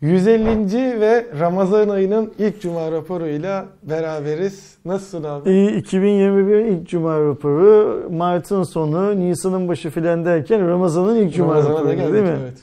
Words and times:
150. 0.00 1.00
ve 1.00 1.26
Ramazan 1.40 1.88
ayının 1.88 2.32
ilk 2.38 2.60
cuma 2.60 2.92
raporuyla 2.92 3.66
beraberiz. 3.82 4.74
Nasılsın 4.84 5.24
abi? 5.24 5.50
İyi, 5.50 5.76
2021 5.76 6.58
ilk 6.58 6.88
cuma 6.88 7.20
raporu, 7.20 8.02
Mart'ın 8.12 8.62
sonu, 8.62 9.20
Nisan'ın 9.20 9.68
başı 9.68 9.90
filan 9.90 10.24
derken 10.24 10.68
Ramazan'ın 10.68 11.16
ilk 11.16 11.34
cuma 11.34 11.52
Ramazan'a 11.52 11.74
raporu 11.74 11.92
geldik 11.92 12.12
değil 12.12 12.24
mi? 12.24 12.38
evet. 12.42 12.58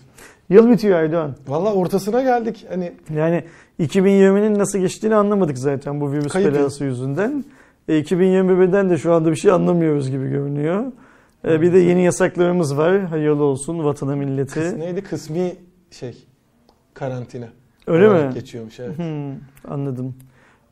Yıl 0.50 0.70
bitiyor 0.70 1.00
Aydoğan. 1.00 1.36
Valla 1.48 1.74
ortasına 1.74 2.22
geldik. 2.24 2.66
Hani 2.70 2.92
Yani 3.16 3.44
2020'nin 3.80 4.60
nasıl 4.60 4.80
geçtiğini 4.80 5.16
anlamadık 5.16 5.58
zaten 5.58 6.02
bu 6.02 6.12
virüs 6.12 6.34
Kayıp 6.34 6.54
belası 6.54 6.84
yüzünden. 6.84 7.44
E, 7.88 8.00
2021'den 8.00 8.90
de 8.90 8.98
şu 8.98 9.14
anda 9.14 9.32
bir 9.32 9.36
şey 9.36 9.52
anlamıyoruz 9.52 10.10
gibi 10.10 10.30
görünüyor. 10.30 10.84
E, 11.48 11.62
bir 11.62 11.74
de 11.74 11.78
yeni 11.80 12.04
yasaklarımız 12.04 12.78
var. 12.78 13.00
Hayırlı 13.02 13.44
olsun 13.44 13.84
vatana 13.84 14.16
milleti. 14.16 14.60
kıs- 14.60 14.80
neydi? 14.80 15.04
Kısmi 15.04 15.56
şey 15.92 16.18
karantina. 16.94 17.46
Öyle 17.88 18.10
mi? 18.10 18.34
Geçiyormuş 18.34 18.80
evet. 18.80 18.98
Hmm, 18.98 19.34
anladım. 19.68 20.16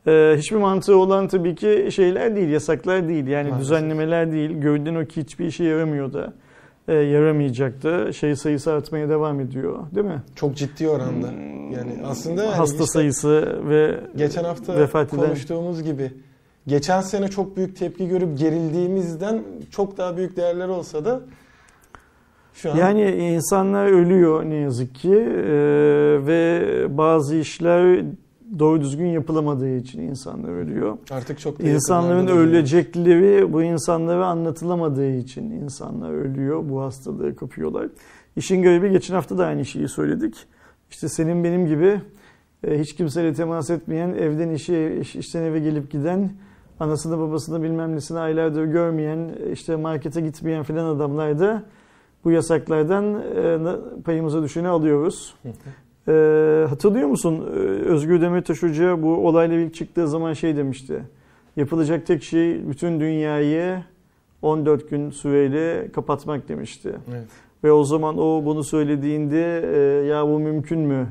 Ee, 0.06 0.34
hiçbir 0.38 0.56
mantığı 0.56 0.96
olan 0.96 1.28
tabii 1.28 1.54
ki 1.54 1.88
şeyler 1.92 2.36
değil, 2.36 2.48
yasaklar 2.48 3.08
değil. 3.08 3.26
Yani 3.26 3.48
Maalesef. 3.50 3.60
düzenlemeler 3.60 4.32
değil. 4.32 4.50
Görünen 4.50 4.94
o 4.94 5.04
ki 5.06 5.20
hiçbir 5.20 5.46
işe 5.46 5.64
yaramıyor 5.64 6.12
da. 6.12 6.32
Ee, 6.88 6.94
yaramayacak 6.94 7.82
da. 7.82 8.12
Şey 8.12 8.36
sayısı 8.36 8.72
artmaya 8.72 9.08
devam 9.08 9.40
ediyor. 9.40 9.78
Değil 9.94 10.06
mi? 10.06 10.22
Çok 10.34 10.56
ciddi 10.56 10.88
oranda. 10.88 11.26
Yani 11.76 11.92
aslında 12.04 12.44
yani 12.44 12.54
Hasta 12.54 12.74
işte 12.74 12.86
sayısı 12.86 13.58
ve 13.68 14.00
geçen 14.16 14.44
hafta 14.44 14.76
vefat 14.78 15.14
eden- 15.14 15.24
konuştuğumuz 15.24 15.82
gibi 15.82 16.12
geçen 16.66 17.00
sene 17.00 17.28
çok 17.28 17.56
büyük 17.56 17.76
tepki 17.76 18.08
görüp 18.08 18.38
gerildiğimizden 18.38 19.42
çok 19.70 19.96
daha 19.96 20.16
büyük 20.16 20.36
değerler 20.36 20.68
olsa 20.68 21.04
da 21.04 21.20
şu 22.54 22.72
an 22.72 22.76
yani 22.76 23.10
insanlar 23.10 23.86
ölüyor 23.86 24.44
ne 24.44 24.54
yazık 24.54 24.94
ki 24.94 25.14
Ee, 25.14 25.46
ve 26.26 26.62
bazı 26.98 27.36
işler 27.36 28.04
doğru 28.58 28.80
düzgün 28.80 29.06
yapılamadığı 29.06 29.76
için 29.76 30.00
insanlar 30.00 30.48
ölüyor. 30.48 30.98
artık 31.10 31.38
çok 31.38 31.58
da 31.58 31.62
İnsanların 31.68 32.26
ölecekleri 32.26 33.52
bu 33.52 33.62
insanlara 33.62 34.26
anlatılamadığı 34.26 35.10
için 35.10 35.50
insanlar 35.50 36.10
ölüyor, 36.12 36.62
bu 36.68 36.80
hastalığı 36.82 37.36
kapıyorlar. 37.36 37.88
İşin 38.36 38.62
garibi 38.62 38.90
geçen 38.90 39.14
hafta 39.14 39.38
da 39.38 39.46
aynı 39.46 39.64
şeyi 39.64 39.88
söyledik. 39.88 40.34
İşte 40.90 41.08
senin 41.08 41.44
benim 41.44 41.66
gibi 41.66 42.00
e, 42.66 42.78
hiç 42.80 42.94
kimseyle 42.94 43.34
temas 43.34 43.70
etmeyen, 43.70 44.08
evden 44.08 44.50
işe, 44.50 44.96
iş- 45.00 45.16
işten 45.16 45.42
eve 45.42 45.58
gelip 45.60 45.90
giden, 45.90 46.30
anasını 46.80 47.18
babasını 47.18 47.62
bilmem 47.62 47.96
nesini 47.96 48.18
aylardır 48.18 48.64
görmeyen, 48.64 49.28
işte 49.52 49.76
markete 49.76 50.20
gitmeyen 50.20 50.62
filan 50.62 50.84
adamlar 50.96 51.38
da 51.38 51.62
bu 52.24 52.30
yasaklardan 52.30 53.14
e, 53.14 53.58
payımıza 54.04 54.42
düşeni 54.42 54.68
alıyoruz. 54.68 55.34
Ee, 56.08 56.66
hatırlıyor 56.68 57.08
musun 57.08 57.46
Ee, 57.54 57.58
Özgür 57.88 58.20
Demirtaş 58.20 58.62
Hoca 58.62 59.02
bu 59.02 59.28
olayla 59.28 59.56
ilk 59.56 59.74
çıktığı 59.74 60.08
zaman 60.08 60.32
şey 60.32 60.56
demişti. 60.56 61.02
Yapılacak 61.56 62.06
tek 62.06 62.22
şey 62.22 62.68
bütün 62.68 63.00
dünyayı 63.00 63.78
14 64.42 64.90
gün 64.90 65.10
süreyle 65.10 65.92
kapatmak 65.92 66.48
demişti. 66.48 66.94
Evet. 67.10 67.26
Ve 67.64 67.72
o 67.72 67.84
zaman 67.84 68.18
o 68.18 68.44
bunu 68.44 68.64
söylediğinde 68.64 69.62
e, 69.74 70.06
ya 70.06 70.28
bu 70.28 70.38
mümkün 70.38 70.78
mü? 70.78 71.08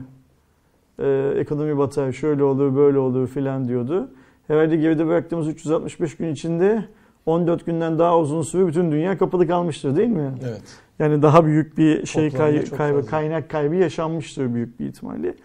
E, 0.99 1.33
ekonomi 1.37 1.77
batar, 1.77 2.11
şöyle 2.11 2.43
olur, 2.43 2.75
böyle 2.75 2.97
olur 2.97 3.27
filan 3.27 3.67
diyordu. 3.67 4.09
Herhalde 4.47 4.75
geride 4.75 5.07
bıraktığımız 5.07 5.47
365 5.47 6.17
gün 6.17 6.33
içinde 6.33 6.85
14 7.25 7.65
günden 7.65 7.99
daha 7.99 8.19
uzun 8.19 8.41
süre 8.41 8.67
bütün 8.67 8.91
dünya 8.91 9.17
kapalı 9.17 9.47
kalmıştır 9.47 9.95
değil 9.95 10.09
mi? 10.09 10.31
Evet. 10.43 10.61
Yani 11.01 11.21
daha 11.21 11.45
büyük 11.45 11.77
bir 11.77 12.05
şey 12.05 12.29
kay- 12.29 12.65
kaybı, 12.65 12.95
fazla. 12.97 13.09
kaynak 13.11 13.49
kaybı 13.49 13.75
yaşanmıştır 13.75 14.53
büyük 14.53 14.79
bir 14.79 14.85
ihtimalle. 14.85 15.35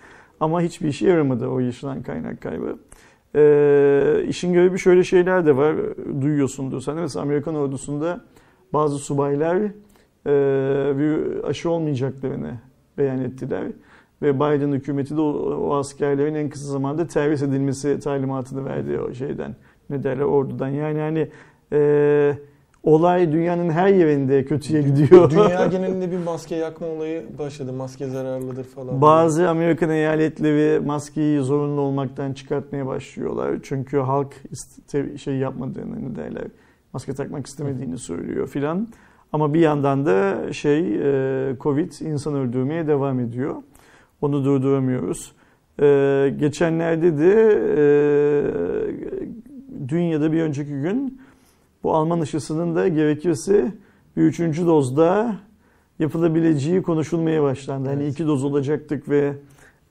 Ama 0.41 0.61
hiçbir 0.61 0.89
işe 0.89 1.09
yaramadı 1.09 1.47
o 1.47 1.59
yaşanan 1.59 2.03
kaynak 2.03 2.41
kaybı. 2.41 2.79
Ee, 3.35 4.25
işin 4.29 4.55
garibi 4.55 4.79
şöyle 4.79 5.05
şeyler 5.05 5.47
de 5.47 5.57
var. 5.57 5.77
Duyuyorsundur 6.21 6.81
sen. 6.81 6.97
Mesela 6.97 7.23
Amerikan 7.23 7.55
ordusunda 7.55 8.21
bazı 8.73 8.99
subaylar 8.99 9.57
e, 9.57 10.33
bir 10.99 11.45
aşı 11.45 11.71
olmayacaklarını 11.71 12.55
beyan 12.99 13.19
ettiler. 13.19 13.65
Ve 14.23 14.35
Biden 14.35 14.73
hükümeti 14.73 15.17
de 15.17 15.21
o, 15.21 15.33
o 15.69 15.75
askerlerin 15.75 16.35
en 16.35 16.49
kısa 16.49 16.73
zamanda 16.73 17.07
terhis 17.07 17.43
edilmesi 17.43 18.01
talimatını 18.01 18.65
verdi 18.65 19.01
o 19.01 19.15
şeyden. 19.15 19.57
Ne 19.91 20.03
derler 20.03 20.25
ordudan. 20.25 20.69
Yani 20.69 21.01
hani 21.01 21.29
e, 21.73 22.39
olay 22.87 23.33
dünyanın 23.33 23.71
her 23.71 23.89
yerinde 23.89 24.45
kötüye 24.45 24.83
gidiyor. 24.83 25.31
Dünya 25.31 25.67
genelinde 25.67 26.11
bir 26.11 26.19
maske 26.19 26.57
yakma 26.57 26.87
olayı 26.87 27.39
başladı. 27.39 27.73
Maske 27.73 28.07
zararlıdır 28.07 28.65
falan. 28.65 29.01
Bazı 29.01 29.49
Amerikan 29.49 29.91
eyaletleri 29.91 30.81
maskeyi 30.81 31.41
zorunlu 31.41 31.81
olmaktan 31.81 32.33
çıkartmaya 32.33 32.87
başlıyorlar. 32.87 33.59
Çünkü 33.63 33.99
halk 33.99 34.35
iste- 34.53 35.19
şey 35.19 35.35
yapmadığını 35.37 36.11
ne 36.13 36.17
derler, 36.17 36.45
maske 36.93 37.15
takmak 37.15 37.47
istemediğini 37.47 37.99
söylüyor 37.99 38.47
filan. 38.49 38.89
Ama 39.33 39.55
bir 39.55 39.61
yandan 39.61 40.07
da 40.07 40.53
şey 40.53 40.79
e, 40.97 41.57
Covid 41.61 41.93
insan 42.01 42.35
öldürmeye 42.35 42.87
devam 42.87 43.21
ediyor. 43.21 43.55
Onu 44.21 44.45
durduramıyoruz. 44.45 45.33
E, 45.81 46.35
geçenlerde 46.39 47.19
de 47.19 47.33
e, 47.77 47.85
dün 49.89 50.03
ya 50.03 50.21
da 50.21 50.33
bir 50.33 50.43
önceki 50.43 50.71
gün 50.71 51.21
bu 51.87 51.95
Alman 51.95 52.21
aşısının 52.21 52.77
da 52.77 52.89
gerekirse 52.89 53.73
bir 54.17 54.23
üçüncü 54.23 54.67
dozda 54.67 55.37
yapılabileceği 55.99 56.83
konuşulmaya 56.83 57.43
başlandı. 57.43 57.89
Hani 57.89 58.03
Evet. 58.03 58.13
iki 58.13 58.27
doz 58.27 58.45
olacaktık 58.45 59.09
ve 59.09 59.35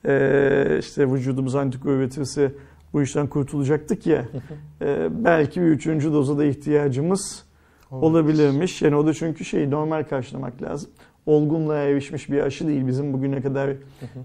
e, 0.06 0.78
işte 0.80 1.12
vücudumuz 1.12 1.54
antikor 1.54 1.90
üretirse 1.90 2.52
bu 2.92 3.02
işten 3.02 3.26
kurtulacaktık 3.26 4.06
ya. 4.06 4.24
E, 4.82 5.08
belki 5.24 5.60
bir 5.60 5.66
üçüncü 5.66 6.12
doza 6.12 6.38
da 6.38 6.44
ihtiyacımız 6.44 7.44
olabilirmiş. 7.90 8.82
Yani 8.82 8.96
o 8.96 9.06
da 9.06 9.14
çünkü 9.14 9.44
şey 9.44 9.70
normal 9.70 10.04
karşılamak 10.04 10.62
lazım. 10.62 10.90
Olgunluğa 11.26 11.78
erişmiş 11.78 12.30
bir 12.30 12.40
aşı 12.40 12.68
değil. 12.68 12.86
Bizim 12.86 13.12
bugüne 13.12 13.42
kadar 13.42 13.68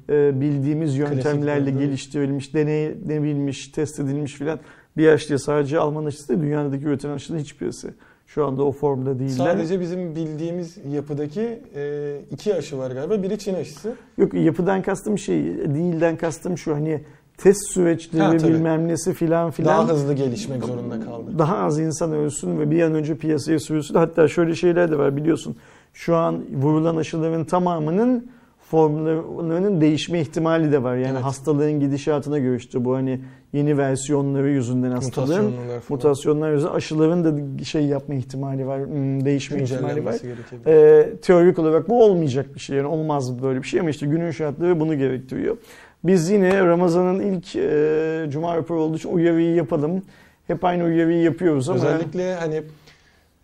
e, 0.09 0.41
bildiğimiz 0.41 0.97
yöntemlerle 0.97 1.71
Klasik 1.71 1.79
geliştirilmiş, 1.79 2.53
denenebilmiş, 2.53 3.67
test 3.67 3.99
edilmiş 3.99 4.33
filan 4.33 4.59
bir 4.97 5.07
aşı 5.07 5.29
değil. 5.29 5.39
Sadece 5.39 5.79
Alman 5.79 6.05
aşısı 6.05 6.29
değil, 6.29 6.41
dünyadaki 6.41 6.85
üretilen 6.85 7.13
aşının 7.13 7.39
hiçbirisi. 7.39 7.93
Şu 8.27 8.45
anda 8.45 8.63
o 8.63 8.71
formda 8.71 9.19
değiller. 9.19 9.35
Sadece 9.35 9.79
bizim 9.79 10.15
bildiğimiz 10.15 10.77
yapıdaki 10.93 11.59
e, 11.75 12.15
iki 12.31 12.55
aşı 12.55 12.77
var 12.77 12.91
galiba. 12.91 13.23
Biri 13.23 13.39
Çin 13.39 13.53
aşısı. 13.53 13.95
Yok 14.17 14.33
yapıdan 14.33 14.81
kastım 14.81 15.17
şey, 15.17 15.43
değilden 15.45 16.17
kastım 16.17 16.57
şu 16.57 16.75
hani 16.75 17.01
test 17.37 17.73
süreçleri 17.73 18.23
Ha, 18.23 18.37
tabii. 18.37 18.53
bilmem 18.53 18.87
nesi 18.87 19.13
filan 19.13 19.51
filan. 19.51 19.87
Daha 19.87 19.93
hızlı 19.93 20.13
gelişmek 20.13 20.63
zorunda 20.63 20.99
kaldı. 20.99 21.39
daha 21.39 21.57
az 21.57 21.79
insan 21.79 22.11
ölsün 22.13 22.59
ve 22.59 22.71
bir 22.71 22.81
an 22.81 22.93
önce 22.93 23.15
piyasaya 23.17 23.59
sürülsün. 23.59 23.95
Hatta 23.95 24.27
şöyle 24.27 24.55
şeyler 24.55 24.91
de 24.91 24.97
var 24.97 25.15
biliyorsun. 25.17 25.55
Şu 25.93 26.15
an 26.15 26.41
vurulan 26.53 26.95
aşıların 26.95 27.45
tamamının 27.45 28.31
formlarının 28.71 29.81
değişme 29.81 30.21
ihtimali 30.21 30.71
de 30.71 30.83
var. 30.83 30.95
Yani 30.95 31.11
Evet. 31.11 31.23
hastalığın 31.23 31.79
gidişatına 31.79 32.39
göre 32.39 32.55
işte 32.55 32.85
bu 32.85 32.95
hani 32.95 33.21
yeni 33.53 33.77
versiyonları 33.77 34.49
yüzünden 34.49 34.91
hastalığın 34.91 35.43
Mutasyonlar 35.43 35.83
mutasyonlar 35.89 36.51
yüzünden 36.51 36.73
aşıların 36.73 37.23
da 37.23 37.63
şey 37.63 37.85
yapma 37.85 38.15
ihtimali 38.15 38.67
var, 38.67 38.85
hmm, 38.85 39.25
değişme 39.25 39.63
ihtimali 39.63 40.05
var. 40.05 40.15
Ee, 40.67 41.09
teorik 41.21 41.59
olarak 41.59 41.89
bu 41.89 42.03
olmayacak 42.03 42.55
bir 42.55 42.59
şey. 42.59 42.77
Yani 42.77 42.87
olmaz 42.87 43.43
böyle 43.43 43.63
bir 43.63 43.67
şey 43.67 43.79
ama 43.79 43.89
işte 43.89 44.05
günün 44.05 44.31
şartları 44.31 44.79
bunu 44.79 44.97
gerektiriyor. 44.97 45.57
Biz 46.03 46.29
yine 46.29 46.65
Ramazan'ın 46.65 47.19
ilk 47.19 47.55
e, 47.55 48.25
Cuma 48.29 48.57
raporu 48.57 48.81
olduğu 48.81 48.97
için 48.97 49.09
uyarıyı 49.09 49.55
yapalım. 49.55 50.01
Hep 50.47 50.65
aynı 50.65 50.83
uyarıyı 50.83 51.21
yapıyoruz 51.21 51.69
ama 51.69 51.77
Özellikle 51.77 52.35
hani 52.35 52.63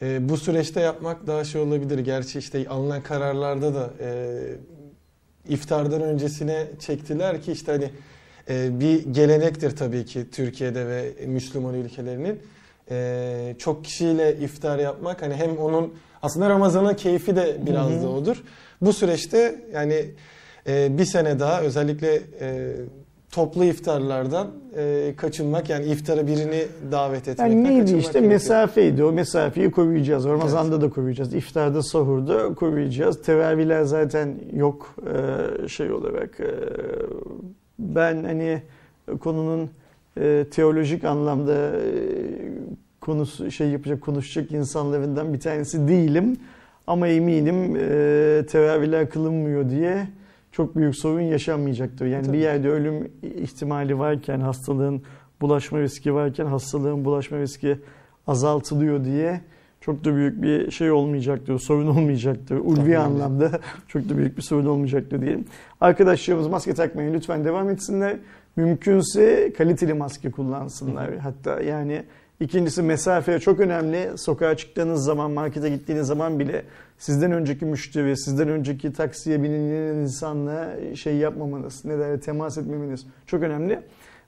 e, 0.02 0.30
bu 0.30 0.38
süreçte 0.38 0.82
yapmak 0.82 1.28
daha 1.28 1.44
şey 1.44 1.62
olabilir. 1.62 2.00
Gerçi 2.00 2.40
işte 2.40 2.70
alınan 2.70 3.02
kararlarda 3.02 3.76
da 3.76 3.90
e, 4.00 4.10
iftardan 5.50 6.02
öncesine 6.02 6.68
çektiler 6.80 7.42
ki 7.42 7.52
işte 7.52 7.72
hani 7.72 7.90
e, 8.50 8.80
bir 8.80 9.06
gelenektir 9.06 9.76
tabii 9.76 10.06
ki 10.06 10.26
Türkiye'de 10.32 10.88
ve 10.88 11.12
Müslüman 11.26 11.74
ülkelerinin. 11.74 12.40
E, 12.92 13.56
çok 13.60 13.86
kişiyle 13.86 14.38
iftar 14.38 14.80
yapmak 14.80 15.22
hani 15.22 15.36
hem 15.36 15.58
onun 15.58 15.94
aslında 16.22 16.50
Ramazan'ın 16.50 16.94
keyfi 16.94 17.36
de 17.36 17.58
biraz 17.66 17.90
Hı 17.92 17.96
hı. 17.96 18.04
da 18.04 18.10
odur. 18.10 18.44
Bu 18.82 18.94
süreçte 18.94 19.62
yani 19.74 20.06
e, 20.68 20.98
bir 20.98 21.06
sene 21.06 21.40
daha 21.40 21.62
özellikle 21.62 22.22
e, 22.42 22.76
toplu 23.38 23.64
iftarlardan 23.64 24.48
e, 24.78 25.14
kaçınmak 25.18 25.70
yani 25.70 25.86
iftara 25.86 26.28
birini 26.28 26.64
davet 26.92 27.20
etmekten 27.22 27.46
Yani 27.48 27.64
neydi 27.64 27.80
kaçınmak 27.80 28.02
işte 28.02 28.12
gerekiyor. 28.14 28.34
mesafeydi. 28.34 29.04
O 29.04 29.12
mesafeyi 29.12 29.72
koruyacağız. 29.72 30.26
Ramazan'da 30.26 30.82
da 30.82 30.90
koruyacağız. 30.90 31.34
İftarda, 31.34 31.84
sahurda 31.84 32.54
koruyacağız. 32.56 33.22
Teravihler 33.22 33.84
zaten 33.84 34.36
yok 34.54 34.96
e, 35.64 35.68
şey 35.68 35.92
olarak. 35.92 36.40
E, 36.40 36.46
Ben 37.80 38.24
hani 38.24 38.62
konunun 39.20 39.70
e, 40.20 40.46
teolojik 40.52 41.04
anlamda 41.04 41.54
e, 41.54 41.82
konusu 43.02 43.52
şey 43.52 43.68
yapacak, 43.70 44.02
konuşacak 44.02 44.52
insanlarından 44.52 45.34
bir 45.34 45.40
tanesi 45.40 45.88
değilim. 45.88 46.38
Ama 46.88 47.08
eminim 47.08 47.76
e, 47.76 48.46
teravihler 48.52 49.10
kılınmıyor 49.10 49.70
diye 49.70 50.08
çok 50.58 50.76
büyük 50.76 50.96
sorun 50.96 51.22
yaşanmayacaktır. 51.22 52.06
Yani 52.06 52.26
Tabii. 52.26 52.38
bir 52.38 52.42
yerde 52.42 52.70
ölüm 52.70 53.12
ihtimali 53.22 54.00
varken, 54.00 54.40
hastalığın 54.40 55.02
bulaşma 55.42 55.80
riski 55.80 56.14
varken 56.14 56.46
hastalığın 56.46 57.06
bulaşma 57.06 57.38
riski 57.38 57.80
azaltılıyor 58.28 59.06
diye 59.06 59.42
çok 59.82 60.06
da 60.06 60.16
büyük 60.16 60.42
bir 60.42 60.72
şey 60.72 60.92
olmayacaktır, 60.92 61.60
sorun 61.60 61.88
olmayacaktır. 61.88 62.58
Ulvi 62.58 62.76
Tabii. 62.76 62.98
anlamda 62.98 63.60
çok 63.88 64.10
da 64.10 64.18
büyük 64.18 64.38
bir 64.38 64.42
sorun 64.42 64.66
olmayacaktır 64.66 65.22
diyelim. 65.22 65.46
Arkadaşlarımız 65.82 66.48
maske 66.48 66.74
takmayı 66.74 67.14
lütfen 67.14 67.46
devam 67.46 67.70
etsinler. 67.70 68.18
Mümkünse 68.56 69.54
kaliteli 69.58 69.94
maske 69.94 70.32
kullansınlar. 70.32 71.18
Hatta 71.18 71.62
yani 71.62 72.04
ikincisi 72.40 72.82
mesafe 72.82 73.40
çok 73.40 73.60
önemli. 73.60 74.18
Sokağa 74.18 74.58
çıktığınız 74.58 75.04
zaman, 75.04 75.32
markete 75.32 75.70
gittiğiniz 75.70 76.08
zaman 76.08 76.40
bile 76.40 76.64
sizden 76.98 77.32
önceki 77.32 77.66
müşteri, 77.66 78.18
sizden 78.18 78.50
önceki 78.50 78.94
taksiye 78.94 79.44
binen 79.44 79.96
insanla 79.96 80.76
şey 80.96 81.16
yapmamanız, 81.16 81.86
ne 81.86 82.00
derler 82.00 82.22
temas 82.22 82.58
etmemeniz 82.58 83.06
çok 83.26 83.44
önemli. 83.44 83.80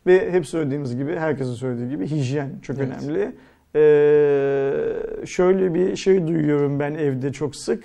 Ve 0.08 0.32
hep 0.32 0.48
söylediğimiz 0.48 0.96
gibi, 0.96 1.16
herkesin 1.16 1.54
söylediği 1.54 1.90
gibi 1.90 2.08
hijyen 2.08 2.50
çok 2.62 2.78
Evet. 2.78 2.90
önemli. 2.90 3.32
Ee, 3.76 5.26
şöyle 5.26 5.74
bir 5.74 5.96
şey 5.96 6.28
duyuyorum 6.28 6.80
ben 6.80 6.94
evde 6.94 7.32
çok 7.32 7.56
sık. 7.56 7.84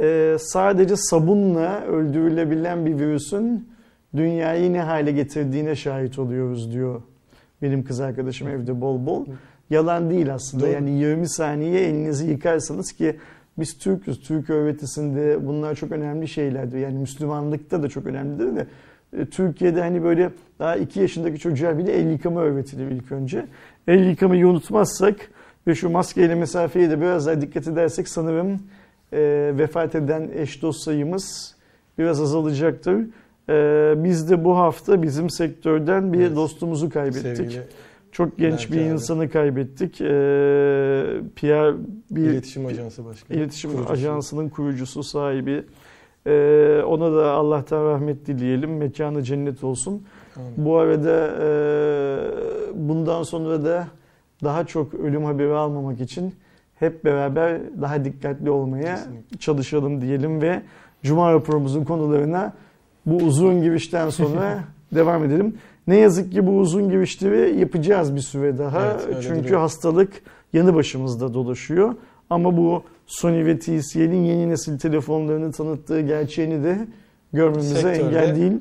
Ee, 0.00 0.36
sadece 0.40 0.96
sabunla 0.96 1.84
öldürülebilen 1.84 2.86
bir 2.86 2.98
virüsün 2.98 3.68
dünyayı 4.16 4.72
ne 4.72 4.80
hale 4.80 5.12
getirdiğine 5.12 5.76
şahit 5.76 6.18
oluyoruz 6.18 6.72
diyor 6.72 7.02
benim 7.62 7.84
kız 7.84 8.00
arkadaşım 8.00 8.48
evde 8.48 8.80
bol 8.80 9.06
bol. 9.06 9.26
Yalan 9.70 10.10
değil 10.10 10.34
aslında. 10.34 10.64
Doğru. 10.64 10.72
Yani 10.72 10.90
20 10.90 11.28
saniye 11.28 11.80
elinizi 11.80 12.30
yıkarsanız 12.30 12.92
ki 12.92 13.16
biz 13.58 13.78
Türk'üz. 13.78 14.20
Türk 14.20 14.50
öğretisinde 14.50 15.46
bunlar 15.46 15.74
çok 15.74 15.92
önemli 15.92 16.28
şeylerdir. 16.28 16.78
Yani 16.78 16.98
Müslümanlıkta 16.98 17.82
da 17.82 17.88
çok 17.88 18.06
önemlidir 18.06 18.56
de 18.56 18.66
e, 19.18 19.26
Türkiye'de 19.26 19.80
hani 19.80 20.02
böyle 20.02 20.30
daha 20.58 20.76
2 20.76 21.00
yaşındaki 21.00 21.38
çocuğa 21.38 21.78
bile 21.78 21.92
el 21.92 22.10
yıkama 22.10 22.40
öğretilir 22.40 22.90
ilk 22.90 23.12
önce. 23.12 23.46
El 23.88 24.04
yıkamayı 24.08 24.48
unutmazsak 24.48 25.16
ve 25.66 25.74
şu 25.74 25.90
maskeyle 25.90 26.34
mesafeye 26.34 26.90
de 26.90 27.00
biraz 27.00 27.26
daha 27.26 27.40
dikkat 27.40 27.68
edersek 27.68 28.08
sanırım 28.08 28.60
e, 29.12 29.52
vefat 29.58 29.94
eden 29.94 30.30
eş 30.34 30.62
dost 30.62 30.80
sayımız 30.80 31.56
biraz 31.98 32.20
azalacaktır. 32.20 33.06
E, 33.48 33.94
biz 33.96 34.30
de 34.30 34.44
bu 34.44 34.56
hafta 34.58 35.02
bizim 35.02 35.30
sektörden 35.30 36.12
bir 36.12 36.20
Evet. 36.20 36.36
dostumuzu 36.36 36.90
kaybettik. 36.90 37.36
Sevgili 37.36 37.62
Çok 38.12 38.38
genç 38.38 38.52
Belki 38.60 38.72
bir 38.72 38.80
abi. 38.80 38.84
insanı 38.92 39.30
kaybettik. 39.30 40.00
Ee, 40.00 40.06
PR 41.36 41.74
bir 42.10 42.20
iletişim 42.22 42.66
ajansı 42.66 43.04
başkanı. 43.04 43.38
iletişim 43.38 43.70
kurucusu. 43.70 43.92
ajansının 43.92 44.48
kurucusu, 44.48 45.02
sahibi. 45.02 45.64
Ee, 46.26 46.82
ona 46.86 47.12
da 47.16 47.30
Allah'tan 47.32 47.84
rahmet 47.84 48.26
dileyelim. 48.26 48.76
Mekanı 48.76 49.22
cennet 49.22 49.64
olsun. 49.64 50.02
Amin. 50.36 50.52
Bu 50.56 50.76
arada 50.78 51.30
e, 51.42 51.48
bundan 52.74 53.22
sonra 53.22 53.64
da 53.64 53.86
daha 54.44 54.66
çok 54.66 54.94
ölüm 54.94 55.24
haberi 55.24 55.52
almamak 55.52 56.00
için 56.00 56.34
hep 56.74 57.04
beraber 57.04 57.60
daha 57.80 58.04
dikkatli 58.04 58.50
olmaya 58.50 58.94
Kesinlikle. 58.96 59.38
çalışalım 59.38 60.00
diyelim 60.00 60.42
ve 60.42 60.62
Cuma 61.02 61.32
raporumuzun 61.32 61.84
konularına 61.84 62.52
bu 63.06 63.16
uzun 63.16 63.62
girişten 63.62 64.10
sonra 64.10 64.64
devam 64.94 65.24
edelim. 65.24 65.54
Ne 65.86 65.96
yazık 65.96 66.32
ki 66.32 66.46
bu 66.46 66.50
uzun 66.58 66.90
girişleri 66.90 67.60
yapacağız 67.60 68.14
bir 68.16 68.20
süre 68.20 68.58
daha. 68.58 68.86
Evet, 69.06 69.18
Çünkü 69.22 69.44
duruyor. 69.44 69.60
hastalık 69.60 70.12
yanı 70.52 70.74
başımızda 70.74 71.34
dolaşıyor. 71.34 71.94
Ama 72.30 72.56
bu 72.56 72.82
Sony 73.06 73.44
ve 73.44 73.58
TCL'in 73.58 74.24
yeni 74.24 74.48
nesil 74.50 74.78
telefonlarını 74.78 75.52
tanıttığı 75.52 76.00
gerçeğini 76.00 76.64
de 76.64 76.78
görmemize 77.32 77.74
Sektörde- 77.80 78.06
engel 78.06 78.36
değil. 78.36 78.52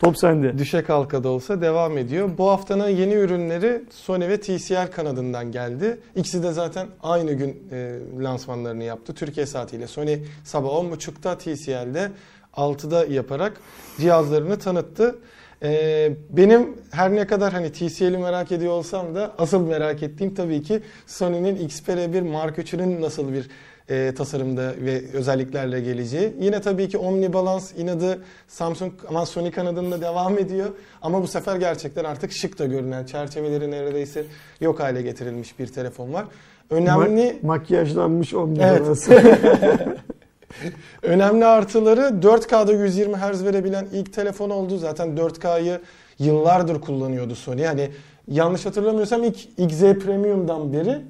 Top 0.00 0.18
sende. 0.18 0.58
Düşe 0.58 0.82
kalka 0.82 1.24
da 1.24 1.28
olsa 1.28 1.60
devam 1.60 1.98
ediyor. 1.98 2.30
Bu 2.38 2.48
haftanın 2.48 2.88
yeni 2.88 3.14
ürünleri 3.14 3.82
Sony 3.90 4.28
ve 4.28 4.40
TCL 4.40 4.90
kanadından 4.90 5.52
geldi. 5.52 5.98
İkisi 6.16 6.42
de 6.42 6.52
zaten 6.52 6.86
aynı 7.02 7.32
gün 7.32 7.62
e, 7.72 7.98
lansmanlarını 8.22 8.84
yaptı. 8.84 9.14
Türkiye 9.14 9.46
saatiyle 9.46 9.86
Sony 9.86 10.18
sabah 10.44 10.68
10.30'da 10.68 11.38
TCL'de 11.38 12.10
6'da 12.56 13.04
yaparak 13.04 13.52
cihazlarını 14.00 14.58
tanıttı. 14.58 15.18
E, 15.62 16.12
benim 16.30 16.76
her 16.90 17.14
ne 17.14 17.26
kadar 17.26 17.52
hani 17.52 17.72
TCL'i 17.72 18.18
merak 18.18 18.52
ediyor 18.52 18.72
olsam 18.72 19.14
da 19.14 19.32
asıl 19.38 19.66
merak 19.66 20.02
ettiğim 20.02 20.34
tabii 20.34 20.62
ki 20.62 20.82
Sony'nin 21.06 21.56
Xperia 21.56 22.12
1 22.12 22.22
Mark 22.22 22.58
3'ünün 22.58 23.02
nasıl 23.02 23.32
bir 23.32 23.48
e, 23.88 24.14
tasarımda 24.14 24.72
ve 24.80 25.02
özelliklerle 25.12 25.80
geleceği. 25.80 26.36
Yine 26.40 26.60
tabii 26.60 26.88
ki 26.88 26.98
Omni 26.98 27.32
Balance 27.32 27.64
inadı 27.76 28.18
Samsung 28.48 28.92
ama 29.08 29.26
Sony 29.26 29.50
kanadında 29.50 30.00
devam 30.00 30.38
ediyor. 30.38 30.70
Ama 31.02 31.22
bu 31.22 31.26
sefer 31.26 31.56
gerçekten 31.56 32.04
artık 32.04 32.32
şık 32.32 32.58
da 32.58 32.66
görünen 32.66 33.04
çerçeveleri 33.04 33.70
neredeyse 33.70 34.24
yok 34.60 34.80
hale 34.80 35.02
getirilmiş 35.02 35.58
bir 35.58 35.66
telefon 35.66 36.12
var. 36.12 36.24
Önemli 36.70 37.20
Ma- 37.20 37.46
makyajlanmış 37.46 38.34
omni 38.34 38.62
Evet. 38.62 39.08
önemli 41.02 41.44
artıları 41.44 42.00
4K'da 42.00 42.72
120 42.72 43.16
Hz 43.16 43.44
verebilen 43.44 43.86
ilk 43.92 44.12
telefon 44.12 44.50
oldu. 44.50 44.78
Zaten 44.78 45.08
4K'yı 45.08 45.80
yıllardır 46.18 46.80
kullanıyordu 46.80 47.34
Sony. 47.34 47.60
Yani 47.60 47.90
yanlış 48.28 48.66
hatırlamıyorsam 48.66 49.24
ilk 49.24 49.36
XZ 49.58 49.80
Premium'dan 49.80 50.72
beri 50.72 51.02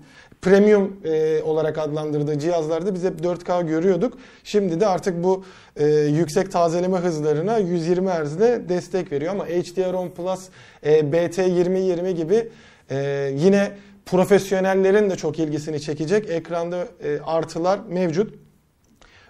premium 0.45 0.97
e, 1.05 1.43
olarak 1.43 1.79
adlandırdığı 1.79 2.39
cihazlarda 2.39 2.95
biz 2.95 3.05
hep 3.05 3.21
4K 3.21 3.67
görüyorduk. 3.67 4.19
Şimdi 4.45 4.81
de 4.81 4.87
artık 4.87 5.25
bu 5.25 5.45
e, 5.77 5.87
yüksek 5.89 6.53
tazeleme 6.53 6.99
hızlarına 6.99 7.59
120 7.59 8.11
Hz 8.11 8.37
ile 8.37 8.69
destek 8.69 9.13
veriyor 9.13 9.33
ama 9.33 9.49
HDR10 9.49 10.11
Plus, 10.11 10.49
e, 10.83 11.01
BT2020 11.01 12.11
gibi 12.11 12.49
e, 12.91 13.31
yine 13.37 13.73
profesyonellerin 14.07 15.11
de 15.11 15.17
çok 15.17 15.39
ilgisini 15.39 15.81
çekecek 15.81 16.31
ekranda 16.31 16.89
e, 17.05 17.21
artılar 17.27 17.81
mevcut. 17.89 18.44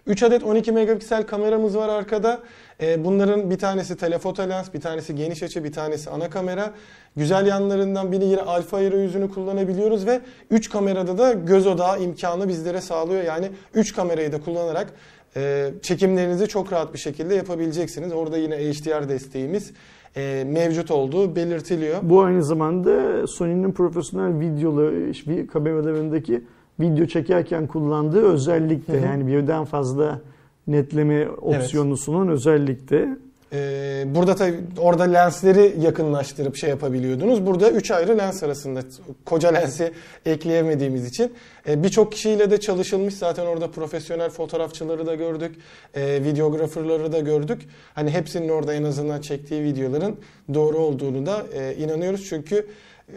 3 0.06 0.22
adet 0.22 0.44
12 0.44 0.72
megapiksel 0.72 1.26
kameramız 1.26 1.76
var 1.76 1.88
arkada. 1.88 2.40
Ee, 2.80 3.04
bunların 3.04 3.50
bir 3.50 3.58
tanesi 3.58 3.96
telefoto 3.96 4.48
lens, 4.48 4.74
bir 4.74 4.80
tanesi 4.80 5.14
geniş 5.14 5.42
açı, 5.42 5.64
bir 5.64 5.72
tanesi 5.72 6.10
ana 6.10 6.30
kamera. 6.30 6.72
Güzel 7.16 7.46
yanlarından 7.46 8.12
biri 8.12 8.24
yine 8.24 8.40
alfa 8.40 8.80
yüzünü 8.80 9.30
kullanabiliyoruz 9.30 10.06
ve 10.06 10.20
3 10.50 10.70
kamerada 10.70 11.18
da 11.18 11.32
göz 11.32 11.66
odağı 11.66 12.02
imkanı 12.02 12.48
bizlere 12.48 12.80
sağlıyor. 12.80 13.22
Yani 13.22 13.50
3 13.74 13.94
kamerayı 13.94 14.32
da 14.32 14.40
kullanarak 14.40 14.92
e, 15.36 15.70
çekimlerinizi 15.82 16.48
çok 16.48 16.72
rahat 16.72 16.92
bir 16.94 16.98
şekilde 16.98 17.34
yapabileceksiniz. 17.34 18.12
Orada 18.12 18.36
yine 18.38 18.56
HDR 18.56 19.08
desteğimiz 19.08 19.72
e, 20.16 20.44
mevcut 20.46 20.90
olduğu 20.90 21.36
belirtiliyor. 21.36 21.98
Bu 22.02 22.22
aynı 22.22 22.44
zamanda 22.44 23.26
Sony'nin 23.26 23.72
profesyonel 23.72 24.40
videoları, 24.40 25.10
vi- 25.10 25.46
kameralarındaki 25.46 26.44
video 26.80 27.06
çekerken 27.06 27.66
kullandığı 27.66 28.22
özellik 28.22 28.88
de 28.88 28.92
Hı 28.92 28.98
hı. 29.00 29.04
yani 29.04 29.26
birden 29.26 29.64
fazla 29.64 30.20
netleme 30.66 31.28
opsiyonu 31.28 31.96
sunan 31.96 32.28
özellik 32.28 32.90
de. 32.90 33.08
Ee, 33.52 34.04
burada 34.06 34.34
tabii 34.34 34.60
orada 34.78 35.02
lensleri 35.02 35.74
yakınlaştırıp 35.80 36.56
şey 36.56 36.70
yapabiliyordunuz. 36.70 37.46
Burada 37.46 37.70
3 37.70 37.90
ayrı 37.90 38.18
lens 38.18 38.42
arasında 38.42 38.80
koca 39.24 39.48
lensi 39.48 39.92
ekleyemediğimiz 40.26 41.06
için 41.06 41.32
e, 41.68 41.82
birçok 41.82 42.12
kişiyle 42.12 42.50
de 42.50 42.60
çalışılmış. 42.60 43.14
Zaten 43.14 43.46
orada 43.46 43.70
profesyonel 43.70 44.30
fotoğrafçıları 44.30 45.06
da 45.06 45.14
gördük. 45.14 45.56
E, 45.94 46.24
videografırları 46.24 47.12
da 47.12 47.20
gördük. 47.20 47.62
Hani 47.94 48.10
hepsinin 48.10 48.48
orada 48.48 48.74
en 48.74 48.84
azından 48.84 49.20
çektiği 49.20 49.62
videoların 49.62 50.16
doğru 50.54 50.78
olduğunu 50.78 51.26
da 51.26 51.46
e, 51.54 51.74
inanıyoruz. 51.74 52.26
Çünkü 52.28 52.66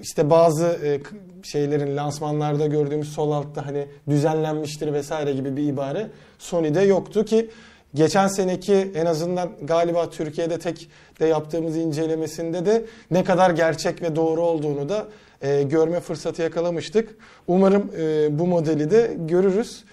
işte 0.01 0.29
bazı 0.29 0.79
e, 0.83 0.99
şeylerin 1.43 1.97
lansmanlarda 1.97 2.67
gördüğümüz 2.67 3.13
sol 3.13 3.31
altta 3.31 3.65
hani 3.65 3.87
düzenlenmiştir 4.09 4.93
vesaire 4.93 5.33
gibi 5.33 5.57
bir 5.57 5.63
ibare 5.63 6.07
Sony'de 6.39 6.81
yoktu 6.81 7.25
ki 7.25 7.49
Geçen 7.93 8.27
seneki 8.27 8.91
en 8.95 9.05
azından 9.05 9.49
galiba 9.61 10.09
Türkiye'de 10.09 10.59
tek 10.59 10.89
de 11.19 11.25
yaptığımız 11.25 11.77
incelemesinde 11.77 12.65
de 12.65 12.85
ne 13.11 13.23
kadar 13.23 13.49
gerçek 13.49 14.01
ve 14.01 14.15
doğru 14.15 14.41
olduğunu 14.41 14.89
da 14.89 15.07
e, 15.41 15.63
görme 15.63 15.99
fırsatı 15.99 16.41
yakalamıştık. 16.41 17.15
Umarım 17.47 17.91
e, 17.99 18.39
bu 18.39 18.47
modeli 18.47 18.91
de 18.91 19.17
görürüz. 19.19 19.83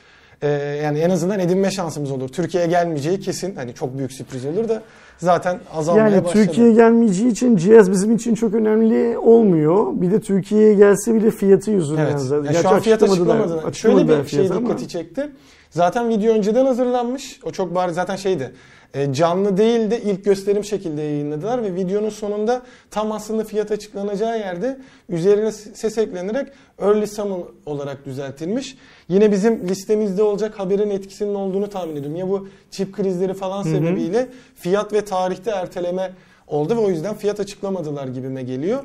E, 0.42 0.48
yani 0.84 0.98
en 0.98 1.10
azından 1.10 1.40
edinme 1.40 1.70
şansımız 1.70 2.10
olur. 2.10 2.28
Türkiye'ye 2.28 2.68
gelmeyeceği 2.68 3.20
kesin. 3.20 3.54
Hani 3.56 3.74
çok 3.74 3.98
büyük 3.98 4.12
sürpriz 4.12 4.44
olur 4.44 4.68
da 4.68 4.82
zaten 5.18 5.58
azalmaya 5.74 6.08
Yani 6.08 6.24
başladı. 6.24 6.44
Türkiye'ye 6.44 6.72
gelmeyeceği 6.72 7.30
için 7.30 7.56
cihaz 7.56 7.90
bizim 7.90 8.14
için 8.14 8.34
çok 8.34 8.54
önemli 8.54 9.18
olmuyor. 9.18 9.86
Bir 9.94 10.10
de 10.10 10.20
Türkiye'ye 10.20 10.74
gelse 10.74 11.14
bile 11.14 11.30
fiyatı 11.30 11.70
yüzünden 11.70 12.02
Evet. 12.06 12.20
zaten. 12.20 12.36
Yani 12.36 12.52
Gerçi 12.52 12.62
şu 12.62 12.68
an 12.68 12.80
fiyat 12.80 13.02
açıklamadılar. 13.02 13.64
Açıklamadılar 13.64 14.06
Şöyle 14.06 14.24
bir 14.24 14.28
şey 14.28 14.46
ama. 14.46 14.60
dikkati 14.60 14.88
çekti. 14.88 15.30
Zaten 15.70 16.08
video 16.08 16.34
önceden 16.34 16.66
hazırlanmış. 16.66 17.40
O 17.44 17.50
çok 17.50 17.74
bari 17.74 17.92
zaten 17.92 18.16
şeydi. 18.16 18.52
E, 18.94 19.12
canlı 19.12 19.56
değil 19.56 19.90
de 19.90 20.00
ilk 20.00 20.24
gösterim 20.24 20.64
şekilde 20.64 21.02
yayınladılar 21.02 21.62
ve 21.62 21.74
videonun 21.74 22.08
sonunda 22.08 22.62
tam 22.90 23.12
aslında 23.12 23.44
fiyat 23.44 23.70
açıklanacağı 23.70 24.38
yerde 24.38 24.78
üzerine 25.08 25.52
ses 25.52 25.98
eklenerek 25.98 26.48
early 26.78 27.06
summon 27.06 27.44
olarak 27.66 28.06
düzeltilmiş. 28.06 28.76
Yine 29.08 29.32
bizim 29.32 29.68
listemizde 29.68 30.22
olacak 30.22 30.58
haberin 30.58 30.90
etkisinin 30.90 31.34
olduğunu 31.34 31.70
tahmin 31.70 31.96
ediyorum. 31.96 32.16
Ya 32.16 32.28
bu 32.28 32.48
çip 32.70 32.92
krizleri 32.92 33.34
falan 33.34 33.62
sebebiyle 33.62 34.28
fiyat 34.54 34.92
ve 34.92 35.04
tarihte 35.04 35.50
erteleme 35.50 36.12
oldu 36.46 36.76
ve 36.76 36.80
o 36.80 36.90
yüzden 36.90 37.14
fiyat 37.14 37.40
açıklamadılar 37.40 38.08
gibime 38.08 38.42
geliyor. 38.42 38.82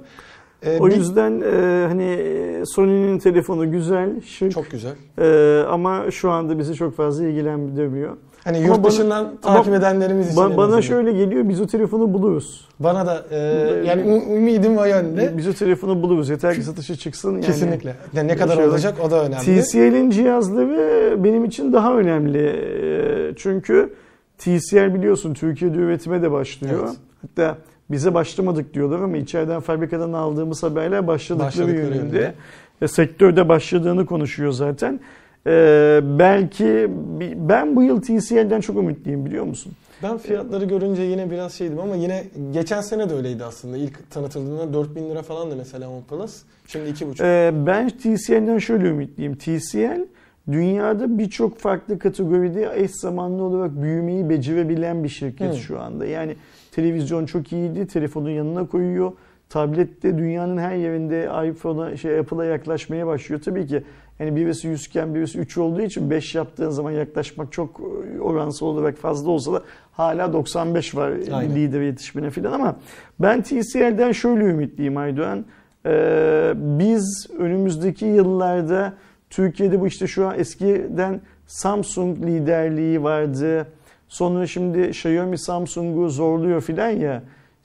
Ee, 0.63 0.77
o 0.79 0.87
yüzden 0.87 1.41
e, 1.41 1.87
hani 1.87 2.17
Sony'nin 2.65 3.19
telefonu 3.19 3.71
güzel, 3.71 4.21
şık. 4.21 4.51
Çok 4.51 4.71
güzel. 4.71 4.93
E, 5.19 5.63
ama 5.63 6.11
şu 6.11 6.31
anda 6.31 6.59
bizi 6.59 6.73
çok 6.73 6.95
fazla 6.95 7.27
ilgilendirmiyor. 7.27 8.17
Hani 8.50 8.63
yurt 8.63 8.77
ama 8.77 8.88
dışından 8.88 9.32
bana, 9.44 9.56
takip 9.56 9.74
edenlerimiz 9.74 10.27
için. 10.27 10.38
Bana, 10.38 10.58
bana 10.58 10.82
şöyle 10.82 11.12
geliyor, 11.12 11.50
biz 11.50 11.62
o 11.62 11.68
telefonu 11.68 12.13
buluruz. 12.13 12.68
Bana 12.79 13.06
da 13.06 13.25
e, 13.32 13.38
yani 13.86 14.24
ümidim 14.36 14.77
o 14.77 14.86
yönde. 14.86 15.38
Biz 15.38 15.48
o 15.48 15.53
telefonu 15.53 16.01
buluruz. 16.01 16.29
Yeter 16.29 16.56
ki 16.56 16.63
satışa 16.63 16.96
çıksın. 16.96 17.32
Yani. 17.32 17.46
Kesinlikle. 17.46 17.96
Yani 18.13 18.27
ne 18.27 18.38
kadar 18.38 18.56
şey 18.56 18.68
olacak 18.68 18.96
o 19.06 19.12
da 19.12 19.25
önemli. 19.25 19.62
TCL'in 19.62 20.10
cihazları 20.10 21.15
benim 21.24 21.46
için 21.46 21.74
daha 21.74 21.98
önemli. 21.98 22.48
E, 22.48 23.36
çünkü 23.36 23.94
TCL 24.38 24.94
biliyorsun 24.94 25.34
Türkiye'de 25.34 25.77
üretime 25.77 26.22
de 26.22 26.32
başlıyor. 26.32 26.84
Evet. 26.88 26.98
Hatta 27.22 27.58
bize 27.91 28.13
başlamadık 28.13 28.74
diyorlar 28.74 29.00
ama 29.00 29.18
içeriden 29.18 29.60
fabrikadan 29.60 30.13
aldığımız 30.13 30.63
haberler 30.63 31.08
başladıkları, 31.08 31.48
başladıkları 31.48 31.77
yönünde. 31.77 31.96
yönünde. 31.98 32.34
Ve 32.82 32.88
sektörde 32.88 33.50
başladığını 33.50 34.06
konuşuyor 34.06 34.51
zaten. 34.51 35.00
Ee, 35.48 36.00
belki 36.03 36.88
ben 37.36 37.75
bu 37.75 37.84
yıl 37.84 38.01
TCL'den 38.01 38.62
çok 38.62 38.77
ümitliyim 38.77 39.25
biliyor 39.25 39.43
musun? 39.43 39.72
Ben 40.03 40.17
fiyatları 40.17 40.65
görünce 40.65 41.01
yine 41.01 41.31
biraz 41.31 41.53
şeydim 41.53 41.79
ama 41.79 41.96
yine 41.96 42.24
geçen 42.51 42.81
sene 42.81 43.10
de 43.10 43.13
öyleydi 43.13 43.43
aslında. 43.43 43.77
İlk 43.77 44.12
tanıtıldığında 44.12 44.74
4000 44.74 45.10
lira 45.10 45.22
falan 45.22 45.51
da 45.51 45.55
mesela 45.55 45.89
OnePlus. 45.89 46.41
Şimdi 46.67 46.89
2,5. 46.89 47.24
Ee, 47.24 47.65
ben 47.65 47.89
TCL'den 47.89 48.58
şöyle 48.58 48.88
ümitliyim. 48.88 49.36
TCL 49.36 50.05
dünyada 50.51 51.17
birçok 51.17 51.58
farklı 51.58 52.00
kategoride 52.00 52.72
eş 52.75 52.91
zamanlı 52.91 53.43
olarak 53.43 53.81
büyümeyi 53.81 54.29
becerebilen 54.29 55.03
bir 55.03 55.10
şirket 55.10 55.53
hmm. 55.53 55.60
şu 55.60 55.79
anda. 55.79 56.05
Yani 56.05 56.36
televizyon 56.72 57.25
çok 57.25 57.51
iyiydi, 57.51 57.88
telefonun 57.88 58.29
yanına 58.29 58.67
koyuyor. 58.67 59.12
Tablette 59.50 60.17
dünyanın 60.17 60.58
her 60.58 60.75
yerinde 60.75 61.29
iPhone'a, 61.50 61.98
şey 61.98 62.19
Apple'a 62.19 62.46
yaklaşmaya 62.46 63.08
başlıyor. 63.08 63.41
Tabii 63.46 63.67
ki 63.67 63.84
yani 64.19 64.35
birisi 64.35 64.67
100 64.67 64.85
iken 64.85 65.15
birisi 65.15 65.39
3 65.39 65.57
olduğu 65.57 65.81
için 65.81 66.09
5 66.09 66.35
yaptığın 66.35 66.69
zaman 66.69 66.91
yaklaşmak 66.91 67.51
çok 67.51 67.81
e, 68.15 68.21
oransal 68.21 68.67
olarak 68.67 68.97
fazla 68.97 69.31
olsa 69.31 69.53
da 69.53 69.63
hala 69.91 70.33
95 70.33 70.95
var 70.95 71.13
Aynen. 71.33 71.55
lider 71.55 71.81
yetişmene 71.81 72.29
falan 72.29 72.51
ama 72.51 72.75
ben 73.19 73.41
TCL'den 73.41 74.11
şöyle 74.11 74.43
ümitliyim 74.43 74.97
Aydoğan. 74.97 75.45
Ee, 75.85 76.53
biz 76.55 77.27
önümüzdeki 77.38 78.05
yıllarda 78.05 78.93
Türkiye'de 79.29 79.81
bu 79.81 79.88
işte 79.88 80.07
şu 80.07 80.27
an 80.27 80.39
eskiden 80.39 81.21
Samsung 81.47 82.25
liderliği 82.25 83.03
vardı. 83.03 83.67
Sonra 84.07 84.47
şimdi 84.47 84.81
Xiaomi 84.81 85.39
Samsung'u 85.39 86.09
zorluyor 86.09 86.61
filan 86.61 86.89
ya. 86.89 87.23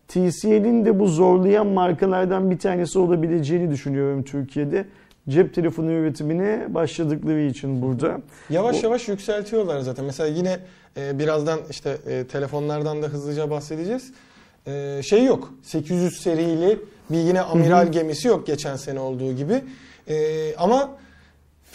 TCL'in 0.08 0.84
de 0.84 0.98
bu 0.98 1.06
zorlayan 1.08 1.66
markalardan 1.66 2.50
bir 2.50 2.58
tanesi 2.58 2.98
olabileceğini 2.98 3.70
düşünüyorum 3.70 4.22
Türkiye'de. 4.22 4.84
Cep 5.28 5.54
telefonu 5.54 5.92
üretimine 5.92 6.66
başladıkları 6.68 7.40
için 7.40 7.82
burada. 7.82 8.20
Yavaş 8.50 8.76
o... 8.76 8.80
yavaş 8.82 9.08
yükseltiyorlar 9.08 9.80
zaten. 9.80 10.04
Mesela 10.04 10.28
yine 10.28 10.58
e, 10.96 11.18
birazdan 11.18 11.60
işte 11.70 11.98
e, 12.06 12.24
telefonlardan 12.26 13.02
da 13.02 13.06
hızlıca 13.06 13.50
bahsedeceğiz. 13.50 14.12
E, 14.66 15.00
şey 15.04 15.24
yok. 15.24 15.54
800 15.62 16.20
serili 16.20 16.78
bir 17.10 17.18
yine 17.18 17.40
amiral 17.40 17.92
gemisi 17.92 18.28
yok 18.28 18.46
geçen 18.46 18.76
sene 18.76 19.00
olduğu 19.00 19.32
gibi. 19.32 19.62
E, 20.08 20.56
ama 20.56 20.90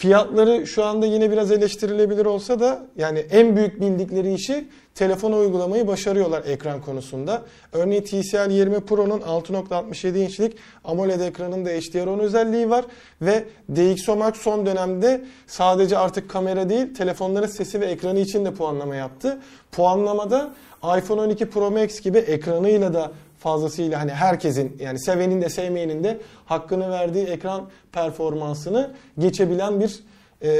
Fiyatları 0.00 0.66
şu 0.66 0.84
anda 0.84 1.06
yine 1.06 1.30
biraz 1.30 1.52
eleştirilebilir 1.52 2.26
olsa 2.26 2.60
da 2.60 2.86
yani 2.96 3.18
en 3.18 3.56
büyük 3.56 3.80
bildikleri 3.80 4.34
işi 4.34 4.68
telefona 4.94 5.36
uygulamayı 5.36 5.86
başarıyorlar 5.86 6.44
ekran 6.44 6.82
konusunda. 6.82 7.42
Örneğin 7.72 8.02
TCL 8.02 8.50
20 8.50 8.80
Pro'nun 8.80 9.20
6.67 9.20 10.18
inçlik 10.18 10.56
AMOLED 10.84 11.20
ekranında 11.20 11.70
HDR10 11.70 12.20
özelliği 12.20 12.70
var 12.70 12.84
ve 13.22 13.44
DxOMark 13.74 14.36
son 14.36 14.66
dönemde 14.66 15.24
sadece 15.46 15.98
artık 15.98 16.30
kamera 16.30 16.68
değil 16.68 16.94
telefonların 16.94 17.46
sesi 17.46 17.80
ve 17.80 17.86
ekranı 17.86 18.18
için 18.18 18.44
de 18.44 18.54
puanlama 18.54 18.96
yaptı. 18.96 19.38
Puanlamada 19.72 20.54
iPhone 20.98 21.20
12 21.20 21.50
Pro 21.50 21.70
Max 21.70 22.00
gibi 22.00 22.18
ekranıyla 22.18 22.94
da 22.94 23.12
fazlasıyla 23.40 24.00
hani 24.00 24.10
herkesin 24.10 24.76
yani 24.80 24.98
sevenin 24.98 25.42
de 25.42 25.48
sevmeyenin 25.48 26.04
de 26.04 26.20
hakkını 26.46 26.90
verdiği 26.90 27.26
ekran 27.26 27.68
performansını 27.92 28.90
geçebilen 29.18 29.80
bir 29.80 30.00
e, 30.42 30.50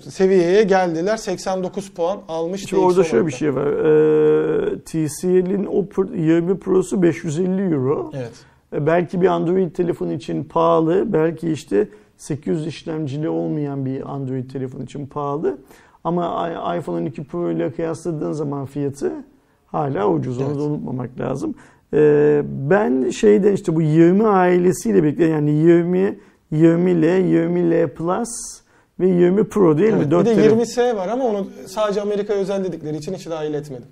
seviyeye 0.00 0.62
geldiler. 0.62 1.16
89 1.16 1.90
puan 1.90 2.20
almış. 2.28 2.66
Şimdi 2.66 2.82
orada 2.82 3.04
şöyle 3.04 3.26
bir 3.26 3.32
şey 3.32 3.54
var. 3.54 3.66
E, 3.66 4.80
TCL'in 4.80 5.66
o 5.66 5.86
20 6.14 6.58
Pro'su 6.58 7.02
550 7.02 7.74
Euro. 7.74 8.10
Evet. 8.14 8.32
E, 8.72 8.86
belki 8.86 9.20
bir 9.22 9.26
Android 9.26 9.70
telefon 9.70 10.10
için 10.10 10.44
pahalı. 10.44 11.12
Belki 11.12 11.52
işte 11.52 11.88
800 12.16 12.66
işlemcili 12.66 13.28
olmayan 13.28 13.86
bir 13.86 14.10
Android 14.10 14.50
telefon 14.50 14.80
için 14.80 15.06
pahalı. 15.06 15.58
Ama 16.04 16.50
iPhone 16.76 17.00
12 17.00 17.24
Pro 17.24 17.50
ile 17.50 17.72
kıyasladığın 17.72 18.32
zaman 18.32 18.66
fiyatı 18.66 19.12
hala 19.66 20.08
ucuz. 20.08 20.38
Onu 20.38 20.46
evet. 20.46 20.56
da 20.58 20.62
unutmamak 20.62 21.20
lazım. 21.20 21.54
Ee, 21.94 22.42
ben 22.44 23.10
şeyden 23.10 23.52
işte 23.52 23.76
bu 23.76 23.82
20 23.82 24.26
ailesiyle 24.26 25.02
birlikte 25.02 25.24
yani 25.24 25.50
20, 25.50 26.18
20 26.50 27.02
L, 27.02 27.04
20 27.04 27.70
L 27.70 27.88
Plus 27.88 28.28
ve 29.00 29.08
20 29.08 29.44
Pro 29.44 29.78
değil 29.78 29.92
evet, 29.92 30.04
mi? 30.04 30.10
4 30.10 30.26
bir 30.30 30.36
de 30.36 30.46
20S 30.46 30.96
var 30.96 31.08
ama 31.08 31.24
onu 31.24 31.46
sadece 31.66 32.00
Amerika 32.00 32.32
özel 32.32 32.64
dedikleri 32.64 32.96
için 32.96 33.14
hiç 33.14 33.26
dahil 33.30 33.54
etmedim. 33.54 33.86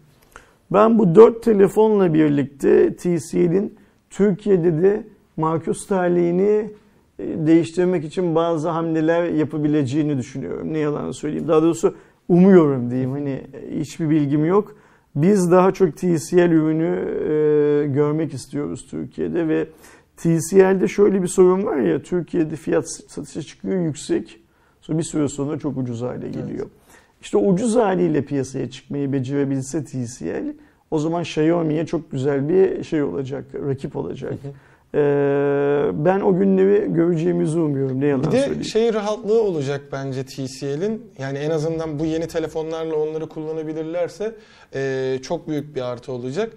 Ben 0.73 0.99
bu 0.99 1.15
4 1.15 1.43
telefonla 1.43 2.15
birlikte 2.15 2.97
TCL'in 2.97 3.75
Türkiye'de 4.11 4.83
de 4.83 5.05
Markus 5.37 5.87
tarihini 5.87 6.71
e, 7.19 7.47
değiştirmek 7.47 8.05
için 8.05 8.35
bazı 8.35 8.69
hamleler 8.69 9.25
yapabileceğini 9.25 10.19
düşünüyorum. 10.19 10.73
Ne 10.73 10.79
yalan 10.79 11.11
söyleyeyim. 11.11 11.49
Daha 11.49 11.63
doğrusu 11.63 11.95
umuyorum 12.29 12.91
diyeyim. 12.91 13.11
Hani 13.11 13.41
hiçbir 13.71 14.11
bilgim 14.11 14.45
yok. 14.45 14.77
Biz 15.17 15.51
daha 15.51 15.73
çok 15.73 15.97
TCL 15.97 16.51
ürünü 16.51 16.85
e, 16.85 17.87
görmek 17.87 18.35
istiyoruz 18.35 18.87
Türkiye'de 18.91 19.49
ve 19.49 19.67
TCL'de 20.17 20.89
şöyle 20.89 21.23
bir 21.23 21.29
sorun 21.29 21.65
var 21.65 21.77
ya 21.77 22.03
Türkiye'de 22.03 22.57
fiyat 22.57 22.91
satışa 23.09 23.43
çıkıyor 23.43 23.81
yüksek 23.81 24.41
sonra 24.81 24.99
bir 24.99 25.03
süre 25.03 25.29
sonra 25.29 25.59
çok 25.59 25.77
ucuz 25.77 26.03
hale 26.03 26.29
geliyor. 26.29 26.59
Evet. 26.59 26.71
İşte 27.23 27.39
ucuz 27.39 27.77
haliyle 27.77 28.25
piyasaya 28.25 28.71
çıkmayı 28.71 29.13
becerebilse 29.13 29.85
TCL 29.85 30.55
o 30.91 30.99
zaman 30.99 31.23
Xiaomi'ye 31.23 31.87
çok 31.87 32.11
güzel 32.11 32.49
bir 32.49 32.85
şey 32.85 33.03
olacak, 33.03 33.45
rakip 33.55 33.97
olacak. 33.97 34.33
Hı 34.33 34.49
hı. 34.49 34.53
Ee, 34.95 34.99
ben 35.93 36.21
o 36.21 36.37
günleri 36.39 36.93
göreceğimizi 36.93 37.59
umuyorum. 37.59 38.01
Ne 38.01 38.07
yalan 38.07 38.27
bir 38.27 38.33
de 38.33 38.41
söyleyeyim. 38.41 38.65
şey 38.65 38.95
rahatlığı 38.95 39.43
olacak 39.43 39.81
bence 39.93 40.25
TCL'in. 40.27 41.11
Yani 41.19 41.39
en 41.39 41.51
azından 41.51 41.99
bu 41.99 42.07
yeni 42.07 42.29
telefonlarla 42.29 42.97
onları 42.97 43.29
kullanabilirlerse 43.29 44.35
e, 44.75 45.19
çok 45.23 45.49
büyük 45.49 45.77
bir 45.77 45.81
artı 45.81 46.13
olacak. 46.13 46.53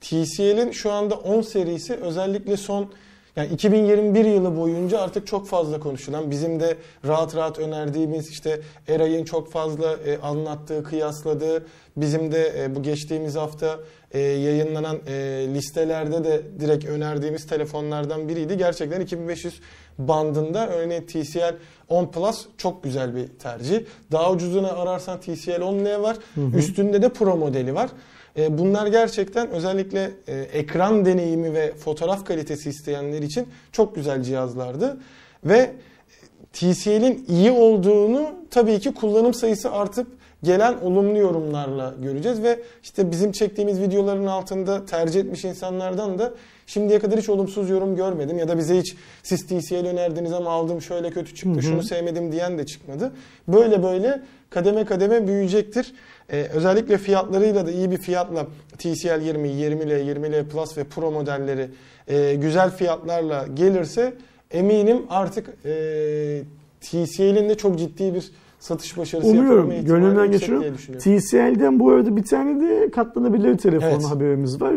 TCL'in 0.00 0.70
şu 0.70 0.92
anda 0.92 1.14
10 1.14 1.40
serisi 1.40 1.94
özellikle 1.94 2.56
son 2.56 2.88
yani 3.38 3.52
2021 3.52 4.24
yılı 4.24 4.56
boyunca 4.56 5.00
artık 5.00 5.26
çok 5.26 5.46
fazla 5.46 5.80
konuşulan, 5.80 6.30
bizim 6.30 6.60
de 6.60 6.76
rahat 7.06 7.36
rahat 7.36 7.58
önerdiğimiz 7.58 8.30
işte 8.30 8.60
Eray'ın 8.88 9.24
çok 9.24 9.52
fazla 9.52 9.92
e, 9.92 10.18
anlattığı, 10.18 10.82
kıyasladığı, 10.82 11.66
bizim 11.96 12.32
de 12.32 12.64
e, 12.64 12.74
bu 12.74 12.82
geçtiğimiz 12.82 13.36
hafta 13.36 13.78
e, 14.12 14.18
yayınlanan 14.18 14.98
e, 15.06 15.12
listelerde 15.54 16.24
de 16.24 16.42
direkt 16.60 16.84
önerdiğimiz 16.84 17.46
telefonlardan 17.46 18.28
biriydi. 18.28 18.56
Gerçekten 18.56 19.00
2500 19.00 19.60
bandında 19.98 20.68
örneğin 20.68 21.02
TCL 21.02 21.54
10 21.88 22.06
Plus 22.06 22.46
çok 22.56 22.84
güzel 22.84 23.16
bir 23.16 23.26
tercih. 23.26 23.80
Daha 24.12 24.32
ucuzunu 24.32 24.80
ararsan 24.80 25.20
TCL 25.20 25.60
10L 25.60 26.02
var. 26.02 26.16
Hı 26.34 26.40
hı. 26.40 26.56
Üstünde 26.56 27.02
de 27.02 27.08
Pro 27.08 27.36
modeli 27.36 27.74
var. 27.74 27.90
E, 28.38 28.58
bunlar 28.58 28.86
gerçekten 28.86 29.50
özellikle 29.50 30.10
e, 30.28 30.34
ekran 30.36 31.04
deneyimi 31.04 31.54
ve 31.54 31.72
fotoğraf 31.74 32.24
kalitesi 32.24 32.70
isteyenler 32.70 33.22
için 33.22 33.48
çok 33.72 33.94
güzel 33.94 34.22
cihazlardı. 34.22 34.96
Ve 35.44 35.72
TCL'in 36.52 37.24
iyi 37.28 37.50
olduğunu 37.50 38.30
tabii 38.50 38.80
ki 38.80 38.94
kullanım 38.94 39.34
sayısı 39.34 39.72
artıp 39.72 40.06
gelen 40.42 40.74
olumlu 40.82 41.18
yorumlarla 41.18 41.94
göreceğiz 42.02 42.42
ve 42.42 42.58
işte 42.82 43.10
bizim 43.10 43.32
çektiğimiz 43.32 43.80
videoların 43.80 44.26
altında 44.26 44.86
tercih 44.86 45.20
etmiş 45.20 45.44
insanlardan 45.44 46.18
da 46.18 46.34
şimdiye 46.66 46.98
kadar 46.98 47.18
hiç 47.18 47.28
olumsuz 47.28 47.70
yorum 47.70 47.96
görmedim 47.96 48.38
ya 48.38 48.48
da 48.48 48.58
bize 48.58 48.78
hiç 48.78 48.96
siz 49.22 49.46
TCL 49.46 49.86
önerdiniz 49.86 50.32
ama 50.32 50.50
aldım 50.50 50.82
şöyle 50.82 51.10
kötü 51.10 51.34
çıktı 51.34 51.50
Hı 51.50 51.56
hı. 51.56 51.62
şunu 51.62 51.82
sevmedim 51.82 52.32
diyen 52.32 52.58
de 52.58 52.66
çıkmadı. 52.66 53.12
Böyle 53.48 53.82
böyle 53.82 54.22
kademe 54.50 54.84
kademe 54.84 55.26
büyüyecektir. 55.26 55.94
Ee, 56.32 56.48
özellikle 56.54 56.98
fiyatlarıyla 56.98 57.66
da 57.66 57.70
iyi 57.70 57.90
bir 57.90 57.96
fiyatla 57.96 58.46
TCL 58.78 59.22
20, 59.22 59.48
20L, 59.48 60.14
20L 60.14 60.48
Plus 60.48 60.78
ve 60.78 60.84
Pro 60.84 61.10
modelleri 61.10 61.68
e, 62.08 62.34
güzel 62.34 62.70
fiyatlarla 62.70 63.46
gelirse 63.54 64.14
eminim 64.50 65.02
artık 65.10 65.48
e, 65.64 65.72
TCL'in 66.80 67.48
de 67.48 67.54
çok 67.54 67.78
ciddi 67.78 68.14
bir 68.14 68.30
satış 68.60 68.98
başarısı 68.98 69.28
Umuyorum. 69.30 69.72
ihtimali 69.72 69.86
Gönlümden 69.86 70.32
düşünüyorum. 70.32 70.76
TCL'den 70.98 71.80
bu 71.80 71.90
arada 71.90 72.16
bir 72.16 72.24
tane 72.24 72.60
de 72.60 72.90
katlanabilir 72.90 73.58
telefon 73.58 73.86
Evet. 73.86 74.04
haberimiz 74.04 74.60
var. 74.60 74.74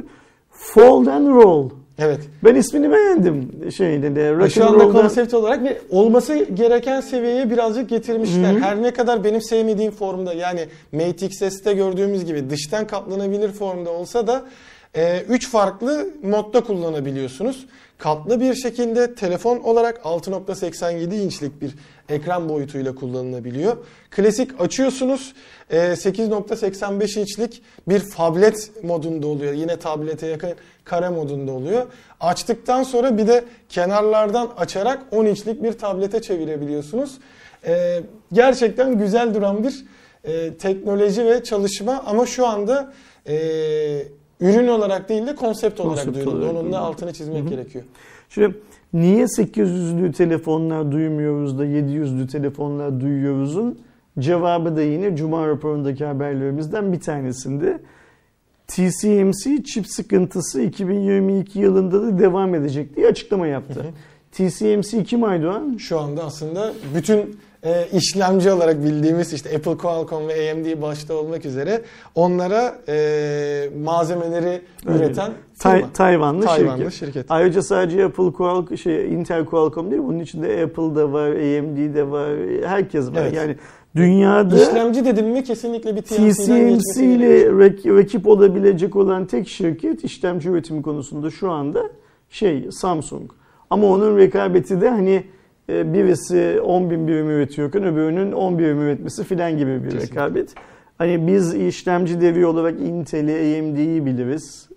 Fold 0.52 1.08
and 1.08 1.28
Roll. 1.28 1.70
Evet. 2.02 2.20
Ben 2.44 2.56
ismini 2.56 2.92
beğendim 2.92 3.52
şeyde 3.78 4.16
de. 4.16 4.34
Rock 4.36 4.52
Şu 4.52 4.66
and 4.66 4.74
anda 4.74 4.84
Roll'dan- 4.84 5.02
konsept 5.02 5.34
olarak 5.34 5.64
ve 5.64 5.82
olması 5.90 6.36
gereken 6.54 7.02
seviyeye 7.02 7.50
birazcık 7.50 7.90
getirmişler. 7.90 8.54
Hı 8.54 8.58
hı. 8.58 8.60
Her 8.60 8.82
ne 8.82 8.92
kadar 8.94 9.24
benim 9.24 9.42
sevmediğim 9.42 9.92
formda 9.92 10.34
yani 10.34 10.66
Mate 10.92 11.74
gördüğümüz 11.74 12.26
gibi 12.26 12.50
dıştan 12.50 12.88
katlanabilir 12.88 13.52
formda 13.52 13.90
olsa 13.90 14.28
da 14.28 14.44
3 15.30 15.50
farklı 15.50 16.10
modda 16.24 16.62
kullanabiliyorsunuz. 16.64 17.66
Katlı 17.98 18.40
bir 18.42 18.56
şekilde 18.56 19.16
telefon 19.16 19.60
olarak 19.60 20.02
6.87 20.04 21.16
inçlik 21.16 21.62
bir 21.62 21.76
ekran 22.12 22.50
boyutuyla 22.50 22.96
kullanılabiliyor. 22.96 23.78
Klasik 24.12 24.62
açıyorsunuz 24.62 25.34
e, 25.70 25.78
8.85 25.78 27.20
inçlik 27.20 27.62
bir 27.88 28.10
tablet 28.10 28.84
modunda 28.84 29.28
oluyor. 29.28 29.54
Yine 29.54 29.78
tablete 29.78 30.28
yakın 30.28 30.54
kare 30.84 31.10
modunda 31.10 31.52
oluyor. 31.52 31.86
Açtıktan 32.20 32.84
sonra 32.84 33.18
bir 33.18 33.28
de 33.28 33.44
kenarlardan 33.70 34.50
açarak 34.58 35.04
10 35.12 35.26
inçlik 35.26 35.64
bir 35.64 35.74
tablete 35.74 36.22
çevirebiliyorsunuz. 36.22 37.18
E, 37.66 38.02
gerçekten 38.34 38.98
güzel 38.98 39.34
duran 39.34 39.64
bir 39.64 39.86
e, 40.24 40.54
teknoloji 40.54 41.26
ve 41.26 41.44
çalışma 41.44 42.04
ama 42.06 42.26
şu 42.26 42.48
anda 42.48 42.94
e, 43.28 43.38
ürün 44.40 44.68
olarak 44.68 45.10
değil 45.10 45.28
de 45.28 45.36
konsept 45.36 45.80
olarak 45.80 46.06
Konsept 46.06 46.16
duyuruldu. 46.16 46.50
Onun 46.50 46.74
da 46.74 46.80
altını 46.80 47.14
çizmek 47.14 47.42
Hı 47.44 47.46
hı. 47.46 47.50
gerekiyor. 47.50 47.84
Şimdi 48.30 48.56
niye 48.94 49.24
800'lü 49.24 50.12
telefonlar 50.12 50.92
duymuyoruz 50.92 51.60
da 51.60 51.66
700'lü 51.66 52.28
telefonlar 52.28 53.02
duyuyoruzun 53.02 53.80
cevabı 54.20 54.76
da 54.76 54.82
yine 54.82 55.16
Cuma 55.16 55.48
raporundaki 55.48 56.06
haberlerimizden 56.06 56.94
bir 56.94 57.00
tanesinde. 57.00 57.80
TSMC 58.68 59.64
çip 59.64 59.88
sıkıntısı 59.88 60.62
2022 60.62 61.60
yılında 61.60 62.02
da 62.02 62.20
devam 62.20 62.56
edecek 62.56 62.96
diye 62.96 63.08
açıklama 63.08 63.48
yaptı. 63.48 63.86
TSMC 64.32 65.04
kim 65.04 65.24
Aydoğan? 65.24 65.78
Şu 65.78 66.00
anda 66.00 66.24
aslında 66.24 66.74
bütün 66.96 67.36
e, 67.64 67.88
işlemci 67.94 68.52
olarak 68.52 68.84
bildiğimiz 68.84 69.34
işte 69.34 69.56
Apple, 69.56 69.78
Qualcomm 69.78 70.28
ve 70.28 70.52
AMD 70.52 70.82
başta 70.82 71.14
olmak 71.14 71.46
üzere 71.46 71.82
onlara 72.16 72.76
e, 72.88 73.70
malzemeleri 73.84 74.62
Öyle. 74.86 74.98
üreten 75.06 75.32
Tay-. 75.60 75.86
Tayvanlı, 75.94 76.46
Tayvanlı 76.46 76.78
şirket. 76.92 76.94
şirket. 76.94 77.26
Ayrıca 77.30 77.62
sadece 77.62 78.06
Apple, 78.06 78.32
Qualcomm, 78.34 78.78
şey, 78.78 79.14
Intel, 79.14 79.46
Qualcomm 79.46 79.92
değil, 79.92 80.02
bunun 80.06 80.20
içinde 80.20 80.64
Apple 80.64 80.96
da 80.96 81.12
var, 81.14 81.30
AMD 81.30 81.96
de 81.96 82.12
var, 82.12 82.30
herkes 82.66 83.08
var. 83.12 83.22
Evet. 83.22 83.34
Yani 83.34 83.56
dünyada 83.96 84.62
İşlemci 84.62 85.06
dedim 85.06 85.28
mi 85.30 85.44
kesinlikle 85.44 85.96
bir 85.96 86.02
TSMC 86.02 87.06
ile 87.06 87.46
rak- 87.46 87.98
rakip 87.98 88.28
olabilecek 88.28 88.96
olan 88.96 89.26
tek 89.26 89.48
şirket 89.48 90.04
işlemci 90.04 90.50
üretimi 90.50 90.82
konusunda 90.82 91.30
şu 91.32 91.52
anda 91.52 91.84
şey 92.30 92.68
Samsung. 92.72 93.32
Ama 93.70 93.88
onun 93.88 94.18
rekabeti 94.18 94.82
de 94.82 94.90
hani 94.90 95.24
birisi 95.94 96.62
10 96.62 96.92
bin 96.92 97.08
birim 97.08 97.30
üretiyorken 97.30 97.84
öbürünün 97.84 98.32
10 98.32 98.60
birim 98.60 98.82
üretmesi 98.82 99.24
filan 99.24 99.58
gibi 99.58 99.84
bir 99.84 99.90
Kesinlikle. 99.90 100.08
rekabet. 100.08 100.56
Hani 100.98 101.28
biz 101.28 101.56
işlemci 101.56 102.22
devi 102.22 102.46
olarak 102.46 102.80
Intel'i, 102.82 103.60
AMD'yi 103.60 104.06
biliriz 104.06 104.70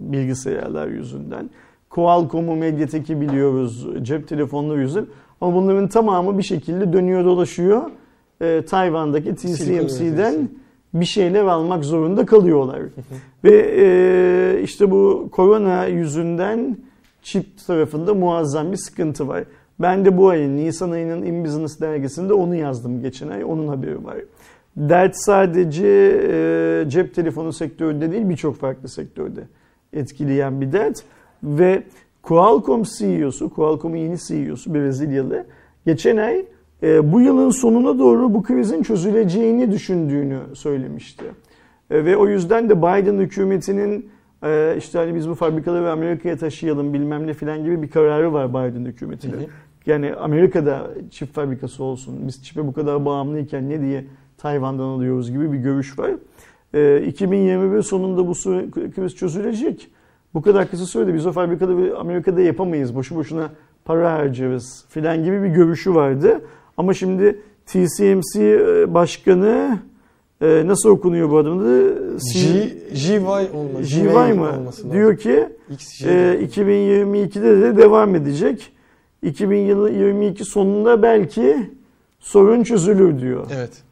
bilgisayarlar 0.00 0.88
yüzünden. 0.88 1.50
Qualcomm'u, 1.90 2.56
Mediatek'i 2.56 3.20
biliyoruz 3.20 3.86
cep 4.02 4.28
telefonları 4.28 4.80
yüzünden. 4.80 5.06
Ama 5.40 5.54
bunların 5.56 5.88
tamamı 5.88 6.38
bir 6.38 6.42
şekilde 6.42 6.92
dönüyor 6.92 7.24
dolaşıyor. 7.24 7.82
E, 8.40 8.62
Tayvan'daki 8.64 9.28
üreticisi. 9.28 10.48
bir 10.94 11.04
şeyler 11.04 11.44
almak 11.44 11.84
zorunda 11.84 12.26
kalıyorlar. 12.26 12.80
Ve 13.44 13.74
e, 13.78 14.62
işte 14.62 14.90
bu 14.90 15.28
korona 15.32 15.86
yüzünden 15.86 16.76
çip 17.22 17.66
tarafında 17.66 18.14
muazzam 18.14 18.72
bir 18.72 18.76
sıkıntı 18.76 19.28
var. 19.28 19.44
Ben 19.80 20.04
de 20.04 20.16
bu 20.16 20.28
ayın 20.28 20.56
Nisan 20.56 20.90
ayının 20.90 21.22
In 21.22 21.44
Business 21.44 21.80
dergisinde 21.80 22.32
onu 22.32 22.54
yazdım 22.54 23.00
geçen 23.00 23.28
ay. 23.28 23.44
Onun 23.44 23.68
haberi 23.68 24.04
var. 24.04 24.16
Dert 24.76 25.14
sadece 25.16 25.86
e, 26.32 26.84
cep 26.90 27.14
telefonu 27.14 27.52
sektöründe 27.52 28.12
değil 28.12 28.28
birçok 28.28 28.56
farklı 28.56 28.88
sektörde 28.88 29.40
etkileyen 29.92 30.60
bir 30.60 30.72
dert. 30.72 31.02
Ve 31.42 31.82
Qualcomm 32.22 32.82
CEO'su, 32.82 33.50
Qualcomm'un 33.50 33.96
yeni 33.96 34.18
CEO'su 34.18 34.74
Brezilyalı 34.74 35.44
geçen 35.86 36.16
ay 36.16 36.44
e, 36.82 37.12
bu 37.12 37.20
yılın 37.20 37.50
sonuna 37.50 37.98
doğru 37.98 38.34
bu 38.34 38.42
krizin 38.42 38.82
çözüleceğini 38.82 39.72
düşündüğünü 39.72 40.38
söylemişti. 40.54 41.24
E, 41.90 42.04
ve 42.04 42.16
o 42.16 42.28
yüzden 42.28 42.68
de 42.68 42.78
Biden 42.78 43.18
hükümetinin 43.18 44.10
e, 44.42 44.74
işte 44.78 44.98
hani 44.98 45.14
biz 45.14 45.28
bu 45.28 45.34
fabrikaları 45.34 45.90
Amerika'ya 45.90 46.36
taşıyalım 46.36 46.94
bilmem 46.94 47.26
ne 47.26 47.34
filan 47.34 47.64
gibi 47.64 47.82
bir 47.82 47.90
kararı 47.90 48.32
var 48.32 48.50
Biden 48.50 48.84
hükümetinin. 48.84 49.32
Hı 49.32 49.40
hı. 49.40 49.46
Yani 49.86 50.14
Amerika'da 50.14 50.90
çip 51.10 51.34
fabrikası 51.34 51.84
olsun. 51.84 52.14
Biz 52.26 52.44
çipe 52.44 52.66
bu 52.66 52.72
kadar 52.72 53.04
bağımlıyken 53.04 53.70
ne 53.70 53.80
diye 53.80 54.04
Tayvan'dan 54.38 54.84
alıyoruz 54.84 55.30
gibi 55.30 55.52
bir 55.52 55.58
görüş 55.58 55.98
var. 55.98 56.10
E, 56.74 57.02
2021 57.06 57.82
sonunda 57.82 58.26
bu 58.26 58.32
kriz 58.94 59.16
çözülecek. 59.16 59.88
Bu 60.34 60.42
kadar 60.42 60.70
kısa 60.70 60.86
sürede 60.86 61.14
biz 61.14 61.26
o 61.26 61.32
fabrikada 61.32 61.98
Amerika'da 61.98 62.40
yapamayız. 62.40 62.94
Boşu 62.94 63.16
boşuna 63.16 63.50
para 63.84 64.12
harcarız 64.12 64.84
filan 64.88 65.24
gibi 65.24 65.42
bir 65.42 65.48
görüşü 65.48 65.94
vardı. 65.94 66.40
Ama 66.76 66.94
şimdi 66.94 67.40
TSMC 67.66 68.40
e, 68.40 68.94
başkanı 68.94 69.78
e, 70.42 70.62
nasıl 70.66 70.88
okunuyor 70.88 71.30
bu 71.30 71.38
adamın 71.38 71.64
adı? 71.64 72.16
GY 72.94 73.18
olması. 73.54 74.00
GY 74.00 74.38
mı? 74.38 74.52
Diyor 74.92 75.16
ki 75.16 75.48
e, 76.04 76.38
2022'de 76.42 77.60
de 77.62 77.76
devam 77.76 78.14
edecek. 78.14 78.73
2022 79.24 80.44
sonunda 80.44 81.02
belki 81.02 81.70
sorun 82.20 82.62
çözülür 82.62 83.20
diyor. 83.20 83.46
evet. 83.56 83.82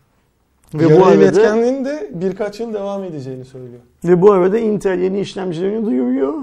Ve 0.74 0.82
Yarı 0.82 1.00
bu 1.00 1.04
arada 1.04 1.22
iletkenliğin 1.22 1.84
de 1.84 2.10
birkaç 2.14 2.60
yıl 2.60 2.74
devam 2.74 3.04
edeceğini 3.04 3.44
söylüyor. 3.44 3.80
ve 4.04 4.22
bu 4.22 4.32
arada 4.32 4.58
Intel 4.58 4.98
yeni 4.98 5.20
işlemcilerini 5.20 5.86
duyuruyor. 5.86 6.34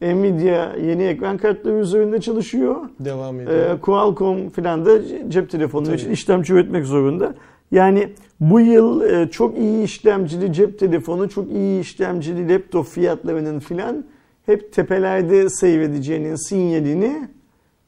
Nvidia 0.00 0.76
yeni 0.76 1.02
ekran 1.02 1.38
kartları 1.38 1.74
üzerinde 1.74 2.20
çalışıyor. 2.20 2.76
Devam 3.00 3.40
ediyor. 3.40 3.56
Ee, 3.56 3.80
Qualcomm 3.80 4.50
filan 4.50 4.86
da 4.86 4.98
cep 5.28 5.50
Tabii. 5.50 5.96
için 5.96 6.10
işlemci 6.10 6.52
üretmek 6.52 6.84
zorunda. 6.84 7.34
Yani 7.70 8.08
bu 8.40 8.60
yıl 8.60 9.02
e, 9.02 9.30
çok 9.30 9.58
iyi 9.58 9.84
işlemcili 9.84 10.52
cep 10.52 10.78
telefonu, 10.78 11.28
çok 11.28 11.50
iyi 11.50 11.80
işlemcili 11.80 12.54
laptop 12.54 12.86
fiyatlarının 12.86 13.58
filan 13.58 14.04
hep 14.46 14.72
tepelerde 14.72 15.48
seyredeceğinin 15.48 16.48
sinyalini 16.48 17.28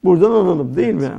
buradan 0.04 0.30
alalım 0.30 0.76
değil 0.76 0.94
mi? 0.94 1.11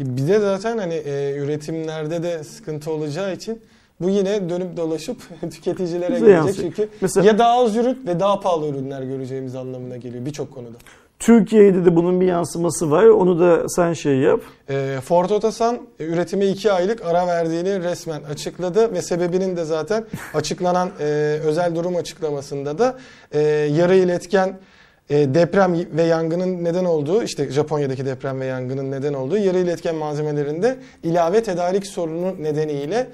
Bir 0.00 0.28
de 0.28 0.38
zaten 0.40 0.78
hani 0.78 0.94
e, 0.94 1.36
üretimlerde 1.36 2.22
de 2.22 2.44
sıkıntı 2.44 2.90
olacağı 2.92 3.34
için 3.34 3.60
bu 4.00 4.10
yine 4.10 4.48
dönüp 4.50 4.76
dolaşıp 4.76 5.16
tüketicilere 5.50 6.14
Bize 6.16 6.26
gelecek. 6.26 6.34
yansıyor. 6.46 6.72
Çünkü 6.76 6.88
Mesela- 7.00 7.26
ya 7.26 7.38
daha 7.38 7.52
az 7.64 7.76
ürün 7.76 7.98
ve 8.06 8.20
daha 8.20 8.40
pahalı 8.40 8.68
ürünler 8.68 9.02
göreceğimiz 9.02 9.54
anlamına 9.56 9.96
geliyor 9.96 10.26
birçok 10.26 10.54
konuda. 10.54 10.76
Türkiye'de 11.18 11.84
de 11.84 11.96
bunun 11.96 12.20
bir 12.20 12.26
yansıması 12.26 12.90
var. 12.90 13.04
Onu 13.04 13.40
da 13.40 13.68
sen 13.68 13.92
şey 13.92 14.16
yap. 14.16 14.40
E, 14.70 14.98
Ford 15.04 15.30
Otosan 15.30 15.78
e, 16.00 16.04
üretime 16.04 16.46
2 16.46 16.72
aylık 16.72 17.04
ara 17.04 17.26
verdiğini 17.26 17.82
resmen 17.82 18.22
açıkladı 18.22 18.92
ve 18.92 19.02
sebebinin 19.02 19.56
de 19.56 19.64
zaten 19.64 20.04
açıklanan 20.34 20.90
e, 21.00 21.04
özel 21.44 21.74
durum 21.74 21.96
açıklamasında 21.96 22.78
da 22.78 22.98
e, 23.32 23.40
yarı 23.48 23.94
iletken 23.96 24.58
e, 25.10 25.34
deprem 25.34 25.74
ve 25.92 26.02
yangının 26.02 26.64
neden 26.64 26.84
olduğu 26.84 27.22
işte 27.22 27.50
Japonya'daki 27.50 28.06
deprem 28.06 28.40
ve 28.40 28.46
yangının 28.46 28.90
neden 28.90 29.14
olduğu 29.14 29.36
yarı 29.36 29.58
iletken 29.58 29.94
malzemelerinde 29.94 30.76
ilave 31.02 31.42
tedarik 31.42 31.86
sorunu 31.86 32.42
nedeniyle 32.42 33.06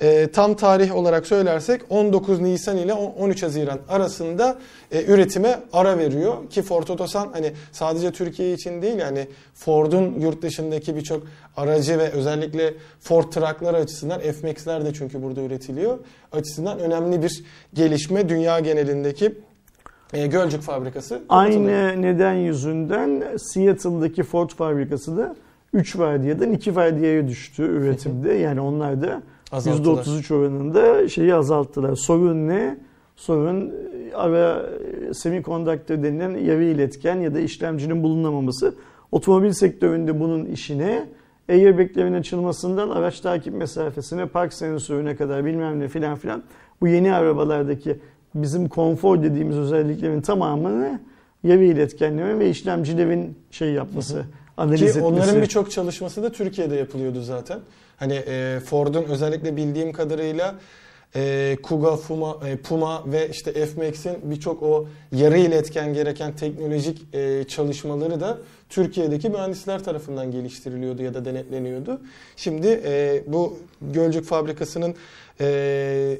e, 0.00 0.28
tam 0.32 0.54
tarih 0.54 0.96
olarak 0.96 1.26
söylersek 1.26 1.80
19 1.90 2.40
Nisan 2.40 2.76
ile 2.76 2.92
13 2.92 3.42
Haziran 3.42 3.78
arasında 3.88 4.58
e, 4.92 5.04
üretime 5.04 5.60
ara 5.72 5.98
veriyor 5.98 6.50
ki 6.50 6.62
Ford 6.62 6.88
Otosan 6.88 7.30
hani 7.32 7.52
sadece 7.72 8.12
Türkiye 8.12 8.52
için 8.52 8.82
değil 8.82 8.98
yani 8.98 9.28
Ford'un 9.54 10.20
yurt 10.20 10.42
dışındaki 10.42 10.96
birçok 10.96 11.22
aracı 11.56 11.98
ve 11.98 12.10
özellikle 12.10 12.74
Ford 13.00 13.32
Truck'lar 13.32 13.74
açısından 13.74 14.20
F-Max'ler 14.20 14.84
de 14.84 14.94
çünkü 14.94 15.22
burada 15.22 15.40
üretiliyor 15.40 15.98
açısından 16.32 16.78
önemli 16.78 17.22
bir 17.22 17.44
gelişme. 17.74 18.28
Dünya 18.28 18.60
genelindeki 18.60 19.34
e, 20.12 20.26
Gölcük 20.26 20.62
fabrikası. 20.62 21.22
Aynı 21.28 22.02
neden 22.02 22.34
yüzünden 22.34 23.36
Seattle'daki 23.36 24.22
Ford 24.22 24.50
fabrikası 24.50 25.16
da 25.16 25.36
3 25.72 25.98
vardiyadan 25.98 26.52
2 26.52 26.76
vardiyaya 26.76 27.28
düştü 27.28 27.62
üretimde. 27.62 28.32
Yani 28.44 28.60
onlar 28.60 29.02
da 29.02 29.22
Azalttılar. 29.52 30.04
%33 30.04 30.34
oranında 30.34 31.08
şeyi 31.08 31.34
azalttılar. 31.34 31.96
Sorun 31.96 32.48
ne? 32.48 32.78
Sorun 33.16 33.70
e, 33.70 34.14
ara 34.14 34.66
semikondaktör 35.12 36.02
denilen 36.02 36.30
yarı 36.30 36.64
iletken 36.64 37.16
ya 37.16 37.34
da 37.34 37.40
işlemcinin 37.40 38.02
bulunamaması. 38.02 38.74
Otomobil 39.12 39.52
sektöründe 39.52 40.20
bunun 40.20 40.44
işine 40.44 41.08
airbaglerin 41.48 42.12
açılmasından 42.14 42.88
araç 42.88 43.20
takip 43.20 43.54
mesafesine, 43.54 44.26
park 44.26 44.52
sensörüne 44.52 45.16
kadar 45.16 45.44
bilmem 45.44 45.80
ne 45.80 45.88
filan 45.88 46.16
filan 46.16 46.42
bu 46.80 46.88
yeni 46.88 47.14
arabalardaki 47.14 47.98
bizim 48.34 48.68
konfor 48.68 49.22
dediğimiz 49.22 49.56
özelliklerin 49.56 50.20
tamamını 50.20 51.00
yarı 51.44 51.64
iletkenlerin 51.64 52.40
ve 52.40 52.50
işlemcilerin 52.50 53.38
şey 53.50 53.72
yapması, 53.72 54.24
analiz 54.56 54.80
Ki 54.80 54.86
etmesi. 54.86 55.06
onların 55.06 55.42
birçok 55.42 55.70
çalışması 55.70 56.22
da 56.22 56.32
Türkiye'de 56.32 56.76
yapılıyordu 56.76 57.22
zaten. 57.22 57.60
Hani 57.96 58.14
e, 58.14 58.60
Ford'un 58.64 59.02
özellikle 59.02 59.56
bildiğim 59.56 59.92
kadarıyla 59.92 60.54
e, 61.16 61.56
Kuga, 61.62 61.96
Puma, 61.96 62.40
e, 62.48 62.56
Puma 62.56 63.02
ve 63.06 63.28
işte 63.28 63.52
F-Max'in 63.52 64.16
birçok 64.22 64.62
o 64.62 64.86
yarı 65.12 65.38
iletken 65.38 65.94
gereken 65.94 66.36
teknolojik 66.36 67.14
e, 67.14 67.44
çalışmaları 67.44 68.20
da 68.20 68.38
Türkiye'deki 68.68 69.28
mühendisler 69.28 69.84
tarafından 69.84 70.30
geliştiriliyordu 70.30 71.02
ya 71.02 71.14
da 71.14 71.24
denetleniyordu. 71.24 72.00
Şimdi 72.36 72.80
e, 72.84 73.22
bu 73.26 73.58
Gölcük 73.82 74.24
fabrikasının 74.24 74.94
e, 75.40 76.18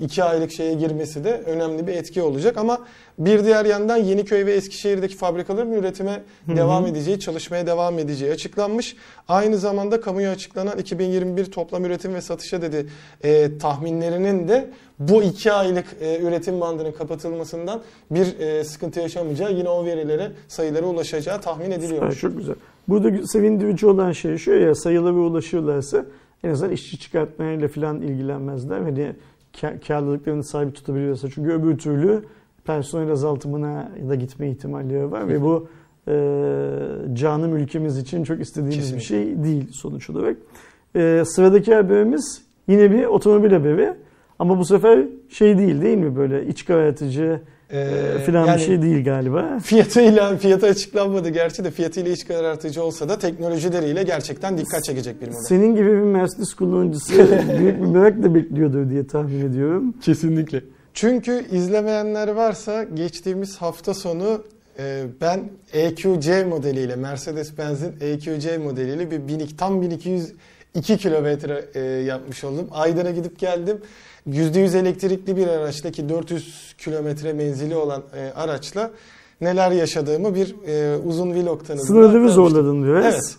iki 0.00 0.24
aylık 0.24 0.52
şeye 0.52 0.74
girmesi 0.74 1.24
de 1.24 1.42
önemli 1.46 1.86
bir 1.86 1.92
etki 1.92 2.22
olacak 2.22 2.56
ama 2.56 2.78
bir 3.18 3.44
diğer 3.44 3.64
yandan 3.64 3.96
Yeniköy 3.96 4.46
ve 4.46 4.52
Eskişehir'deki 4.52 5.16
fabrikaların 5.16 5.72
üretime 5.72 6.22
Hı 6.46 6.52
hı. 6.52 6.56
devam 6.56 6.86
edeceği, 6.86 7.20
çalışmaya 7.20 7.66
devam 7.66 7.98
edeceği 7.98 8.32
açıklanmış. 8.32 8.96
Aynı 9.28 9.58
zamanda 9.58 10.00
kamuya 10.00 10.30
açıklanan 10.30 10.78
2021 10.78 11.44
toplam 11.44 11.84
üretim 11.84 12.14
ve 12.14 12.20
satışa 12.20 12.62
dedi 12.62 12.86
e, 13.24 13.58
tahminlerinin 13.58 14.48
de 14.48 14.70
bu 14.98 15.22
iki 15.22 15.52
aylık 15.52 15.86
e, 16.00 16.20
üretim 16.20 16.60
bandının 16.60 16.92
kapatılmasından 16.92 17.82
bir 18.10 18.38
e, 18.38 18.64
sıkıntı 18.64 19.00
yaşamayacağı, 19.00 19.52
yine 19.52 19.68
o 19.68 19.84
verilere, 19.84 20.32
sayılara 20.48 20.86
ulaşacağı 20.86 21.40
tahmin 21.40 21.70
ediliyor. 21.70 22.12
çok 22.12 22.36
güzel. 22.38 22.54
Burada 22.88 23.26
sevindirici 23.26 23.86
olan 23.86 24.12
şey 24.12 24.36
şu 24.36 24.50
ya 24.50 24.74
sayılara 24.74 25.14
ulaşırlarsa 25.14 26.04
en 26.44 26.50
azından 26.50 26.72
işçi 26.72 26.98
çıkartmayla 26.98 27.68
falan 27.68 28.02
ilgilenmezler. 28.02 28.80
Hani 28.80 29.12
karlılıklarını 29.86 30.44
sabit 30.44 30.74
tutabiliyorsa. 30.74 31.28
Çünkü 31.30 31.50
öbür 31.50 31.78
türlü 31.78 32.24
personel 32.64 33.10
azaltımına 33.10 33.90
da 34.08 34.14
gitme 34.14 34.50
ihtimalleri 34.50 35.10
var 35.10 35.28
ve 35.28 35.42
bu 35.42 35.68
e, 36.08 36.14
canım 37.12 37.56
ülkemiz 37.56 37.98
için 37.98 38.24
çok 38.24 38.40
istediğimiz 38.40 38.96
bir 38.96 39.00
şey 39.00 39.42
değil 39.42 39.72
sonuç 39.72 40.10
olarak. 40.10 40.36
E, 40.96 41.22
sıradaki 41.26 41.74
haberimiz 41.74 42.42
yine 42.68 42.90
bir 42.90 43.04
otomobil 43.04 43.52
haberi. 43.52 43.94
Ama 44.38 44.58
bu 44.58 44.64
sefer 44.64 45.06
şey 45.28 45.58
değil 45.58 45.82
değil 45.82 45.98
mi 45.98 46.16
böyle 46.16 46.46
iç 46.46 46.64
karartıcı 46.64 47.40
E, 47.70 47.80
e, 47.80 48.18
falan 48.18 48.46
yani 48.46 48.60
bir 48.60 48.64
şey 48.64 48.82
değil 48.82 49.04
galiba. 49.04 49.58
Fiyatıyla 49.62 50.36
fiyatı 50.36 50.66
açıklanmadı 50.66 51.28
gerçi 51.28 51.64
de 51.64 51.70
fiyatıyla 51.70 52.12
iç 52.12 52.26
karartıcı 52.26 52.82
olsa 52.82 53.08
da 53.08 53.18
teknolojileriyle 53.18 54.02
gerçekten 54.02 54.58
dikkat 54.58 54.84
çekecek 54.84 55.20
bir 55.20 55.26
model. 55.26 55.40
Senin 55.48 55.74
gibi 55.74 55.86
bir 55.86 56.02
Mercedes 56.02 56.54
kullanıcısı 56.54 57.12
büyük 57.58 57.80
bir 57.80 57.86
merakla 57.86 58.34
bekliyordur 58.34 58.90
diye 58.90 59.06
tahmin 59.06 59.50
ediyorum. 59.50 59.94
Kesinlikle. 60.02 60.62
Çünkü 60.94 61.46
izlemeyenler 61.52 62.28
varsa 62.28 62.84
geçtiğimiz 62.84 63.56
hafta 63.56 63.94
sonu 63.94 64.44
e, 64.78 65.04
ben 65.20 65.40
EQC 65.72 66.44
modeliyle 66.44 66.96
Mercedes-Benz'in 66.96 67.92
EQC 68.00 68.58
modeliyle 68.58 69.10
bir 69.10 69.28
1000, 69.28 69.46
tam 69.58 69.82
1202 69.82 70.98
kilometre 70.98 71.64
e, 71.74 71.80
yapmış 71.80 72.44
oldum. 72.44 72.68
Aydın'a 72.70 73.10
gidip 73.10 73.38
geldim. 73.38 73.80
%100 74.28 74.78
elektrikli 74.78 75.36
bir 75.36 75.46
araçla 75.46 75.90
ki 75.90 76.08
400 76.08 76.74
kilometre 76.78 77.32
menzili 77.32 77.76
olan 77.76 78.02
e, 78.16 78.32
araçla 78.36 78.90
neler 79.40 79.70
yaşadığımı 79.70 80.34
bir 80.34 80.54
e, 80.66 80.96
uzun 80.96 81.30
vlog 81.34 81.66
tanıdığımda 81.66 81.86
Sınırları 81.86 82.08
aktarmıştım. 82.08 82.34
zorladın 82.34 82.84
biraz. 82.84 83.04
Evet. 83.04 83.36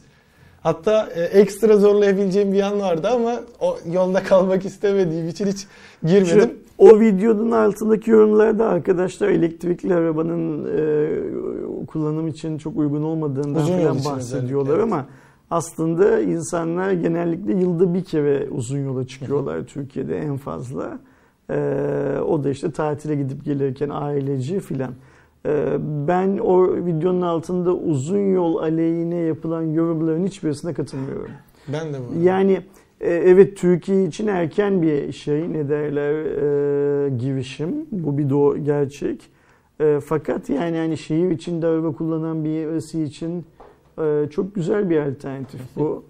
Hatta 0.63 1.09
e, 1.15 1.21
ekstra 1.21 1.77
zorlayabileceğim 1.77 2.51
bir 2.53 2.57
yan 2.57 2.79
vardı 2.79 3.07
ama 3.07 3.39
o 3.59 3.77
yolda 3.91 4.23
kalmak 4.23 4.65
istemediğim 4.65 5.27
için 5.27 5.47
hiç 5.47 5.67
girmedim. 6.03 6.39
Şu, 6.39 6.69
o 6.77 6.99
videonun 6.99 7.51
altındaki 7.51 8.11
yorumlarda 8.11 8.65
arkadaşlar 8.67 9.27
elektrikli 9.27 9.93
arabanın 9.93 10.65
e, 10.65 11.85
kullanım 11.85 12.27
için 12.27 12.57
çok 12.57 12.77
uygun 12.77 13.03
olmadığından 13.03 13.65
falan 13.65 14.05
bahsediyorlar 14.05 14.73
özellikle, 14.73 14.95
ama 14.95 15.05
aslında 15.51 16.19
insanlar 16.19 16.91
genellikle 16.91 17.53
yılda 17.53 17.93
bir 17.93 18.03
kere 18.03 18.47
uzun 18.51 18.79
yola 18.79 19.07
çıkıyorlar 19.07 19.63
Türkiye'de 19.63 20.17
en 20.17 20.37
fazla. 20.37 20.99
E, 21.49 21.55
o 22.27 22.43
da 22.43 22.49
işte 22.49 22.71
tatile 22.71 23.15
gidip 23.15 23.45
gelirken 23.45 23.89
aileci 23.89 24.59
filan. 24.59 24.91
E, 25.45 25.77
ben 26.07 26.37
o 26.37 26.75
videonun 26.85 27.21
altında 27.21 27.75
uzun 27.75 28.33
yol 28.33 28.57
aleyhine 28.57 29.15
yapılan 29.15 29.61
yorumların 29.61 30.25
hiçbirisine 30.25 30.73
katılmıyorum. 30.73 31.31
Ben 31.67 31.93
de 31.93 31.97
bu. 31.97 32.23
Yani 32.23 32.61
e, 33.01 33.13
evet 33.13 33.57
Türkiye 33.57 34.05
için 34.05 34.27
erken 34.27 34.81
bir 34.81 35.11
şey 35.11 35.53
ne 35.53 35.69
derler 35.69 36.13
e, 36.13 37.09
girişim. 37.09 37.85
Bu 37.91 38.17
bir 38.17 38.29
doğu 38.29 38.57
gerçek. 38.57 39.21
E, 39.81 39.99
fakat 40.05 40.49
yani 40.49 40.77
hani 40.77 40.97
şehir 40.97 41.31
içinde 41.31 41.67
araba 41.67 41.91
kullanan 41.91 42.43
birisi 42.43 43.03
için 43.03 43.45
e, 43.99 44.29
çok 44.29 44.55
güzel 44.55 44.89
bir 44.89 44.97
alternatif 44.97 45.61
bu. 45.75 46.03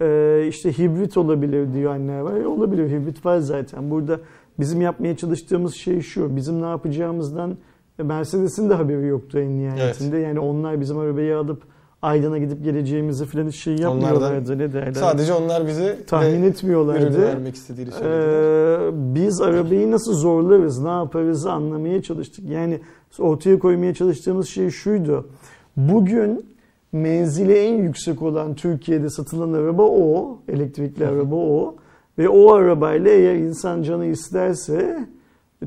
E, 0.00 0.46
işte 0.48 0.78
hibrit 0.78 1.16
olabilir 1.16 1.72
diyenler 1.74 2.20
var. 2.20 2.36
E, 2.36 2.46
olabilir 2.46 2.90
hibrit 2.90 3.26
var 3.26 3.38
zaten. 3.38 3.90
Burada 3.90 4.20
bizim 4.58 4.80
yapmaya 4.80 5.16
çalıştığımız 5.16 5.74
şey 5.74 6.00
şu. 6.00 6.36
Bizim 6.36 6.62
ne 6.62 6.66
yapacağımızdan 6.66 7.56
Mercedes'in 7.98 8.70
de 8.70 8.74
haberi 8.74 9.06
yoktu 9.06 9.38
en 9.38 9.58
nihayetinde. 9.58 10.18
Yani 10.18 10.40
onlar 10.40 10.80
bizim 10.80 10.98
arabayı 10.98 11.38
alıp 11.38 11.62
Aydın'a 12.02 12.38
gidip 12.38 12.64
geleceğimizi 12.64 13.24
falan 13.24 13.48
hiç 13.48 13.56
şey 13.56 13.76
yapmıyorlardı. 13.76 14.58
Ne 14.58 14.72
derler? 14.72 14.92
Sadece 14.92 15.32
onlar 15.32 15.66
bize 15.66 15.98
tahmin 16.06 16.42
etmiyorlardı. 16.42 17.22
vermek 17.22 17.54
istediğini 17.54 17.92
söylediler. 17.92 18.88
Ee, 18.88 19.14
biz 19.14 19.40
arabayı 19.40 19.90
nasıl 19.90 20.14
zorlarız, 20.14 20.78
ne 20.82 20.88
yaparız 20.88 21.46
anlamaya 21.46 22.02
çalıştık. 22.02 22.44
Yani 22.48 22.80
ortaya 23.18 23.58
koymaya 23.58 23.94
çalıştığımız 23.94 24.48
şey 24.48 24.70
şuydu. 24.70 25.28
Bugün 25.76 26.53
menzili 26.94 27.52
en 27.52 27.74
yüksek 27.74 28.22
olan 28.22 28.54
Türkiye'de 28.54 29.10
satılan 29.10 29.52
araba 29.52 29.82
o, 29.82 30.38
elektrikli 30.48 31.06
araba 31.06 31.36
o. 31.36 31.76
Ve 32.18 32.28
o 32.28 32.52
arabayla 32.52 33.10
eğer 33.10 33.34
insan 33.34 33.82
canı 33.82 34.06
isterse 34.06 35.06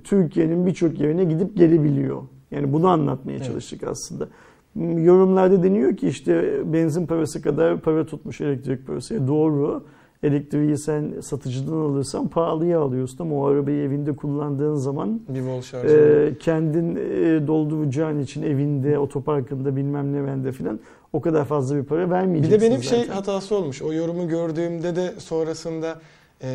Türkiye'nin 0.04 0.66
birçok 0.66 1.00
yerine 1.00 1.24
gidip 1.24 1.58
gelebiliyor. 1.58 2.22
Yani 2.52 2.74
bunu 2.74 2.88
anlatmaya 2.88 3.38
Evet. 3.38 3.46
çalıştık 3.46 3.84
aslında. 3.84 4.28
Yorumlarda 4.76 5.64
deniyor 5.64 5.98
ki 5.98 6.08
işte 6.08 6.62
benzin 6.74 7.06
parası 7.06 7.42
kadar 7.42 7.82
para 7.82 8.06
tutmuş 8.06 8.42
elektrik 8.42 8.88
parası. 8.88 9.16
E 9.16 9.28
doğru. 9.28 9.84
Elektriği 10.24 10.78
sen 10.78 11.14
satıcıdan 11.22 11.72
alırsan 11.78 12.28
pahalıya 12.28 12.80
alıyorsun 12.80 13.18
ama 13.20 13.36
o 13.36 13.46
arabayı 13.46 13.84
evinde 13.84 14.16
kullandığın 14.16 14.76
zaman 14.76 15.22
Bir 15.30 15.42
vol 15.42 15.62
şarjı. 15.62 15.94
e, 15.96 16.38
kendin 16.40 16.96
e, 16.96 17.48
dolduracağın 17.48 18.20
için 18.20 18.44
evinde, 18.44 19.00
otoparkında 19.00 19.76
bilmem 19.76 20.14
ne 20.14 20.26
vende 20.26 20.52
filan 20.52 20.80
o 21.14 21.22
kadar 21.22 21.46
fazla 21.46 21.76
bir 21.76 21.84
para 21.84 22.06
bir 22.06 22.12
vermeyeceksin 22.12 22.60
de 22.62 22.66
benim 22.66 22.84
zaten. 22.84 22.98
şey 23.04 23.08
hatası 23.08 23.56
olmuş. 23.56 23.82
O 23.82 23.94
yorumu 23.94 24.28
gördüğümde 24.28 24.96
de 24.96 25.14
sonrasında 25.18 26.00
e, 26.44 26.48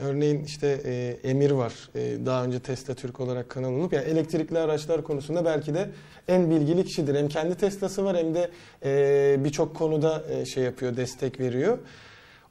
örneğin 0.00 0.44
işte 0.44 0.80
e, 0.84 1.16
Emir 1.30 1.50
var. 1.50 1.74
E, 1.94 2.26
daha 2.26 2.44
önce 2.44 2.60
Tesla 2.60 2.94
Türk 2.94 3.20
olarak 3.20 3.48
kanal 3.48 3.72
olup 3.72 3.92
yani 3.92 4.04
elektrikli 4.04 4.58
araçlar 4.58 5.02
konusunda 5.02 5.44
belki 5.44 5.74
de 5.74 5.90
en 6.28 6.50
bilgili 6.50 6.84
kişidir. 6.84 7.14
Hem 7.14 7.28
kendi 7.28 7.54
Tesla'sı 7.54 8.04
var 8.04 8.16
hem 8.16 8.34
de 8.34 8.50
e, 8.84 9.44
birçok 9.44 9.74
konuda 9.76 10.22
e, 10.30 10.44
şey 10.44 10.64
yapıyor, 10.64 10.96
destek 10.96 11.40
veriyor. 11.40 11.78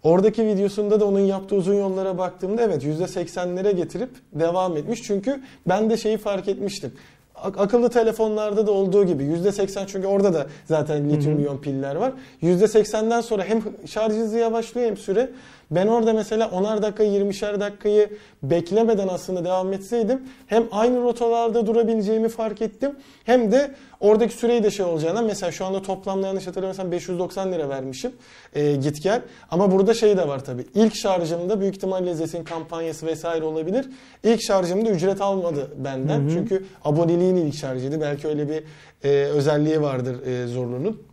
Oradaki 0.03 0.45
videosunda 0.45 0.99
da 0.99 1.05
onun 1.05 1.19
yaptığı 1.19 1.55
uzun 1.55 1.73
yollara 1.73 2.17
baktığımda 2.17 2.61
evet 2.61 2.83
%80'lere 2.83 3.71
getirip 3.71 4.09
devam 4.33 4.77
etmiş. 4.77 5.03
Çünkü 5.03 5.41
ben 5.67 5.89
de 5.89 5.97
şeyi 5.97 6.17
fark 6.17 6.47
etmiştim. 6.47 6.91
Ak- 7.35 7.59
Akıllı 7.59 7.89
telefonlarda 7.89 8.67
da 8.67 8.71
olduğu 8.71 9.05
gibi 9.05 9.23
%80 9.23 9.87
çünkü 9.87 10.07
orada 10.07 10.33
da 10.33 10.47
zaten 10.65 11.09
lityum 11.09 11.39
iyon 11.39 11.57
piller 11.57 11.95
var. 11.95 12.11
%80'den 12.43 13.21
sonra 13.21 13.43
hem 13.43 13.61
şarj 13.85 14.13
hızı 14.13 14.37
yavaşlıyor 14.37 14.87
hem 14.87 14.97
süre. 14.97 15.29
Ben 15.71 15.87
orada 15.87 16.13
mesela 16.13 16.45
10'ar 16.45 16.81
dakika 16.81 17.03
20'şer 17.03 17.59
dakikayı 17.59 18.09
beklemeden 18.43 19.07
aslında 19.07 19.45
devam 19.45 19.73
etseydim 19.73 20.21
hem 20.47 20.63
aynı 20.71 21.01
rotalarda 21.03 21.67
durabileceğimi 21.67 22.29
fark 22.29 22.61
ettim 22.61 22.95
hem 23.23 23.51
de 23.51 23.71
oradaki 23.99 24.33
süreyi 24.33 24.63
de 24.63 24.71
şey 24.71 24.85
olacağına 24.85 25.21
mesela 25.21 25.51
şu 25.51 25.65
anda 25.65 25.81
toplamda 25.81 26.27
yanlış 26.27 26.47
hatırlamıyorsam 26.47 26.91
590 26.91 27.51
lira 27.51 27.69
vermişim 27.69 28.11
e, 28.53 28.75
git 28.75 29.03
gel. 29.03 29.21
Ama 29.51 29.71
burada 29.71 29.93
şey 29.93 30.17
de 30.17 30.27
var 30.27 30.45
tabii. 30.45 30.65
İlk 30.75 30.95
şarjımda 30.95 31.59
büyük 31.59 31.75
ihtimalle 31.75 32.13
Zes'in 32.13 32.43
kampanyası 32.43 33.05
vesaire 33.05 33.45
olabilir. 33.45 33.85
İlk 34.23 34.41
şarjımda 34.41 34.89
ücret 34.89 35.21
almadı 35.21 35.71
benden. 35.77 36.19
Hı 36.19 36.25
hı. 36.25 36.29
Çünkü 36.29 36.65
aboneliğin 36.85 37.35
ilk 37.35 37.55
şarjıydı. 37.55 38.01
Belki 38.01 38.27
öyle 38.27 38.49
bir 38.49 38.63
e, 39.03 39.09
özelliği 39.25 39.81
vardır 39.81 40.25
e, 40.25 40.47
zorluğunun. 40.47 41.09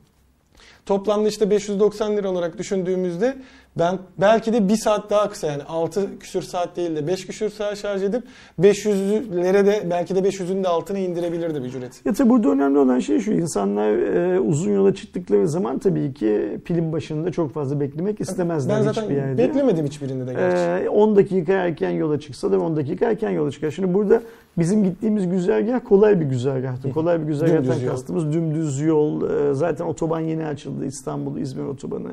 Toplamda 0.86 1.28
işte 1.28 1.50
590 1.50 2.16
lira 2.16 2.30
olarak 2.30 2.58
düşündüğümüzde 2.58 3.36
ben 3.78 3.98
belki 4.20 4.52
de 4.52 4.68
bir 4.68 4.76
saat 4.76 5.10
daha 5.10 5.30
kısa 5.30 5.46
yani 5.46 5.62
6 5.62 6.18
küsür 6.18 6.42
saat 6.42 6.76
değil 6.76 6.96
de 6.96 7.06
5 7.06 7.26
küsür 7.26 7.50
saat 7.50 7.78
şarj 7.78 8.02
edip 8.02 8.22
500'lere 8.60 9.66
de 9.66 9.86
belki 9.90 10.14
de 10.14 10.18
500'ün 10.18 10.64
de 10.64 10.68
altına 10.68 10.98
indirebilirdim 10.98 11.64
ücret. 11.64 12.00
Ya 12.04 12.12
tabii 12.12 12.28
burada 12.28 12.48
önemli 12.48 12.78
olan 12.78 12.98
şey 12.98 13.20
şu 13.20 13.32
insanlar 13.32 13.92
e, 13.92 14.40
uzun 14.40 14.72
yola 14.72 14.94
çıktıkları 14.94 15.48
zaman 15.48 15.78
tabii 15.78 16.14
ki 16.14 16.60
pilin 16.64 16.92
başında 16.92 17.32
çok 17.32 17.52
fazla 17.52 17.80
beklemek 17.80 18.20
istemezler 18.20 18.76
ben 18.76 18.82
zaten 18.82 19.02
hiçbir 19.02 19.16
yerde. 19.16 19.38
beklemedim 19.38 19.86
hiçbirinde 19.86 20.26
de 20.26 20.32
gerçi. 20.32 20.84
E, 20.84 20.88
10 20.88 21.16
dakika 21.16 21.52
erken 21.52 21.90
yola 21.90 22.20
çıksa 22.20 22.52
da 22.52 22.60
10 22.60 22.76
dakika 22.76 23.06
erken 23.06 23.30
yola 23.30 23.50
çıkar. 23.50 23.70
Şimdi 23.70 23.94
burada 23.94 24.22
bizim 24.58 24.84
gittiğimiz 24.84 25.28
güzergah 25.28 25.80
kolay 25.84 26.20
bir 26.20 26.24
güzergahtı. 26.24 26.90
Kolay 26.92 27.20
bir 27.20 27.26
güzergahtan 27.26 27.86
kastımız 27.88 28.32
dümdüz 28.32 28.80
yol. 28.80 29.30
E, 29.30 29.54
zaten 29.54 29.84
otoban 29.84 30.20
yeni 30.20 30.46
açıldı 30.46 30.86
İstanbul 30.86 31.38
İzmir 31.38 31.64
otobanı. 31.64 32.08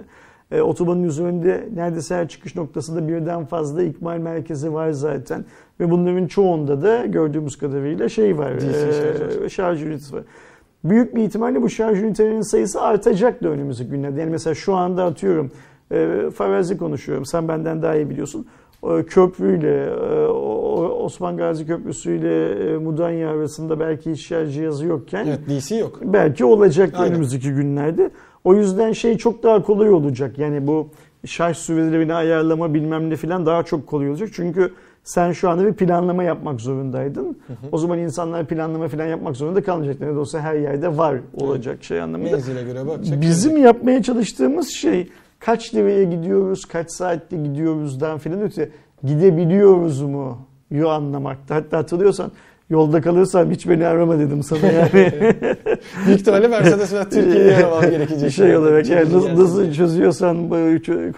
E, 0.51 0.61
otobanın 0.61 1.03
üzerinde 1.03 1.69
neredeyse 1.75 2.15
her 2.15 2.27
çıkış 2.27 2.55
noktasında 2.55 3.07
birden 3.07 3.45
fazla 3.45 3.83
ikmal 3.83 4.17
merkezi 4.17 4.73
var 4.73 4.91
zaten. 4.91 5.45
Ve 5.79 5.91
bunların 5.91 6.27
çoğunda 6.27 6.81
da 6.81 7.05
gördüğümüz 7.05 7.57
kadarıyla 7.57 8.09
şey 8.09 8.37
var, 8.37 8.51
e, 9.45 9.49
şarj 9.49 9.83
ünitesi 9.83 10.15
var. 10.15 10.23
Büyük 10.83 11.15
bir 11.15 11.23
ihtimalle 11.23 11.61
bu 11.61 11.69
şarj 11.69 12.03
ünitelerinin 12.03 12.51
sayısı 12.51 12.81
artacak 12.81 13.43
da 13.43 13.49
önümüzdeki 13.49 13.89
günlerde. 13.89 14.19
Yani 14.19 14.31
mesela 14.31 14.55
şu 14.55 14.73
anda 14.73 15.03
atıyorum, 15.03 15.51
e, 15.91 16.29
farazi 16.35 16.77
konuşuyorum, 16.77 17.25
sen 17.25 17.47
benden 17.47 17.81
daha 17.81 17.95
iyi 17.95 18.09
biliyorsun. 18.09 18.47
E, 18.83 19.03
köprüyle, 19.03 19.85
e, 19.85 20.27
Osman 21.03 21.37
Gazi 21.37 21.65
Köprüsü 21.65 22.17
ile 22.17 22.49
e, 22.49 22.77
Mudanya 22.77 23.29
arasında 23.29 23.79
belki 23.79 24.11
hiç 24.11 24.27
şarj 24.27 24.53
cihazı 24.53 24.85
yokken 24.85 25.25
evet, 25.25 25.39
DC 25.49 25.75
yok. 25.75 25.99
belki 26.03 26.45
olacak 26.45 26.93
Aynen. 26.93 27.11
önümüzdeki 27.11 27.51
günlerde. 27.51 28.09
O 28.43 28.55
yüzden 28.55 28.91
şey 28.91 29.17
çok 29.17 29.43
daha 29.43 29.61
kolay 29.61 29.89
olacak. 29.89 30.39
Yani 30.39 30.67
bu 30.67 30.89
şarj 31.25 31.57
sürelerini 31.57 32.13
ayarlama 32.13 32.73
bilmem 32.73 33.09
ne 33.09 33.15
falan 33.15 33.45
daha 33.45 33.63
çok 33.63 33.87
kolay 33.87 34.09
olacak. 34.09 34.29
Çünkü 34.33 34.73
sen 35.03 35.31
şu 35.31 35.49
anda 35.49 35.65
bir 35.65 35.73
planlama 35.73 36.23
yapmak 36.23 36.61
zorundaydın. 36.61 37.25
Hı 37.47 37.53
hı. 37.53 37.67
O 37.71 37.77
zaman 37.77 37.99
insanlar 37.99 38.45
planlama 38.45 38.87
falan 38.87 39.05
yapmak 39.05 39.35
zorunda 39.35 39.63
kalmayacaklar. 39.63 40.07
Ne 40.07 40.15
de 40.15 40.19
olsa 40.19 40.39
her 40.39 40.55
yerde 40.55 40.97
var 40.97 41.17
olacak 41.33 41.73
evet. 41.75 41.83
şey 41.83 42.01
anlamında. 42.01 42.31
Menzile 42.31 42.63
göre 42.63 42.87
bakacak. 42.87 43.21
Bizim 43.21 43.51
yani. 43.51 43.61
yapmaya 43.61 44.03
çalıştığımız 44.03 44.69
şey 44.69 45.09
kaç 45.39 45.75
liraya 45.75 46.03
gidiyoruz, 46.03 46.65
kaç 46.65 46.91
saatte 46.91 47.37
gidiyoruzdan 47.37 48.17
filan 48.17 48.41
öte 48.41 48.69
gidebiliyoruz 49.03 50.01
mu? 50.01 50.37
Yu 50.71 50.89
anlamakta. 50.89 51.55
Hatta 51.55 51.77
hatırlıyorsan 51.77 52.31
Yolda 52.69 53.01
kalırsam 53.01 53.51
hiç 53.51 53.69
beni 53.69 53.87
arama 53.87 54.19
dedim 54.19 54.43
sana 54.43 54.71
yani. 54.71 54.89
Büyük 56.05 56.19
ihtimalle 56.19 56.47
Mercedes 56.47 56.93
ve 56.93 57.09
Türkiye'yi 57.09 57.55
aramam 57.55 57.81
gerekecek. 57.81 58.31
Şey 58.31 58.57
olarak 58.57 58.89
yani 58.89 59.13
nasıl, 59.13 59.39
nasıl 59.39 59.73
çözüyorsan, 59.73 60.49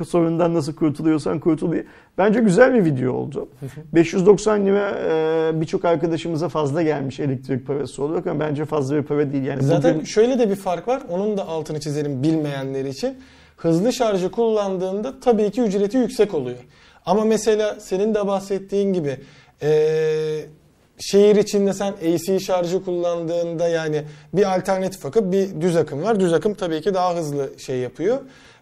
sorundan 0.08 0.54
nasıl 0.54 0.76
kurtuluyorsan 0.76 1.40
kurtul 1.40 1.74
Bence 2.18 2.40
güzel 2.40 2.74
bir 2.74 2.86
video 2.86 3.14
oldu. 3.14 3.50
590 3.94 4.66
lira 4.66 4.90
e, 4.90 5.62
birçok 5.62 5.86
arkadaşımıza 5.86 6.50
fazla 6.50 6.82
gelmiş 6.82 7.20
elektrik 7.20 7.68
parası 7.68 8.04
olarak 8.04 8.28
ama 8.28 8.40
bence 8.40 8.66
fazla 8.66 8.96
bir 8.96 9.04
para 9.04 9.32
değil. 9.32 9.44
Yani 9.44 9.64
Zaten 9.64 9.96
bugün... 9.96 10.06
şöyle 10.06 10.40
de 10.40 10.50
bir 10.50 10.56
fark 10.56 10.88
var. 10.88 11.02
Onun 11.10 11.38
da 11.38 11.48
altını 11.48 11.80
çizelim 11.80 12.24
bilmeyenler 12.24 12.86
için. 12.86 13.18
Hızlı 13.58 13.94
şarjı 13.94 14.32
kullandığında 14.32 15.20
tabii 15.20 15.52
ki 15.52 15.62
ücreti 15.62 15.98
yüksek 15.98 16.34
oluyor. 16.34 16.58
Ama 17.06 17.26
mesela 17.26 17.76
senin 17.80 18.16
de 18.16 18.28
bahsettiğin 18.28 18.94
gibi 18.94 19.18
eee 19.62 20.46
şehir 21.00 21.36
içinde 21.36 21.74
sen 21.74 21.92
AC 21.92 22.40
şarjı 22.40 22.86
kullandığında 22.86 23.68
yani 23.68 24.04
bir 24.34 24.56
alternatif 24.56 25.06
akım 25.06 25.32
bir 25.32 25.62
düz 25.62 25.76
akım 25.76 26.04
var. 26.04 26.20
Düz 26.20 26.34
akım 26.34 26.54
tabii 26.54 26.82
ki 26.82 26.94
daha 26.94 27.16
hızlı 27.16 27.50
şey 27.58 27.78
yapıyor. 27.78 28.18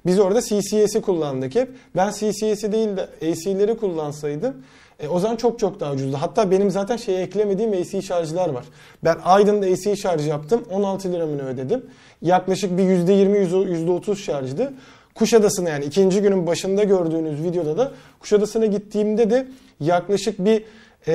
Biz 0.05 0.19
orada 0.19 0.41
CCS'i 0.41 1.01
kullandık 1.01 1.55
hep. 1.55 1.69
Ben 1.95 2.11
CCS'i 2.11 2.71
değil 2.71 2.97
de 2.97 3.01
AC'leri 3.21 3.77
kullansaydım 3.77 4.55
e, 4.99 5.07
o 5.07 5.19
zaman 5.19 5.35
çok 5.35 5.59
çok 5.59 5.79
daha 5.79 5.93
ucuzdu. 5.93 6.17
Hatta 6.19 6.51
benim 6.51 6.71
zaten 6.71 6.97
şeye 6.97 7.21
eklemediğim 7.21 7.71
AC 7.71 8.01
şarjlar 8.01 8.49
var. 8.49 8.65
Ben 9.03 9.17
Aydın'da 9.23 9.65
AC 9.65 9.95
şarj 9.95 10.27
yaptım. 10.27 10.63
16 10.71 11.13
liramını 11.13 11.47
ödedim. 11.47 11.85
Yaklaşık 12.21 12.77
bir 12.77 12.83
%20 12.83 13.47
%30 13.47 14.15
şarjdı. 14.15 14.73
Kuşadası'na 15.15 15.69
yani 15.69 15.85
ikinci 15.85 16.21
günün 16.21 16.47
başında 16.47 16.83
gördüğünüz 16.83 17.43
videoda 17.43 17.77
da 17.77 17.91
Kuşadası'na 18.19 18.65
gittiğimde 18.65 19.29
de 19.29 19.47
yaklaşık 19.79 20.45
bir 20.45 20.63
e, 21.07 21.13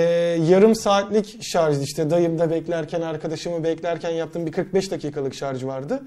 yarım 0.48 0.74
saatlik 0.74 1.42
şarj 1.42 1.82
işte 1.82 2.10
dayımda 2.10 2.50
beklerken 2.50 3.00
arkadaşımı 3.00 3.64
beklerken 3.64 4.10
yaptığım 4.10 4.46
bir 4.46 4.52
45 4.52 4.90
dakikalık 4.90 5.34
şarj 5.34 5.64
vardı. 5.64 6.02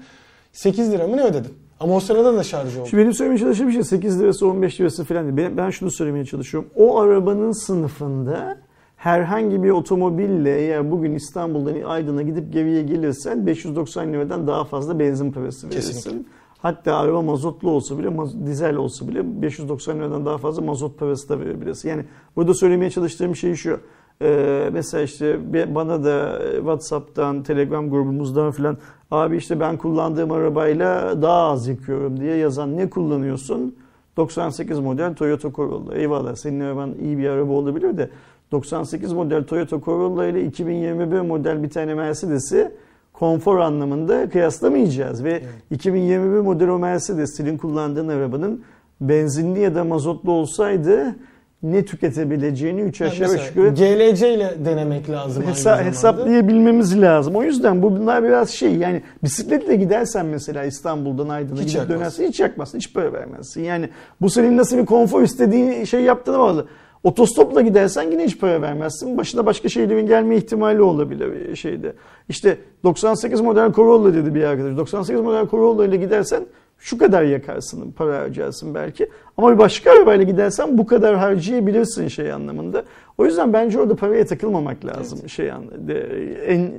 8 0.52 0.92
lira 0.92 1.06
mı 1.06 1.16
ne 1.16 1.22
ödedim? 1.24 1.54
Ama 1.80 1.96
o 1.96 2.00
sırada 2.00 2.36
da 2.36 2.42
şarj 2.42 2.76
oldu. 2.76 2.86
Şimdi 2.88 3.02
benim 3.02 3.14
söylemeye 3.14 3.38
çalıştığım 3.40 3.72
şey 3.72 3.84
8 3.84 4.20
lirası 4.20 4.46
15 4.46 4.80
lirası 4.80 5.04
falan 5.04 5.24
değil. 5.24 5.36
Ben, 5.36 5.56
ben 5.56 5.70
şunu 5.70 5.90
söylemeye 5.90 6.24
çalışıyorum. 6.24 6.70
O 6.76 7.00
arabanın 7.00 7.66
sınıfında 7.66 8.58
herhangi 8.96 9.62
bir 9.62 9.70
otomobille 9.70 10.58
eğer 10.58 10.90
bugün 10.90 11.14
İstanbul'dan 11.14 11.82
Aydın'a 11.82 12.22
gidip 12.22 12.52
geriye 12.52 12.82
gelirsen 12.82 13.46
590 13.46 14.12
liradan 14.12 14.46
daha 14.46 14.64
fazla 14.64 14.98
benzin 14.98 15.32
parası 15.32 15.70
verirsin. 15.70 15.92
Kesinlikle. 15.92 16.28
Hatta 16.62 16.96
araba 16.96 17.22
mazotlu 17.22 17.70
olsa 17.70 17.98
bile, 17.98 18.10
dizel 18.46 18.76
olsa 18.76 19.08
bile 19.08 19.42
590 19.42 19.98
liradan 19.98 20.26
daha 20.26 20.38
fazla 20.38 20.62
mazot 20.62 20.98
parası 20.98 21.28
da 21.28 21.40
verebilirsin. 21.40 21.88
Yani 21.88 22.04
burada 22.36 22.54
söylemeye 22.54 22.90
çalıştığım 22.90 23.36
şey 23.36 23.54
şu. 23.54 23.80
Ee, 24.22 24.68
mesela 24.72 25.02
işte 25.02 25.38
bana 25.74 26.04
da 26.04 26.42
WhatsApp'tan, 26.56 27.42
Telegram 27.42 27.90
grubumuzdan 27.90 28.50
falan 28.50 28.76
abi 29.10 29.36
işte 29.36 29.60
ben 29.60 29.76
kullandığım 29.76 30.32
arabayla 30.32 31.22
daha 31.22 31.50
az 31.50 31.68
yıkıyorum 31.68 32.20
diye 32.20 32.36
yazan 32.36 32.76
ne 32.76 32.90
kullanıyorsun? 32.90 33.76
98 34.16 34.78
model 34.78 35.14
Toyota 35.14 35.52
Corolla. 35.52 35.94
Eyvallah 35.94 36.34
senin 36.36 36.60
araban 36.60 36.94
iyi 37.02 37.18
bir 37.18 37.28
araba 37.28 37.52
olabilir 37.52 37.96
de 37.98 38.10
98 38.52 39.12
model 39.12 39.44
Toyota 39.44 39.80
Corolla 39.80 40.26
ile 40.26 40.44
2021 40.44 41.20
model 41.20 41.62
bir 41.62 41.70
tane 41.70 41.94
Mercedes'i 41.94 42.72
konfor 43.22 43.58
anlamında 43.58 44.28
kıyaslamayacağız. 44.28 45.24
Ve 45.24 45.30
evet. 45.30 45.44
2021 45.70 46.40
model 46.40 46.68
o 46.68 46.78
Mercedes 46.78 47.36
senin 47.36 47.58
kullandığın 47.58 48.08
arabanın 48.08 48.64
benzinli 49.00 49.60
ya 49.60 49.74
da 49.74 49.84
mazotlu 49.84 50.32
olsaydı 50.32 51.16
ne 51.62 51.84
tüketebileceğini 51.84 52.80
3 52.80 53.00
aşağı 53.02 53.34
5 53.34 53.48
yukarı 53.48 53.68
GLC 53.68 54.34
ile 54.34 54.54
denemek 54.64 55.10
lazım. 55.10 55.42
Hesa- 55.42 55.84
hesaplayabilmemiz 55.84 57.00
lazım. 57.00 57.36
O 57.36 57.42
yüzden 57.42 57.82
bu 57.82 57.96
bunlar 57.96 58.24
biraz 58.24 58.50
şey 58.50 58.76
yani 58.76 59.02
bisikletle 59.24 59.76
gidersen 59.76 60.26
mesela 60.26 60.64
İstanbul'dan 60.64 61.28
Aydın'a 61.28 61.62
gidip 61.62 61.88
dönersin 61.88 62.28
hiç 62.28 62.40
yakmazsın. 62.40 62.78
Hiç 62.78 62.94
para 62.94 63.12
vermezsin. 63.12 63.62
Yani 63.62 63.88
bu 64.20 64.30
senin 64.30 64.56
nasıl 64.56 64.78
bir 64.78 64.86
konfor 64.86 65.22
istediğin 65.22 65.84
şey 65.84 66.00
yaptığını 66.00 66.38
bağlı. 66.38 66.66
Otostopla 67.04 67.60
gidersen 67.60 68.10
yine 68.10 68.24
hiç 68.24 68.38
para 68.38 68.62
vermezsin. 68.62 69.18
Başına 69.18 69.46
başka 69.46 69.68
şeylerin 69.68 70.06
gelme 70.06 70.36
ihtimali 70.36 70.82
olabilir 70.82 71.56
şeyde. 71.56 71.92
İşte 72.28 72.58
98 72.84 73.40
model 73.40 73.72
Corolla 73.72 74.14
dedi 74.14 74.34
bir 74.34 74.42
arkadaş. 74.42 74.76
98 74.76 75.22
model 75.22 75.48
Corolla 75.48 75.84
ile 75.84 75.96
gidersen 75.96 76.44
şu 76.78 76.98
kadar 76.98 77.22
yakarsın, 77.22 77.92
para 77.92 78.18
harcarsın 78.18 78.74
belki. 78.74 79.08
Ama 79.36 79.52
bir 79.52 79.58
başka 79.58 79.92
arabayla 79.92 80.24
gidersen 80.24 80.78
bu 80.78 80.86
kadar 80.86 81.16
harcayabilirsin 81.16 82.08
şey 82.08 82.32
anlamında. 82.32 82.84
O 83.18 83.24
yüzden 83.24 83.52
bence 83.52 83.80
orada 83.80 83.96
paraya 83.96 84.26
takılmamak 84.26 84.84
lazım 84.84 85.18
evet. 85.20 85.30
şey. 85.30 85.48
En 86.46 86.60
e, 86.60 86.72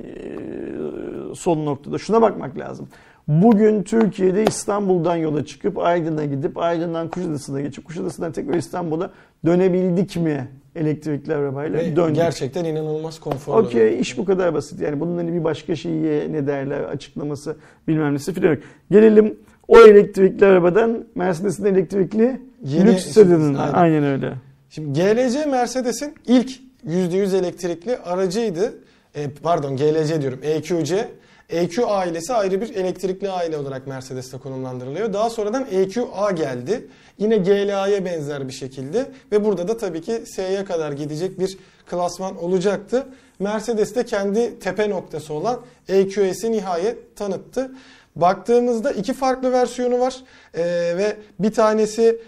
son 1.34 1.66
noktada 1.66 1.98
şuna 1.98 2.22
bakmak 2.22 2.58
lazım. 2.58 2.88
Bugün 3.28 3.82
Türkiye'de 3.82 4.44
İstanbul'dan 4.44 5.16
yola 5.16 5.46
çıkıp 5.46 5.78
Aydın'a 5.78 6.24
gidip 6.24 6.58
Aydın'dan 6.58 7.08
Kuşadası'na 7.08 7.60
geçip 7.60 7.84
Kuşadası'ndan 7.84 8.32
tekrar 8.32 8.54
İstanbul'a 8.54 9.10
dönebildik 9.46 10.16
mi 10.16 10.48
elektrikli 10.76 11.34
arabayla? 11.34 11.78
Ve 11.78 11.96
döndük. 11.96 12.16
Gerçekten 12.16 12.64
inanılmaz 12.64 13.20
konforlu. 13.20 13.66
Okey 13.66 14.00
iş 14.00 14.18
bu 14.18 14.24
kadar 14.24 14.54
basit. 14.54 14.80
Yani 14.80 15.00
bunun 15.00 15.16
hani 15.16 15.32
bir 15.32 15.44
başka 15.44 15.76
şeyi 15.76 16.32
ne 16.32 16.46
derler 16.46 16.80
açıklaması 16.80 17.56
bilmem 17.88 18.14
nesi 18.14 18.32
filan 18.32 18.50
yok. 18.50 18.62
Gelelim 18.90 19.38
o 19.68 19.78
elektrikli 19.78 20.44
arabadan 20.44 21.04
Mercedes'in 21.14 21.64
elektrikli 21.64 22.40
Yeni, 22.64 22.86
lüks 22.86 23.04
sedanına. 23.04 23.62
Aynen. 23.62 23.74
aynen 23.74 24.04
öyle. 24.04 24.32
Şimdi 24.70 25.00
GLC 25.00 25.46
Mercedes'in 25.46 26.14
ilk 26.26 26.50
%100 26.86 27.36
elektrikli 27.36 27.96
aracıydı. 27.96 28.74
e, 29.14 29.30
pardon 29.42 29.76
GLC 29.76 30.22
diyorum 30.22 30.38
EQC. 30.42 31.08
EQ 31.50 31.86
ailesi 31.86 32.32
ayrı 32.34 32.60
bir 32.60 32.74
elektrikli 32.74 33.30
aile 33.30 33.58
olarak 33.58 33.86
Mercedes'te 33.86 34.38
konumlandırılıyor. 34.38 35.12
Daha 35.12 35.30
sonradan 35.30 35.66
EQA 35.70 36.30
geldi. 36.30 36.88
Yine 37.18 37.36
GLA'ya 37.36 38.04
benzer 38.04 38.48
bir 38.48 38.52
şekilde 38.52 39.06
ve 39.32 39.44
burada 39.44 39.68
da 39.68 39.76
tabii 39.76 40.00
ki 40.00 40.22
S'ye 40.26 40.64
kadar 40.64 40.92
gidecek 40.92 41.38
bir 41.38 41.58
klasman 41.90 42.44
olacaktı. 42.44 43.06
Mercedes 43.38 43.94
de 43.94 44.04
kendi 44.04 44.58
tepe 44.58 44.90
noktası 44.90 45.34
olan 45.34 45.60
EQS'i 45.88 46.52
nihayet 46.52 47.16
tanıttı. 47.16 47.72
Baktığımızda 48.16 48.92
iki 48.92 49.14
farklı 49.14 49.52
versiyonu 49.52 50.00
var 50.00 50.16
ee, 50.54 50.62
ve 50.96 51.16
bir 51.38 51.52
tanesi 51.52 52.20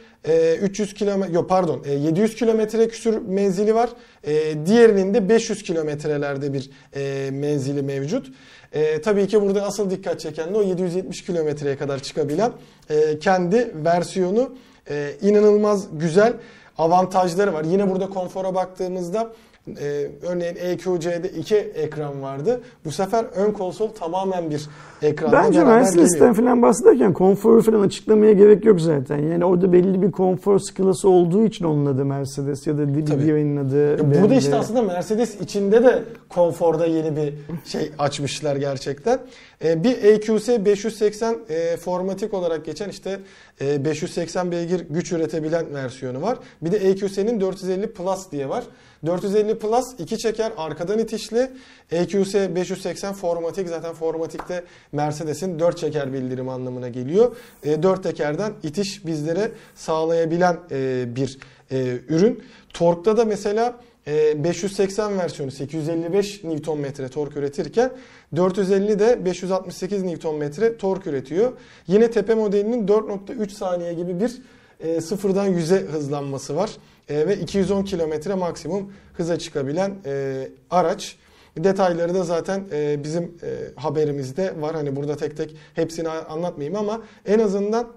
300 0.63 0.95
kilometre 0.95 1.33
yok 1.33 1.49
pardon 1.49 1.85
700 1.85 2.35
kilometre 2.35 2.89
küsür 2.89 3.19
menzili 3.19 3.75
var. 3.75 3.91
E, 4.25 4.67
diğerinin 4.67 5.15
de 5.15 5.29
500 5.29 5.63
kilometrelerde 5.63 6.53
bir 6.53 6.71
e, 6.97 7.31
menzili 7.31 7.83
mevcut. 7.83 8.27
E, 8.73 9.01
tabii 9.01 9.27
ki 9.27 9.43
burada 9.43 9.63
asıl 9.63 9.91
dikkat 9.91 10.21
çeken 10.21 10.55
de 10.55 10.59
o 10.59 10.63
770 10.63 11.25
kilometreye 11.25 11.77
kadar 11.77 11.99
çıkabilen 11.99 12.53
e, 12.91 13.19
kendi 13.19 13.75
versiyonu 13.85 14.55
e, 14.91 15.13
inanılmaz 15.23 15.87
güzel 15.93 16.33
avantajları 16.79 17.53
var. 17.53 17.65
Yine 17.65 17.91
burada 17.91 18.09
konfora 18.09 18.55
baktığımızda 18.55 19.33
ee, 19.81 20.11
örneğin 20.23 20.57
EQC'de 20.57 21.29
iki 21.29 21.57
ekran 21.57 22.23
vardı. 22.23 22.61
Bu 22.85 22.91
sefer 22.91 23.25
ön 23.25 23.53
konsol 23.53 23.89
tamamen 23.89 24.51
bir 24.51 24.69
ekranla 25.03 25.33
Bence 25.33 25.65
Mercedes'ten 25.65 26.33
falan 26.33 26.63
bahsederken 26.63 27.13
konforu 27.13 27.63
falan 27.63 27.81
açıklamaya 27.81 28.33
gerek 28.33 28.65
yok 28.65 28.81
zaten. 28.81 29.19
Yani 29.19 29.45
orada 29.45 29.73
belli 29.73 30.03
bir 30.03 30.13
konfor 30.13 30.59
skalası 30.59 31.09
olduğu 31.09 31.45
için 31.45 31.65
onun 31.65 31.87
adı 31.87 32.05
Mercedes 32.05 32.67
ya 32.67 32.79
da 32.79 32.95
Divi'nin 32.95 33.57
adı. 33.57 33.91
Ya 33.91 34.23
burada 34.23 34.35
işte 34.35 34.57
aslında 34.57 34.83
Mercedes 34.83 35.41
içinde 35.41 35.85
de 35.85 36.03
konforda 36.29 36.87
yeni 36.87 37.17
bir 37.17 37.35
şey 37.65 37.93
açmışlar 37.99 38.57
gerçekten. 38.57 39.19
Ee, 39.65 39.85
bir 39.85 40.03
EQS 40.03 40.49
580 40.49 41.37
e, 41.49 41.77
formatik 41.77 42.35
olarak 42.35 42.65
geçen 42.65 42.89
işte 42.89 43.21
580 43.61 44.47
e, 44.47 44.51
beygir 44.51 44.87
güç 44.91 45.13
üretebilen 45.13 45.75
versiyonu 45.75 46.23
var. 46.23 46.39
Bir 46.63 46.73
de 46.73 46.77
EQS'nin 46.77 47.41
450 47.41 47.93
Plus 47.93 48.31
diye 48.33 48.49
var. 48.49 48.65
450 49.07 49.59
Plus 49.59 49.85
iki 49.99 50.19
çeker 50.19 50.53
arkadan 50.57 50.99
itişli. 50.99 51.51
EQS 51.91 52.35
580 52.35 53.15
formatik 53.15 53.69
zaten 53.69 53.95
formatikte 53.95 54.65
Mercedes'in 54.93 55.59
4 55.59 55.79
çeker 55.79 56.13
bildirim 56.13 56.49
anlamına 56.49 56.89
geliyor. 56.89 57.37
E, 57.65 57.83
4 57.83 58.03
tekerden 58.03 58.53
itiş 58.63 59.07
bizlere 59.07 59.51
sağlayabilen 59.75 60.59
e, 60.71 61.05
bir 61.17 61.39
e, 61.71 61.99
ürün. 62.09 62.43
Tork'ta 62.73 63.17
da 63.17 63.25
mesela 63.25 63.81
580 64.07 65.13
e, 65.13 65.19
versiyonu 65.19 65.51
855 65.51 66.45
Nm 66.45 67.09
tork 67.09 67.37
üretirken 67.37 67.91
450 68.37 68.99
de 68.99 69.25
568 69.25 70.03
Nm 70.03 70.77
tork 70.79 71.07
üretiyor. 71.07 71.53
Yine 71.87 72.11
tepe 72.11 72.35
modelinin 72.35 72.87
4.3 72.87 73.51
saniye 73.51 73.95
gibi 73.95 74.21
bir 74.21 74.43
e, 74.81 75.01
sıfırdan 75.01 75.49
100'e 75.49 75.79
hızlanması 75.79 76.57
var. 76.57 76.71
E, 77.09 77.29
ve 77.29 77.37
210 77.37 77.85
km 77.85 78.39
maksimum 78.39 78.93
hıza 79.13 79.39
çıkabilen 79.39 79.97
e, 80.07 80.49
araç. 80.71 81.17
Detayları 81.59 82.15
da 82.15 82.25
zaten 82.25 82.65
e, 82.73 83.05
bizim 83.05 83.25
e, 83.25 83.81
haberimizde 83.81 84.61
var. 84.61 84.75
Hani 84.75 84.97
burada 84.97 85.17
tek 85.17 85.37
tek 85.37 85.57
hepsini 85.75 86.09
anlatmayayım 86.09 86.79
ama 86.79 87.03
en 87.27 87.39
azından 87.39 87.89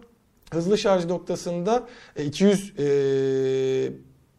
hızlı 0.51 0.77
şarj 0.77 1.05
noktasında 1.05 1.87
e, 2.15 2.25
200 2.25 2.79
e, 2.79 2.83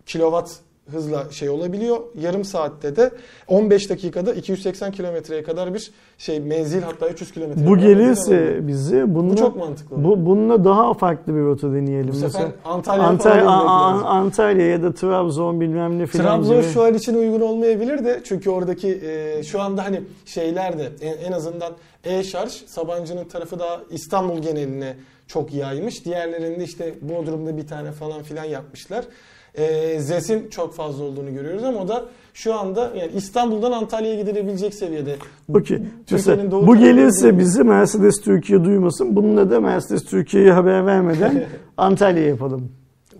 kilowatt 0.06 0.50
hızla 0.92 1.30
şey 1.30 1.48
olabiliyor. 1.48 1.98
Yarım 2.20 2.44
saatte 2.44 2.96
de 2.96 3.10
15 3.48 3.90
dakikada 3.90 4.34
280 4.34 4.92
kilometreye 4.92 5.42
kadar 5.42 5.74
bir 5.74 5.90
şey 6.18 6.40
menzil 6.40 6.82
hatta 6.82 7.08
300 7.08 7.32
kilometre. 7.32 7.66
Bu 7.66 7.78
gelirse 7.78 8.58
bize 8.68 9.14
bununla, 9.14 9.32
bu 9.32 9.36
çok 9.36 9.56
mantıklı. 9.56 10.04
Bu, 10.04 10.26
bununla 10.26 10.64
daha 10.64 10.94
farklı 10.94 11.34
bir 11.34 11.40
rota 11.40 11.72
deneyelim. 11.72 12.08
Bu 12.08 12.16
sefer 12.16 12.48
Antalya, 12.64 13.04
Antalya, 13.04 13.50
Antalya 13.50 14.66
ya 14.66 14.82
da 14.82 14.94
Trabzon 14.94 15.60
bilmem 15.60 15.98
ne 15.98 16.06
filan 16.06 16.24
Trabzon 16.24 16.60
gibi. 16.60 16.72
şu 16.72 16.82
an 16.82 16.94
için 16.94 17.14
uygun 17.14 17.40
olmayabilir 17.40 18.04
de 18.04 18.20
çünkü 18.24 18.50
oradaki 18.50 19.00
e, 19.04 19.42
şu 19.42 19.60
anda 19.60 19.84
hani 19.84 20.02
şeyler 20.26 20.78
de 20.78 20.88
en, 21.00 21.16
en 21.16 21.32
azından 21.32 21.72
e-şarj 22.04 22.52
Sabancı'nın 22.66 23.24
tarafı 23.24 23.58
da 23.58 23.80
İstanbul 23.90 24.38
geneline 24.38 24.96
çok 25.26 25.54
yaymış. 25.54 26.04
Diğerlerinde 26.04 26.64
işte 26.64 26.94
Bodrum'da 27.02 27.56
bir 27.56 27.66
tane 27.66 27.92
falan 27.92 28.22
filan 28.22 28.44
yapmışlar 28.44 29.04
e, 29.54 30.00
ZES'in 30.00 30.48
çok 30.48 30.74
fazla 30.74 31.04
olduğunu 31.04 31.34
görüyoruz 31.34 31.64
ama 31.64 31.78
o 31.78 31.88
da 31.88 32.04
şu 32.34 32.54
anda 32.54 32.92
yani 32.96 33.12
İstanbul'dan 33.14 33.72
Antalya'ya 33.72 34.20
gidilebilecek 34.20 34.74
seviyede. 34.74 35.16
Okey. 35.54 35.78
Mesela 36.10 36.50
bu 36.50 36.76
gelirse 36.76 37.38
bizi 37.38 37.64
Mercedes 37.64 38.20
Türkiye 38.20 38.64
duymasın. 38.64 39.16
Bununla 39.16 39.50
da 39.50 39.60
Mercedes 39.60 40.04
Türkiye'ye 40.04 40.52
haber 40.52 40.86
vermeden 40.86 41.44
Antalya 41.76 42.26
yapalım. 42.26 42.72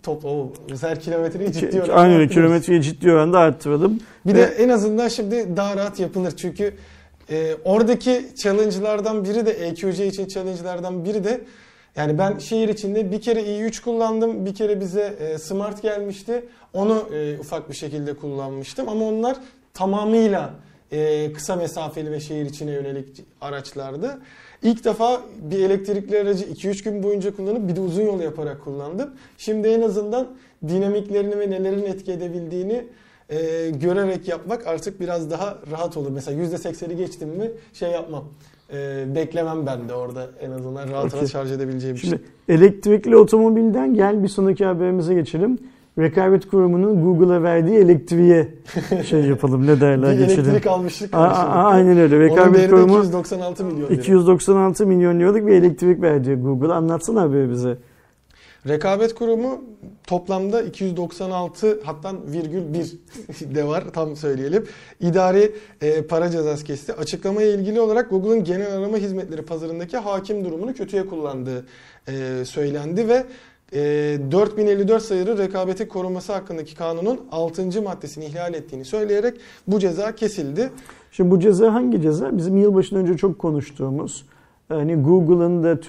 Top, 0.03 0.25
o, 0.25 0.53
her 0.81 1.01
kilometreyi 1.01 1.53
ciddi 1.53 1.83
oranda 1.83 1.95
Aynen 1.95 2.29
kilometreyi 2.29 2.83
ciddi 2.83 3.13
oranda 3.13 3.39
arttıralım. 3.39 3.99
Bir 4.27 4.35
Ve... 4.35 4.39
de 4.39 4.43
en 4.43 4.69
azından 4.69 5.09
şimdi 5.09 5.57
daha 5.57 5.77
rahat 5.77 6.01
yapılır. 6.01 6.33
Çünkü 6.37 6.75
e, 7.31 7.55
oradaki 7.65 8.27
challenge'lardan 8.43 9.25
biri 9.25 9.47
de 9.47 9.51
EQC 9.51 10.07
için 10.07 10.27
challenge'lardan 10.27 11.05
biri 11.05 11.25
de 11.25 11.41
yani 11.97 12.19
ben 12.19 12.39
şehir 12.39 12.69
içinde 12.69 13.13
bir 13.13 13.21
kere 13.21 13.41
i3 13.43 13.83
kullandım, 13.83 14.47
bir 14.47 14.55
kere 14.55 14.81
bize 14.81 15.17
e, 15.21 15.39
Smart 15.39 15.83
gelmişti. 15.83 16.45
Onu 16.75 17.09
e, 17.15 17.39
ufak 17.39 17.71
bir 17.71 17.75
şekilde 17.75 18.15
kullanmıştım 18.15 18.89
ama 18.89 19.05
onlar 19.05 19.37
tamamıyla 19.75 20.51
e, 20.93 21.33
kısa 21.33 21.57
mesafeli 21.57 22.11
ve 22.11 22.21
şehir 22.21 22.47
içine 22.47 22.71
yönelik 22.71 23.25
araçlardı. 23.41 24.19
İlk 24.63 24.85
defa 24.85 25.21
bir 25.43 25.59
elektrikli 25.59 26.19
aracı 26.19 26.45
2-3 26.45 26.85
gün 26.85 27.03
boyunca 27.03 27.37
kullanıp 27.37 27.69
bir 27.69 27.77
de 27.77 27.81
uzun 27.81 28.03
yol 28.03 28.21
yaparak 28.21 28.65
kullandım. 28.65 29.11
Şimdi 29.39 29.69
en 29.69 29.83
azından 29.83 30.29
dinamiklerini 30.69 31.39
ve 31.39 31.51
nelerin 31.51 31.85
etki 31.85 32.13
edebildiğini 32.13 32.85
e, 33.29 33.71
görerek 33.71 34.29
yapmak 34.29 34.67
artık 34.67 35.01
biraz 35.01 35.31
daha 35.31 35.59
rahat 35.71 35.97
olur. 35.97 36.11
Mesela 36.11 36.43
%80'i 36.43 36.97
geçtim 36.97 37.29
mi 37.29 37.51
şey 37.73 37.91
yapmam 37.91 38.25
e, 38.73 39.07
beklemem 39.15 39.67
ben 39.67 39.89
de 39.89 39.95
orada 39.95 40.27
en 40.41 40.51
azından 40.51 40.89
rahat 40.89 41.07
okay. 41.07 41.21
rahat 41.21 41.31
şarj 41.31 41.53
edebileceğim 41.53 41.97
Şimdi 41.97 42.21
şey. 42.47 42.57
elektrikli 42.57 43.17
otomobilden 43.17 43.95
gel 43.95 44.23
bir 44.23 44.29
sonraki 44.29 44.65
haberimize 44.65 45.15
geçelim. 45.15 45.59
Rekabet 45.99 46.49
Kurumu'nun 46.49 47.05
Google'a 47.05 47.43
verdiği 47.43 47.77
elektriğe 47.77 48.49
şey 49.05 49.21
yapalım 49.21 49.67
ne 49.67 49.81
derler 49.81 50.13
bir 50.13 50.19
geçelim. 50.19 50.45
elektrik 50.45 50.67
almışlık. 50.67 51.11
aynen 51.15 51.99
öyle. 51.99 52.19
Rekabet 52.19 52.71
Kurumu 52.71 52.99
296 52.99 53.65
milyon 53.65 53.89
lira. 53.89 53.95
296 53.95 54.87
milyon 54.87 55.21
liralık 55.21 55.47
bir 55.47 55.53
elektrik 55.53 56.03
verdi 56.03 56.35
Google. 56.35 56.73
Anlatsana 56.73 57.21
haberi 57.21 57.51
bize. 57.51 57.77
Rekabet 58.69 59.15
Kurumu 59.15 59.65
toplamda 60.07 60.63
296 60.63 61.81
hatta 61.85 62.13
virgül 62.27 62.75
1 62.75 62.99
de 63.55 63.67
var 63.67 63.85
tam 63.93 64.17
söyleyelim. 64.17 64.67
İdari 65.01 65.53
e, 65.81 66.03
para 66.03 66.31
cezası 66.31 66.65
kesti. 66.65 66.93
Açıklamaya 66.93 67.49
ilgili 67.49 67.81
olarak 67.81 68.11
Google'ın 68.11 68.45
genel 68.45 68.73
arama 68.73 68.97
hizmetleri 68.97 69.43
pazarındaki 69.43 69.97
hakim 69.97 70.45
durumunu 70.45 70.75
kötüye 70.75 71.07
kullandığı 71.07 71.67
e, 72.09 72.45
söylendi 72.45 73.09
ve 73.09 73.25
e, 73.73 74.19
4054 74.31 75.03
sayılı 75.03 75.39
rekabeti 75.39 75.89
koruması 75.89 76.33
hakkındaki 76.33 76.75
kanunun 76.75 77.21
6. 77.33 77.83
maddesini 77.83 78.25
ihlal 78.25 78.55
ettiğini 78.55 78.85
söyleyerek 78.85 79.35
bu 79.67 79.81
ceza 79.81 80.15
kesildi. 80.15 80.71
Şimdi 81.13 81.31
bu 81.31 81.41
ceza 81.41 81.75
hangi 81.75 82.03
ceza? 82.03 82.37
Bizim 82.37 82.57
yılbaşından 82.57 83.03
önce 83.03 83.17
çok 83.17 83.39
konuştuğumuz 83.39 84.27
hani 84.69 84.95
Google'ın 84.95 85.63
da 85.63 85.81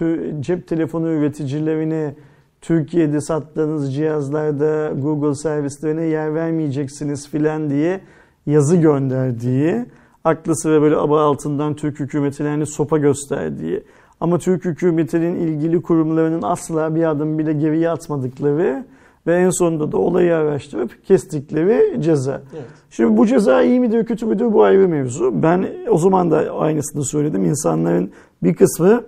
cep 0.41 0.67
telefonu 0.67 1.09
üreticilerine 1.09 2.15
Türkiye'de 2.61 3.21
sattığınız 3.21 3.95
cihazlarda 3.95 4.91
Google 5.01 5.35
servislerine 5.35 6.05
yer 6.05 6.35
vermeyeceksiniz 6.35 7.29
filan 7.29 7.69
diye 7.69 8.01
yazı 8.45 8.75
gönderdiği, 8.75 9.85
aklı 10.23 10.57
sıra 10.57 10.81
böyle 10.81 10.95
aba 10.95 11.21
altından 11.21 11.75
Türk 11.75 11.99
hükümetlerine 11.99 12.65
sopa 12.65 12.97
gösterdiği 12.97 13.83
ama 14.19 14.37
Türk 14.37 14.65
hükümetinin 14.65 15.35
ilgili 15.35 15.81
kurumlarının 15.81 16.41
asla 16.41 16.95
bir 16.95 17.03
adım 17.03 17.39
bile 17.39 17.53
geriye 17.53 17.89
atmadıkları 17.89 18.85
ve 19.27 19.35
en 19.35 19.49
sonunda 19.49 19.91
da 19.91 19.97
olayı 19.97 20.35
araştırıp 20.35 21.05
kestikleri 21.05 22.01
ceza. 22.01 22.41
Evet. 22.53 22.65
Şimdi 22.89 23.17
bu 23.17 23.27
ceza 23.27 23.61
iyi 23.61 23.79
midir 23.79 24.05
kötü 24.05 24.25
müdür 24.25 24.53
bu 24.53 24.63
ayrı 24.63 24.87
mevzu. 24.87 25.43
Ben 25.43 25.67
o 25.89 25.97
zaman 25.97 26.31
da 26.31 26.37
aynısını 26.37 27.05
söyledim. 27.05 27.45
İnsanların 27.45 28.11
bir 28.43 28.55
kısmı 28.55 29.03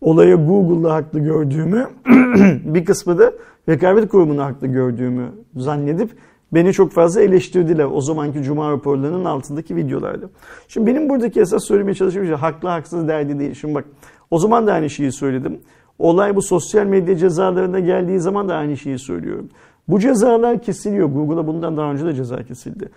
olaya 0.00 0.36
Google'da 0.36 0.94
haklı 0.94 1.20
gördüğümü, 1.20 1.88
bir 2.74 2.84
kısmı 2.84 3.18
da 3.18 3.32
rekabet 3.68 4.08
kurumunu 4.08 4.44
haklı 4.44 4.66
gördüğümü 4.66 5.30
zannedip 5.56 6.10
beni 6.52 6.72
çok 6.72 6.92
fazla 6.92 7.20
eleştirdiler 7.20 7.84
o 7.92 8.00
zamanki 8.00 8.42
Cuma 8.42 8.70
raporlarının 8.70 9.24
altındaki 9.24 9.76
videolarda. 9.76 10.26
Şimdi 10.68 10.86
benim 10.86 11.08
buradaki 11.08 11.40
esas 11.40 11.64
söylemeye 11.64 11.94
çalıştığım 11.94 12.26
şey 12.26 12.34
haklı 12.34 12.68
haksız 12.68 13.08
derdi 13.08 13.38
değil. 13.38 13.54
Şimdi 13.54 13.74
bak 13.74 13.84
o 14.30 14.38
zaman 14.38 14.66
da 14.66 14.72
aynı 14.72 14.90
şeyi 14.90 15.12
söyledim. 15.12 15.60
Olay 15.98 16.36
bu 16.36 16.42
sosyal 16.42 16.86
medya 16.86 17.16
cezalarına 17.16 17.80
geldiği 17.80 18.20
zaman 18.20 18.48
da 18.48 18.54
aynı 18.54 18.76
şeyi 18.76 18.98
söylüyorum. 18.98 19.48
Bu 19.88 20.00
cezalar 20.00 20.62
kesiliyor. 20.62 21.08
Google'a 21.08 21.46
bundan 21.46 21.76
daha 21.76 21.92
önce 21.92 22.06
de 22.06 22.14
ceza 22.14 22.42
kesildi. 22.42 22.88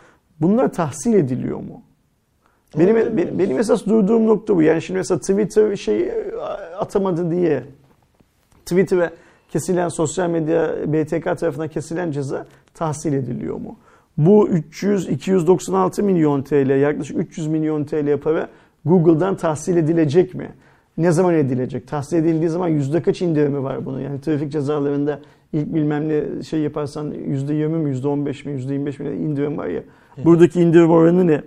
Bunlar 0.42 0.74
tahsil 0.74 1.14
ediliyor 1.14 1.58
mu? 1.58 1.82
Benim, 2.78 3.18
benim, 3.40 3.60
esas 3.60 3.86
durduğum 3.86 4.28
nokta 4.28 4.56
bu. 4.56 4.62
Yani 4.62 4.82
şimdi 4.82 4.98
mesela 4.98 5.20
Twitter 5.20 5.76
şey 5.76 6.12
atamadı 6.80 7.32
diye 7.32 7.64
Twitter'e 8.66 9.10
kesilen 9.50 9.88
sosyal 9.90 10.30
medya 10.30 10.76
BTK 10.86 11.24
tarafından 11.24 11.68
kesilen 11.68 12.12
ceza 12.12 12.46
tahsil 12.74 13.14
ediliyor 13.14 13.56
mu? 13.56 13.78
Bu 14.18 14.48
300 14.48 15.10
296 15.10 16.04
milyon 16.04 16.42
TL 16.42 16.82
yaklaşık 16.82 17.18
300 17.18 17.48
milyon 17.48 17.84
TL 17.84 18.18
para 18.18 18.50
Google'dan 18.86 19.36
tahsil 19.36 19.78
edilecek 19.78 20.36
mi? 20.36 20.50
Ne 20.98 21.12
zaman 21.12 21.34
edilecek? 21.34 21.88
Tahsil 21.88 22.18
edildiği 22.18 22.50
zaman 22.50 22.68
yüzde 22.68 23.02
kaç 23.02 23.22
indirimi 23.22 23.64
var 23.64 23.86
bunun? 23.86 24.00
Yani 24.00 24.22
trafik 24.22 24.52
cezalarında 24.52 25.20
ilk 25.54 25.74
bilmem 25.74 26.10
ne 26.10 26.44
şey 26.44 26.60
yaparsan 26.60 27.14
yüzde 27.28 27.54
yirmi 27.54 27.78
mi, 27.78 27.90
yüzde 27.90 28.08
on 28.08 28.26
beş 28.26 28.46
mi, 28.46 28.52
yüzde 28.52 28.74
yirmi 28.74 28.86
beş 28.86 29.00
mi 29.00 29.10
indirim 29.10 29.58
var 29.58 29.68
ya. 29.68 29.84
Buradaki 30.26 30.62
indirim 30.62 30.92
oranı 30.92 31.28
ne? 31.28 31.42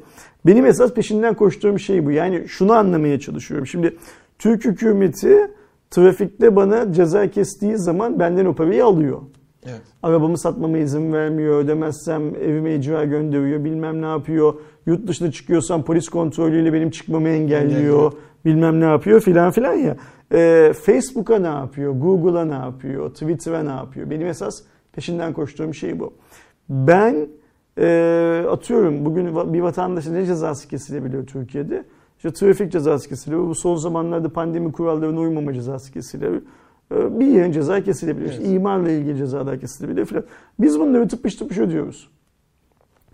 Benim 0.46 0.66
esas 0.66 0.94
peşinden 0.94 1.34
koştuğum 1.34 1.78
şey 1.78 2.06
bu. 2.06 2.10
Yani 2.10 2.48
şunu 2.48 2.72
anlamaya 2.72 3.20
çalışıyorum. 3.20 3.66
Şimdi 3.66 3.96
Türk 4.42 4.64
hükümeti 4.64 5.50
trafikte 5.90 6.56
bana 6.56 6.92
ceza 6.92 7.30
kestiği 7.30 7.78
zaman 7.78 8.18
benden 8.18 8.44
o 8.44 8.54
parayı 8.54 8.84
alıyor. 8.84 9.20
Evet. 9.66 9.80
Arabamı 10.02 10.38
satmama 10.38 10.78
izin 10.78 11.12
vermiyor, 11.12 11.58
ödemezsem 11.58 12.34
evime 12.34 12.74
icra 12.74 13.04
gönderiyor, 13.04 13.64
bilmem 13.64 14.02
ne 14.02 14.06
yapıyor. 14.06 14.54
Yurt 14.86 15.06
dışına 15.06 15.32
çıkıyorsam 15.32 15.84
polis 15.84 16.08
kontrolüyle 16.08 16.72
benim 16.72 16.90
çıkmamı 16.90 17.28
engelliyor, 17.28 18.12
bilmem 18.44 18.80
ne 18.80 18.84
yapıyor 18.84 19.20
filan 19.20 19.50
filan 19.50 19.74
ya. 19.74 19.96
Ee, 20.32 20.72
Facebook'a 20.82 21.38
ne 21.38 21.46
yapıyor, 21.46 21.92
Google'a 21.92 22.44
ne 22.44 22.54
yapıyor, 22.54 23.10
Twitter'a 23.10 23.62
ne 23.62 23.70
yapıyor? 23.70 24.10
Benim 24.10 24.26
esas 24.26 24.62
peşinden 24.92 25.32
koştuğum 25.32 25.74
şey 25.74 26.00
bu. 26.00 26.14
Ben 26.68 27.28
e, 27.78 28.44
atıyorum 28.50 29.04
bugün 29.04 29.54
bir 29.54 29.60
vatandaşa 29.60 30.12
ne 30.12 30.26
cezası 30.26 30.68
kesilebiliyor 30.68 31.26
Türkiye'de? 31.26 31.84
İşte 32.24 32.32
trafik 32.32 32.72
cezası 32.72 33.08
kesiliyor. 33.08 33.48
Bu 33.48 33.54
son 33.54 33.76
zamanlarda 33.76 34.28
pandemi 34.28 34.72
kurallarına 34.72 35.20
uymama 35.20 35.54
cezası 35.54 35.92
kesiliyor. 35.92 36.42
Ee, 36.94 37.20
bir 37.20 37.26
yerin 37.26 37.52
ceza 37.52 37.82
kesilebilir. 37.82 38.26
Evet. 38.26 38.38
İşte 38.38 38.44
imarla 38.44 38.90
ilgili 38.90 39.16
cezalar 39.16 39.60
kesilebilir 39.60 40.04
falan. 40.04 40.24
Biz 40.60 40.80
bunları 40.80 41.08
tıpış 41.08 41.34
tıpış 41.34 41.58
ödüyoruz. 41.58 42.10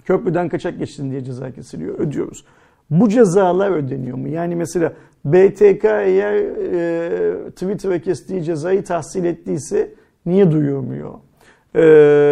Köprüden 0.05 0.49
kaçak 0.49 0.79
geçtin 0.79 1.11
diye 1.11 1.25
ceza 1.25 1.51
kesiliyor. 1.51 1.99
Ödüyoruz. 1.99 2.45
Bu 2.91 3.09
cezalar 3.09 3.71
ödeniyor 3.71 4.17
mu? 4.17 4.29
Yani 4.29 4.57
mesela 4.57 4.93
BTK 5.25 5.85
eğer 5.85 6.35
e, 6.35 7.51
Twitter'a 7.51 7.99
kestiği 7.99 8.43
cezayı 8.43 8.85
tahsil 8.85 9.25
ettiyse 9.25 9.95
niye 10.27 10.51
duyurmuyor? 10.51 11.15
E, 11.75 11.83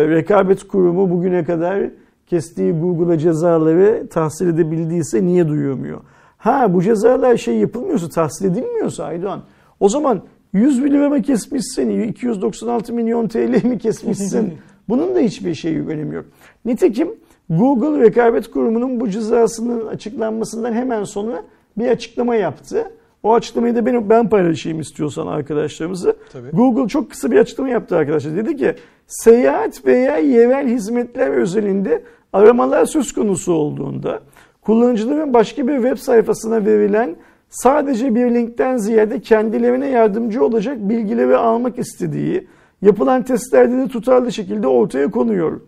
rekabet 0.08 0.68
kurumu 0.68 1.10
bugüne 1.10 1.44
kadar 1.44 1.90
kestiği 2.26 2.72
Google'a 2.72 3.18
cezaları 3.18 4.06
tahsil 4.10 4.48
edebildiyse 4.48 5.24
niye 5.24 5.48
duyurmuyor? 5.48 6.00
Ha 6.46 6.74
bu 6.74 6.82
cezalar 6.82 7.36
şey 7.36 7.54
yapılmıyorsa, 7.54 8.08
tahsil 8.08 8.44
edilmiyorsa 8.44 9.04
Aydoğan 9.04 9.42
o 9.80 9.88
zaman 9.88 10.22
100 10.52 10.84
bin 10.84 10.90
lira 10.90 11.08
mı 11.08 11.22
kesmişsin, 11.22 12.00
296 12.00 12.92
milyon 12.92 13.28
TL 13.28 13.64
mi 13.64 13.78
kesmişsin? 13.78 14.54
Bunun 14.88 15.14
da 15.14 15.18
hiçbir 15.18 15.54
şeyi 15.54 15.86
önemi 15.86 16.14
yok. 16.14 16.24
Nitekim 16.64 17.08
Google 17.50 18.00
Rekabet 18.00 18.50
Kurumu'nun 18.50 19.00
bu 19.00 19.08
cezasının 19.08 19.86
açıklanmasından 19.86 20.72
hemen 20.72 21.04
sonra 21.04 21.42
bir 21.78 21.88
açıklama 21.88 22.36
yaptı. 22.36 22.92
O 23.22 23.34
açıklamayı 23.34 23.74
da 23.76 23.86
ben, 23.86 24.10
ben 24.10 24.28
paylaşayım 24.28 24.80
istiyorsan 24.80 25.26
arkadaşlarımızı. 25.26 26.16
Tabii. 26.32 26.50
Google 26.50 26.88
çok 26.88 27.10
kısa 27.10 27.30
bir 27.30 27.38
açıklama 27.38 27.70
yaptı 27.70 27.96
arkadaşlar. 27.96 28.36
Dedi 28.36 28.56
ki 28.56 28.74
seyahat 29.06 29.86
veya 29.86 30.16
yerel 30.16 30.68
hizmetler 30.68 31.30
özelinde 31.30 32.02
aramalar 32.32 32.84
söz 32.84 33.12
konusu 33.12 33.52
olduğunda 33.52 34.20
kullanıcıların 34.66 35.34
başka 35.34 35.68
bir 35.68 35.74
web 35.74 35.96
sayfasına 35.96 36.66
verilen 36.66 37.16
sadece 37.48 38.14
bir 38.14 38.34
linkten 38.34 38.76
ziyade 38.76 39.20
kendilerine 39.20 39.88
yardımcı 39.88 40.44
olacak 40.44 40.76
bilgileri 40.78 41.36
almak 41.36 41.78
istediği 41.78 42.46
yapılan 42.82 43.22
testlerde 43.22 43.78
de 43.78 43.88
tutarlı 43.88 44.32
şekilde 44.32 44.66
ortaya 44.66 45.10
konuyor. 45.10 45.60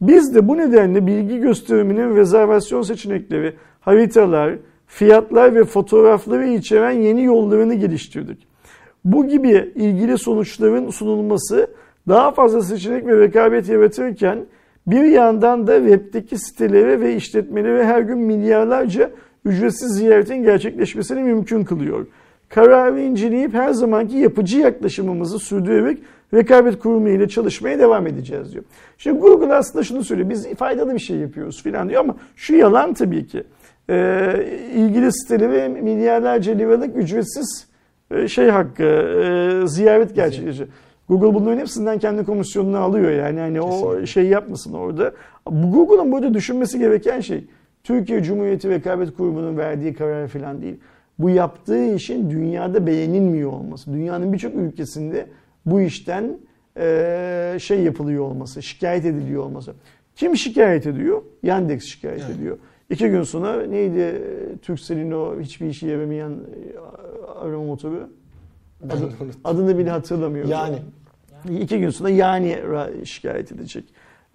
Biz 0.00 0.34
de 0.34 0.48
bu 0.48 0.56
nedenle 0.56 1.06
bilgi 1.06 1.38
gösteriminin 1.38 2.16
rezervasyon 2.16 2.82
seçenekleri, 2.82 3.54
haritalar, 3.80 4.54
fiyatlar 4.86 5.54
ve 5.54 5.64
fotoğrafları 5.64 6.48
içeren 6.48 6.92
yeni 6.92 7.24
yollarını 7.24 7.74
geliştirdik. 7.74 8.46
Bu 9.04 9.28
gibi 9.28 9.72
ilgili 9.74 10.18
sonuçların 10.18 10.90
sunulması 10.90 11.66
daha 12.08 12.30
fazla 12.32 12.62
seçenek 12.62 13.06
ve 13.06 13.18
rekabet 13.18 13.68
yaratırken 13.68 14.38
bir 14.86 15.04
yandan 15.04 15.66
da 15.66 15.76
webdeki 15.78 16.38
sitelere 16.38 17.00
ve 17.00 17.16
işletmelere 17.16 17.84
her 17.84 18.00
gün 18.00 18.18
milyarlarca 18.18 19.10
ücretsiz 19.44 19.92
ziyaretin 19.92 20.42
gerçekleşmesini 20.42 21.22
mümkün 21.22 21.64
kılıyor. 21.64 22.06
Kararı 22.48 23.00
inceleyip 23.00 23.54
her 23.54 23.72
zamanki 23.72 24.16
yapıcı 24.16 24.58
yaklaşımımızı 24.58 25.38
sürdürerek 25.38 25.98
rekabet 26.34 26.78
kurumu 26.78 27.08
ile 27.08 27.28
çalışmaya 27.28 27.78
devam 27.78 28.06
edeceğiz 28.06 28.52
diyor. 28.52 28.64
Şimdi 28.98 29.20
Google 29.20 29.54
aslında 29.54 29.84
şunu 29.84 30.04
söylüyor. 30.04 30.30
Biz 30.30 30.54
faydalı 30.54 30.94
bir 30.94 30.98
şey 30.98 31.16
yapıyoruz 31.16 31.62
filan 31.62 31.88
diyor 31.88 32.00
ama 32.00 32.16
şu 32.36 32.56
yalan 32.56 32.94
tabii 32.94 33.26
ki. 33.26 33.44
Ee, 33.90 34.46
ilgili 34.74 35.12
sitelere 35.12 35.68
milyarlarca 35.68 36.52
liralık 36.52 36.96
ücretsiz 36.96 37.66
e, 38.10 38.28
şey 38.28 38.48
hakkı, 38.48 38.84
e, 38.84 39.66
ziyaret 39.66 40.14
gerçekleşiyor. 40.14 40.68
Google 41.12 41.34
bunların 41.34 41.58
hepsinden 41.58 41.98
kendi 41.98 42.24
komisyonunu 42.24 42.78
alıyor 42.78 43.10
yani. 43.10 43.38
yani 43.38 43.60
o 43.60 44.06
şey 44.06 44.26
yapmasın 44.26 44.72
orada. 44.72 45.12
Google'ın 45.46 46.12
burada 46.12 46.34
düşünmesi 46.34 46.78
gereken 46.78 47.20
şey 47.20 47.44
Türkiye 47.84 48.22
Cumhuriyeti 48.22 48.68
Rekabet 48.68 49.16
Kurumu'nun 49.16 49.56
verdiği 49.56 49.94
karar 49.94 50.28
falan 50.28 50.62
değil. 50.62 50.76
Bu 51.18 51.30
yaptığı 51.30 51.94
işin 51.94 52.30
dünyada 52.30 52.86
beğenilmiyor 52.86 53.52
olması. 53.52 53.92
Dünyanın 53.92 54.32
birçok 54.32 54.54
ülkesinde 54.54 55.26
bu 55.66 55.80
işten 55.80 56.38
e, 56.76 57.56
şey 57.60 57.80
yapılıyor 57.82 58.24
olması, 58.24 58.62
şikayet 58.62 59.04
ediliyor 59.04 59.42
olması. 59.42 59.72
Kim 60.16 60.36
şikayet 60.36 60.86
ediyor? 60.86 61.22
Yandex 61.42 61.84
şikayet 61.84 62.22
evet. 62.26 62.36
ediyor. 62.36 62.58
İki 62.90 63.08
gün 63.08 63.22
sonra 63.22 63.66
neydi 63.66 64.22
Turkcell'in 64.62 65.10
o 65.10 65.40
hiçbir 65.40 65.66
işe 65.66 65.86
yaramayan 65.86 66.32
arama 67.40 67.64
motoru? 67.64 68.08
Adı, 68.90 69.10
adını 69.44 69.78
bile 69.78 69.90
hatırlamıyorum. 69.90 70.50
Yani. 70.50 70.76
İki 71.50 71.78
gün 71.78 71.90
sonra 71.90 72.08
yani 72.08 72.58
şikayet 73.04 73.52
edecek. 73.52 73.84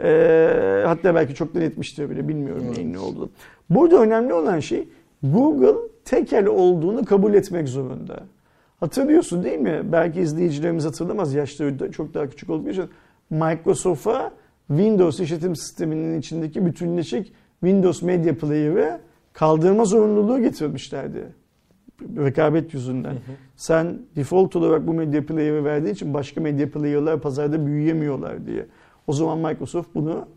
E, 0.04 0.84
hatta 0.86 1.16
belki 1.16 1.36
çoktan 1.36 1.62
etmiştir 1.62 2.10
bile 2.10 2.28
bilmiyorum 2.28 2.64
evet. 2.68 2.78
neyin 2.78 2.94
ne 2.94 3.00
olduğunu. 3.00 3.30
Burada 3.70 4.02
önemli 4.02 4.34
olan 4.34 4.60
şey 4.60 4.90
Google 5.24 5.76
tekel 6.06 6.46
olduğunu 6.46 7.06
kabul 7.06 7.34
etmek 7.34 7.68
zorunda. 7.68 8.24
Hatırlıyorsun 8.80 9.44
değil 9.44 9.60
mi? 9.60 9.82
Belki 9.92 10.22
izleyicilerimiz 10.22 10.86
hatırlamaz. 10.86 11.34
Yaşları 11.34 11.92
çok 11.92 12.14
daha 12.14 12.30
küçük 12.30 12.50
olduğu 12.50 12.70
için. 12.70 12.90
Microsoft'a 13.30 14.32
Windows 14.68 15.20
işletim 15.20 15.56
sisteminin 15.56 16.20
içindeki 16.20 16.66
bütünleşik 16.66 17.34
Windows 17.60 18.02
Media 18.02 18.34
Player'ı 18.34 19.00
kaldırma 19.34 19.86
zorunluluğu 19.86 20.42
getirmişlerdi. 20.42 21.28
Rekabet 22.02 22.74
yüzünden. 22.74 23.12
Hı 23.12 23.16
hı. 23.16 23.32
Sen 23.56 24.00
default 24.16 24.56
olarak 24.56 24.88
bu 24.88 24.94
Media 24.94 25.22
Player'ı 25.22 25.66
verdiği 25.66 25.92
için 25.92 26.14
başka 26.14 26.42
Media 26.42 26.68
Player'lar 26.68 27.22
pazarda 27.22 27.66
büyüyemiyorlar 27.66 28.46
diye. 28.46 28.66
O 29.08 29.14
zaman 29.14 29.38
Microsoft 29.38 29.96
bunu 29.96 30.28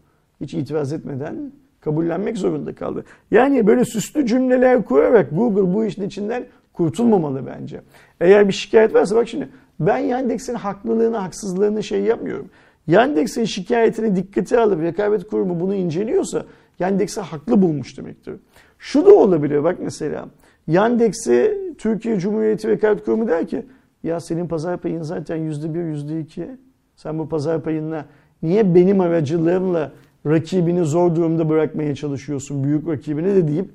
hiç 0.40 0.54
itiraz 0.54 0.92
etmeden 0.92 1.52
kabullenmek 1.80 2.38
zorunda 2.38 2.74
kaldı. 2.74 3.04
Yani 3.30 3.66
böyle 3.66 3.84
süslü 3.84 4.26
cümleler 4.26 4.84
kurarak 4.84 5.30
Google 5.30 5.74
bu 5.74 5.84
işin 5.84 6.02
içinden 6.02 6.46
kurtulmamalı 6.72 7.46
bence. 7.46 7.80
Eğer 8.20 8.48
bir 8.48 8.52
şikayet 8.52 8.94
varsa 8.94 9.16
bak 9.16 9.28
şimdi 9.28 9.48
ben 9.80 9.98
Yandex'in 9.98 10.54
haklılığını, 10.54 11.16
haksızlığını 11.16 11.82
şey 11.82 12.00
yapmıyorum. 12.00 12.50
Yandex'in 12.86 13.44
şikayetini 13.44 14.16
dikkate 14.16 14.60
alıp 14.60 14.82
rekabet 14.82 15.28
kurumu 15.28 15.60
bunu 15.60 15.74
inceliyorsa 15.74 16.44
Yandex'i 16.78 17.20
haklı 17.20 17.62
bulmuş 17.62 17.98
demektir. 17.98 18.34
Şu 18.78 19.06
da 19.06 19.14
olabilir 19.14 19.64
bak 19.64 19.76
mesela 19.80 20.28
Yandex'i 20.66 21.58
Türkiye 21.78 22.18
Cumhuriyeti 22.18 22.68
Rekabet 22.68 23.04
Kurumu 23.04 23.28
der 23.28 23.46
ki 23.46 23.66
ya 24.02 24.20
senin 24.20 24.48
pazar 24.48 24.76
payın 24.76 25.02
zaten 25.02 25.36
yüzde 25.36 25.74
bir, 25.74 25.84
yüzde 25.84 26.20
iki. 26.20 26.48
Sen 26.96 27.18
bu 27.18 27.28
pazar 27.28 27.62
payınla 27.62 28.06
Niye 28.42 28.74
benim 28.74 29.00
aracılığımla 29.00 29.92
rakibini 30.26 30.84
zor 30.84 31.16
durumda 31.16 31.48
bırakmaya 31.48 31.94
çalışıyorsun 31.94 32.64
büyük 32.64 32.88
rakibini 32.88 33.34
de 33.34 33.48
deyip 33.48 33.70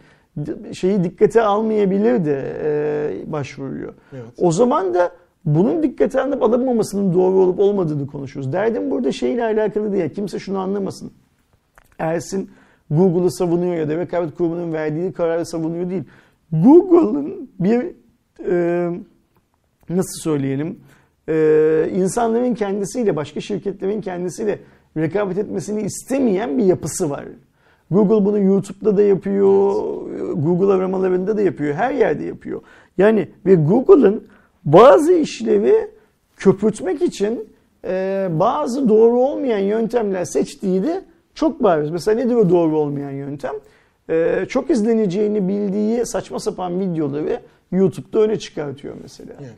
şeyi 0.76 1.04
dikkate 1.04 1.42
almayabilir 1.42 2.26
de 2.26 2.56
e, 2.64 3.32
başvuruyor. 3.32 3.94
Evet. 4.14 4.26
O 4.38 4.52
zaman 4.52 4.94
da 4.94 5.12
bunun 5.46 5.84
dikkate 5.84 6.22
alınıp 6.22 6.44
alınmamasının 6.44 7.14
doğru 7.14 7.38
olup 7.38 7.60
olmadığını 7.60 8.08
konuşuyoruz. 8.08 8.54
Derdim 8.54 8.92
burada 8.92 9.12
şeyle 9.12 9.44
alakalı 9.44 9.92
değil. 9.92 10.10
Kimse 10.10 10.40
şunu 10.40 10.60
anlamasın. 10.60 11.12
Ersin 12.00 12.50
Google'ı 12.92 13.32
savunuyor 13.32 13.76
ya 13.76 13.90
da 13.90 13.98
rekabet 13.98 14.36
kurumunun 14.36 14.74
verdiği 14.74 15.14
kararı 15.14 15.46
savunuyor 15.46 15.90
değil. 15.90 16.04
Google'ın 16.52 17.50
bir 17.60 17.86
e, 18.50 18.90
nasıl 19.90 20.22
söyleyelim 20.22 20.80
e, 21.30 21.90
insanların 21.96 22.54
kendisiyle 22.54 23.16
başka 23.16 23.42
şirketlerin 23.42 24.02
kendisiyle 24.02 24.60
rekabet 24.98 25.38
etmesini 25.38 25.82
istemeyen 25.82 26.58
bir 26.58 26.64
yapısı 26.64 27.10
var. 27.10 27.26
Google 27.92 28.26
bunu 28.26 28.40
YouTube'da 28.40 28.98
da 28.98 29.02
yapıyor, 29.02 29.74
Google 30.34 30.74
aramalarında 30.74 31.38
da 31.38 31.42
yapıyor, 31.42 31.74
her 31.74 31.94
yerde 31.94 32.24
yapıyor. 32.24 32.62
Yani 32.98 33.30
ve 33.46 33.56
Google'ın 33.56 34.28
bazı 34.66 35.14
işlevi 35.14 35.92
köpürtmek 36.38 37.02
için 37.02 37.50
e, 37.86 38.28
bazı 38.32 38.90
doğru 38.90 39.20
olmayan 39.20 39.60
yöntemler 39.60 40.26
seçtiği 40.26 40.84
de 40.84 41.02
çok 41.34 41.64
bariz. 41.64 41.90
Mesela 41.90 42.18
nedir 42.24 42.36
o 42.36 42.50
doğru 42.50 42.78
olmayan 42.78 43.12
yöntem? 43.12 43.54
E, 44.10 44.46
çok 44.50 44.70
izleneceğini 44.70 45.48
bildiği 45.48 46.06
saçma 46.06 46.40
sapan 46.40 46.80
videoları 46.80 47.40
YouTube'da 47.72 48.20
öne 48.20 48.40
çıkartıyor 48.40 48.96
mesela. 49.02 49.34
Evet. 49.40 49.56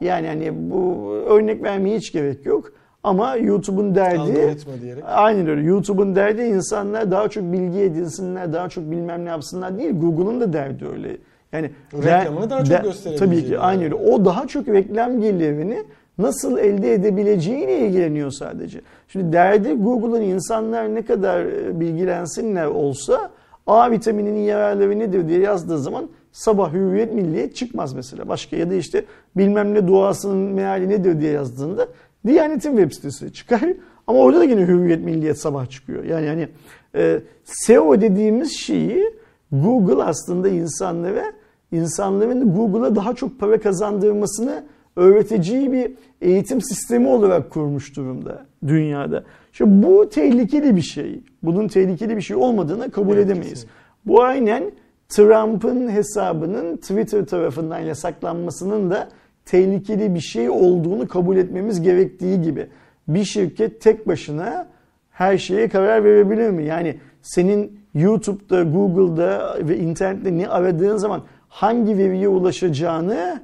Yani 0.00 0.26
hani 0.26 0.70
bu 0.70 1.10
örnek 1.26 1.62
vermeye 1.62 1.96
hiç 1.96 2.12
gerek 2.12 2.46
yok. 2.46 2.72
Ama 3.02 3.36
YouTube'un 3.36 3.94
derdi 3.94 4.56
aynen 5.04 5.48
öyle. 5.48 5.62
YouTube'un 5.62 6.16
derdi 6.16 6.42
insanlar 6.42 7.10
daha 7.10 7.28
çok 7.28 7.52
bilgi 7.52 7.78
edinsinler, 7.78 8.52
daha 8.52 8.68
çok 8.68 8.90
bilmem 8.90 9.24
ne 9.24 9.28
yapsınlar 9.28 9.78
değil. 9.78 10.00
Google'un 10.00 10.40
da 10.40 10.52
derdi 10.52 10.86
öyle. 10.86 11.16
Yani 11.52 11.70
Reklamını 11.94 12.50
daha 12.50 12.64
çok 12.64 12.82
gösterebileceği 12.82 13.16
Tabii 13.16 13.44
ki 13.44 13.52
yer. 13.52 13.84
öyle. 13.84 13.94
O 13.94 14.24
daha 14.24 14.46
çok 14.46 14.68
reklam 14.68 15.20
gelirini 15.20 15.84
nasıl 16.18 16.58
elde 16.58 16.94
edebileceğiyle 16.94 17.78
ilgileniyor 17.78 18.30
sadece. 18.30 18.80
Şimdi 19.08 19.32
derdi 19.32 19.72
Google'ın 19.72 20.22
insanlar 20.22 20.94
ne 20.94 21.02
kadar 21.02 21.44
e, 21.44 21.80
bilgilensinler 21.80 22.66
olsa 22.66 23.30
A 23.66 23.90
vitamininin 23.90 24.40
yararları 24.40 24.98
nedir 24.98 25.28
diye 25.28 25.38
yazdığı 25.38 25.78
zaman 25.78 26.08
sabah 26.32 26.72
hürriyet 26.72 27.12
milliyet 27.14 27.56
çıkmaz 27.56 27.94
mesela. 27.94 28.28
Başka 28.28 28.56
ya 28.56 28.70
da 28.70 28.74
işte 28.74 29.04
bilmem 29.36 29.74
ne 29.74 29.88
duasının 29.88 30.36
meali 30.36 30.88
nedir 30.88 31.20
diye 31.20 31.32
yazdığında 31.32 31.88
Diyanet'in 32.26 32.76
web 32.76 32.92
sitesi 32.92 33.32
çıkar. 33.32 33.62
Ama 34.06 34.18
orada 34.18 34.40
da 34.40 34.44
yine 34.44 34.60
hürriyet 34.60 35.04
milliyet 35.04 35.40
sabah 35.40 35.70
çıkıyor. 35.70 36.04
Yani 36.04 36.26
yani 36.26 36.48
e, 36.94 37.20
SEO 37.44 38.00
dediğimiz 38.00 38.52
şeyi 38.58 39.04
Google 39.52 40.02
aslında 40.02 40.48
insanlara 40.48 41.24
insanların 41.72 42.54
Google'a 42.54 42.94
daha 42.94 43.14
çok 43.14 43.40
para 43.40 43.60
kazandırmasını 43.60 44.64
öğreteceği 44.96 45.72
bir 45.72 45.92
eğitim 46.20 46.62
sistemi 46.62 47.08
olarak 47.08 47.50
kurmuş 47.50 47.96
durumda 47.96 48.46
dünyada. 48.66 49.24
Şimdi 49.54 49.86
bu 49.86 50.08
tehlikeli 50.08 50.76
bir 50.76 50.82
şey. 50.82 51.20
Bunun 51.42 51.68
tehlikeli 51.68 52.16
bir 52.16 52.22
şey 52.22 52.36
olmadığını 52.36 52.90
kabul 52.90 53.16
Evet, 53.16 53.26
edemeyiz. 53.26 53.48
kesinlikle. 53.48 53.74
Bu 54.06 54.22
aynen 54.22 54.64
Trump'ın 55.08 55.88
hesabının 55.88 56.76
Twitter 56.76 57.26
tarafından 57.26 57.78
yasaklanmasının 57.78 58.90
da 58.90 59.08
tehlikeli 59.44 60.14
bir 60.14 60.20
şey 60.20 60.50
olduğunu 60.50 61.08
kabul 61.08 61.36
etmemiz 61.36 61.82
gerektiği 61.82 62.42
gibi. 62.42 62.66
Bir 63.08 63.24
şirket 63.24 63.80
tek 63.80 64.08
başına 64.08 64.66
her 65.10 65.38
şeye 65.38 65.68
karar 65.68 66.04
verebilir 66.04 66.50
mi? 66.50 66.64
Yani 66.64 66.96
senin 67.22 67.80
YouTube'da, 67.94 68.62
Google'da 68.62 69.58
ve 69.60 69.78
internette 69.78 70.38
ne 70.38 70.48
aradığın 70.48 70.96
zaman 70.96 71.22
hangi 71.48 71.98
veriye 71.98 72.28
ulaşacağını 72.28 73.42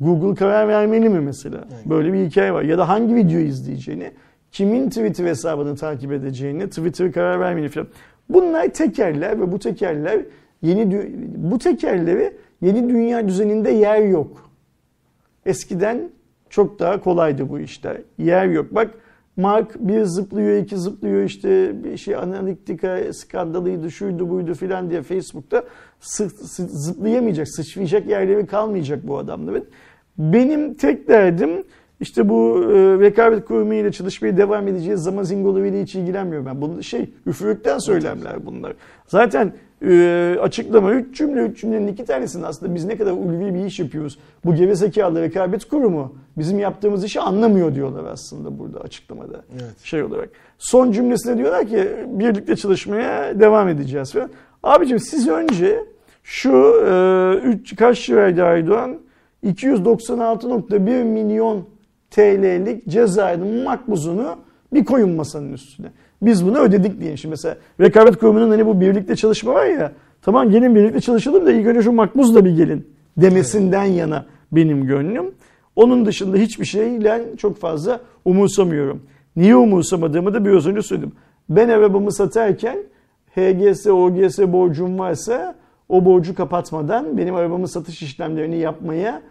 Google 0.00 0.34
karar 0.34 0.68
vermeli 0.68 1.08
mi 1.08 1.20
mesela? 1.20 1.64
Evet. 1.72 1.86
Böyle 1.86 2.12
bir 2.12 2.26
hikaye 2.26 2.52
var. 2.52 2.62
Ya 2.62 2.78
da 2.78 2.88
hangi 2.88 3.14
videoyu 3.14 3.46
izleyeceğini, 3.46 4.10
kimin 4.52 4.88
Twitter 4.88 5.24
hesabını 5.24 5.76
takip 5.76 6.12
edeceğini, 6.12 6.68
Twitter 6.68 7.12
karar 7.12 7.40
vermeli 7.40 7.68
falan. 7.68 7.88
Bunlar 8.28 8.68
tekerler 8.68 9.40
ve 9.40 9.52
bu 9.52 9.58
tekerler 9.58 10.20
yeni 10.62 11.10
bu 11.36 11.58
tekerleri 11.58 12.32
yeni 12.62 12.88
dünya 12.88 13.28
düzeninde 13.28 13.70
yer 13.70 14.02
yok. 14.02 14.50
Eskiden 15.46 16.10
çok 16.50 16.78
daha 16.78 17.00
kolaydı 17.00 17.48
bu 17.48 17.58
işler. 17.58 17.96
Yer 18.18 18.46
yok. 18.46 18.74
Bak 18.74 18.90
Mark 19.36 19.74
bir 19.88 20.02
zıplıyor, 20.04 20.56
iki 20.56 20.76
zıplıyor 20.76 21.22
işte 21.22 21.72
bir 21.84 21.96
şey 21.96 22.16
analitika 22.16 23.12
skandalıydı, 23.12 23.90
şuydu 23.90 24.30
buydu 24.30 24.54
filan 24.54 24.90
diye 24.90 25.02
Facebook'ta 25.02 25.64
sı- 26.00 26.30
sı- 26.30 26.68
zıplayamayacak, 26.68 27.48
sıçrayacak 27.48 28.06
yerleri 28.06 28.46
kalmayacak 28.46 29.08
bu 29.08 29.18
adamların. 29.18 29.64
Benim 30.18 30.74
tek 30.74 31.08
derdim 31.08 31.64
işte 32.00 32.28
bu 32.28 32.62
e, 32.62 32.74
rekabet 33.00 33.44
kurumu 33.44 33.74
ile 33.74 33.92
çalışmaya 33.92 34.36
devam 34.36 34.68
edeceğiz 34.68 35.02
zaman 35.02 35.22
zingoları 35.22 35.68
ile 35.68 35.82
hiç 35.82 35.94
ilgilenmiyorum 35.94 36.46
ben. 36.46 36.60
Bunu 36.60 36.82
şey 36.82 37.10
üfürükten 37.26 37.78
söylemler 37.78 38.46
bunlar. 38.46 38.72
Zaten 39.06 39.52
e, 39.82 40.36
açıklama 40.40 40.92
3 40.92 41.16
cümle 41.16 41.40
3 41.40 41.60
cümlenin 41.60 41.86
iki 41.86 42.04
tanesinde 42.04 42.46
aslında 42.46 42.74
biz 42.74 42.84
ne 42.84 42.96
kadar 42.96 43.12
ulvi 43.12 43.54
bir 43.54 43.64
iş 43.64 43.78
yapıyoruz. 43.78 44.18
Bu 44.44 44.54
gerizekalı 44.54 45.22
rekabet 45.22 45.64
kurumu 45.64 46.14
bizim 46.38 46.58
yaptığımız 46.58 47.04
işi 47.04 47.20
anlamıyor 47.20 47.74
diyorlar 47.74 48.04
aslında 48.04 48.58
burada 48.58 48.80
açıklamada 48.80 49.44
Evet. 49.52 49.78
şey 49.84 50.02
olarak. 50.02 50.28
Son 50.58 50.92
cümlesinde 50.92 51.38
diyorlar 51.38 51.66
ki 51.66 51.88
birlikte 52.06 52.56
çalışmaya 52.56 53.40
devam 53.40 53.68
edeceğiz 53.68 54.12
falan. 54.12 54.30
Abicim 54.62 54.98
siz 54.98 55.28
önce 55.28 55.84
şu 56.22 56.52
e, 56.88 57.34
üç, 57.44 57.76
kaç 57.76 58.10
liraydı 58.10 58.44
Aydoğan? 58.44 58.96
296.1 59.44 61.04
milyon 61.04 61.75
TL'lik 62.10 62.88
cezaevinin 62.88 63.64
makbuzunu 63.64 64.36
bir 64.72 64.84
koyun 64.84 65.10
masanın 65.10 65.52
üstüne. 65.52 65.86
Biz 66.22 66.46
bunu 66.46 66.58
ödedik 66.58 67.00
diye. 67.00 67.16
Şimdi 67.16 67.30
mesela 67.30 67.56
rekabet 67.80 68.16
kurumunun 68.16 68.50
hani 68.50 68.66
bu 68.66 68.80
birlikte 68.80 69.16
çalışma 69.16 69.54
var 69.54 69.66
ya 69.66 69.92
tamam 70.22 70.50
gelin 70.50 70.74
birlikte 70.74 71.00
çalışalım 71.00 71.46
da 71.46 71.52
ilk 71.52 71.66
önce 71.66 71.82
şu 71.82 71.92
makbuzla 71.92 72.44
bir 72.44 72.56
gelin 72.56 72.86
demesinden 73.16 73.84
yana 73.84 74.26
benim 74.52 74.86
gönlüm. 74.86 75.34
Onun 75.76 76.06
dışında 76.06 76.36
hiçbir 76.36 76.64
şeyle 76.64 77.24
çok 77.36 77.58
fazla 77.58 78.00
umursamıyorum. 78.24 79.02
Niye 79.36 79.56
umursamadığımı 79.56 80.34
da 80.34 80.44
biraz 80.44 80.66
önce 80.66 80.82
söyledim. 80.82 81.12
Ben 81.48 81.68
arabamı 81.68 82.12
satarken 82.12 82.78
HGS, 83.34 83.86
OGS 83.86 84.38
borcum 84.38 84.98
varsa 84.98 85.54
o 85.88 86.04
borcu 86.04 86.34
kapatmadan 86.34 87.18
benim 87.18 87.34
arabamın 87.34 87.66
satış 87.66 88.02
işlemlerini 88.02 88.58
yapmaya 88.58 89.22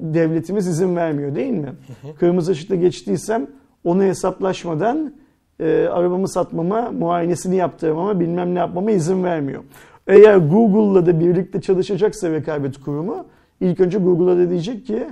devletimiz 0.00 0.66
izin 0.66 0.96
vermiyor 0.96 1.34
değil 1.34 1.52
mi? 1.52 1.72
Kırmızı 2.18 2.52
ışıkta 2.52 2.74
geçtiysem 2.74 3.46
onu 3.84 4.02
hesaplaşmadan 4.02 5.12
e, 5.60 5.86
arabamı 5.86 6.28
satmama, 6.28 6.90
muayenesini 6.90 7.56
yaptırmama, 7.56 8.20
bilmem 8.20 8.54
ne 8.54 8.58
yapmama 8.58 8.90
izin 8.90 9.24
vermiyor. 9.24 9.62
Eğer 10.06 10.36
Google'la 10.36 11.06
da 11.06 11.20
birlikte 11.20 11.60
çalışacaksa 11.60 12.30
rekabet 12.30 12.78
kurumu 12.80 13.26
ilk 13.60 13.80
önce 13.80 13.98
Google'a 13.98 14.36
da 14.36 14.50
diyecek 14.50 14.86
ki 14.86 15.06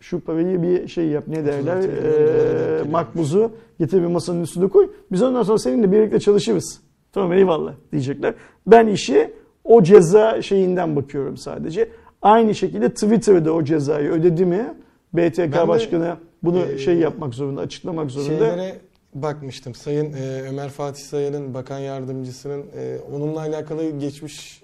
şu 0.00 0.20
parayı 0.20 0.62
bir 0.62 0.88
şey 0.88 1.06
yap 1.06 1.24
ne 1.26 1.46
derler 1.46 1.76
e, 1.78 2.90
makbuzu 2.90 3.52
getir 3.78 4.02
bir 4.02 4.06
masanın 4.06 4.42
üstüne 4.42 4.68
koy. 4.68 4.90
Biz 5.12 5.22
ondan 5.22 5.42
sonra 5.42 5.58
seninle 5.58 5.92
birlikte 5.92 6.20
çalışırız. 6.20 6.80
Tamam 7.12 7.32
eyvallah 7.32 7.72
diyecekler. 7.92 8.34
Ben 8.66 8.86
işi 8.86 9.30
o 9.64 9.82
ceza 9.82 10.42
şeyinden 10.42 10.96
bakıyorum 10.96 11.36
sadece. 11.36 11.88
Aynı 12.22 12.54
şekilde 12.54 12.88
Twitter'da 12.94 13.52
o 13.52 13.64
cezayı 13.64 14.10
ödedi 14.10 14.44
mi? 14.44 14.74
BTK 15.14 15.38
Ben 15.38 15.52
de, 15.52 15.68
başkanı 15.68 16.16
bunu 16.42 16.58
e, 16.58 16.78
şey 16.78 16.94
yapmak 16.94 17.34
zorunda, 17.34 17.60
açıklamak 17.60 18.10
zorunda. 18.10 18.38
Şeylere 18.38 18.78
bakmıştım. 19.14 19.74
Sayın 19.74 20.12
e, 20.12 20.42
Ömer 20.48 20.68
Fatih 20.68 21.02
Sayın'ın 21.02 21.54
bakan 21.54 21.78
yardımcısının 21.78 22.66
e, 22.76 22.98
onunla 23.12 23.40
alakalı 23.40 23.90
geçmiş 23.90 24.62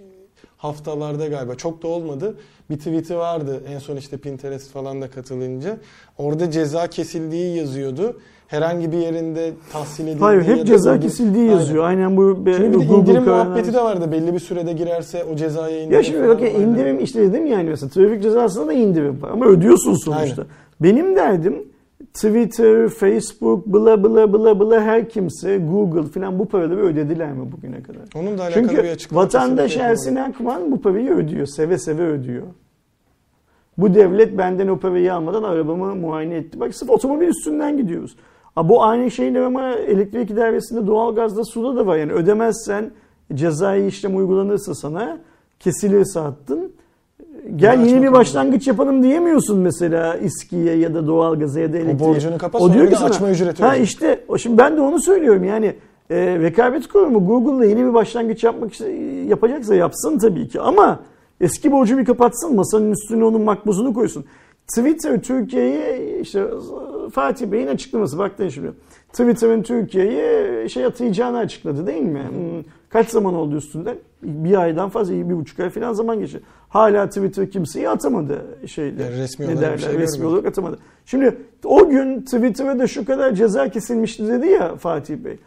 haftalarda 0.57 1.27
galiba 1.27 1.55
çok 1.55 1.83
da 1.83 1.89
olmadı. 1.89 2.37
Bir 2.71 2.79
tweet'i 2.79 3.17
vardı 3.17 3.63
en 3.69 3.79
son 3.79 3.97
işte 3.97 4.17
Pinterest 4.17 4.71
falan 4.71 5.03
da 5.03 5.11
katılınca. 5.11 5.79
Orada 6.19 6.51
ceza 6.51 6.87
kesildiği 6.87 7.57
yazıyordu. 7.57 8.21
Herhangi 8.49 8.93
bir 8.93 8.97
yerinde 8.99 9.53
tahsil 9.73 10.05
edildiği 10.05 10.21
Hayır 10.21 10.45
ya 10.49 10.57
hep 10.57 10.67
ceza 10.67 10.91
uygun- 10.93 11.03
kesildiği 11.03 11.51
yazıyor. 11.51 11.85
Aynen 11.85 12.17
bu 12.17 12.47
be- 12.47 12.55
Şimdi 12.55 12.69
bir 12.77 12.81
de 12.83 12.87
Google 12.87 13.01
indirim 13.11 13.25
kararı- 13.25 13.45
muhabbeti 13.49 13.73
de 13.73 13.81
vardı. 13.81 14.13
Belli 14.13 14.35
bir 14.35 14.39
sürede 14.39 14.73
girerse 14.73 15.25
o 15.25 15.37
cezaya 15.37 15.79
indirim 15.81 15.93
Ya 15.97 16.03
şimdi 16.03 16.29
bakın 16.29 16.47
vardı. 16.47 16.59
indirim 16.63 17.01
işte 17.01 17.23
dedim 17.23 17.47
yani 17.47 17.69
mesela 17.71 17.91
trafik 17.91 18.23
cezasında 18.23 18.67
da 18.67 18.73
indirim 18.73 19.23
var 19.23 19.31
ama 19.31 19.47
ödüyorsun 19.47 19.95
sonuçta. 19.95 20.43
Aynen. 20.43 20.53
Benim 20.81 21.17
derdim 21.17 21.63
Twitter, 22.15 22.89
Facebook, 22.89 23.67
bla 23.67 24.05
bla 24.05 24.33
bla 24.33 24.61
bla 24.61 24.81
her 24.81 25.09
kimse 25.09 25.59
Google 25.59 26.03
falan 26.03 26.39
bu 26.39 26.47
paraları 26.49 26.81
ödediler 26.81 27.33
mi 27.33 27.53
bugüne 27.53 27.83
kadar? 27.83 28.01
Onun 28.17 28.39
da 28.39 28.43
alakalı 28.43 28.65
bir 28.65 28.69
Çünkü 28.69 28.89
açıklama 28.91 29.23
vatandaş 29.23 29.77
Ersin 29.77 30.17
Akman 30.17 30.73
bu 30.73 30.81
parayı 30.83 31.11
ödüyor. 31.11 31.47
Seve 31.47 31.79
seve 31.79 32.03
ödüyor. 32.03 32.43
Bu 33.79 33.95
devlet 33.95 34.39
benden 34.39 34.69
o 34.69 34.79
parayı 34.79 35.15
almadan 35.15 35.43
arabamı 35.43 35.95
muayene 35.95 36.35
etti. 36.37 36.61
Bak 36.61 36.75
sırf 36.75 36.91
otomobil 36.91 37.27
üstünden 37.29 37.77
gidiyoruz. 37.77 38.17
Ha, 38.59 38.69
bu 38.69 38.85
aynı 38.85 39.11
şeyler 39.11 39.41
ama 39.41 39.71
elektrik 39.71 40.31
idaresinde, 40.31 40.87
doğalgazda, 40.87 41.45
suda 41.45 41.77
da 41.77 41.87
var. 41.87 41.97
Yani 41.97 42.13
ödemezsen 42.13 42.91
cezai 43.35 43.87
işlem 43.87 44.17
uygulanırsa 44.17 44.75
sana 44.75 45.19
kesilirse 45.61 46.21
hattın. 46.21 46.73
Gel 47.57 47.87
yeni 47.87 48.03
bir 48.03 48.13
başlangıç 48.13 48.67
yapalım 48.67 49.03
diyemiyorsun 49.03 49.59
mesela 49.59 50.17
İSKİ'ye 50.17 50.77
ya 50.77 50.95
da 50.95 51.07
doğalgaza 51.07 51.61
ya 51.61 51.73
da 51.73 51.79
elektriğe. 51.79 52.09
borcunu 52.09 52.39
kapa, 52.39 52.59
sonra 52.59 52.75
bir 52.75 52.91
de 52.91 52.97
açma 52.97 53.31
ücreti 53.31 53.63
Ha 53.63 53.77
işte 53.77 54.25
o 54.29 54.39
şimdi 54.39 54.59
ben 54.59 54.77
de 54.77 54.81
onu 54.81 55.03
söylüyorum 55.03 55.45
yani 55.45 55.75
e, 56.11 56.17
rekabet 56.39 56.89
kurumu 56.89 57.27
Google'la 57.27 57.65
yeni 57.65 57.87
bir 57.87 57.95
başlangıç 57.95 58.45
yapmak 58.45 58.81
yapacaksa 59.27 59.75
yapsın 59.75 60.19
tabii 60.19 60.49
ki 60.49 60.61
ama 60.61 61.01
eski 61.41 61.73
borcu 61.73 61.99
bir 61.99 62.05
kapatsın 62.05 62.57
masanın 62.57 62.93
üstüne 62.93 63.25
onun 63.25 63.43
makbuzunu 63.43 63.95
koysun. 63.95 64.25
Twitter 64.69 65.23
Türkiye'yi 65.23 66.21
işte 66.21 66.45
Fatih 67.13 67.47
Bey'in 67.47 67.67
açıklaması 67.67 68.19
baktın 68.19 68.49
şimdi. 68.49 68.73
Twitter'ın 69.13 69.63
Türkiye'ye 69.63 70.69
şey 70.69 70.85
atayacağını 70.85 71.39
açıkladı 71.39 71.87
değil 71.87 72.03
mi? 72.03 72.23
Hmm, 72.31 72.63
Kaç 72.91 73.09
zaman 73.09 73.35
oldu 73.35 73.57
üstünden? 73.57 73.97
Bir 74.23 74.61
aydan 74.61 74.89
fazla, 74.89 75.15
bir 75.15 75.37
buçuk 75.37 75.61
ay 75.61 75.71
falan 75.71 75.93
zaman 75.93 76.21
geçti. 76.21 76.41
Hala 76.69 77.09
Twitter 77.09 77.51
kimseyi 77.51 77.89
atamadı 77.89 78.45
şeyde. 78.67 79.03
Yani 79.03 79.17
resmi 79.17 79.47
ne 79.47 79.61
derler? 79.61 79.79
şey 79.79 79.99
resmi 79.99 80.27
olarak 80.27 80.47
atamadı. 80.47 80.79
Şimdi 81.07 81.37
o 81.65 81.89
gün 81.89 82.21
Twitter'a 82.21 82.79
da 82.79 82.87
şu 82.87 83.05
kadar 83.05 83.33
ceza 83.35 83.69
kesilmişti 83.69 84.29
dedi 84.29 84.47
ya 84.47 84.77
Fatih 84.77 85.17
Bey. 85.17 85.39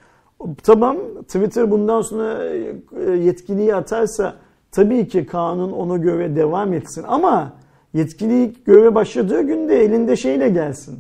Tamam 0.64 0.98
Twitter 1.28 1.72
bundan 1.72 2.02
sonra 2.02 2.44
e, 2.44 3.12
yetkiliyi 3.12 3.76
atarsa 3.76 4.36
tabii 4.72 5.08
ki 5.08 5.26
kanun 5.26 5.72
ona 5.72 5.98
göre 5.98 6.36
devam 6.36 6.74
etsin 6.74 7.06
ama 7.08 7.54
yetkiliyi 7.94 8.54
göre 8.66 8.96
başladığı 8.96 9.42
günde 9.42 9.84
elinde 9.84 10.16
şeyle 10.16 10.50
gelsin. 10.50 11.00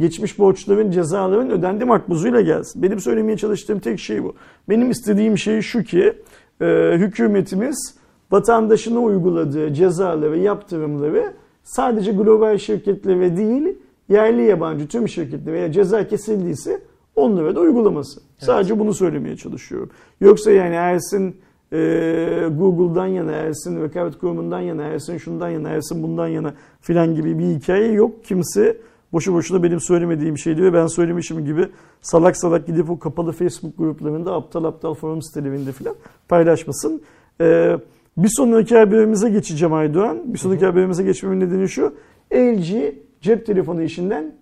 Geçmiş 0.00 0.38
borçların, 0.38 0.90
cezaların 0.90 1.50
ödendi 1.50 1.84
makbuzuyla 1.84 2.40
gelsin. 2.40 2.82
Benim 2.82 3.00
söylemeye 3.00 3.36
çalıştığım 3.36 3.78
tek 3.78 4.00
şey 4.00 4.24
bu. 4.24 4.34
Benim 4.68 4.90
istediğim 4.90 5.38
şey 5.38 5.60
şu 5.60 5.82
ki 5.82 6.12
e, 6.60 6.92
hükümetimiz 6.94 7.94
vatandaşına 8.30 8.98
uyguladığı 8.98 9.74
cezaları, 9.74 10.38
yaptırımları 10.38 11.32
sadece 11.62 12.12
global 12.12 12.58
şirketlere 12.58 13.36
değil 13.36 13.78
yerli 14.08 14.42
yabancı 14.42 14.88
tüm 14.88 15.08
şirketlere 15.08 15.54
veya 15.54 15.72
ceza 15.72 16.08
kesildiyse 16.08 16.80
onlara 17.16 17.56
da 17.56 17.60
uygulaması. 17.60 18.20
Sadece 18.38 18.78
bunu 18.78 18.94
söylemeye 18.94 19.36
çalışıyorum. 19.36 19.90
Yoksa 20.20 20.50
yani 20.50 20.74
Ersin 20.74 21.36
e, 21.72 22.48
Google'dan 22.58 23.06
yana, 23.06 23.32
Ersin 23.32 23.82
rekabet 23.82 24.18
kurumundan 24.18 24.60
yana, 24.60 24.82
Ersin 24.82 25.18
şundan 25.18 25.48
yana, 25.48 25.68
Ersin 25.68 26.02
bundan 26.02 26.28
yana 26.28 26.54
filan 26.80 27.14
gibi 27.14 27.38
bir 27.38 27.44
hikaye 27.44 27.92
yok. 27.92 28.24
Kimse 28.24 28.76
boşu 29.12 29.34
boşuna 29.34 29.62
benim 29.62 29.80
söylemediğim 29.80 30.38
şey 30.38 30.56
diyor. 30.56 30.72
Ben 30.72 30.86
söylemişim 30.86 31.44
gibi 31.44 31.68
salak 32.00 32.36
salak 32.36 32.66
gidip 32.66 32.90
o 32.90 32.98
kapalı 32.98 33.32
Facebook 33.32 33.78
gruplarında 33.78 34.34
aptal 34.34 34.64
aptal 34.64 34.94
forum 34.94 35.22
sitelerinde 35.22 35.72
filan 35.72 35.94
paylaşmasın. 36.28 37.02
E, 37.40 37.76
bir 38.16 38.30
sonraki 38.36 38.76
haberimize 38.76 39.30
geçeceğim 39.30 39.72
Aydoğan. 39.72 40.34
Bir 40.34 40.38
sonraki 40.38 40.66
haberimize 40.66 41.02
geçmemin 41.02 41.40
nedeni 41.40 41.68
şu. 41.68 41.94
LG 42.34 42.94
cep 43.20 43.46
telefonu 43.46 43.82
işinden 43.82 44.34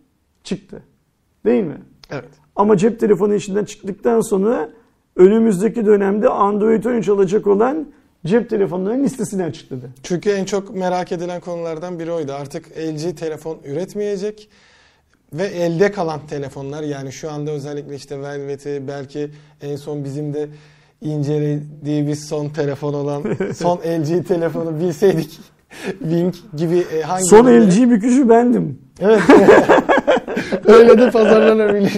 çıktı. 0.44 0.82
Değil 1.44 1.64
mi? 1.64 1.78
Evet. 2.10 2.30
Ama 2.56 2.76
cep 2.76 3.00
telefonu 3.00 3.34
işinden 3.34 3.64
çıktıktan 3.64 4.20
sonra 4.20 4.70
önümüzdeki 5.16 5.86
dönemde 5.86 6.28
Android 6.28 6.84
13 6.84 7.08
alacak 7.08 7.46
olan 7.46 7.86
cep 8.26 8.50
telefonlarının 8.50 9.04
listesini 9.04 9.44
açıkladı. 9.44 9.90
Çünkü 10.02 10.30
en 10.30 10.44
çok 10.44 10.76
merak 10.76 11.12
edilen 11.12 11.40
konulardan 11.40 11.98
biri 11.98 12.12
oydu. 12.12 12.32
Artık 12.32 12.78
LG 12.78 13.16
telefon 13.16 13.58
üretmeyecek 13.64 14.48
ve 15.32 15.44
elde 15.44 15.92
kalan 15.92 16.20
telefonlar 16.26 16.82
yani 16.82 17.12
şu 17.12 17.30
anda 17.30 17.50
özellikle 17.50 17.94
işte 17.94 18.22
Velvet'i 18.22 18.82
belki 18.88 19.30
en 19.62 19.76
son 19.76 20.04
bizim 20.04 20.34
de 20.34 20.48
incelediğimiz 21.00 22.28
son 22.28 22.48
telefon 22.48 22.94
olan 22.94 23.22
son 23.56 23.76
LG 23.76 24.26
telefonu 24.28 24.80
bilseydik 24.80 25.40
Wing 25.98 26.34
gibi 26.56 26.78
e, 26.78 27.02
hangi 27.02 27.24
Son 27.24 27.46
LG 27.46 27.90
bükücü 27.90 28.28
bendim. 28.28 28.78
Evet. 29.00 29.20
Öyle 30.64 30.98
de 30.98 31.10
pazarlanabilir. 31.10 31.92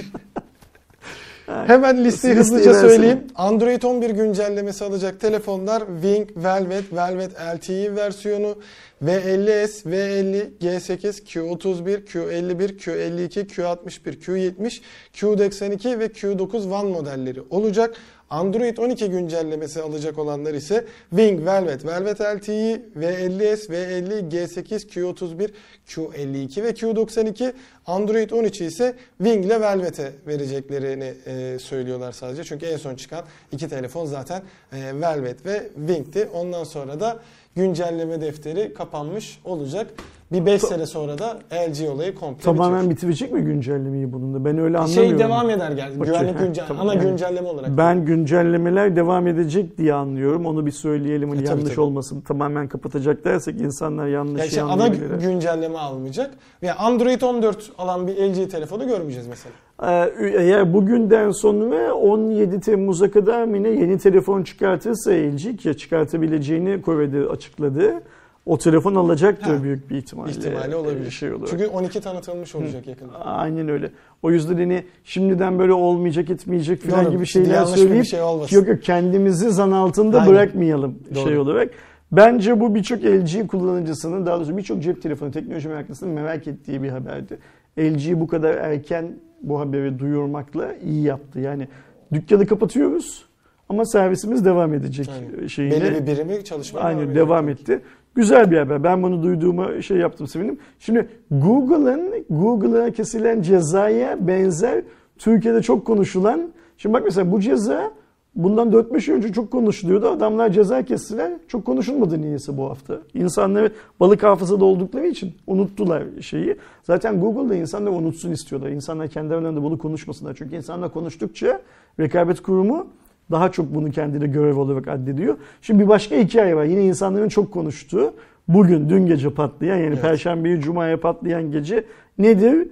Hemen 1.48 2.04
listeyi 2.04 2.34
hızlıca 2.34 2.74
söyleyeyim. 2.74 3.26
Android 3.34 3.82
11 3.82 4.10
güncellemesi 4.10 4.84
alacak 4.84 5.20
telefonlar 5.20 5.82
Wing, 6.02 6.28
Velvet, 6.36 6.92
Velvet 6.92 7.32
LTE 7.56 7.96
versiyonu, 7.96 8.58
V50S, 9.04 9.88
V50, 9.90 10.58
G8, 10.60 11.22
Q31, 11.24 12.04
Q51, 12.04 12.78
Q52, 12.78 13.46
Q61, 13.46 14.18
Q70, 14.20 14.80
Q92 15.14 15.98
ve 15.98 16.06
Q9 16.06 16.72
One 16.72 16.90
modelleri 16.90 17.42
olacak. 17.50 17.96
Android 18.30 18.76
12 18.76 19.10
güncellemesi 19.10 19.82
alacak 19.82 20.18
olanlar 20.18 20.54
ise 20.54 20.84
Wing, 21.10 21.46
Velvet, 21.46 21.86
Velvet 21.86 22.20
LTE, 22.20 22.82
V50S, 22.96 23.72
V50, 23.72 24.30
G8, 24.30 24.88
Q31, 24.88 25.50
Q52 25.88 26.62
ve 26.62 26.70
Q92. 26.70 27.52
Android 27.86 28.30
13'ü 28.30 28.64
ise 28.64 28.96
Wing 29.18 29.46
ile 29.46 29.60
Velvet'e 29.60 30.12
vereceklerini 30.26 31.14
e, 31.26 31.58
söylüyorlar 31.58 32.12
sadece. 32.12 32.44
Çünkü 32.44 32.66
en 32.66 32.76
son 32.76 32.94
çıkan 32.94 33.24
iki 33.52 33.68
telefon 33.68 34.06
zaten 34.06 34.42
e, 34.72 35.00
Velvet 35.00 35.46
ve 35.46 35.68
Wing'ti. 35.74 36.28
Ondan 36.32 36.64
sonra 36.64 37.00
da 37.00 37.20
güncelleme 37.62 38.20
defteri 38.20 38.74
kapanmış 38.74 39.40
olacak. 39.44 39.86
Bir 40.32 40.46
5 40.46 40.62
sene 40.62 40.86
sonra 40.86 41.18
da 41.18 41.38
LG 41.52 41.88
olayı 41.94 42.14
komple 42.14 42.42
Tamamen 42.42 42.78
bitiyor. 42.80 42.90
bitirecek 42.90 43.32
mi 43.32 43.40
güncellemeyi 43.40 44.12
bunun 44.12 44.34
da? 44.34 44.44
Ben 44.44 44.58
öyle 44.58 44.78
anlamıyorum. 44.78 45.10
Şey 45.10 45.18
devam 45.18 45.50
eder 45.50 45.70
gel. 45.72 45.88
Okey, 45.96 46.06
Güvenlik 46.06 46.38
güncel, 46.38 46.64
tamam. 46.68 46.86
ana 46.88 46.94
Yani 46.94 47.06
güncelleme 47.08 47.48
olarak. 47.48 47.76
Ben 47.76 48.04
güncellemeler 48.04 48.96
devam 48.96 49.26
edecek 49.26 49.78
diye 49.78 49.94
anlıyorum. 49.94 50.46
Onu 50.46 50.66
bir 50.66 50.70
söyleyelim. 50.70 51.28
Hani 51.30 51.42
E, 51.42 51.44
yanlış 51.48 51.68
tabii. 51.70 51.80
olmasın. 51.80 52.20
Tamamen 52.20 52.68
kapatacak 52.68 53.24
dersek 53.24 53.60
insanlar 53.60 54.06
yanlış 54.06 54.40
yani 54.40 54.50
şey 54.50 54.60
şey, 54.60 54.62
ana 54.62 54.88
güncelleme 55.22 55.78
almayacak. 55.78 56.30
Ve 56.62 56.72
Android 56.72 57.20
14 57.22 57.70
alan 57.78 58.06
bir 58.06 58.16
LG 58.16 58.50
telefonu 58.50 58.86
görmeyeceğiz 58.88 59.26
mesela. 59.28 59.54
Ee, 59.82 60.10
Eğer 60.38 60.72
bugünden 60.74 61.30
sonra 61.30 61.94
17 61.94 62.60
Temmuz'a 62.60 63.10
kadar 63.10 63.44
mı 63.44 63.62
ne 63.62 63.68
yeni 63.68 63.98
telefon 63.98 64.42
çıkartırsa 64.42 65.10
LG 65.10 65.56
ki 65.58 65.76
çıkartabileceğini 65.76 66.82
Kore'de 66.82 67.28
açıkladı. 67.28 68.02
O 68.46 68.58
telefon 68.58 68.94
alacaktır 68.94 69.56
Ha, 69.56 69.62
büyük 69.62 69.90
bir 69.90 69.96
ihtimalle. 69.96 70.30
İhtimali 70.30 70.76
olabilir. 70.76 71.10
Şey 71.10 71.32
olarak. 71.32 71.48
Çünkü 71.48 71.66
12 71.66 72.00
tanıtılmış 72.00 72.54
olacak 72.54 72.86
yakında. 72.86 73.24
Aynen 73.24 73.68
öyle. 73.68 73.90
O 74.22 74.30
yüzden 74.30 74.56
hani 74.56 74.84
şimdiden 75.04 75.58
böyle 75.58 75.72
olmayacak 75.72 76.30
etmeyecek 76.30 76.82
falan 76.82 77.04
Doğru. 77.04 77.12
gibi 77.12 77.26
şeyler 77.26 77.64
söyleyip 77.64 78.04
şey 78.06 78.22
olmasın. 78.22 78.56
yok 78.56 78.68
yok 78.68 78.82
kendimizi 78.82 79.50
zan 79.50 79.70
altında 79.70 80.20
Aynen. 80.20 80.32
bırakmayalım 80.32 80.98
Doğru. 81.14 81.28
şey 81.28 81.38
olarak. 81.38 81.70
Bence 82.12 82.60
bu 82.60 82.74
birçok 82.74 83.04
LG 83.04 83.46
kullanıcısının 83.48 84.26
daha 84.26 84.36
doğrusu 84.36 84.56
birçok 84.56 84.82
cep 84.82 85.02
telefonu 85.02 85.30
teknoloji 85.30 85.68
meraklısının 85.68 86.14
merak 86.14 86.46
ettiği 86.46 86.82
bir 86.82 86.88
haberdi. 86.88 87.38
LG 87.78 88.12
bu 88.20 88.26
kadar 88.26 88.54
erken 88.54 89.12
bu 89.42 89.60
haberi 89.60 89.98
duyurmakla 89.98 90.74
iyi 90.74 91.02
yaptı. 91.02 91.40
Yani 91.40 91.68
dükkanı 92.12 92.46
kapatıyoruz 92.46 93.24
ama 93.68 93.84
servisimiz 93.84 94.44
devam 94.44 94.74
edecek 94.74 95.10
Aynen. 95.12 95.46
şeyine. 95.46 95.80
Belli 95.80 96.06
bir 96.06 96.06
birimi 96.06 96.44
çalışmaya 96.44 96.80
Aynen 96.80 97.00
ediyor. 97.00 97.14
devam 97.14 97.48
etti. 97.48 97.80
Güzel 98.14 98.50
bir 98.50 98.58
haber. 98.58 98.84
Ben 98.84 99.02
bunu 99.02 99.22
duyduğuma 99.22 99.82
şey 99.82 99.96
yaptım 99.96 100.26
sevindim. 100.26 100.58
Şimdi 100.78 101.08
Google'ın 101.30 102.24
Google'a 102.30 102.90
kesilen 102.90 103.42
cezaya 103.42 104.26
benzer 104.26 104.82
Türkiye'de 105.18 105.62
çok 105.62 105.86
konuşulan 105.86 106.50
Şimdi 106.78 106.92
bak 106.92 107.02
mesela 107.04 107.32
bu 107.32 107.40
ceza 107.40 107.90
bundan 108.38 108.70
4-5 108.70 109.12
önce 109.12 109.32
çok 109.32 109.50
konuşuluyordu. 109.50 110.08
Adamlar 110.08 110.50
ceza 110.50 110.82
kestiler. 110.82 111.32
Çok 111.48 111.64
konuşulmadı 111.64 112.20
niyeyse 112.20 112.56
bu 112.56 112.70
hafta. 112.70 112.98
İnsanlar 113.14 113.72
balık 114.00 114.22
hafızada 114.22 114.64
oldukları 114.64 115.06
için 115.06 115.34
unuttular 115.46 116.02
şeyi. 116.20 116.56
Zaten 116.82 117.20
Google'da 117.20 117.54
insanlar 117.54 117.90
unutsun 117.90 118.32
istiyorlar. 118.32 118.68
İnsanlar 118.70 119.08
kendi 119.08 119.34
aralarında 119.34 119.62
bunu 119.62 119.78
konuşmasınlar. 119.78 120.34
Çünkü 120.38 120.56
insanlar 120.56 120.92
konuştukça 120.92 121.60
rekabet 122.00 122.42
kurumu 122.42 122.86
daha 123.30 123.52
çok 123.52 123.74
bunu 123.74 123.90
kendine 123.90 124.26
görev 124.26 124.56
olarak 124.56 124.88
addediyor. 124.88 125.36
Şimdi 125.62 125.82
bir 125.84 125.88
başka 125.88 126.16
hikaye 126.16 126.56
var. 126.56 126.64
Yine 126.64 126.84
insanların 126.84 127.28
çok 127.28 127.52
konuştuğu. 127.52 128.14
Bugün, 128.48 128.88
dün 128.88 129.06
gece 129.06 129.30
patlayan 129.30 129.76
yani 129.76 129.86
Evet. 129.86 130.02
Perşembeyi 130.02 130.60
Cuma'ya 130.60 131.00
patlayan 131.00 131.52
gece 131.52 131.84
nedir? 132.18 132.68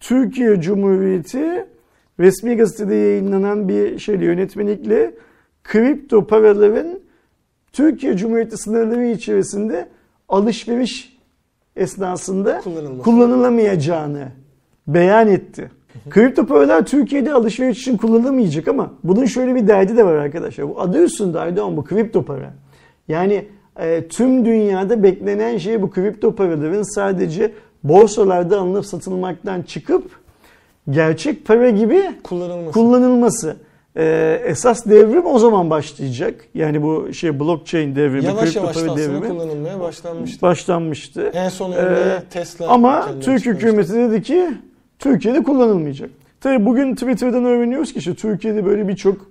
Türkiye 0.00 0.60
Cumhuriyeti 0.60 1.66
resmi 2.20 2.56
gazetede 2.56 2.94
yayınlanan 2.94 3.68
bir 3.68 3.98
şeyle 3.98 4.24
yönetmelikle 4.24 5.14
kripto 5.64 6.26
paraların 6.26 7.00
Türkiye 7.72 8.16
Cumhuriyeti 8.16 8.56
sınırları 8.56 9.06
içerisinde 9.06 9.88
alışveriş 10.28 11.18
esnasında 11.76 12.62
kullanılamayacağını 13.04 14.28
beyan 14.86 15.28
etti. 15.28 15.70
Kripto 16.10 16.46
paralar 16.46 16.86
Türkiye'de 16.86 17.32
alışveriş 17.32 17.78
için 17.78 17.96
kullanılmayacak 17.96 18.68
ama 18.68 18.92
bunun 19.04 19.24
şöyle 19.24 19.54
bir 19.54 19.68
derdi 19.68 19.96
de 19.96 20.04
var 20.06 20.14
arkadaşlar. 20.14 20.68
Bu 20.68 20.80
adı 20.80 21.04
üstünde 21.04 21.38
Aydoğan 21.38 21.76
bu 21.76 21.84
kripto 21.84 22.24
para. 22.24 22.54
Yani 23.08 23.44
e, 23.76 24.08
tüm 24.08 24.44
dünyada 24.44 25.02
beklenen 25.02 25.58
şey 25.58 25.82
bu 25.82 25.90
kripto 25.90 26.34
paraların 26.34 26.82
sadece 26.82 27.52
borsalarda 27.84 28.60
alınıp 28.60 28.86
satılmaktan 28.86 29.62
çıkıp 29.62 30.19
gerçek 30.90 31.44
para 31.46 31.70
gibi 31.70 32.02
Kullanılması. 32.24 32.72
kullanılması. 32.72 33.56
Ee, 33.96 34.42
esas 34.44 34.86
devrim 34.86 35.26
o 35.26 35.38
zaman 35.38 35.70
başlayacak. 35.70 36.34
Yani 36.54 36.82
bu 36.82 37.12
şey 37.12 37.40
blockchain 37.40 37.96
devrimi, 37.96 38.24
yavaş 38.24 38.44
kripto 38.44 38.60
yavaş 38.60 38.76
para 38.76 38.96
devrimi 38.96 39.28
kullanılmaya 39.28 39.80
başlanmıştı. 39.80 40.42
başlanmıştı. 40.42 41.30
En 41.34 41.48
son 41.48 41.72
örneği 41.72 42.14
Ee, 42.14 42.22
Tesla. 42.30 42.68
Ama 42.68 43.08
Türk 43.20 43.46
hükümeti 43.46 43.92
dedi 43.92 44.22
ki 44.22 44.50
Türkiye'de 44.98 45.42
kullanılmayacak. 45.42 46.10
Tabii 46.40 46.66
bugün 46.66 46.94
Twitter'dan 46.94 47.44
öğreniyoruz 47.44 47.92
ki 47.92 47.98
işte 47.98 48.14
Türkiye'de 48.14 48.64
böyle 48.64 48.88
birçok 48.88 49.30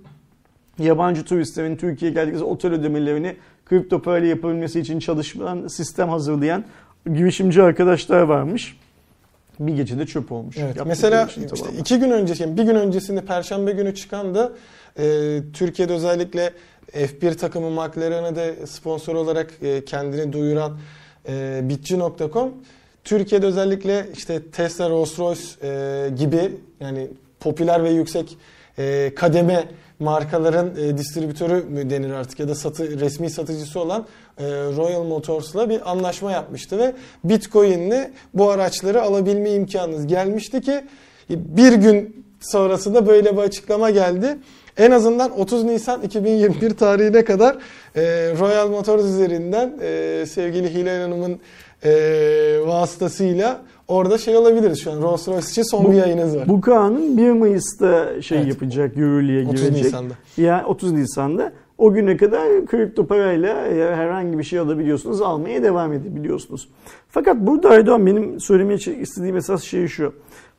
yabancı 0.78 1.24
turistlerin 1.24 1.76
Türkiye'ye 1.76 2.14
geldikleri 2.14 2.44
otel 2.44 2.72
ödemelerini 2.72 3.36
kripto 3.66 4.02
parayla 4.02 4.28
yapabilmesi 4.28 4.80
için 4.80 4.98
çalışan 4.98 5.66
sistem 5.68 6.08
hazırlayan 6.08 6.64
girişimci 7.14 7.62
arkadaşlar 7.62 8.20
varmış. 8.22 8.76
Bir 9.60 9.74
gecede 9.74 10.06
çöp 10.06 10.32
olmuş. 10.32 10.56
Evet. 10.58 10.76
Mesela 10.86 11.26
işin 11.26 11.42
işte 11.42 11.56
tamamen. 11.56 11.78
iki 11.78 11.98
gün 11.98 12.10
önce, 12.10 12.34
yani 12.44 12.56
bir 12.56 12.62
gün 12.62 12.74
öncesinde 12.74 13.20
Perşembe 13.20 13.72
günü 13.72 13.94
çıkan 13.94 14.34
da 14.34 14.52
e, 14.98 15.38
Türkiye'de 15.52 15.92
özellikle 15.92 16.52
F1 16.92 17.34
takımı 17.34 17.70
McLaren'e 17.70 18.66
sponsor 18.66 19.14
olarak 19.14 19.50
e, 19.62 19.84
kendini 19.84 20.32
duyuran 20.32 20.78
e, 21.28 21.60
bitçi.com 21.62 22.54
Türkiye'de 23.04 23.46
özellikle 23.46 24.06
işte 24.16 24.50
Tesla, 24.50 24.88
Rolls-Royce 24.88 25.56
e, 25.62 26.10
gibi 26.10 26.50
yani 26.80 27.08
popüler 27.40 27.84
ve 27.84 27.90
yüksek 27.90 28.38
e, 28.78 29.12
kademe 29.16 29.64
markaların 30.00 30.70
e, 30.76 30.98
distribütörü 30.98 31.64
mü 31.64 31.90
denir 31.90 32.10
artık 32.10 32.40
ya 32.40 32.48
da 32.48 32.54
satı, 32.54 33.00
resmi 33.00 33.30
satıcısı 33.30 33.80
olan 33.80 34.06
e, 34.38 34.44
Royal 34.48 35.04
Motors'la 35.04 35.70
bir 35.70 35.90
anlaşma 35.90 36.32
yapmıştı 36.32 36.78
ve 36.78 36.94
Bitcoin'le 37.24 38.10
bu 38.34 38.50
araçları 38.50 39.02
alabilme 39.02 39.50
imkanınız 39.50 40.06
gelmişti 40.06 40.60
ki 40.60 40.84
bir 41.30 41.72
gün 41.72 42.26
sonrasında 42.40 43.06
böyle 43.06 43.36
bir 43.36 43.42
açıklama 43.42 43.90
geldi. 43.90 44.38
En 44.76 44.90
azından 44.90 45.40
30 45.40 45.64
Nisan 45.64 46.02
2021 46.02 46.70
tarihine 46.70 47.24
kadar 47.24 47.56
e, 47.96 48.02
Royal 48.40 48.68
Motors 48.68 49.04
üzerinden 49.04 49.78
e, 49.82 50.24
sevgili 50.26 50.74
Hilal 50.74 51.00
Hanım'ın 51.00 51.40
e, 51.84 51.90
vasıtasıyla 52.66 53.60
orada 53.90 54.18
şey 54.18 54.36
olabiliriz 54.36 54.80
şu 54.84 54.92
an 54.92 55.02
Rolls 55.02 55.28
Royce 55.28 55.46
için 55.50 55.62
son 55.62 55.84
Bu- 55.84 55.90
bir 55.90 55.96
yayınız 55.96 56.36
var. 56.36 56.48
Bu 56.48 56.60
kanun 56.60 57.16
1 57.16 57.30
Mayıs'ta 57.32 58.22
şey 58.22 58.38
Evet. 58.38 58.48
yapacak, 58.48 58.96
yürürlüğe 58.96 59.46
30 59.48 59.60
girecek. 59.62 59.84
Nisan'da. 59.84 60.14
Yani 60.36 60.64
30 60.66 60.92
Nisan'da. 60.92 61.52
O 61.78 61.92
güne 61.92 62.16
kadar 62.16 62.66
kripto 62.66 63.06
parayla 63.06 63.54
herhangi 63.96 64.38
bir 64.38 64.44
şey 64.44 64.58
alabiliyorsunuz, 64.58 65.20
almaya 65.20 65.62
devam 65.62 65.92
edebiliyorsunuz. 65.92 66.68
Fakat 67.08 67.36
burada 67.36 67.74
Erdoğan 67.74 68.06
benim 68.06 68.40
söylemeye 68.40 68.78
istediğim 69.00 69.36
esas 69.36 69.62
şey 69.62 69.86
şu. 69.88 70.12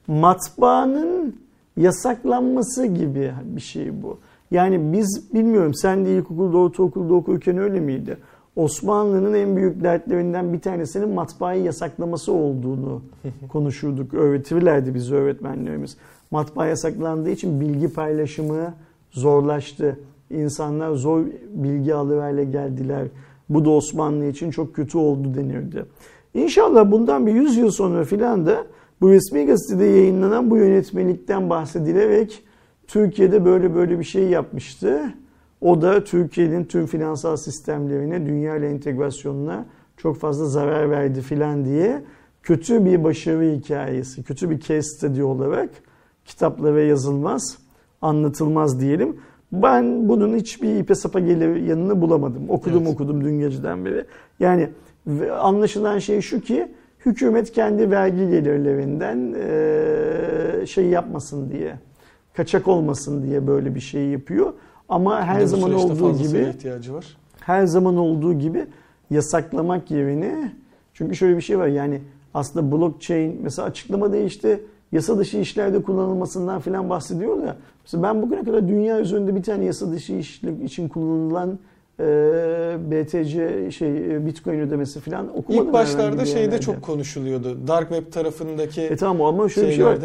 Matbaanın 0.08 1.36
yasaklanması 1.78 2.86
gibi 2.86 3.32
bir 3.44 3.62
şey 3.62 4.04
bu. 4.04 4.20
Yani 4.52 4.94
biz 4.94 5.34
bilmiyorum 5.34 5.74
sen 5.74 6.06
de 6.06 6.16
ilkokulda, 6.18 6.58
ortaokulda 6.58 7.14
okurken 7.14 7.58
öyle 7.58 7.80
miydi? 7.80 8.18
Osmanlı'nın 8.56 9.34
en 9.34 9.56
büyük 9.56 9.84
dertlerinden 9.84 10.54
bir 10.54 10.60
tanesinin 10.60 11.10
matbaayı 11.10 11.64
yasaklaması 11.64 12.32
olduğunu 12.32 13.02
konuşurduk. 13.49 14.14
Öğretirlerdi 14.14 14.93
bizi 14.93 15.16
öğretmenlerimiz. 15.16 15.97
Matbaa 16.32 16.66
yasaklandığı 16.66 17.30
için 17.30 17.62
bilgi 17.62 17.93
paylaşımı 17.93 18.74
zorlaştı. 19.12 19.99
İnsanlar 20.30 20.91
zor 20.91 21.26
bilgi 21.49 21.95
alır 21.95 22.18
hale 22.18 22.43
geldiler. 22.43 23.08
Bu 23.49 23.66
da 23.66 23.70
Osmanlı 23.70 24.26
için 24.26 24.52
çok 24.52 24.76
kötü 24.76 24.97
oldu 24.97 25.36
denirdi. 25.36 25.86
İnşallah 26.34 26.91
bundan 26.91 27.28
bir 27.28 27.34
100 27.34 27.58
yıl 27.58 27.72
sonra 27.72 28.04
filan 28.04 28.45
da 28.45 28.64
bu 29.02 29.10
resmi 29.10 29.45
gazetede 29.45 29.86
yayınlanan 29.86 30.52
bu 30.52 30.58
yönetmelikten 30.58 31.49
bahsedilerek 31.49 32.43
Türkiye'de 32.88 33.45
böyle 33.45 33.76
böyle 33.76 33.99
bir 33.99 34.04
şey 34.04 34.24
yapmıştı. 34.24 35.14
O 35.62 35.82
da 35.82 36.03
Türkiye'nin 36.03 36.64
tüm 36.64 36.86
finansal 36.86 37.38
sistemlerine, 37.38 38.26
dünya 38.26 38.55
ile 38.55 38.70
entegrasyonuna 38.70 39.66
çok 39.97 40.18
fazla 40.18 40.45
zarar 40.45 40.89
verdi 40.89 41.22
filan 41.22 41.66
diye 41.66 42.01
kötü 42.43 42.86
bir 42.86 43.03
başarı 43.03 43.51
hikayesi, 43.51 44.24
kötü 44.24 44.49
bir 44.49 44.59
case 44.59 44.82
study 44.82 45.24
olarak 45.24 45.70
kitaplara 46.26 46.82
yazılmaz, 46.82 47.57
anlatılmaz 48.01 48.80
diyelim. 48.80 49.18
Ben 49.51 50.09
bunun 50.09 50.36
hiçbir 50.36 50.76
ipe 50.76 50.95
sapa 50.95 51.20
gelir 51.20 51.55
yanını 51.55 52.01
bulamadım. 52.01 52.49
Okudum 52.49 52.84
Evet. 52.84 52.93
okudum 52.93 53.24
dün 53.24 53.39
geceden 53.39 53.86
beri. 53.86 54.05
Yani 54.39 54.70
anlaşılan 55.39 55.99
şey 55.99 56.22
şu 56.22 56.41
ki 56.41 56.68
hükümet 57.05 57.51
kendi 57.51 57.91
vergi 57.91 58.30
gelirlerinden 58.30 59.34
şey 60.66 60.86
yapmasın 60.86 61.49
diye, 61.49 61.80
kaçak 62.34 62.68
olmasın 62.68 63.24
diye 63.24 63.47
böyle 63.47 63.76
bir 63.76 63.80
şey 63.80 64.07
yapıyor. 64.07 64.53
Ama 64.92 65.22
her 65.24 65.46
zaman 65.46 65.74
olduğu 65.74 66.18
gibi 66.18 66.39
ihtiyacı 66.50 66.94
var. 66.94 67.06
her 67.39 67.66
zaman 67.66 67.98
olduğu 67.98 68.34
gibi 68.34 68.66
yasaklamak 69.10 69.92
yerine 69.92 70.52
çünkü 70.94 71.16
şöyle 71.16 71.38
bir 71.38 71.42
şey 71.42 71.60
var 71.60 71.68
yani 71.68 72.02
aslında 72.34 72.72
blockchain 72.72 73.39
mesela 73.44 73.68
açıklamada 73.68 74.18
işte 74.18 74.60
yasa 74.92 75.18
dışı 75.18 75.38
işlerde 75.38 75.82
kullanılmasından 75.82 76.60
filan 76.60 76.89
bahsediyor 76.89 77.42
da 77.42 77.58
mesela 77.84 78.04
ben 78.04 78.22
bugüne 78.22 78.44
kadar 78.44 78.68
dünya 78.68 79.00
üzerinde 79.00 79.36
bir 79.36 79.44
tane 79.44 79.66
yasa 79.66 79.92
dışı 79.92 80.14
işlik 80.14 80.64
için 80.64 80.88
kullanılan 80.88 81.60
BTC 82.91 83.72
şey 83.72 84.16
e, 84.16 84.26
Bitcoin 84.26 84.60
ödemesi 84.60 84.99
filan 84.99 85.38
okumadım. 85.38 85.66
İlk 85.68 85.74
başlarda 85.74 86.26
şeyde 86.26 86.39
yerlerde. 86.39 86.62
çok 86.62 86.82
konuşuluyordu. 86.82 87.68
Dark 87.68 87.89
Web 87.89 88.14
tarafındaki 88.14 88.82
E 88.82 88.95
tamam 88.95 89.22
ama 89.22 89.49
şöyle 89.49 89.70
bir 89.70 89.74
şey 89.74 89.86
var. 89.86 89.97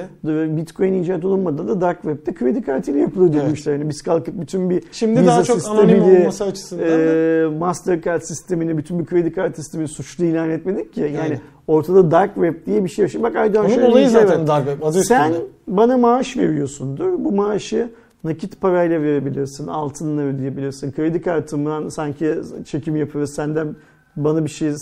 Bitcoin 0.57 1.03
icat 1.03 1.24
olunmadı 1.24 1.68
da 1.68 1.80
Dark 1.80 2.03
Web'de 2.03 2.34
kredi 2.34 2.62
kartıyla 2.62 3.01
yapılıyor 3.01 3.44
Evet. 3.44 3.57
işte. 3.57 3.72
Yani 3.72 3.88
biz 3.88 4.03
kalkıp 4.03 4.40
bütün 4.40 4.70
bir 4.70 4.82
Şimdi 4.92 5.20
Visa 5.20 5.26
daha 5.26 5.44
çok 5.44 5.66
anonim 5.66 5.88
sistemiyle, 5.88 6.20
olması 6.20 6.44
açısından 6.44 6.86
da 6.88 6.92
e, 6.92 7.47
Mastercard 7.59 8.22
sistemini, 8.22 8.78
bütün 8.78 8.99
bir 8.99 9.05
kredi 9.05 9.32
kart 9.32 9.57
sistemini 9.57 9.88
suçlu 9.88 10.24
ilan 10.24 10.51
etmedik 10.51 10.92
ki. 10.92 11.01
Yani 11.01 11.20
Aynen. 11.20 11.40
ortada 11.66 12.11
Dark 12.11 12.34
Web 12.34 12.66
diye 12.66 12.84
bir 12.84 12.88
şey 12.88 13.05
var. 13.05 13.09
Şimdi 13.09 13.22
bak 13.22 13.36
Aydoğan 13.36 13.64
onun 13.64 13.74
şöyle 13.74 13.86
olayı 13.86 14.07
bir 14.07 14.11
şey 14.11 14.20
zaten 14.20 14.40
var. 14.40 14.47
Dark 14.47 14.66
Web 14.66 14.82
adı 14.82 15.03
Sen 15.05 15.30
üstünde. 15.30 15.47
bana 15.68 15.97
maaş 15.99 16.36
veriyorsundur. 16.36 17.24
Bu 17.24 17.32
maaşı 17.32 17.90
nakit 18.27 18.61
parayla 18.61 19.03
verebilirsin, 19.03 19.66
altınla 19.66 20.22
ödeyebilirsin. 20.22 20.93
Kredi 20.93 21.22
kartımdan 21.22 21.89
sanki 21.89 22.35
çekim 22.64 22.97
yapıyoruz, 22.97 23.31
senden 23.35 23.77
bana 24.16 24.45
bir 24.45 24.51
şey, 24.51 24.72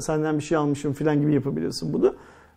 senden 0.00 0.38
bir 0.38 0.42
şey 0.42 0.58
almışım 0.58 0.92
falan 0.92 1.20
gibi 1.20 1.34
yapabilirsin 1.34 1.92
bunu. 1.92 2.14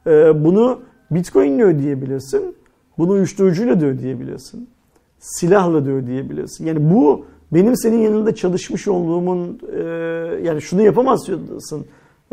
Ee, 0.08 0.44
bunu 0.46 0.80
Bitcoin'le 1.12 1.60
ödeyebilirsin. 1.60 2.56
Bunu 2.98 3.12
uyuşturucuyla 3.12 3.82
da 3.82 3.86
ödeyebilirsin. 3.86 4.70
Silahla 5.20 5.86
da 5.86 5.90
ödeyebilirsin. 5.90 6.66
Yani 6.66 6.94
bu 6.94 7.26
benim 7.52 7.78
senin 7.78 7.98
yanında 7.98 8.36
çalışmış 8.36 8.88
olduğumun 8.88 9.60
e, 9.74 9.84
yani 10.44 10.62
şunu 10.62 10.82
yapamazsın. 10.82 11.86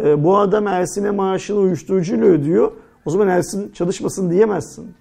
E, 0.03 0.25
bu 0.25 0.37
adam 0.37 0.67
Ersin'e 0.67 1.11
maaşını 1.11 1.59
uyuşturucuyla 1.59 2.27
ödüyor. 2.27 2.73
O 3.05 3.11
zaman 3.11 3.29
Ersin 3.29 3.73
çalışmasın 3.73 4.31
diyemezsin. 4.31 4.95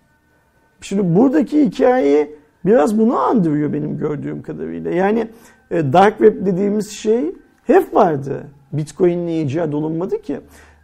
Şimdi 0.81 1.15
buradaki 1.15 1.65
hikaye 1.65 2.40
biraz 2.65 2.99
bunu 2.99 3.19
andırıyor 3.19 3.73
benim 3.73 3.97
gördüğüm 3.97 4.41
kadarıyla. 4.41 4.91
Yani 4.91 5.27
e, 5.71 5.93
dark 5.93 6.17
web 6.17 6.45
dediğimiz 6.45 6.91
şey 6.91 7.35
hep 7.63 7.95
vardı. 7.95 8.43
Bitcoin'le 8.73 9.45
icat 9.45 9.73
olunmadı 9.73 10.21
ki. 10.21 10.39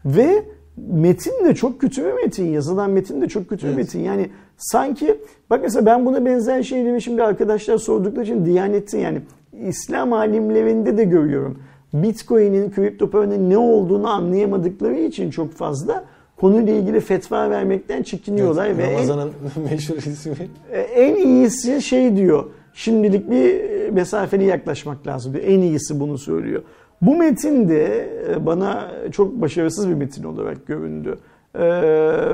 Ve 0.05 0.43
metin 0.77 1.45
de 1.45 1.55
çok 1.55 1.81
kötü 1.81 2.05
bir 2.05 2.13
metin. 2.13 2.45
Yazılan 2.45 2.91
metin 2.91 3.21
de 3.21 3.27
çok 3.27 3.49
kötü 3.49 3.63
bir 3.63 3.67
Evet. 3.67 3.77
metin. 3.77 3.99
Yani 3.99 4.29
sanki 4.57 5.19
bak 5.49 5.59
mesela 5.63 5.85
ben 5.85 6.05
buna 6.05 6.25
benzer 6.25 6.63
şeyleri 6.63 7.01
şimdi 7.01 7.23
arkadaşlar 7.23 7.77
sordukları 7.77 8.23
için 8.23 8.45
Diyanet'in 8.45 8.99
yani 8.99 9.21
İslam 9.67 10.13
alimlerinde 10.13 10.97
de 10.97 11.03
görüyorum. 11.03 11.59
Bitcoin'in, 11.93 12.71
kripto 12.71 13.09
paranın 13.09 13.49
ne 13.49 13.57
olduğunu 13.57 14.09
anlayamadıkları 14.09 14.95
için 14.95 15.29
çok 15.29 15.53
fazla 15.53 16.05
konuyla 16.37 16.73
ilgili 16.73 16.99
fetva 16.99 17.49
vermekten 17.49 18.03
çekiniyorlar 18.03 18.65
Evet, 18.65 18.77
ve 18.77 18.83
en, 18.83 18.93
Ramazan'ın 18.93 19.31
meşhur 19.71 19.95
ismi. 19.97 20.33
e, 20.71 20.79
en 20.79 21.15
iyisi 21.15 21.81
şey 21.81 22.15
diyor. 22.17 22.45
Şimdilik 22.73 23.31
bir 23.31 23.59
e, 23.59 23.91
mesafeli 23.91 24.43
yaklaşmak 24.43 25.07
lazım 25.07 25.33
diyor. 25.33 25.43
En 25.47 25.59
iyisi 25.59 25.99
bunu 25.99 26.17
söylüyor. 26.17 26.61
Bu 27.01 27.15
metin 27.17 27.69
de 27.69 28.09
e, 28.31 28.45
bana 28.45 28.91
çok 29.11 29.41
başarısız 29.41 29.89
bir 29.89 29.93
metin 29.93 30.23
olarak 30.23 30.67
göründü. 30.67 31.17
E, 31.55 31.61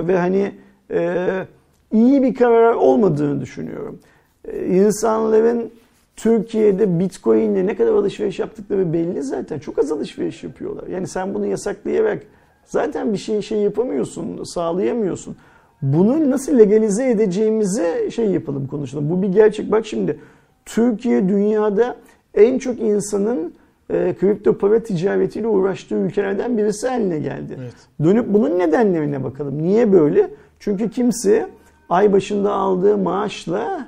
ve 0.08 0.18
hani 0.18 0.52
e, 0.92 1.30
iyi 1.92 2.24
bir 2.24 2.36
karar 2.36 2.74
olmadığını 2.74 3.42
düşünüyorum. 3.42 4.00
E, 4.48 4.66
insanların 4.66 5.72
Türkiye'de 6.16 7.00
Bitcoin 7.00 7.54
ile 7.54 7.66
ne 7.66 7.76
kadar 7.76 7.92
alışveriş 7.92 8.40
yaptıkları 8.40 8.94
belli 8.94 9.24
zaten. 9.24 9.60
Çok 9.60 9.80
az 9.80 9.92
alışveriş 9.92 10.44
yapıyorlar. 10.44 10.88
Yani 10.88 11.08
sen 11.08 11.34
bunu 11.34 11.46
yasaklayarak 11.46 12.24
zaten 12.66 13.14
bir 13.14 13.18
şey 13.18 13.42
şey 13.42 13.60
yapamıyorsun, 13.60 14.44
sağlayamıyorsun. 14.44 15.36
Bunu 15.82 16.30
nasıl 16.32 16.58
legalize 16.58 17.10
edeceğimizi 17.10 18.12
şey 18.12 18.32
yapalım 18.32 18.68
konuşalım. 18.68 19.10
Bu 19.10 19.22
bir 19.22 19.28
gerçek. 19.28 19.72
Bak 19.72 19.86
şimdi 19.86 20.20
Türkiye 20.66 21.30
dünyada 21.30 21.96
en 22.34 22.58
çok 22.58 22.80
insanın 22.80 23.54
e, 23.90 24.16
kripto 24.20 24.58
para 24.58 24.84
ticaretiyle 24.84 25.48
uğraştığı 25.48 25.96
ülkelerden 25.96 26.58
birisi 26.58 26.88
haline 26.88 27.20
geldi. 27.20 27.58
Evet. 27.62 27.74
Dönüp 28.04 28.34
bunun 28.34 28.60
nedenlerine 28.60 29.24
bakalım. 29.24 29.64
Niye 29.64 29.92
böyle? 29.92 30.30
Çünkü 30.60 30.90
kimse 30.90 31.50
ay 31.90 32.14
başında 32.14 32.52
aldığı 32.52 32.98
maaşla 32.98 33.88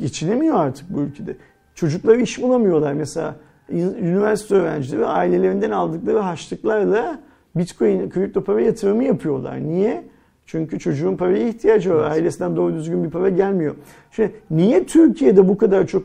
geçinemiyor 0.00 0.54
artık 0.54 0.94
bu 0.94 1.00
ülkede. 1.00 1.36
Çocuklar 1.74 2.16
iş 2.16 2.42
bulamıyorlar 2.42 2.92
mesela. 2.92 3.36
Üniversite 3.70 4.54
öğrencileri 4.54 5.06
ailelerinden 5.06 5.70
aldıkları 5.70 6.18
harçlıklarla 6.18 7.18
Bitcoin, 7.56 8.10
kripto 8.10 8.44
para 8.44 8.60
yatırımı 8.60 9.04
yapıyorlar. 9.04 9.60
Niye? 9.60 10.04
Çünkü 10.46 10.78
çocuğun 10.78 11.16
paraya 11.16 11.48
ihtiyacı 11.48 11.94
var. 11.94 12.10
Ailesinden 12.10 12.56
doğru 12.56 12.74
düzgün 12.74 13.04
bir 13.04 13.10
para 13.10 13.28
gelmiyor. 13.28 13.74
Şimdi 14.10 14.32
niye 14.50 14.86
Türkiye'de 14.86 15.48
bu 15.48 15.58
kadar 15.58 15.86
çok 15.86 16.02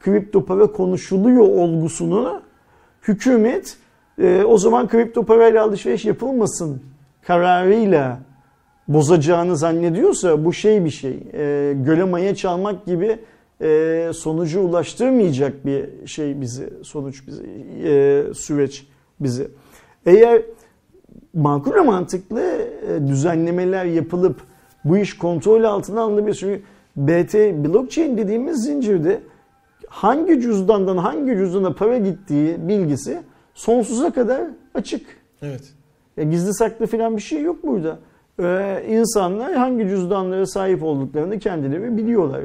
kripto 0.00 0.44
para 0.44 0.66
konuşuluyor 0.66 1.42
olgusunu 1.42 2.42
hükümet 3.08 3.76
e, 4.18 4.42
o 4.44 4.58
zaman 4.58 4.88
kripto 4.88 5.24
parayla 5.24 5.64
alışveriş 5.64 6.04
yapılmasın 6.04 6.82
kararıyla 7.22 8.18
bozacağını 8.88 9.56
zannediyorsa 9.56 10.44
bu 10.44 10.52
şey 10.52 10.84
bir 10.84 10.90
şey. 10.90 11.18
E, 11.32 11.72
göle 11.76 12.04
maya 12.04 12.34
çalmak 12.34 12.86
gibi 12.86 13.18
e, 13.62 14.10
sonucu 14.14 14.60
ulaştırmayacak 14.60 15.66
bir 15.66 16.06
şey 16.06 16.40
bizi, 16.40 16.70
sonuç 16.82 17.26
bizi, 17.26 17.42
e, 17.84 18.24
süreç 18.34 18.86
bizi. 19.20 19.48
Eğer 20.06 20.42
makul 21.34 21.74
ve 21.74 21.80
mantıklı 21.80 22.40
e, 22.40 23.06
düzenlemeler 23.08 23.84
yapılıp 23.84 24.40
bu 24.84 24.96
iş 24.96 25.18
kontrol 25.18 25.64
altına 25.64 26.00
alınabilir. 26.00 26.34
Çünkü 26.34 26.62
BT 26.96 27.34
blockchain 27.34 28.18
dediğimiz 28.18 28.64
zincirde 28.64 29.20
hangi 29.88 30.40
cüzdandan 30.40 30.96
hangi 30.96 31.36
cüzdana 31.36 31.72
para 31.72 31.98
gittiği 31.98 32.68
bilgisi 32.68 33.18
sonsuza 33.54 34.10
kadar 34.10 34.42
açık. 34.74 35.06
Evet. 35.42 35.72
Ya 36.16 36.24
gizli 36.24 36.54
saklı 36.54 36.86
falan 36.86 37.16
bir 37.16 37.22
şey 37.22 37.42
yok 37.42 37.66
burada. 37.66 37.98
Ee, 38.40 38.84
insanlar 38.88 39.54
hangi 39.54 39.88
cüzdanlara 39.88 40.46
sahip 40.46 40.82
olduklarını 40.82 41.38
kendileri 41.38 41.96
biliyorlar. 41.96 42.42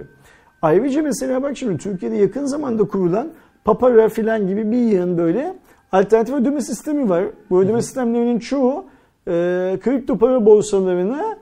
Ayrıca 0.62 1.04
mesela 1.04 1.44
bak 1.44 1.58
şimdi 1.58 1.78
Türkiye'de 1.78 2.16
yakın 2.16 2.46
zamanda 2.46 2.84
kurulan 2.84 3.30
Papara 3.66 4.10
filan 4.10 4.48
gibi 4.48 4.72
bir 4.72 4.78
yığın 4.78 5.18
böyle 5.18 5.56
alternatif 5.92 6.36
ödeme 6.36 6.62
sistemi 6.62 7.10
var. 7.10 7.24
Bu 7.50 7.62
ödeme 7.62 7.82
sistemlerinin 7.82 8.40
çoğu 8.40 8.86
e, 9.28 9.32
kripto 9.84 10.18
para 10.18 10.46
borsalarına 10.46 11.38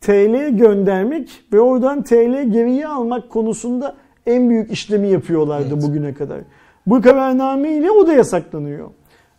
TL 0.00 0.48
göndermek 0.56 1.44
ve 1.52 1.60
oradan 1.60 2.02
TL 2.02 2.50
geriye 2.50 2.88
almak 2.88 3.30
konusunda 3.30 3.94
en 4.26 4.50
büyük 4.50 4.70
işlemi 4.70 5.08
yapıyorlardı 5.08 5.68
Evet. 5.72 5.82
bugüne 5.82 6.14
kadar. 6.14 6.38
Bu 6.86 7.02
kararname 7.02 7.72
ile 7.72 7.90
o 7.90 8.06
da 8.06 8.12
yasaklanıyor. 8.12 8.90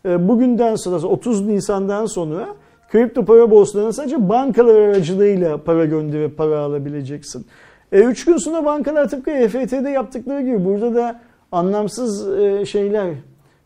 E, 0.06 0.28
Bugünden 0.28 0.76
sonra 0.76 1.08
30 1.08 1.48
Nisan'dan 1.48 2.06
sonra 2.06 2.48
kripto 2.92 3.26
para 3.26 3.52
borsalarına 3.52 3.94
sadece 3.94 4.30
bankalar 4.30 4.76
aracılığıyla 4.76 5.64
para 5.64 5.86
gönderip 5.86 6.38
para 6.38 6.60
alabileceksin. 6.60 7.46
3 7.92 8.26
gün 8.26 8.38
sonra 8.38 8.66
bankalar 8.66 9.10
tıpkı 9.10 9.32
EFT'de 9.32 9.90
yaptıkları 9.90 10.42
gibi 10.42 10.66
burada 10.66 10.96
da 10.96 11.20
anlamsız 11.52 12.38
e, 12.38 12.66
şeyler, 12.66 13.14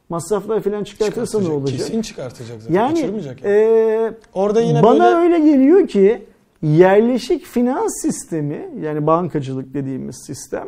masraflar 0.10 0.62
falan 0.62 0.84
çıkartırsa 0.84 1.42
ne 1.42 1.50
olacak? 1.50 1.78
Kesin 1.78 2.02
çıkartacak 2.02 2.62
zaten. 2.62 2.76
Yani 2.76 3.30
e, 3.44 4.14
Orada 4.34 4.62
yine 4.62 4.84
bana 4.84 5.04
böyle 5.04 5.36
öyle 5.36 5.52
geliyor 5.52 5.88
ki 5.88 6.26
yerleşik 6.62 7.46
finans 7.46 8.02
sistemi 8.02 8.70
yani 8.82 9.08
bankacılık 9.08 9.74
dediğimiz 9.74 10.16
sistem 10.26 10.68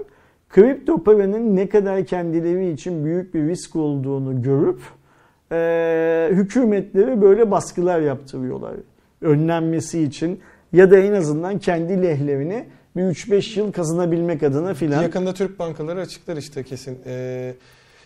kripto 0.50 1.04
paranın 1.04 1.56
ne 1.56 1.70
kadar 1.70 2.06
kendileri 2.06 2.72
için 2.72 3.06
büyük 3.06 3.34
bir 3.34 3.48
risk 3.48 3.76
olduğunu 3.76 4.42
görüp 4.42 4.80
e, 5.52 6.30
hükümetleri 6.32 7.22
böyle 7.22 7.52
baskılar 7.52 8.00
yaptırıyorlar. 8.00 8.74
Önlenmesi 9.22 10.02
için 10.02 10.40
ya 10.74 10.92
da 10.92 10.98
en 10.98 11.14
azından 11.14 11.60
kendi 11.60 12.04
lehlerini 12.04 12.66
bir 12.96 13.02
3-5 13.02 13.60
yıl 13.60 13.72
kazanabilmek 13.72 14.44
adına 14.44 14.74
filan. 14.74 15.02
yakında 15.02 15.34
Türk 15.34 15.60
bankaları 15.60 16.02
açıklar 16.02 16.38
işte 16.38 16.64
kesin. 16.64 17.00
Ee, 17.06 17.54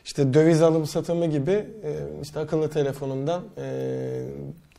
işte 0.06 0.34
döviz 0.34 0.62
alım 0.62 0.86
satımı 0.86 1.26
gibi 1.26 1.52
e, 1.52 1.66
işte 2.22 2.40
akıllı 2.40 2.70
telefonundan 2.70 3.42
e, 3.58 3.66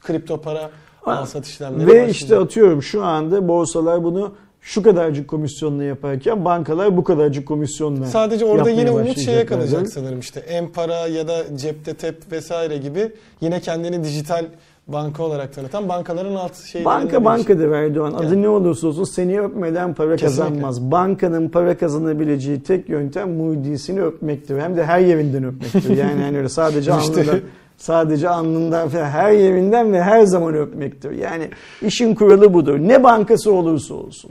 kripto 0.01 0.41
para 0.41 0.71
al 1.07 1.27
sat 1.27 1.47
işlemleri 1.47 1.87
Ve 1.87 1.91
başlayacak. 1.91 2.15
işte 2.15 2.37
atıyorum 2.39 2.83
şu 2.83 3.05
anda 3.05 3.49
borsalar 3.49 4.05
bunu 4.05 4.35
şu 4.61 4.83
kadarcık 4.83 5.29
komisyonla 5.29 5.85
yaparken 5.85 6.45
bankalar 6.45 6.97
bu 6.97 7.05
kadarcık 7.05 7.49
komisyonla 7.49 8.07
Sadece 8.07 8.45
orada 8.45 8.71
yine 8.71 8.91
umut 8.91 9.19
şeye 9.19 9.47
kalacak 9.47 9.89
sanırım 9.89 10.21
işte. 10.21 10.63
M-Para 10.63 11.07
ya 11.07 11.29
da 11.29 11.57
cepte 11.57 11.95
tep 11.95 12.33
vesaire 12.33 12.77
gibi 12.77 13.13
yine 13.41 13.61
kendini 13.61 14.05
dijital 14.05 14.47
banka 14.89 15.23
olarak 15.23 15.55
tanıtan 15.55 15.89
bankaların 15.89 16.35
alt 16.35 16.57
şeylerinden 16.57 17.03
Banka 17.03 17.25
bankadır 17.25 17.71
Erdoğan. 17.73 18.13
Adı 18.13 18.25
Yani. 18.25 18.43
ne 18.43 18.49
olursa 18.49 18.87
olsun 18.87 19.05
seni 19.05 19.41
öpmeden 19.41 19.95
para 19.95 20.17
Kesinlikle. 20.17 20.45
kazanmaz. 20.45 20.91
Bankanın 20.91 21.49
para 21.49 21.77
kazanabileceği 21.79 22.63
tek 22.63 22.89
yöntem 22.89 23.33
muidisini 23.37 24.03
öpmektir. 24.03 24.59
Hem 24.59 24.77
de 24.77 24.85
her 24.85 25.01
yerinden 25.01 25.45
öpmektir. 25.45 25.97
Yani 25.97 26.23
hani 26.23 26.37
öyle 26.39 26.49
sadece 26.49 26.93
İşte. 27.01 27.21
alnından, 27.21 27.41
sadece 27.77 28.29
alnından 28.29 28.89
falan 28.89 29.05
her 29.05 29.33
yerinden 29.33 29.93
ve 29.93 30.03
her 30.03 30.23
zaman 30.23 30.55
öpmektir. 30.55 31.11
Yani 31.11 31.49
işin 31.83 32.15
kuralı 32.15 32.55
budur. 32.55 32.79
Ne 32.79 33.05
bankası 33.05 33.53
olursa 33.53 33.95
olsun. 33.95 34.31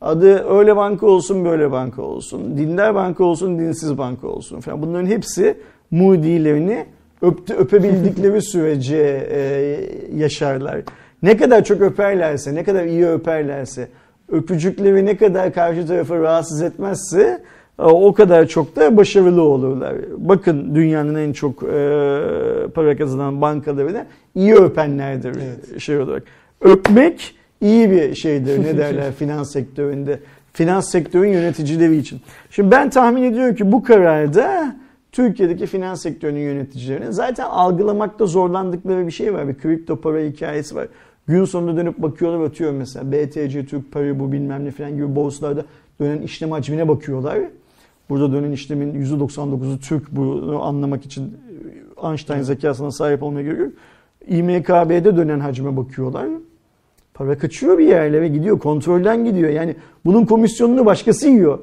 Adı 0.00 0.48
öyle 0.58 0.76
banka 0.76 1.06
olsun 1.06 1.44
böyle 1.44 1.70
banka 1.72 2.02
olsun. 2.02 2.58
Dindar 2.58 2.94
banka 2.94 3.24
olsun 3.24 3.58
dinsiz 3.58 3.98
banka 3.98 4.28
olsun 4.28 4.60
falan. 4.60 4.82
Bunların 4.82 5.06
hepsi 5.06 5.58
mudilerini 5.90 6.86
öptü, 7.22 7.54
öpebildikleri 7.54 8.42
sürece 8.52 9.28
e, 9.30 9.40
yaşarlar. 10.16 10.80
Ne 11.22 11.36
kadar 11.36 11.64
çok 11.64 11.80
öperlerse, 11.80 12.54
ne 12.54 12.64
kadar 12.64 12.84
iyi 12.84 13.06
öperlerse, 13.06 13.88
öpücükleri 14.32 15.06
ne 15.06 15.16
kadar 15.16 15.52
karşı 15.52 15.86
tarafı 15.86 16.22
rahatsız 16.22 16.62
etmezse 16.62 17.42
e, 17.78 17.82
o 17.82 18.12
kadar 18.12 18.46
çok 18.46 18.76
da 18.76 18.96
başarılı 18.96 19.42
olurlar. 19.42 19.94
Bakın 20.16 20.74
dünyanın 20.74 21.14
en 21.14 21.32
çok 21.32 21.62
e, 21.62 21.66
para 22.74 22.96
kazanan 22.96 23.40
bankaları 23.40 23.94
da 23.94 24.06
iyi 24.34 24.54
öpenlerdir 24.54 25.30
Evet. 25.30 25.80
şey 25.80 25.98
olarak. 25.98 26.22
Öpmek 26.60 27.34
iyi 27.60 27.90
bir 27.90 28.14
şeydir 28.14 28.64
ne 28.64 28.78
derler 28.78 29.12
finans 29.12 29.52
sektöründe. 29.52 30.20
Finans 30.52 30.90
sektörün 30.90 31.28
yöneticileri 31.28 31.96
için. 31.96 32.20
Şimdi 32.50 32.70
ben 32.70 32.90
tahmin 32.90 33.22
ediyorum 33.22 33.54
ki 33.54 33.72
bu 33.72 33.82
kararda 33.82 34.76
Türkiye'deki 35.18 35.66
finans 35.66 36.02
sektörünün 36.02 36.40
yöneticilerinin 36.40 37.10
zaten 37.10 37.44
algılamakta 37.44 38.26
zorlandıkları 38.26 39.06
bir 39.06 39.12
şey 39.12 39.34
var. 39.34 39.48
Bir 39.48 39.58
kripto 39.58 39.96
para 39.96 40.20
hikayesi 40.20 40.74
var. 40.74 40.88
Gün 41.26 41.44
sonunda 41.44 41.76
dönüp 41.76 41.98
bakıyorlar 41.98 42.46
atıyor 42.46 42.72
mesela 42.72 43.12
BTC, 43.12 43.66
Türk 43.66 43.92
Para 43.92 44.20
bu 44.20 44.32
bilmem 44.32 44.64
ne 44.64 44.70
falan 44.70 44.94
gibi 44.94 45.16
borsalarda 45.16 45.64
dönen 46.00 46.22
işlem 46.22 46.50
hacmine 46.50 46.88
bakıyorlar. 46.88 47.38
Burada 48.10 48.32
dönen 48.32 48.52
işlemin 48.52 49.04
%99'u 49.04 49.78
Türk 49.78 50.12
bunu 50.12 50.62
anlamak 50.62 51.04
için 51.04 51.36
Einstein 52.04 52.42
zekasına 52.42 52.90
sahip 52.90 53.22
olmaya 53.22 53.42
gerekiyor. 53.42 53.70
İMKB'de 54.26 55.16
dönen 55.16 55.40
hacme 55.40 55.76
bakıyorlar. 55.76 56.26
Para 57.14 57.38
kaçıyor 57.38 57.78
bir 57.78 57.86
yerlere 57.86 58.28
gidiyor. 58.28 58.58
Kontrolden 58.58 59.24
gidiyor. 59.24 59.50
Yani 59.50 59.76
bunun 60.04 60.24
komisyonunu 60.24 60.86
başkası 60.86 61.28
yiyor. 61.28 61.58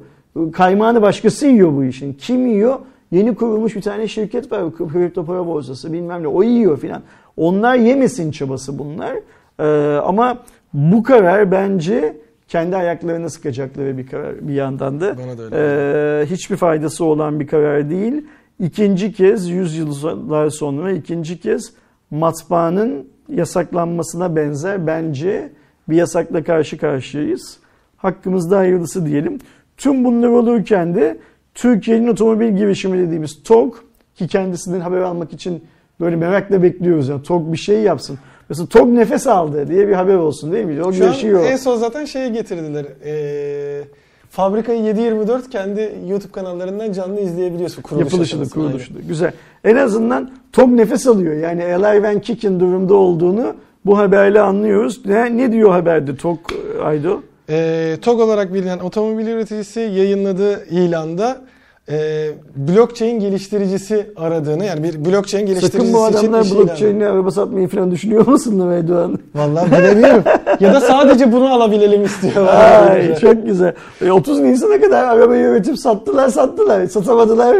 Kaymağını 0.52 1.02
başkası 1.02 1.46
yiyor 1.46 1.72
bu 1.72 1.84
işin. 1.84 2.12
Kim 2.12 2.46
yiyor? 2.46 2.78
Yeni 3.16 3.34
kurulmuş 3.34 3.76
bir 3.76 3.82
tane 3.82 4.08
şirket 4.08 4.52
var. 4.52 4.76
Kripto 4.76 5.24
para 5.24 5.46
borsası 5.46 5.92
bilmem 5.92 6.22
ne. 6.22 6.28
O 6.28 6.42
yiyor 6.42 6.78
filan. 6.78 7.02
Onlar 7.36 7.74
yemesin 7.74 8.30
çabası 8.30 8.78
bunlar. 8.78 9.16
Ee, 9.58 9.96
ama 9.96 10.38
bu 10.72 11.02
karar 11.02 11.50
bence 11.50 12.16
kendi 12.48 12.76
ayaklarına 12.76 13.30
sıkacakları 13.30 13.98
bir 13.98 14.06
karar 14.06 14.48
bir 14.48 14.54
yandan 14.54 15.00
da. 15.00 15.16
Bana. 15.18 15.56
Ee, 15.56 16.26
hiçbir 16.26 16.56
faydası 16.56 17.04
olan 17.04 17.40
bir 17.40 17.46
karar 17.46 17.90
değil. 17.90 18.24
İkinci 18.60 19.12
kez 19.12 19.48
100 19.48 19.76
yıllar 19.76 20.50
sonra 20.50 20.92
ikinci 20.92 21.40
kez 21.40 21.72
matbaanın 22.10 23.08
yasaklanmasına 23.28 24.36
benzer 24.36 24.86
bence 24.86 25.52
bir 25.88 25.96
yasakla 25.96 26.44
karşı 26.44 26.78
karşıyayız. 26.78 27.58
Hakkımızda 27.96 28.58
hayırlısı 28.58 29.06
diyelim. 29.06 29.38
Tüm 29.76 30.04
bunlar 30.04 30.28
olurken 30.28 30.94
de 30.94 31.18
Türkiye'nin 31.56 32.08
otomobil 32.08 32.56
girişimi 32.56 32.98
dediğimiz 33.06 33.42
TOG 33.42 33.74
ki 34.14 34.28
kendisinden 34.28 34.80
haber 34.80 35.00
almak 35.00 35.32
için 35.32 35.64
böyle 36.00 36.16
merakla 36.16 36.62
bekliyoruz. 36.62 37.08
Yani 37.08 37.22
TOG 37.22 37.52
bir 37.52 37.56
şey 37.58 37.80
yapsın. 37.82 38.18
Mesela 38.48 38.66
TOG 38.66 38.88
nefes 38.88 39.26
aldı 39.26 39.68
diye 39.68 39.88
bir 39.88 39.92
haber 39.92 40.14
olsun 40.14 40.52
değil 40.52 40.64
mi? 40.64 40.82
O 40.84 40.92
Şu 40.92 41.04
an 41.04 41.08
yaşıyor. 41.08 41.44
en 41.46 41.56
son 41.56 41.76
zaten 41.76 42.04
şeye 42.04 42.28
getirdiler. 42.28 42.86
Ee, 43.04 43.82
fabrikayı 44.30 44.80
7-24 44.94 45.50
kendi 45.50 45.92
YouTube 46.08 46.32
kanallarından 46.32 46.92
canlı 46.92 47.20
izleyebiliyorsun. 47.20 47.82
Kuruluş 47.82 48.04
Yapılışıdır, 48.04 48.42
aşamasını. 48.42 48.62
kuruluşudur. 48.64 49.00
Güzel. 49.00 49.32
En 49.64 49.76
azından 49.76 50.30
TOG 50.52 50.68
nefes 50.70 51.06
alıyor. 51.06 51.34
Yani 51.34 51.64
Alive 51.64 52.08
and 52.08 52.20
Kicking 52.20 52.60
durumda 52.60 52.94
olduğunu 52.94 53.54
bu 53.86 53.98
haberle 53.98 54.40
anlıyoruz. 54.40 55.06
Ne, 55.06 55.36
ne 55.36 55.52
diyor 55.52 55.70
haberde 55.70 56.16
TOG 56.16 56.38
Aydo? 56.84 57.20
E, 57.48 57.96
TOG 58.02 58.20
olarak 58.20 58.54
bilinen 58.54 58.78
otomobil 58.78 59.26
üreticisi 59.26 59.80
yayınladığı 59.80 60.66
ilanda 60.66 61.40
e, 61.88 62.28
blockchain 62.56 63.20
geliştiricisi 63.20 64.10
aradığını 64.16 64.64
yani 64.64 64.82
bir 64.82 65.04
blockchain 65.04 65.46
geliştiricisi 65.46 65.78
Sakın 65.78 65.94
bu 65.94 66.04
adamlar 66.04 66.44
blockchain'le 66.44 67.00
araba 67.00 67.30
satmayı 67.30 67.68
falan 67.68 67.90
düşünüyor 67.90 68.26
musun 68.26 68.70
Erdoğan? 68.70 69.18
Vallahi 69.34 69.72
bilemiyorum. 69.72 70.24
ya 70.60 70.74
da 70.74 70.80
sadece 70.80 71.32
bunu 71.32 71.52
alabilelim 71.52 72.04
istiyorlar. 72.04 72.90
Ay 72.90 73.18
çok 73.18 73.46
güzel. 73.46 73.74
E, 74.02 74.10
30 74.10 74.40
Nisan'a 74.40 74.80
kadar 74.80 75.04
arabayı 75.04 75.44
üretip 75.44 75.78
sattılar 75.78 76.28
sattılar. 76.28 76.86
Satamadılar. 76.86 77.56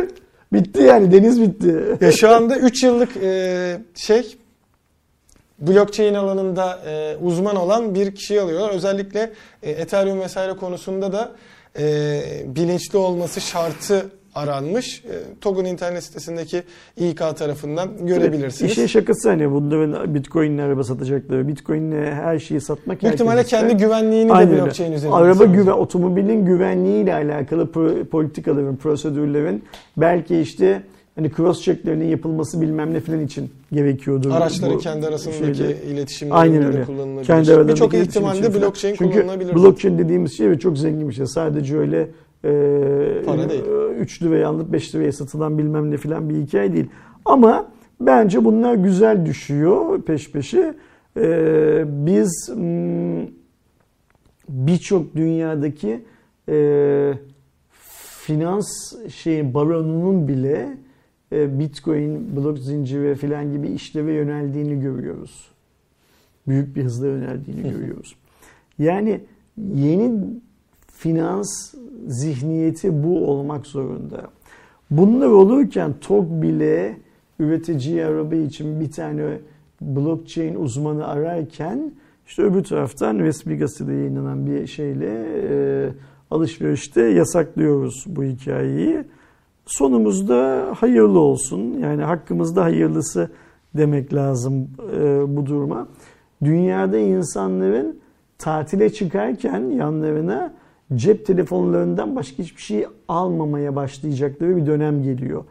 Bitti 0.52 0.82
yani 0.82 1.12
deniz 1.12 1.40
bitti. 1.42 1.74
Ya 2.00 2.12
şu 2.12 2.30
anda 2.30 2.56
3 2.56 2.82
yıllık 2.82 3.16
e, 3.16 3.78
şey 3.94 4.36
blockchain 5.58 6.14
alanında 6.14 6.78
e, 6.86 7.16
uzman 7.16 7.56
olan 7.56 7.94
bir 7.94 8.14
kişiyi 8.14 8.40
alıyorlar. 8.40 8.70
Özellikle 8.70 9.32
e, 9.62 9.70
Ethereum 9.70 10.20
vesaire 10.20 10.52
konusunda 10.52 11.12
da 11.12 11.32
e, 11.78 12.20
bilinçli 12.46 12.98
olması 12.98 13.40
şartı 13.40 14.10
aranmış. 14.34 15.04
E, 15.04 15.40
TOG'un 15.40 15.64
internet 15.64 16.04
sitesindeki 16.04 16.62
İK 16.96 17.18
tarafından 17.18 18.06
görebilirsiniz. 18.06 18.72
İşin 18.72 18.86
şakası 18.86 19.28
hani 19.28 19.52
bunların 19.52 20.14
Bitcoin'le 20.14 20.58
araba 20.58 20.84
satacakları, 20.84 21.48
Bitcoin'le 21.48 22.12
her 22.12 22.38
şeyi 22.38 22.60
satmak 22.60 23.02
Büyük 23.02 23.14
ihtimalle 23.14 23.44
kendi 23.44 23.76
güvenliğini 23.76 24.32
Aynen 24.32 24.50
de 24.50 24.54
öyle. 24.54 24.64
blockchain 24.64 24.92
üzerinde 24.92 25.16
Araba 25.16 25.44
güven, 25.44 25.72
otomobilin 25.72 26.44
güvenliğiyle 26.46 27.14
alakalı 27.14 27.72
politikaların, 28.10 28.76
prosedürlerin 28.76 29.64
belki 29.96 30.38
işte 30.38 30.82
hani 31.16 31.30
cross 31.36 31.62
checklerinin 31.62 32.04
yapılması 32.04 32.60
bilmem 32.60 32.94
ne 32.94 33.00
falan 33.00 33.20
için 33.20 33.50
gerekiyordur. 33.72 34.30
Araçların 34.30 34.76
bu 34.76 34.78
kendi 34.80 35.06
arasındaki 35.06 35.38
şeyde. 35.58 35.82
iletişimlerinde 35.82 36.38
Aynen 36.40 36.62
öyle. 36.62 36.84
kullanılabilir. 36.84 37.26
Kendi 37.26 37.50
aralarındaki 37.50 37.74
Birçok 37.74 37.94
iletişim 37.94 38.22
ihtimalle 38.22 38.54
blockchain 38.54 38.94
Çünkü 38.98 39.20
kullanılabilir. 39.20 39.54
blockchain 39.54 39.98
dediğimiz 39.98 40.36
şey 40.36 40.46
evet 40.46 40.60
çok 40.60 40.78
zengin 40.78 41.08
bir 41.08 41.14
şey. 41.14 41.26
Sadece 41.26 41.78
öyle 41.78 42.08
e, 42.44 43.22
Para 43.26 43.50
değil. 43.50 43.62
3 43.98 44.22
liraya 44.22 44.48
alıp 44.48 44.72
5 44.72 44.94
liraya 44.94 45.12
satılan 45.12 45.58
bilmem 45.58 45.90
ne 45.90 45.96
filan 45.96 46.30
bir 46.30 46.34
hikaye 46.34 46.72
değil. 46.72 46.86
Ama 47.24 47.66
bence 48.00 48.44
bunlar 48.44 48.74
güzel 48.74 49.26
düşüyor 49.26 50.02
peş 50.02 50.30
peşe. 50.30 50.74
E, 51.16 51.84
biz 51.88 52.50
hmm, 52.54 53.26
birçok 54.48 55.16
dünyadaki 55.16 56.04
e, 56.48 57.12
finans 58.26 58.66
şey 59.14 59.54
baronunun 59.54 60.28
bile 60.28 60.52
e, 60.58 60.76
Bitcoin, 61.32 62.36
blok 62.36 62.58
zinciri 62.58 63.14
filan 63.14 63.52
gibi 63.52 63.68
işleve 63.68 64.12
yöneldiğini 64.12 64.80
görüyoruz. 64.80 65.50
Büyük 66.48 66.76
bir 66.76 66.84
hızla 66.84 67.06
yöneldiğini 67.06 67.70
görüyoruz. 67.70 68.16
Yani 68.78 69.20
yeni 69.74 70.20
finans 70.92 71.74
zihniyeti 72.06 73.04
bu 73.04 73.30
olmak 73.30 73.66
zorunda. 73.66 74.30
Bunlar 74.90 75.26
olurken 75.26 75.94
TOG 76.00 76.42
bile 76.42 76.96
üreticiyi 77.38 78.04
araba 78.04 78.34
için 78.34 78.80
bir 78.80 78.90
tane 78.90 79.38
blockchain 79.80 80.54
uzmanı 80.54 81.06
ararken 81.06 81.92
işte 82.26 82.42
öbür 82.42 82.64
taraftan 82.64 83.18
resmi 83.18 83.58
gazetede 83.58 83.92
yayınlanan 83.92 84.46
bir 84.46 84.66
şeyle 84.66 85.26
e, 85.50 85.88
alışverişte 86.30 87.02
yasaklıyoruz 87.02 88.04
bu 88.06 88.24
hikayeyi. 88.24 89.04
Sonumuzda 89.66 90.66
hayırlı 90.76 91.18
olsun. 91.18 91.78
Yani 91.78 92.02
hakkımızda 92.02 92.64
hayırlısı 92.64 93.30
demek 93.76 94.14
lazım 94.14 94.70
e, 94.96 95.36
bu 95.36 95.46
duruma. 95.46 95.88
Dünyada 96.44 96.98
insanların 96.98 98.00
tatile 98.38 98.92
çıkarken 98.92 99.60
yanlarına 99.70 100.54
cep 100.94 101.26
telefonlarından 101.26 102.16
başka 102.16 102.42
hiçbir 102.42 102.62
şey 102.62 102.86
almamaya 103.08 103.76
başlayacakları 103.76 104.56
bir 104.56 104.66
dönem 104.66 105.02
geliyor. 105.02 105.44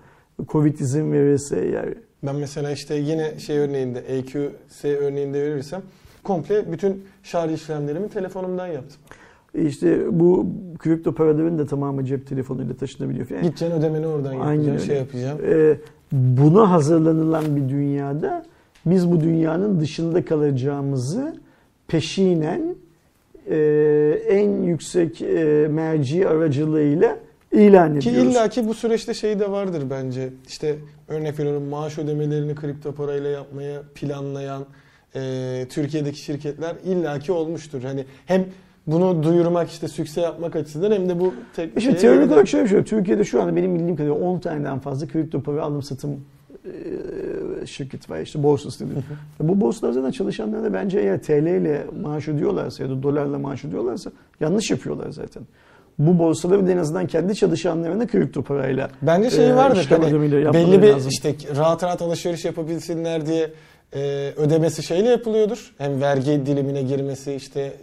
Covid 0.48 0.80
izin 0.80 1.12
verirse 1.12 1.60
eğer. 1.60 1.94
Ben 2.24 2.36
mesela 2.36 2.72
işte 2.72 2.96
yine 2.96 3.40
şey 3.40 3.58
örneğinde 3.58 4.00
EQS 4.00 4.86
örneğinde 4.86 5.42
verirsem 5.42 5.82
komple 6.24 6.72
bütün 6.72 7.06
şarj 7.24 7.54
işlemlerimi 7.54 8.10
telefonumdan 8.10 8.68
yaptım. 8.68 8.98
İşte 9.56 10.20
bu 10.20 10.48
kripto 10.80 11.16
paraların 11.16 11.58
da 11.58 11.66
tamamı 11.66 12.06
cep 12.06 12.28
telefonuyla 12.28 12.74
taşınabiliyor. 12.76 13.30
Yani 13.30 13.42
Gideceksin 13.42 13.72
ödemeni 13.80 14.08
oradan 14.08 14.34
yapacaksın, 14.34 14.88
şey 14.88 14.98
yapacağım. 14.98 15.40
Ee, 15.46 15.78
buna 16.12 16.72
hazırlanılan 16.72 17.56
bir 17.56 17.70
dünyada 17.70 18.46
biz 18.86 19.12
bu 19.12 19.22
dünyanın 19.22 19.80
dışında 19.80 20.26
kalacağımızı 20.26 21.36
peşinen 21.88 22.76
e, 23.50 23.58
en 24.30 24.62
yüksek 24.64 25.22
e, 25.22 25.68
merci 25.72 26.28
aracılığıyla 26.28 27.18
ilan 27.52 28.00
Ki 28.00 28.10
ediyoruz. 28.10 28.32
illaki 28.34 28.68
bu 28.68 28.74
süreçte 28.74 29.14
şey 29.14 29.40
de 29.40 29.52
vardır 29.52 29.84
bence. 29.90 30.30
İşte 30.48 30.76
örnek 31.08 31.40
veriyorum 31.40 31.64
maaş 31.64 31.98
ödemelerini 31.98 32.56
kripto 32.56 32.92
parayla 32.92 33.30
yapmaya 33.30 33.82
planlayan 33.96 34.66
e, 35.16 35.66
Türkiye'deki 35.70 36.20
şirketler 36.20 36.76
illaki 36.86 37.32
olmuştur. 37.32 37.84
Hani 37.84 38.06
hem 38.26 38.46
bunu 38.88 39.24
duyurmak 39.24 39.70
işte 39.70 39.88
sükse 39.88 40.22
yapmak 40.22 40.56
açısından 40.56 40.92
hem 40.92 41.10
de 41.10 41.20
bu 41.20 41.34
tek 41.56 41.78
İşte 41.78 41.98
teorik 41.98 42.32
olarak 42.32 42.48
şöyle 42.48 42.64
bir 42.66 42.70
şey. 42.70 42.84
Türkiye'de 42.84 43.24
şu 43.24 43.42
anda 43.42 43.56
benim 43.56 43.76
bildiğim 43.76 43.96
kadarıyla 43.96 44.28
10 44.28 44.40
taneden 44.40 44.80
fazla 44.80 45.08
kripto 45.08 45.44
para 45.44 45.64
alım 45.64 45.84
satım 45.84 46.20
e, 46.66 47.66
şirket 47.66 48.10
var. 48.10 48.20
İşte 48.20 48.44
borsası 48.44 48.90
dedi. 48.90 49.04
Bu 49.40 49.62
borsalar 49.62 49.92
zaten 49.92 50.12
çalışanlarına 50.12 50.74
bence 50.74 51.00
eğer 51.00 51.22
TL 51.22 51.32
ile 51.32 51.86
maaş 52.02 52.28
ödüyorlarsa 52.28 52.84
ya 52.84 52.90
da 52.90 53.04
dolarla 53.04 53.40
maaş 53.40 53.66
ödüyorlarsa 53.66 54.12
yanlış 54.40 54.72
yapıyorlar 54.72 55.10
zaten. 55.10 55.44
Bu 56.00 56.20
borsaları 56.20 56.72
en 56.72 56.78
azından 56.78 57.08
kendi 57.08 57.36
çalışanlarına 57.36 58.08
kripto 58.08 58.44
parayla 58.44 58.90
Bence 59.02 59.30
şey 59.30 59.50
e, 59.50 59.56
vardır 59.56 59.82
işlem 59.82 60.02
hani 60.02 60.54
belli 60.54 60.82
bir 60.82 60.88
lazım. 60.88 61.10
işte 61.10 61.36
rahat 61.56 61.84
rahat 61.84 62.02
alışveriş 62.02 62.46
yapabilsinler 62.46 63.26
diye 63.26 63.50
e, 63.96 64.34
ödemesi 64.38 64.84
şeyle 64.84 65.10
yapılıyordur. 65.10 65.74
Hem 65.78 66.02
vergi 66.02 66.46
dilimine 66.46 66.82
girmesi 66.82 67.34
işte 67.34 67.74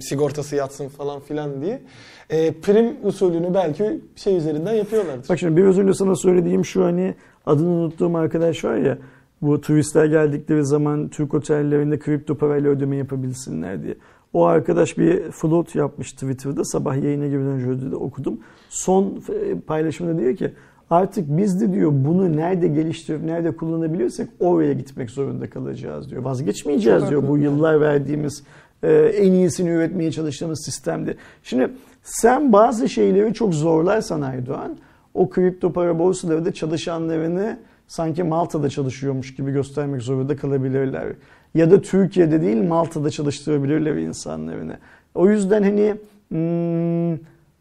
sigortası 0.00 0.56
yatsın 0.56 0.88
falan 0.88 1.20
filan 1.20 1.62
diye. 1.62 1.82
E, 2.30 2.52
prim 2.52 2.96
usulünü 3.02 3.54
belki 3.54 4.00
şey 4.16 4.36
üzerinden 4.36 4.74
yapıyorlardır. 4.74 5.28
Bak 5.28 5.38
şimdi 5.38 5.56
biraz 5.56 5.78
önce 5.78 5.94
sana 5.94 6.16
söylediğim 6.16 6.64
şu 6.64 6.84
hani 6.84 7.14
adını 7.46 7.68
unuttuğum 7.68 8.16
arkadaş 8.16 8.64
var 8.64 8.76
ya 8.76 8.98
bu 9.42 9.60
turistler 9.60 10.04
geldikleri 10.04 10.66
zaman 10.66 11.08
Türk 11.08 11.34
otellerinde 11.34 11.98
kripto 11.98 12.34
parayla 12.34 12.70
ödeme 12.70 12.96
yapabilsinler 12.96 13.82
diye. 13.82 13.94
O 14.32 14.44
arkadaş 14.44 14.98
bir 14.98 15.30
float 15.30 15.74
yapmış 15.74 16.12
Twitter'da 16.12 16.64
sabah 16.64 16.96
yayına 16.96 17.26
girmeden 17.26 17.70
önce 17.70 17.96
okudum. 17.96 18.40
Son 18.68 19.22
e, 19.28 19.60
paylaşımında 19.60 20.18
diyor 20.18 20.36
ki 20.36 20.52
artık 20.90 21.24
biz 21.28 21.60
de 21.60 21.72
diyor 21.72 21.92
bunu 21.94 22.36
nerede 22.36 22.68
geliştirip 22.68 23.24
nerede 23.24 23.56
kullanabiliyorsak 23.56 24.28
oraya 24.40 24.72
gitmek 24.72 25.10
zorunda 25.10 25.50
kalacağız 25.50 26.10
diyor. 26.10 26.22
Vazgeçmeyeceğiz 26.22 27.00
Çok 27.00 27.10
diyor 27.10 27.22
haklı. 27.22 27.34
bu 27.34 27.38
yıllar 27.38 27.80
verdiğimiz 27.80 28.42
e, 28.82 28.92
en 28.92 29.32
iyisini 29.32 29.70
üretmeye 29.70 30.12
çalıştığımız 30.12 30.64
sistemde. 30.64 31.16
Şimdi 31.42 31.70
sen 32.02 32.52
bazı 32.52 32.88
şeyleri 32.88 33.34
çok 33.34 33.54
zorlarsan 33.54 34.20
Aydoğan 34.20 34.76
o 35.14 35.28
kripto 35.28 35.72
para 35.72 35.98
borsaları 35.98 36.44
da 36.44 36.52
çalışanlarını 36.52 37.58
sanki 37.86 38.22
Malta'da 38.22 38.68
çalışıyormuş 38.68 39.34
gibi 39.34 39.52
göstermek 39.52 40.02
zorunda 40.02 40.36
kalabilirler. 40.36 41.06
Ya 41.54 41.70
da 41.70 41.80
Türkiye'de 41.80 42.42
değil 42.42 42.62
Malta'da 42.62 43.10
çalıştırabilirler 43.10 43.94
insanlarını. 43.94 44.76
O 45.14 45.30
yüzden 45.30 45.62
hani 45.62 45.94
hmm, 46.28 47.18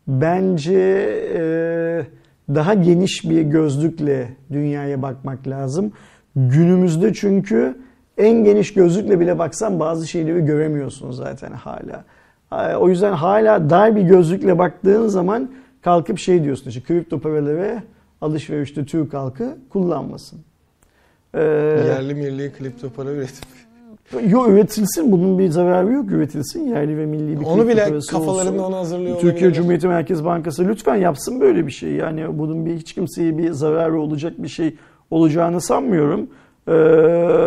bence 0.07 0.79
e, 1.35 2.05
daha 2.55 2.73
geniş 2.73 3.29
bir 3.29 3.41
gözlükle 3.41 4.29
dünyaya 4.51 5.01
bakmak 5.01 5.47
lazım. 5.47 5.91
Günümüzde 6.35 7.13
çünkü 7.13 7.77
en 8.17 8.43
geniş 8.43 8.73
gözlükle 8.73 9.19
bile 9.19 9.39
baksan 9.39 9.79
bazı 9.79 10.07
şeyleri 10.07 10.45
göremiyorsun 10.45 11.11
zaten 11.11 11.51
hala. 11.51 12.03
E, 12.51 12.75
O 12.75 12.89
yüzden 12.89 13.13
hala 13.13 13.69
dar 13.69 13.95
bir 13.95 14.01
gözlükle 14.01 14.57
baktığın 14.57 15.07
zaman 15.07 15.51
kalkıp 15.81 16.19
şey 16.19 16.43
diyorsun 16.43 16.69
işte 16.69 16.81
kripto 16.81 17.19
paraları 17.19 17.81
alışverişte 18.21 18.85
Türk 18.85 19.13
halkı 19.13 19.57
kullanmasın. 19.69 20.39
Ee, 21.33 21.41
Yerli 21.41 22.13
milli 22.15 22.53
kripto 22.53 22.89
para 22.89 23.11
üretip. 23.11 23.45
Yok 24.27 24.47
üretilsin 24.47 25.11
bunun 25.11 25.39
bir 25.39 25.49
zararı 25.49 25.91
yok 25.91 26.11
üretilsin 26.11 26.67
yerli 26.67 26.97
ve 26.97 27.05
milli 27.05 27.39
bir 27.39 27.45
Onu 27.45 27.67
bile 27.67 27.99
kafalarında 28.11 28.67
onu 28.67 28.75
hazırlıyor 28.75 29.19
Türkiye. 29.19 29.53
Cumhuriyeti 29.53 29.87
Merkez 29.87 30.25
Bankası 30.25 30.67
lütfen 30.67 30.95
yapsın 30.95 31.41
böyle 31.41 31.67
bir 31.67 31.71
şey. 31.71 31.91
Yani 31.91 32.39
bunun 32.39 32.65
bir 32.65 32.75
hiç 32.75 32.93
kimseye 32.93 33.37
bir 33.37 33.51
zararı 33.51 34.01
olacak 34.01 34.33
bir 34.37 34.47
şey 34.47 34.75
olacağını 35.11 35.61
sanmıyorum. 35.61 36.27
Ee, 36.67 36.71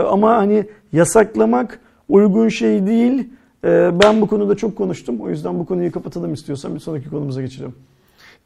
ama 0.08 0.36
hani 0.36 0.64
yasaklamak 0.92 1.80
uygun 2.08 2.48
şey 2.48 2.86
değil. 2.86 3.28
Ee, 3.64 3.90
ben 4.02 4.20
bu 4.20 4.26
konuda 4.26 4.54
çok 4.54 4.76
konuştum. 4.76 5.20
O 5.20 5.28
yüzden 5.28 5.58
bu 5.58 5.66
konuyu 5.66 5.92
kapatalım 5.92 6.32
istiyorsan 6.34 6.74
bir 6.74 6.80
sonraki 6.80 7.10
konumuza 7.10 7.42
geçelim. 7.42 7.74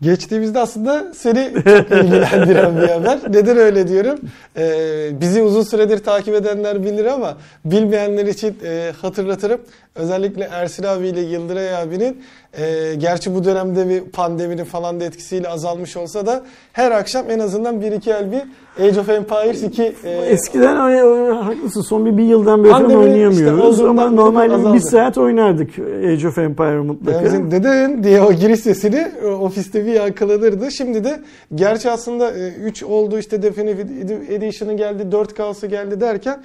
Geçtiğimizde 0.01 0.61
aslında 0.61 1.15
seni 1.15 1.53
çok 1.55 1.65
ilgilendiren 2.05 2.77
bir 2.83 2.89
haber. 2.89 3.19
Neden 3.29 3.57
öyle 3.57 3.89
diyorum? 3.89 4.19
Ee, 4.57 5.11
bizi 5.21 5.43
uzun 5.43 5.63
süredir 5.63 5.99
takip 5.99 6.35
edenler 6.35 6.85
bilir 6.85 7.05
ama 7.05 7.39
bilmeyenler 7.65 8.27
için 8.27 8.59
e, 8.65 8.93
hatırlatırım. 9.03 9.61
Özellikle 9.95 10.45
Ersin 10.45 10.83
abi 10.83 11.09
ile 11.09 11.21
Yıldıray 11.21 11.77
abinin 11.77 12.25
e, 12.59 12.95
gerçi 12.95 13.35
bu 13.35 13.45
dönemde 13.45 13.89
bir 13.89 14.01
pandeminin 14.01 14.65
falan 14.65 15.01
da 15.01 15.05
etkisiyle 15.05 15.49
azalmış 15.49 15.97
olsa 15.97 16.27
da 16.27 16.43
her 16.73 16.91
akşam 16.91 17.31
en 17.31 17.39
azından 17.39 17.81
bir 17.81 17.93
iki 17.93 18.11
el 18.11 18.33
bir 18.33 18.43
Age 18.85 19.01
of 19.01 19.09
Empires 19.09 19.63
2 19.63 19.95
e, 20.05 20.11
Eskiden 20.11 20.77
o, 20.77 21.45
haklısın 21.45 21.83
son 21.83 22.07
bir, 22.07 22.17
bir 22.17 22.23
yıldan 22.23 22.65
beri 22.65 22.73
Pandemi 22.73 22.97
oynayamıyoruz 22.97 23.75
işte 23.75 23.89
ama 23.89 24.11
normalde 24.11 24.75
bir 24.75 24.81
saat 24.81 25.19
oynardık 25.19 25.79
Age 25.79 26.29
of 26.29 26.39
Empire 26.39 26.81
mutlaka. 26.81 27.17
Yani 27.17 27.25
bizim 27.25 27.51
deden 27.51 28.05
diye 28.05 28.23
o 28.23 28.33
giriş 28.33 28.61
sesini 28.61 29.09
e, 29.23 29.27
ofiste 29.27 29.87
bir 29.87 29.93
yankılanırdı. 29.93 30.71
Şimdi 30.71 31.05
de 31.05 31.21
gerçi 31.55 31.91
aslında 31.91 32.33
3 32.33 32.83
oldu 32.83 33.19
işte 33.19 33.43
Definitive 33.43 34.35
Edition'ı 34.35 34.77
geldi 34.77 35.03
4K'sı 35.03 35.67
geldi 35.67 36.01
derken 36.01 36.43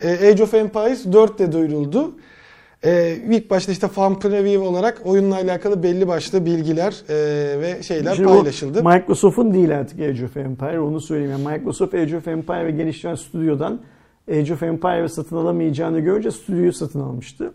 e, 0.00 0.28
Age 0.28 0.42
of 0.42 0.54
Empires 0.54 1.12
4 1.12 1.38
de 1.38 1.52
duyuruldu. 1.52 2.12
Ee, 2.84 3.16
ilk 3.30 3.50
başta 3.50 3.72
işte 3.72 3.88
fan 3.88 4.18
preview 4.18 4.58
olarak 4.58 5.00
oyunla 5.04 5.34
alakalı 5.34 5.82
belli 5.82 6.08
başlı 6.08 6.46
bilgiler 6.46 7.02
e, 7.08 7.14
ve 7.60 7.82
şeyler 7.82 8.14
Şimdi 8.14 8.28
paylaşıldı. 8.28 8.84
Microsoft'un 8.84 9.54
değil 9.54 9.78
artık 9.78 10.00
Age 10.00 10.24
of 10.24 10.36
Empire 10.36 10.80
onu 10.80 11.00
söyleyeyim. 11.00 11.32
Yani 11.32 11.58
Microsoft 11.58 11.94
Age 11.94 12.16
of 12.16 12.28
Empire 12.28 12.66
ve 12.66 12.70
geliştiren 12.70 13.14
stüdyodan 13.14 13.80
Age 14.30 14.52
of 14.52 14.62
Empire'ı 14.62 15.08
satın 15.08 15.36
alamayacağını 15.36 16.00
görünce 16.00 16.30
stüdyoyu 16.30 16.72
satın 16.72 17.00
almıştı. 17.00 17.52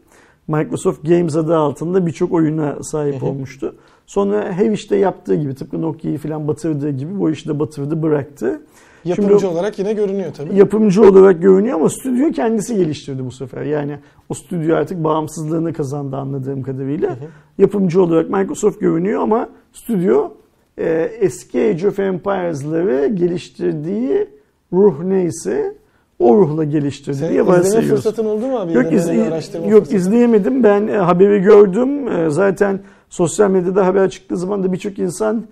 Microsoft 0.47 1.07
Games 1.07 1.35
adı 1.35 1.57
altında 1.57 2.05
birçok 2.05 2.33
oyuna 2.33 2.83
sahip 2.83 3.23
olmuştu. 3.23 3.75
Sonra 4.05 4.57
Havish'te 4.57 4.95
yaptığı 4.95 5.35
gibi 5.35 5.55
tıpkı 5.55 5.81
Nokia'yı 5.81 6.17
falan 6.17 6.47
batırdığı 6.47 6.89
gibi 6.89 7.19
bu 7.19 7.31
işi 7.31 7.49
de 7.49 7.59
batırdı 7.59 8.01
bıraktı. 8.01 8.61
Yapımcı 9.05 9.39
Şimdi 9.39 9.45
olarak 9.45 9.79
yine 9.79 9.93
görünüyor 9.93 10.33
tabii. 10.33 10.55
yapımcı 10.57 11.01
olarak 11.01 11.41
görünüyor 11.41 11.75
ama 11.75 11.89
stüdyo 11.89 12.31
kendisi 12.31 12.75
geliştirdi 12.75 13.25
bu 13.25 13.31
sefer. 13.31 13.61
Yani 13.63 13.97
o 14.29 14.33
stüdyo 14.33 14.75
artık 14.75 15.03
bağımsızlığını 15.03 15.73
kazandı 15.73 16.15
anladığım 16.17 16.63
kadarıyla. 16.63 17.17
Yapımcı 17.57 18.03
olarak 18.03 18.29
Microsoft 18.29 18.79
görünüyor 18.79 19.21
ama 19.21 19.49
stüdyo 19.73 20.29
e, 20.77 20.89
eski 21.19 21.61
Age 21.61 21.87
of 21.87 21.99
Empires'ları 21.99 23.07
geliştirdiği 23.07 24.27
ruh 24.73 25.03
neyse 25.03 25.75
o 26.19 26.37
ruhla 26.37 26.63
geliştirdi 26.63 27.17
Senin 27.17 27.29
diye 27.29 27.41
izleme 27.41 27.57
varsayıyoruz. 27.57 27.89
fırsatın 28.03 28.25
oldu 28.25 28.47
mu 28.47 28.57
abi? 28.59 28.73
Yok, 28.73 28.83
Ya 28.85 28.91
da 28.91 28.95
iz- 28.95 29.07
deneme, 29.07 29.23
araştırma 29.27 29.65
yok 29.65 29.79
fırsatı? 29.79 29.95
izleyemedim. 29.97 30.63
Ben 30.63 30.87
e, 30.87 30.91
haberi 30.97 31.41
gördüm. 31.41 32.07
E, 32.07 32.29
zaten 32.29 32.79
sosyal 33.09 33.49
medyada 33.51 33.85
haber 33.85 34.09
çıktığı 34.09 34.37
zaman 34.37 34.63
da 34.63 34.73
birçok 34.73 34.99
insan 34.99 35.43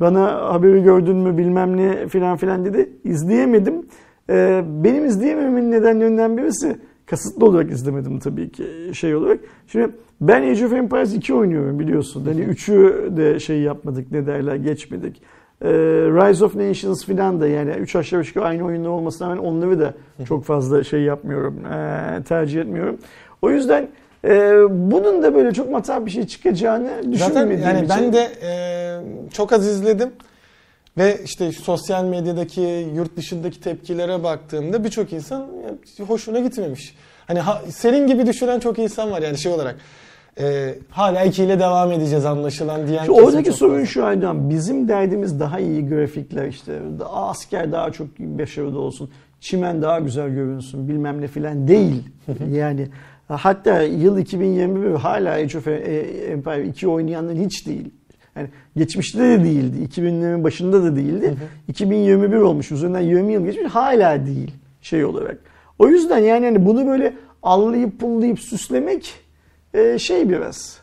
bana 0.00 0.52
haberi 0.52 0.82
gördün 0.82 1.16
mü 1.16 1.38
bilmem 1.38 1.76
ne 1.76 2.08
filan 2.08 2.36
filan 2.36 2.64
dedi. 2.64 2.90
İzleyemedim. 3.04 3.86
E, 4.30 4.64
benim 4.66 5.06
izleyemememin 5.06 5.70
nedenlerinden 5.70 6.36
birisi 6.36 6.76
kasıtlı 7.06 7.46
olarak 7.46 7.70
izlemedim 7.70 8.18
tabii 8.18 8.50
ki 8.50 8.64
şey 8.92 9.14
olarak. 9.14 9.40
Şimdi 9.66 9.90
ben 10.20 10.42
Age 10.42 10.66
of 10.66 10.72
Empires 10.72 11.14
2 11.14 11.34
oynuyorum 11.34 11.78
biliyorsun. 11.78 12.24
Hani 12.24 12.40
3'ü 12.40 13.16
de 13.16 13.40
şey 13.40 13.60
yapmadık 13.60 14.12
ne 14.12 14.26
derler 14.26 14.54
geçmedik. 14.54 15.22
E, 15.62 15.68
Rise 15.70 16.44
of 16.44 16.56
Nations 16.56 17.06
filan 17.06 17.40
da 17.40 17.48
yani 17.48 17.70
3 17.70 17.96
aşağı 17.96 18.20
3 18.20 18.28
yukarı 18.28 18.44
aynı 18.44 18.64
oyunda 18.64 18.90
olmasına 18.90 19.28
rağmen 19.28 19.42
onları 19.42 19.80
da 19.80 19.94
çok 20.28 20.44
fazla 20.44 20.84
şey 20.84 21.02
yapmıyorum. 21.02 21.66
e, 21.66 22.22
tercih 22.22 22.60
etmiyorum. 22.60 22.98
O 23.42 23.50
yüzden 23.50 23.88
e, 24.24 24.52
bunun 24.70 25.22
da 25.22 25.34
böyle 25.34 25.52
çok 25.52 25.70
matah 25.70 26.06
bir 26.06 26.10
şey 26.10 26.26
çıkacağını 26.26 26.88
Zaten 26.88 27.12
düşünmediğim 27.12 27.62
yani 27.62 27.78
için. 27.78 27.88
ben 27.88 28.12
de 28.12 28.28
e, 28.42 28.50
çok 29.32 29.52
az 29.52 29.66
izledim 29.66 30.10
ve 30.98 31.18
işte 31.24 31.52
sosyal 31.52 32.04
medyadaki 32.04 32.86
yurt 32.94 33.16
dışındaki 33.16 33.60
tepkilere 33.60 34.22
baktığımda 34.22 34.84
birçok 34.84 35.12
insan 35.12 35.46
hoşuna 36.06 36.40
gitmemiş. 36.40 36.94
Hani 37.26 37.40
ha- 37.40 37.62
senin 37.68 38.06
gibi 38.06 38.26
düşünen 38.26 38.60
çok 38.60 38.78
insan 38.78 39.10
var 39.10 39.22
yani 39.22 39.38
şey 39.38 39.52
olarak. 39.52 39.76
E, 40.40 40.74
hala 40.90 41.22
2 41.24 41.44
ile 41.44 41.58
devam 41.60 41.92
edeceğiz 41.92 42.24
anlaşılan 42.26 42.86
diyen 42.88 43.04
Şu 43.04 43.12
oradaki 43.12 43.52
sorun 43.52 43.84
şu 43.84 44.04
Aydan. 44.04 44.50
Bizim 44.50 44.88
derdimiz 44.88 45.40
daha 45.40 45.58
iyi 45.60 45.88
grafikler 45.88 46.46
işte. 46.46 46.78
Daha 46.98 47.28
asker 47.28 47.72
daha 47.72 47.90
çok 47.92 48.18
başarılı 48.18 48.78
olsun. 48.78 49.10
Çimen 49.40 49.82
daha 49.82 49.98
güzel 50.00 50.28
görünsün 50.28 50.88
bilmem 50.88 51.20
ne 51.20 51.26
filan 51.26 51.68
değil. 51.68 52.02
yani 52.50 52.88
hatta 53.36 53.82
yıl 53.82 54.18
2021 54.18 54.90
hala 54.90 55.30
Age 55.30 55.58
of 55.58 55.66
Empire 55.66 56.66
2 56.66 56.88
oynayanların 56.88 57.44
hiç 57.44 57.66
değil. 57.66 57.90
Yani 58.36 58.48
geçmişte 58.76 59.18
de 59.18 59.44
değildi. 59.44 60.00
2000'lerin 60.00 60.44
başında 60.44 60.82
da 60.82 60.96
değildi. 60.96 61.36
2021 61.68 62.36
olmuş. 62.36 62.72
Üzerinden 62.72 63.00
20 63.00 63.32
yıl 63.32 63.44
geçmiş. 63.44 63.72
Hala 63.72 64.26
değil 64.26 64.50
şey 64.82 65.04
olarak. 65.04 65.38
O 65.78 65.88
yüzden 65.88 66.18
yani 66.18 66.44
hani 66.44 66.66
bunu 66.66 66.86
böyle 66.86 67.14
allayıp 67.42 68.00
pullayıp 68.00 68.40
süslemek 68.40 69.14
e, 69.74 69.98
şey 69.98 70.28
biraz 70.28 70.78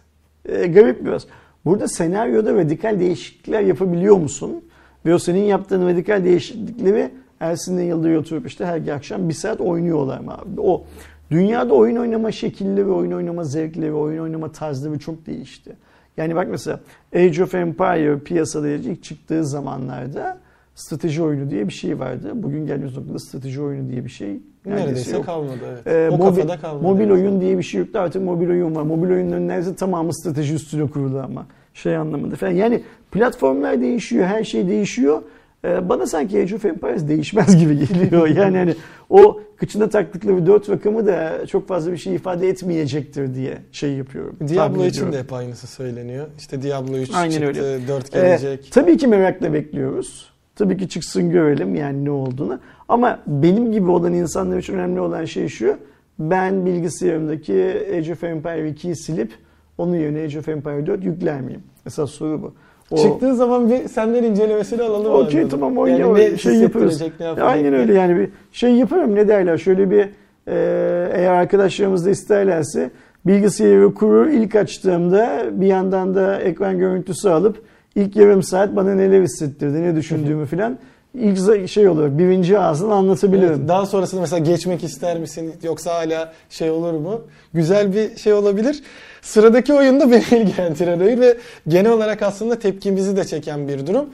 e, 0.45 0.67
garip 0.67 1.05
biraz. 1.05 1.27
Burada 1.65 1.87
senaryoda 1.87 2.53
radikal 2.53 2.99
değişiklikler 2.99 3.61
yapabiliyor 3.61 4.17
musun? 4.17 4.63
Ve 5.05 5.13
o 5.15 5.19
senin 5.19 5.43
yaptığın 5.43 5.87
radikal 5.87 6.23
değişiklikleri 6.23 7.11
Ersin'le 7.39 7.79
Yıldırım 7.79 8.17
oturup 8.17 8.47
işte 8.47 8.65
her 8.65 8.87
akşam 8.87 9.29
bir 9.29 9.33
saat 9.33 9.61
oynuyorlar 9.61 10.19
mı 10.19 10.33
abi? 10.33 10.61
O 10.61 10.83
dünyada 11.31 11.73
oyun 11.73 11.95
oynama 11.95 12.31
şekilleri, 12.31 12.87
oyun 12.87 13.11
oynama 13.11 13.43
zevkleri, 13.43 13.93
oyun 13.93 14.23
oynama 14.23 14.51
tarzları 14.51 14.99
çok 14.99 15.25
değişti. 15.25 15.75
Yani 16.17 16.35
bak 16.35 16.47
mesela 16.51 16.79
Age 17.15 17.43
of 17.43 17.55
Empire 17.55 18.19
piyasada 18.19 18.69
ilk 18.69 19.03
çıktığı 19.03 19.45
zamanlarda 19.45 20.37
strateji 20.75 21.23
oyunu 21.23 21.49
diye 21.49 21.67
bir 21.67 21.73
şey 21.73 21.99
vardı. 21.99 22.31
Bugün 22.33 22.65
geldiğimiz 22.65 22.97
noktada 22.97 23.19
strateji 23.19 23.61
oyunu 23.61 23.89
diye 23.89 24.05
bir 24.05 24.09
şey 24.09 24.39
neredeyse 24.65 25.15
yok. 25.15 25.25
kalmadı 25.25 25.57
evet. 25.67 25.87
Ee, 25.87 26.09
o 26.15 26.17
mobil, 26.17 26.41
kafada 26.41 26.61
kalmadı. 26.61 26.83
mobil 26.83 27.01
yani. 27.01 27.13
oyun 27.13 27.41
diye 27.41 27.57
bir 27.57 27.63
şey 27.63 27.79
yoktu 27.79 27.99
artık 27.99 28.21
mobil 28.21 28.49
oyun 28.49 28.75
var. 28.75 28.81
Mobil 28.83 29.09
oyunların 29.09 29.47
neredeyse 29.47 29.75
tamamı 29.75 30.13
strateji 30.13 30.53
üstüne 30.53 30.89
kurulu 30.89 31.19
ama 31.19 31.45
şey 31.73 31.97
anlamında 31.97 32.35
falan. 32.35 32.51
Yani 32.51 32.83
platformlar 33.11 33.81
değişiyor, 33.81 34.25
her 34.25 34.43
şey 34.43 34.67
değişiyor. 34.67 35.21
Ee, 35.65 35.89
bana 35.89 36.05
sanki 36.07 36.39
Age 36.39 36.55
of 36.55 36.65
Empires 36.65 37.07
değişmez 37.07 37.57
gibi 37.59 37.87
geliyor. 37.87 38.27
Yani 38.27 38.57
hani 38.57 38.75
o 39.09 39.41
kıçına 39.57 39.89
taktıkları 39.89 40.45
dört 40.47 40.69
rakamı 40.69 41.07
da 41.07 41.45
çok 41.47 41.67
fazla 41.67 41.91
bir 41.91 41.97
şey 41.97 42.15
ifade 42.15 42.49
etmeyecektir 42.49 43.35
diye 43.35 43.57
şey 43.71 43.91
yapıyorum. 43.93 44.35
Diablo 44.47 44.85
için 44.85 45.11
de 45.11 45.19
hep 45.19 45.33
aynısı 45.33 45.67
söyleniyor. 45.67 46.27
İşte 46.37 46.61
Diablo 46.61 46.97
3 46.97 47.09
Aynen 47.13 47.31
çıktı, 47.31 47.47
öyle. 47.47 47.87
4 47.87 48.15
Ee, 48.15 48.19
gelecek. 48.21 48.71
tabii 48.71 48.97
ki 48.97 49.07
merakla 49.07 49.53
bekliyoruz. 49.53 50.29
Tabii 50.55 50.77
ki 50.77 50.89
çıksın 50.89 51.29
görelim 51.29 51.75
yani 51.75 52.05
ne 52.05 52.11
olduğunu. 52.11 52.59
Ama 52.87 53.19
benim 53.27 53.71
gibi 53.71 53.91
olan 53.91 54.13
insanlar 54.13 54.57
için 54.57 54.73
önemli 54.73 54.99
olan 54.99 55.25
şey 55.25 55.47
şu. 55.47 55.77
Ben 56.19 56.65
bilgisayarımdaki 56.65 57.85
Age 57.97 58.13
of 58.13 58.23
Empire 58.23 58.69
2'yi 58.69 58.95
silip 58.95 59.31
onun 59.77 59.95
yerine 59.95 60.21
Age 60.21 60.39
of 60.39 60.49
Empire 60.49 60.85
4 60.87 61.03
yükler 61.03 61.41
miyim? 61.41 61.61
Esas 61.85 62.09
soru 62.11 62.41
bu. 62.41 62.53
O, 62.91 62.97
Çıktığı 62.97 63.35
zaman 63.35 63.69
bir 63.69 63.87
senden 63.87 64.23
incelemesini 64.23 64.81
alalım. 64.81 65.25
Okey 65.25 65.47
tamam 65.47 65.69
Yani 65.69 65.79
oynayalım. 65.79 66.15
ne 66.15 66.37
şey 66.37 66.53
hissettirecek, 66.53 67.19
ne 67.19 67.27
Aynen 67.27 67.73
öyle 67.73 67.93
yani 67.93 68.15
bir 68.15 68.29
şey 68.51 68.71
yaparım 68.75 69.15
ne 69.15 69.27
derler 69.27 69.57
şöyle 69.57 69.91
bir 69.91 69.99
e, 70.47 71.09
eğer 71.13 71.31
arkadaşlarımız 71.31 72.05
da 72.05 72.09
isterlerse 72.09 72.89
bilgisayarı 73.25 73.93
kurur 73.93 74.27
ilk 74.27 74.55
açtığımda 74.55 75.43
bir 75.51 75.67
yandan 75.67 76.15
da 76.15 76.39
ekran 76.39 76.77
görüntüsü 76.77 77.29
alıp 77.29 77.61
ilk 77.95 78.15
yarım 78.15 78.43
saat 78.43 78.75
bana 78.75 78.95
neler 78.95 79.21
hissettirdi 79.21 79.81
ne 79.81 79.95
düşündüğümü 79.95 80.45
filan 80.45 80.77
ilk 81.13 81.69
şey 81.69 81.87
olur 81.87 82.17
birinci 82.17 82.59
ağzını 82.59 82.93
anlatabilirim. 82.93 83.55
Evet, 83.57 83.67
daha 83.67 83.85
sonrasında 83.85 84.21
mesela 84.21 84.39
geçmek 84.39 84.83
ister 84.83 85.19
misin 85.19 85.53
yoksa 85.63 85.95
hala 85.95 86.33
şey 86.49 86.69
olur 86.69 86.93
mu? 86.93 87.21
Güzel 87.53 87.93
bir 87.93 88.17
şey 88.17 88.33
olabilir. 88.33 88.83
Sıradaki 89.21 89.73
oyunda 89.73 90.11
beni 90.11 90.23
ilgilendiren 90.41 90.99
oyun 90.99 91.21
ve 91.21 91.37
genel 91.67 91.91
olarak 91.91 92.21
aslında 92.21 92.59
tepkimizi 92.59 93.17
de 93.17 93.23
çeken 93.23 93.67
bir 93.67 93.87
durum. 93.87 94.09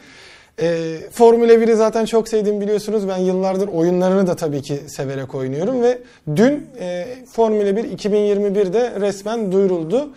Ee, 0.61 0.97
Formula 1.11 1.53
1'i 1.53 1.75
zaten 1.75 2.05
çok 2.05 2.27
sevdiğimi 2.27 2.61
biliyorsunuz. 2.61 3.07
Ben 3.07 3.17
yıllardır 3.17 3.67
oyunlarını 3.67 4.27
da 4.27 4.35
tabii 4.35 4.61
ki 4.61 4.79
severek 4.87 5.35
oynuyorum 5.35 5.81
ve 5.81 5.97
dün 6.35 6.67
e, 6.79 7.05
Formula 7.31 7.75
1 7.75 7.83
2021'de 7.83 8.99
resmen 8.99 9.51
duyuruldu. 9.51 10.09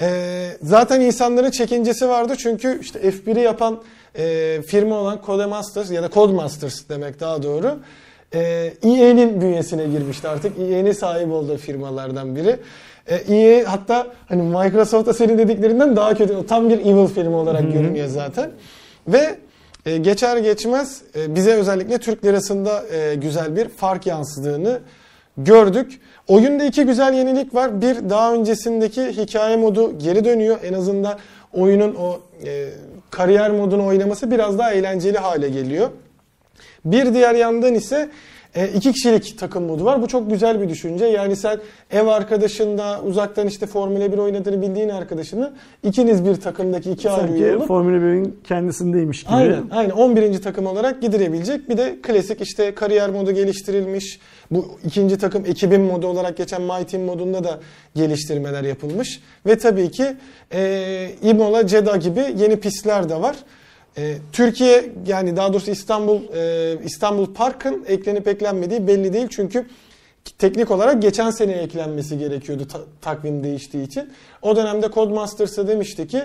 Ee, 0.00 0.48
zaten 0.62 1.00
insanların 1.00 1.50
çekincesi 1.50 2.08
vardı 2.08 2.34
çünkü 2.38 2.78
işte 2.80 3.00
F1'i 3.00 3.40
yapan 3.40 3.82
e, 4.18 4.62
firma 4.66 4.94
olan 4.94 5.20
Codemasters 5.26 5.90
ya 5.90 6.02
da 6.02 6.10
Codemasters 6.10 6.88
demek 6.88 7.20
daha 7.20 7.42
doğru. 7.42 7.78
E, 8.34 8.40
EA'nin 8.82 9.40
bünyesine 9.40 9.86
girmişti 9.86 10.28
artık. 10.28 10.58
EA'nin 10.58 10.92
sahip 10.92 11.32
olduğu 11.32 11.56
firmalardan 11.56 12.36
biri. 12.36 12.56
E, 13.06 13.14
EA 13.14 13.72
hatta 13.72 14.06
hani 14.28 14.42
Microsoft'ta 14.42 15.14
senin 15.14 15.38
dediklerinden 15.38 15.96
daha 15.96 16.14
kötü. 16.14 16.46
Tam 16.46 16.70
bir 16.70 16.78
evil 16.78 17.06
firma 17.06 17.36
olarak 17.36 17.72
görünüyor 17.72 18.08
zaten. 18.08 18.50
Ve 19.08 19.38
e, 19.86 19.96
geçer 19.96 20.36
geçmez 20.36 21.02
e, 21.16 21.34
bize 21.34 21.52
özellikle 21.52 21.98
Türk 21.98 22.24
lirasında 22.24 22.84
e, 22.94 23.14
güzel 23.14 23.56
bir 23.56 23.68
fark 23.68 24.06
yansıdığını 24.06 24.80
gördük. 25.36 26.00
Oyunda 26.28 26.64
iki 26.64 26.84
güzel 26.84 27.14
yenilik 27.14 27.54
var. 27.54 27.80
Bir 27.80 28.10
daha 28.10 28.34
öncesindeki 28.34 29.02
hikaye 29.02 29.56
modu 29.56 29.98
geri 29.98 30.24
dönüyor. 30.24 30.58
En 30.64 30.72
azından 30.72 31.18
oyunun 31.52 31.94
o 31.94 32.20
e, 32.46 32.68
kariyer 33.12 33.50
modunu 33.50 33.86
oynaması 33.86 34.30
biraz 34.30 34.58
daha 34.58 34.72
eğlenceli 34.72 35.18
hale 35.18 35.48
geliyor. 35.48 35.90
Bir 36.84 37.14
diğer 37.14 37.34
yandan 37.34 37.74
ise 37.74 38.08
e, 38.54 38.68
iki 38.68 38.92
kişilik 38.92 39.38
takım 39.38 39.64
modu 39.64 39.84
var. 39.84 40.02
Bu 40.02 40.08
çok 40.08 40.30
güzel 40.30 40.60
bir 40.60 40.68
düşünce. 40.68 41.04
Yani 41.04 41.36
sen 41.36 41.58
ev 41.90 42.06
arkadaşınla 42.06 43.02
uzaktan 43.02 43.46
işte 43.46 43.66
Formula 43.66 44.12
1 44.12 44.18
oynadığını 44.18 44.62
bildiğin 44.62 44.88
arkadaşını 44.88 45.52
ikiniz 45.82 46.24
bir 46.24 46.36
takımdaki 46.36 46.90
iki 46.90 47.10
ayrı 47.10 47.32
üye 47.32 47.38
Sanki 47.38 47.56
olup 47.56 47.68
Formula 47.68 47.96
1'in 47.96 48.36
kendisindeymiş 48.44 49.22
gibi. 49.22 49.34
Aynen, 49.34 49.62
aynen 49.70 49.90
11. 49.90 50.42
takım 50.42 50.66
olarak 50.66 51.02
gidirebilecek. 51.02 51.68
Bir 51.68 51.76
de 51.76 51.98
klasik 52.02 52.40
işte 52.40 52.74
kariyer 52.74 53.10
modu 53.10 53.32
geliştirilmiş. 53.32 54.20
Bu 54.50 54.78
ikinci 54.84 55.18
takım 55.18 55.46
ekibin 55.46 55.80
modu 55.80 56.06
olarak 56.06 56.36
geçen 56.36 56.62
My 56.62 56.84
Team 56.84 57.02
modunda 57.02 57.44
da 57.44 57.60
geliştirmeler 57.94 58.62
yapılmış. 58.62 59.20
Ve 59.46 59.58
tabii 59.58 59.90
ki 59.90 60.16
e, 60.54 61.10
Imola, 61.22 61.68
Jeddah 61.68 62.00
gibi 62.00 62.24
yeni 62.36 62.56
pistler 62.56 63.08
de 63.08 63.20
var. 63.20 63.36
E, 63.98 64.16
Türkiye 64.32 64.92
yani 65.06 65.36
daha 65.36 65.52
doğrusu 65.52 65.70
İstanbul 65.70 66.20
e, 66.34 66.76
İstanbul 66.84 67.34
Park'ın 67.34 67.84
eklenip 67.88 68.28
eklenmediği 68.28 68.86
belli 68.86 69.12
değil. 69.12 69.26
Çünkü 69.30 69.66
teknik 70.38 70.70
olarak 70.70 71.02
geçen 71.02 71.30
sene 71.30 71.52
eklenmesi 71.52 72.18
gerekiyordu 72.18 72.68
ta- 72.68 72.84
takvim 73.00 73.44
değiştiği 73.44 73.86
için. 73.86 74.10
O 74.42 74.56
dönemde 74.56 74.88
Codemasters'a 74.94 75.68
demişti 75.68 76.06
ki 76.06 76.22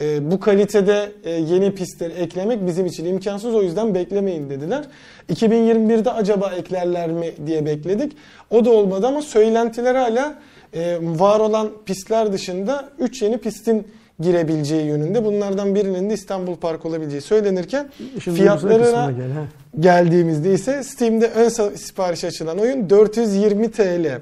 e, 0.00 0.30
bu 0.30 0.40
kalitede 0.40 1.12
e, 1.24 1.30
yeni 1.30 1.74
pistleri 1.74 2.12
eklemek 2.12 2.66
bizim 2.66 2.86
için 2.86 3.04
imkansız 3.04 3.54
o 3.54 3.62
yüzden 3.62 3.94
beklemeyin 3.94 4.50
dediler. 4.50 4.84
2021'de 5.32 6.10
acaba 6.10 6.52
eklerler 6.58 7.10
mi 7.10 7.32
diye 7.46 7.66
bekledik. 7.66 8.12
O 8.50 8.64
da 8.64 8.70
olmadı 8.70 9.06
ama 9.06 9.22
söylentiler 9.22 9.94
hala 9.94 10.38
e, 10.74 10.98
var 11.00 11.40
olan 11.40 11.70
pistler 11.86 12.32
dışında 12.32 12.88
3 12.98 13.22
yeni 13.22 13.38
pistin 13.38 13.86
girebileceği 14.20 14.86
yönünde. 14.86 15.24
Bunlardan 15.24 15.74
birinin 15.74 16.10
de 16.10 16.14
İstanbul 16.14 16.56
Park 16.56 16.86
olabileceği 16.86 17.20
söylenirken 17.20 17.88
İşin 18.16 18.34
fiyatlarına 18.34 19.10
gel, 19.10 19.30
ha. 19.30 19.44
geldiğimizde 19.80 20.52
ise 20.52 20.82
Steam'de 20.82 21.30
ön 21.30 21.48
sipariş 21.74 22.24
açılan 22.24 22.58
oyun 22.58 22.90
420 22.90 23.70
TL 23.70 24.20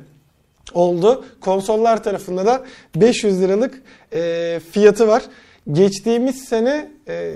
oldu. 0.74 1.24
Konsollar 1.40 2.02
tarafında 2.02 2.46
da 2.46 2.64
500 2.96 3.42
liralık 3.42 3.82
e, 4.12 4.60
fiyatı 4.70 5.08
var. 5.08 5.22
Geçtiğimiz 5.72 6.44
sene 6.44 6.90
e, 7.08 7.34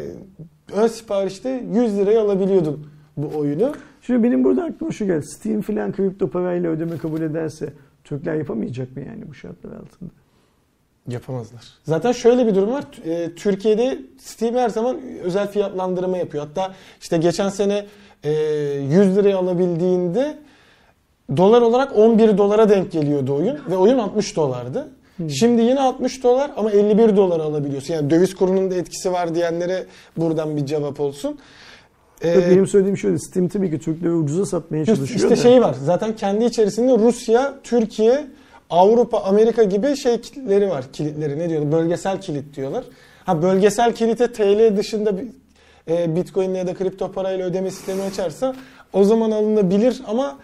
ön 0.72 0.86
siparişte 0.86 1.64
100 1.74 1.98
liraya 1.98 2.22
alabiliyordun 2.22 2.86
bu 3.16 3.38
oyunu. 3.38 3.72
Şimdi 4.02 4.22
benim 4.22 4.44
burada 4.44 4.64
aklıma 4.64 4.92
şu 4.92 5.06
geldi. 5.06 5.26
Steam 5.26 5.60
filan 5.60 5.92
kripto 5.92 6.30
parayla 6.30 6.70
ödeme 6.70 6.98
kabul 6.98 7.22
ederse 7.22 7.72
Türkler 8.04 8.34
yapamayacak 8.34 8.96
mı 8.96 9.02
yani 9.02 9.28
bu 9.28 9.34
şartlar 9.34 9.72
altında? 9.72 10.10
Yapamazlar. 11.08 11.62
Zaten 11.84 12.12
şöyle 12.12 12.46
bir 12.46 12.54
durum 12.54 12.72
var. 12.72 12.84
E, 13.04 13.34
Türkiye'de 13.34 13.98
Steam 14.20 14.54
her 14.54 14.68
zaman 14.68 14.96
özel 15.22 15.50
fiyatlandırma 15.50 16.18
yapıyor. 16.18 16.46
Hatta 16.46 16.74
işte 17.00 17.16
geçen 17.16 17.48
sene 17.48 17.86
e, 18.24 18.30
100 18.30 19.16
liraya 19.16 19.38
alabildiğinde 19.38 20.38
dolar 21.36 21.62
olarak 21.62 21.96
11 21.96 22.38
dolara 22.38 22.68
denk 22.68 22.92
geliyordu 22.92 23.34
oyun 23.34 23.58
ve 23.70 23.76
oyun 23.76 23.98
60 23.98 24.36
dolardı. 24.36 24.88
Şimdi 25.28 25.62
yine 25.62 25.80
60 25.80 26.22
dolar 26.22 26.50
ama 26.56 26.70
51 26.70 27.16
dolara 27.16 27.42
alabiliyorsun. 27.42 27.94
Yani 27.94 28.10
döviz 28.10 28.34
kurunun 28.34 28.70
da 28.70 28.74
etkisi 28.74 29.12
var 29.12 29.34
diyenlere 29.34 29.86
buradan 30.16 30.56
bir 30.56 30.66
cevap 30.66 31.00
olsun. 31.00 31.38
E, 32.22 32.34
Tabii 32.34 32.50
benim 32.50 32.66
söylediğim 32.66 32.96
şöyle. 32.96 33.18
Steam 33.18 33.48
tabii 33.48 33.70
ki 33.70 33.78
Türkleri 33.78 34.12
ucuza 34.12 34.46
satmaya 34.46 34.84
çalışıyor 34.84 35.16
işte 35.16 35.30
da. 35.30 35.36
şey 35.36 35.62
var. 35.62 35.76
Zaten 35.84 36.16
kendi 36.16 36.44
içerisinde 36.44 36.98
Rusya, 36.98 37.54
Türkiye, 37.62 38.26
Avrupa, 38.70 39.18
Amerika 39.18 39.62
gibi 39.62 39.96
şey 39.96 40.20
kilitleri 40.20 40.70
var. 40.70 40.84
Kilitleri 40.92 41.38
ne 41.38 41.48
diyorlar? 41.48 41.72
Bölgesel 41.72 42.20
kilit 42.20 42.56
diyorlar. 42.56 42.84
Ha 43.24 43.42
bölgesel 43.42 43.94
kilite 43.94 44.32
TL 44.32 44.76
dışında 44.76 45.18
bir 45.18 45.26
e, 45.88 46.16
Bitcoin 46.16 46.54
ya 46.54 46.66
da 46.66 46.74
kripto 46.74 47.12
parayla 47.12 47.46
ödeme 47.46 47.70
sistemi 47.70 48.02
açarsa 48.02 48.56
o 48.92 49.04
zaman 49.04 49.30
alınabilir 49.30 50.02
ama 50.06 50.38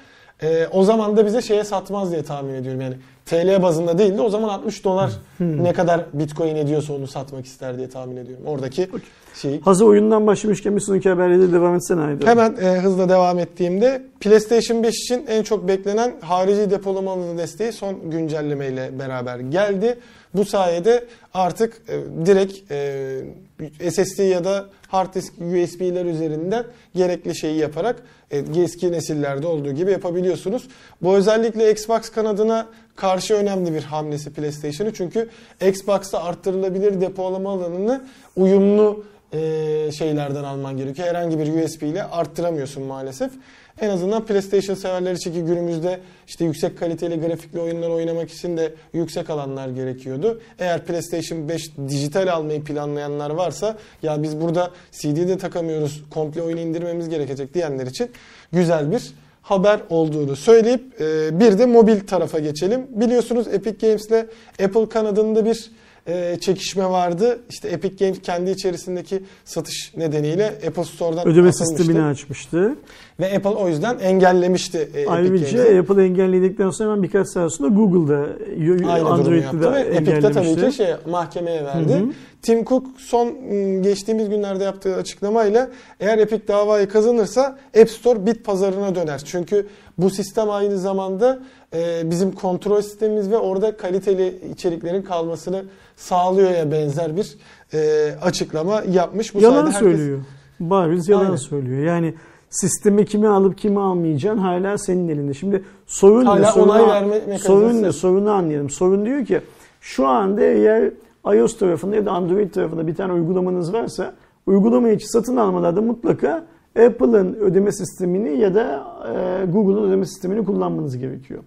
e, 0.45 0.69
o 0.73 0.85
zaman 0.85 1.16
da 1.16 1.27
bize 1.27 1.43
şeye 1.43 1.65
satmaz 1.65 2.12
diye 2.12 2.23
tahmin 2.23 2.55
ediyorum. 2.55 2.81
Yani 2.81 2.95
TL 3.27 3.62
bazında 3.62 3.99
değil 3.99 4.16
de 4.16 4.21
o 4.21 4.29
zaman 4.29 4.49
60 4.49 4.85
dolar 4.85 5.11
ne 5.41 5.73
kadar 5.73 6.01
Bitcoin 6.12 6.57
ediyorsa 6.57 6.93
onu 6.93 7.07
satmak 7.07 7.47
ister 7.47 7.79
diye 7.79 7.89
tahmin 7.89 8.16
ediyorum. 8.16 8.45
Oradaki 8.47 8.89
şeyi 9.35 9.61
Hazır 9.61 9.85
oyundan 9.85 10.27
başlamışken 10.27 10.77
bir 10.77 10.81
sonraki 10.81 11.09
haberle 11.09 11.39
de 11.39 11.53
devam 11.53 11.75
etsene 11.75 12.01
Ayda. 12.01 12.27
Hemen 12.27 12.57
e, 12.62 12.81
hızla 12.81 13.09
devam 13.09 13.39
ettiğimde 13.39 14.03
PlayStation 14.21 14.83
5 14.83 14.95
için 14.95 15.27
en 15.29 15.43
çok 15.43 15.69
beklenen 15.69 16.12
harici 16.21 16.71
depolama 16.71 17.12
alanı 17.12 17.39
desteği 17.39 17.73
son 17.73 18.11
güncellemeyle 18.11 18.99
beraber 18.99 19.39
geldi. 19.39 19.99
Bu 20.35 20.45
sayede 20.45 21.05
artık 21.35 21.83
e, 21.89 22.27
direkt 22.27 22.73
e, 22.73 23.91
SSD 23.91 24.23
ya 24.23 24.45
da 24.45 24.66
hard 24.89 25.15
disk 25.15 25.33
USB'ler 25.33 26.05
üzerinden 26.05 26.65
gerekli 26.95 27.37
şeyi 27.37 27.59
yaparak 27.59 27.97
eski 28.36 28.93
nesillerde 28.93 29.47
olduğu 29.47 29.73
gibi 29.73 29.90
yapabiliyorsunuz. 29.90 30.69
Bu 31.02 31.16
özellikle 31.16 31.70
Xbox 31.70 32.11
kanadına 32.11 32.66
karşı 32.97 33.35
önemli 33.35 33.74
bir 33.74 33.82
hamlesi 33.82 34.32
PlayStation'ı. 34.32 34.93
Çünkü 34.93 35.28
Xbox'ta 35.66 36.24
arttırılabilir 36.24 37.01
depolama 37.01 37.51
alanını 37.51 38.05
uyumlu 38.36 39.05
e, 39.32 39.93
şeylerden 39.93 40.44
alman 40.44 40.77
gerekiyor. 40.77 41.09
Herhangi 41.09 41.39
bir 41.39 41.65
USB 41.65 41.82
ile 41.82 42.05
arttıramıyorsun 42.05 42.82
maalesef. 42.82 43.31
En 43.80 43.90
azından 43.90 44.24
PlayStation 44.24 44.74
severler 44.74 45.12
için 45.12 45.32
ki 45.32 45.44
günümüzde 45.44 46.01
işte 46.26 46.44
yüksek 46.44 46.78
kaliteli 46.78 47.20
grafikli 47.20 47.60
oyunlar 47.60 47.88
oynamak 47.88 48.30
için 48.30 48.56
de 48.56 48.74
yüksek 48.92 49.30
alanlar 49.30 49.68
gerekiyordu. 49.68 50.40
Eğer 50.59 50.84
PlayStation 50.84 51.48
5 51.48 51.70
dijital 51.88 52.32
almayı 52.32 52.64
planlayanlar 52.64 53.30
varsa 53.30 53.76
ya 54.02 54.22
biz 54.22 54.40
burada 54.40 54.70
CD 54.90 55.16
de 55.16 55.38
takamıyoruz 55.38 56.02
komple 56.10 56.42
oyunu 56.42 56.60
indirmemiz 56.60 57.09
gerekecek 57.09 57.55
diyenler 57.55 57.86
için 57.86 58.10
güzel 58.52 58.92
bir 58.92 59.12
haber 59.42 59.80
olduğunu 59.90 60.36
söyleyip 60.36 61.01
e, 61.01 61.40
bir 61.40 61.59
de 61.59 61.66
mobil 61.66 62.01
tarafa 62.01 62.38
geçelim. 62.38 62.86
Biliyorsunuz 62.90 63.48
Epic 63.48 63.86
Games 63.86 64.06
ile 64.06 64.26
Apple 64.64 64.88
kanadında 64.88 65.44
bir 65.44 65.70
e, 66.06 66.36
çekişme 66.40 66.90
vardı. 66.90 67.39
İşte 67.51 67.68
Epic 67.68 68.05
Games 68.05 68.22
kendi 68.22 68.51
içerisindeki 68.51 69.22
satış 69.44 69.93
nedeniyle 69.97 70.47
Apple 70.66 70.85
Store'dan 70.85 71.28
Ödeme 71.28 71.48
atılmıştı. 71.48 71.64
sistemini 71.64 72.02
açmıştı. 72.05 72.76
Ve 73.20 73.36
Apple 73.36 73.51
o 73.51 73.68
yüzden 73.68 73.98
engellemişti 73.98 74.78
e, 74.78 74.82
Epic 75.01 75.10
Ayrıca 75.10 75.59
Games'i. 75.64 75.78
Apple 75.78 76.05
engelledikten 76.05 76.70
sonra 76.70 76.90
hemen 76.90 77.02
birkaç 77.02 77.28
saat 77.28 77.52
sonra 77.52 77.68
Google'da, 77.68 78.26
y- 78.59 78.86
Aynı 78.93 79.09
Android'de 79.09 79.60
de 79.62 79.72
ve 79.72 79.81
Epic'te 79.81 80.32
tabii 80.32 80.70
ki 80.70 80.76
şey 80.76 80.86
mahkemeye 81.10 81.64
verdi. 81.64 81.93
Hı 81.94 81.98
hı. 81.98 82.09
Tim 82.43 82.64
Cook 82.64 82.86
son 82.98 83.26
ım, 83.26 83.82
geçtiğimiz 83.82 84.28
günlerde 84.28 84.64
yaptığı 84.64 84.97
açıklamayla 84.97 85.68
eğer 86.01 86.18
Epic 86.18 86.48
davayı 86.48 86.89
kazanırsa 86.89 87.59
App 87.81 87.90
Store 87.90 88.26
bit 88.26 88.44
pazarına 88.44 88.94
döner. 88.94 89.22
Çünkü 89.24 89.66
bu 89.98 90.10
sistem 90.10 90.51
aynı 90.51 90.78
zamanda 90.78 91.39
e, 91.74 92.10
bizim 92.10 92.32
kontrol 92.32 92.81
sistemimiz 92.81 93.31
ve 93.31 93.36
orada 93.39 93.76
kaliteli 93.76 94.39
içeriklerin 94.52 95.02
kalmasını 95.02 95.64
sağlıyor 95.97 96.51
ya 96.51 96.71
benzer 96.71 97.16
bir 97.16 97.37
e, 97.75 98.11
açıklama 98.23 98.83
yapmış. 98.91 99.35
Bu 99.35 99.41
yalan 99.41 99.62
herkes- 99.66 99.79
söylüyor. 99.79 100.21
Bariz 100.61 101.09
yalan 101.09 101.25
Aynen. 101.25 101.37
söylüyor. 101.37 101.87
Yani 101.87 102.15
sistemi 102.51 103.07
kimi 103.07 103.29
alıp 103.29 103.59
kimi 103.59 103.81
almayacaksın 103.81 104.39
hala 104.39 104.79
senin 104.79 105.09
elinde. 105.09 105.35
Şimdi 105.35 105.65
sorun 105.87 106.25
Hala 106.25 106.41
ne? 106.41 106.47
Sorunu, 106.47 106.73
onay 106.73 106.87
verme 106.89 107.39
sorun 107.39 107.83
ne? 107.83 107.93
Sorunu 107.93 108.31
anlayalım. 108.31 108.71
Sorun 108.71 109.07
diyor 109.07 109.25
ki 109.25 109.41
şu 109.81 110.07
anda 110.07 110.41
eğer 110.41 110.91
iOS 111.35 111.59
tarafında 111.59 111.97
ya 111.97 112.07
da 112.07 112.12
Android 112.12 112.51
tarafında 112.51 112.87
bir 112.87 112.95
tane 112.95 113.12
uygulamanız 113.12 113.73
varsa 113.73 114.15
uygulamayı 114.47 114.97
hiç 114.97 115.05
satın 115.07 115.37
almalarda 115.37 115.83
mutlaka 115.83 116.45
Apple'ın 116.87 117.35
ödeme 117.35 117.73
sistemini 117.73 118.39
ya 118.41 118.55
da 118.55 118.85
e, 119.09 119.45
Google'ın 119.47 119.89
ödeme 119.89 120.07
sistemini 120.07 120.45
kullanmanız 120.45 120.99
gerekiyor. 120.99 121.43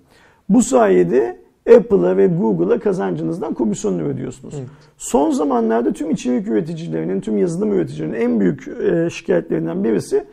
Bu 0.49 0.61
sayede 0.61 1.39
Apple'a 1.75 2.17
ve 2.17 2.27
Google'a 2.27 2.79
kazancınızdan 2.79 3.53
komisyonunu 3.53 4.03
ödüyorsunuz. 4.03 4.55
Son 4.97 5.31
zamanlarda 5.31 5.93
tüm 5.93 6.11
içerik 6.11 6.47
üreticilerinin, 6.47 7.21
tüm 7.21 7.37
yazılım 7.37 7.73
üreticilerinin 7.73 8.19
en 8.19 8.39
büyük 8.39 8.67
e, 8.67 9.09
şikayetlerinden 9.09 9.83
birisi 9.83 10.23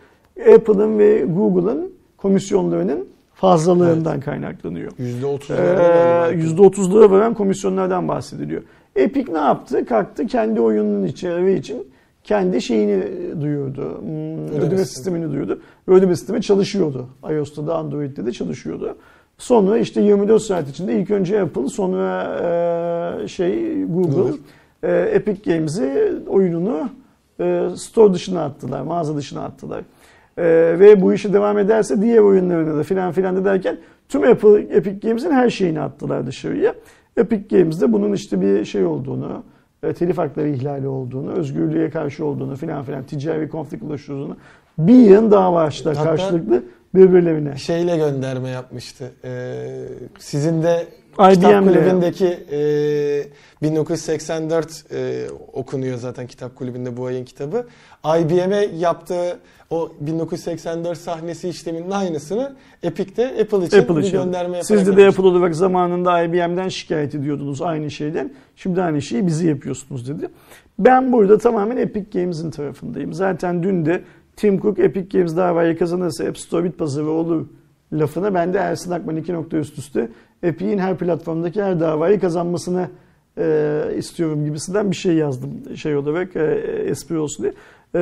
Apple'ın 0.55 0.99
ve 0.99 1.21
Google'ın 1.25 1.91
komisyonlarının 2.17 3.07
fazlalığından 3.35 4.21
kaynaklanıyor. 4.21 4.93
%30 4.93 5.53
Ee, 5.53 6.35
%30'lara 6.35 7.11
varan 7.11 7.35
komisyonlardan 7.35 8.09
bahsediliyor. 8.09 8.63
Epic 8.97 9.33
ne 9.33 9.39
yaptı? 9.39 9.87
Kalktı 9.87 10.27
kendi 10.27 10.61
oyunun 10.61 11.05
içeriği 11.07 11.59
için 11.59 11.87
kendi 12.25 12.63
şeyini 12.63 13.03
duyurdu. 13.41 13.99
Hmm, 14.01 14.47
Ödeme, 14.47 14.61
sistemi. 14.61 14.87
sistemini 14.87 15.33
duyurdu. 15.33 15.61
Ödeme 15.87 16.17
sistemi 16.17 16.43
çalışıyordu. 16.43 17.07
iOS'ta 17.31 17.67
da 17.67 17.77
Android'de 17.77 18.27
de 18.27 18.33
çalışıyordu. 18.33 18.97
Sonra 19.39 19.79
işte 19.79 20.01
24 20.01 20.43
saat 20.43 20.69
içinde 20.69 21.01
ilk 21.01 21.11
önce 21.11 21.41
Apple 21.43 21.69
sonra 21.69 22.25
e, 23.23 23.29
şey 23.29 23.85
Google, 23.85 24.33
e, 24.83 24.93
Epic 24.93 25.53
Games'i 25.53 26.13
oyununu 26.29 26.89
e, 27.41 27.69
store 27.77 28.15
dışına 28.15 28.45
attılar, 28.45 28.83
mağaza 28.83 29.17
dışına 29.17 29.45
attılar. 29.45 29.81
E, 30.39 30.45
ve 30.81 31.03
bu 31.03 31.13
işi 31.13 31.33
devam 31.33 31.59
ederse 31.59 32.03
diğer 32.03 32.19
oyunlarını 32.19 32.79
da 32.79 32.83
filan 32.83 33.13
filan 33.13 33.37
da 33.37 33.45
derken 33.45 33.79
tüm 34.09 34.23
Apple, 34.23 34.61
Epic 34.77 35.09
Games'in 35.09 35.31
her 35.31 35.51
şeyini 35.51 35.81
attılar 35.81 36.27
dışarıya. 36.27 36.75
Epic 37.17 37.59
Games'de 37.59 37.93
bunun 37.93 38.13
işte 38.13 38.41
bir 38.41 38.65
şey 38.65 38.85
olduğunu, 38.87 39.43
e, 39.83 39.93
telif 39.93 40.19
hakları 40.19 40.49
ihlali 40.49 40.89
olduğunu, 40.89 41.33
özgürlüğe 41.33 41.91
karşı 41.91 42.25
olduğunu 42.25 42.57
filan 42.57 42.83
filan 42.83 43.03
ticari 43.03 43.49
konflik 43.49 43.83
oluşturduğunu 43.83 44.37
bir 44.79 44.95
yığın 44.95 45.31
dava 45.31 45.63
açtılar 45.63 45.97
Hatta- 45.97 46.11
karşılıklı 46.11 46.63
birbirlerine. 46.95 47.57
şeyle 47.57 47.97
gönderme 47.97 48.49
yapmıştı. 48.49 49.13
Ee, 49.25 49.85
sizin 50.19 50.63
de 50.63 50.87
IBM 51.19 51.35
kitap 51.35 51.65
kulübündeki 51.65 52.39
e, 52.53 52.59
1984 53.63 54.85
e, 54.93 55.27
okunuyor 55.53 55.99
zaten 55.99 56.27
kitap 56.27 56.57
kulübünde 56.57 56.97
bu 56.97 57.07
ayın 57.07 57.25
kitabı. 57.25 57.67
IBM'e 58.21 58.69
yaptığı 58.79 59.39
o 59.71 59.93
1984 60.01 60.99
sahnesi 60.99 61.49
işleminin 61.49 61.91
aynısını 61.91 62.57
Epic'te 62.83 63.27
Apple 63.27 63.67
için 63.67 63.79
Apple 63.79 63.97
bir 63.97 64.03
için. 64.03 64.13
gönderme 64.13 64.57
yaparak 64.57 64.65
Siz 64.65 64.97
de. 64.97 65.07
Apple 65.07 65.23
olarak 65.23 65.57
zamanında 65.57 66.23
IBM'den 66.23 66.69
şikayet 66.69 67.15
ediyordunuz 67.15 67.63
aynı 67.63 67.91
şeyden. 67.91 68.33
Şimdi 68.57 68.83
aynı 68.83 69.03
şeyi 69.03 69.27
bizi 69.27 69.49
yapıyorsunuz 69.49 70.09
dedi. 70.09 70.29
Ben 70.79 71.13
burada 71.13 71.39
tamamen 71.39 71.77
Epic 71.77 72.21
Games'in 72.21 72.51
tarafındayım. 72.51 73.13
Zaten 73.13 73.63
dün 73.63 73.87
de 73.87 74.03
Tim 74.37 74.61
Cook 74.61 74.79
Epic 74.79 75.19
Games 75.19 75.37
davayı 75.37 75.79
kazanırsa 75.79 76.25
App 76.25 76.39
Store 76.39 76.65
bit 76.65 76.79
pazarı 76.79 77.11
olur 77.11 77.47
lafına 77.93 78.35
ben 78.35 78.55
de 78.55 78.59
Ersin 78.59 78.91
Akman 78.91 79.17
iki 79.17 79.33
nokta 79.33 79.57
üst 79.57 79.79
üste 79.79 80.09
Epic'in 80.43 80.79
her 80.79 80.97
platformdaki 80.99 81.63
her 81.63 81.81
davayı 81.81 82.21
kazanmasını 82.21 82.89
e, 83.39 83.81
istiyorum 83.97 84.45
gibisinden 84.45 84.91
bir 84.91 84.97
şey 84.97 85.15
yazdım 85.15 85.51
şey 85.77 85.97
olarak 85.97 86.37
e, 86.37 86.43
espri 86.87 87.19
olsun 87.19 87.43
diye. 87.43 87.53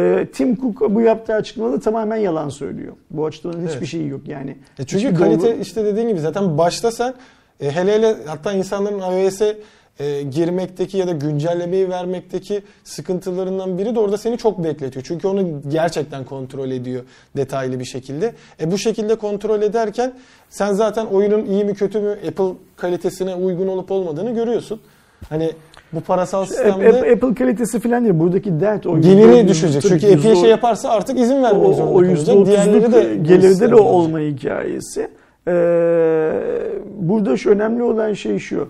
E, 0.02 0.26
Tim 0.32 0.56
Cook 0.60 0.94
bu 0.94 1.00
yaptığı 1.00 1.34
açıklamada 1.34 1.80
tamamen 1.80 2.16
yalan 2.16 2.48
söylüyor. 2.48 2.92
Bu 3.10 3.26
açıklamanın 3.26 3.62
hiçbir 3.62 3.78
Evet. 3.78 3.88
şeyi 3.88 4.08
yok 4.08 4.28
yani. 4.28 4.50
E 4.78 4.84
çünkü 4.84 5.04
Hiçbir 5.06 5.18
kalite 5.18 5.46
doğru- 5.52 5.60
işte 5.62 5.84
dediğin 5.84 6.08
gibi 6.08 6.20
zaten 6.20 6.58
başta 6.58 6.90
sen 6.90 7.14
e, 7.60 7.70
hele 7.70 7.92
hele 7.92 8.16
hatta 8.26 8.52
insanların 8.52 8.98
iOS'e 8.98 9.58
e, 10.00 10.22
girmekteki 10.22 10.98
ya 10.98 11.06
da 11.06 11.12
güncellemeyi 11.12 11.88
vermekteki 11.88 12.62
sıkıntılarından 12.84 13.78
biri 13.78 13.94
de 13.94 14.00
orada 14.00 14.18
seni 14.18 14.38
çok 14.38 14.64
bekletiyor. 14.64 15.04
Çünkü 15.08 15.28
onu 15.28 15.62
gerçekten 15.68 16.24
kontrol 16.24 16.70
ediyor 16.70 17.02
detaylı 17.36 17.80
bir 17.80 17.84
şekilde. 17.84 18.32
E 18.60 18.70
bu 18.70 18.78
şekilde 18.78 19.14
kontrol 19.14 19.62
ederken 19.62 20.12
sen 20.50 20.72
zaten 20.72 21.06
oyunun 21.06 21.44
iyi 21.44 21.64
mi 21.64 21.74
kötü 21.74 22.00
mü 22.00 22.10
Apple 22.28 22.52
kalitesine 22.76 23.34
uygun 23.34 23.68
olup 23.68 23.90
olmadığını 23.90 24.34
görüyorsun. 24.34 24.80
Hani 25.28 25.50
bu 25.92 26.00
parasal 26.00 26.42
Apple, 26.42 26.54
sistemde 26.54 27.12
Apple 27.12 27.34
kalitesi 27.34 27.80
falan 27.80 28.04
değil. 28.04 28.18
Buradaki 28.18 28.60
dert 28.60 28.86
o. 28.86 29.00
geliri 29.00 29.48
düşecek. 29.48 29.82
Çünkü 29.82 30.14
Apple'e 30.14 30.32
o- 30.32 30.40
şey 30.40 30.50
yaparsa 30.50 30.88
artık 30.88 31.18
izin 31.18 31.42
vermek 31.42 31.68
o, 31.68 31.72
zorunda 31.72 31.92
o 31.92 32.14
kalacak. 32.14 32.46
Diğerleri 32.46 32.78
otuzluk 32.78 32.94
de 32.94 33.16
gelirde 33.16 33.70
de 33.70 33.74
olma 33.74 34.18
hikayesi. 34.18 35.08
Ee, 35.48 35.52
burada 36.98 37.36
şu 37.36 37.50
önemli 37.50 37.82
olan 37.82 38.12
şey 38.12 38.38
şu. 38.38 38.68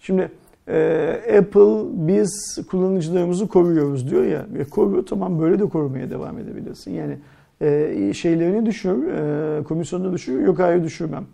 Şimdi 0.00 0.30
e, 0.68 1.38
Apple 1.38 2.06
biz 2.08 2.58
kullanıcılarımızı 2.70 3.48
koruyoruz 3.48 4.10
diyor 4.10 4.24
ya. 4.24 4.46
E, 4.58 4.64
koruyor 4.64 5.06
tamam 5.06 5.40
böyle 5.40 5.58
de 5.58 5.64
korumaya 5.64 6.10
devam 6.10 6.38
edebilirsin. 6.38 6.90
Yani 6.90 7.18
e, 7.60 8.14
şeylerini 8.14 8.66
düşür, 8.66 9.08
e, 9.08 9.62
komisyonunu 9.62 10.12
düşür, 10.12 10.40
yok 10.40 10.58
hayır 10.58 10.84
düşürmem. 10.84 11.24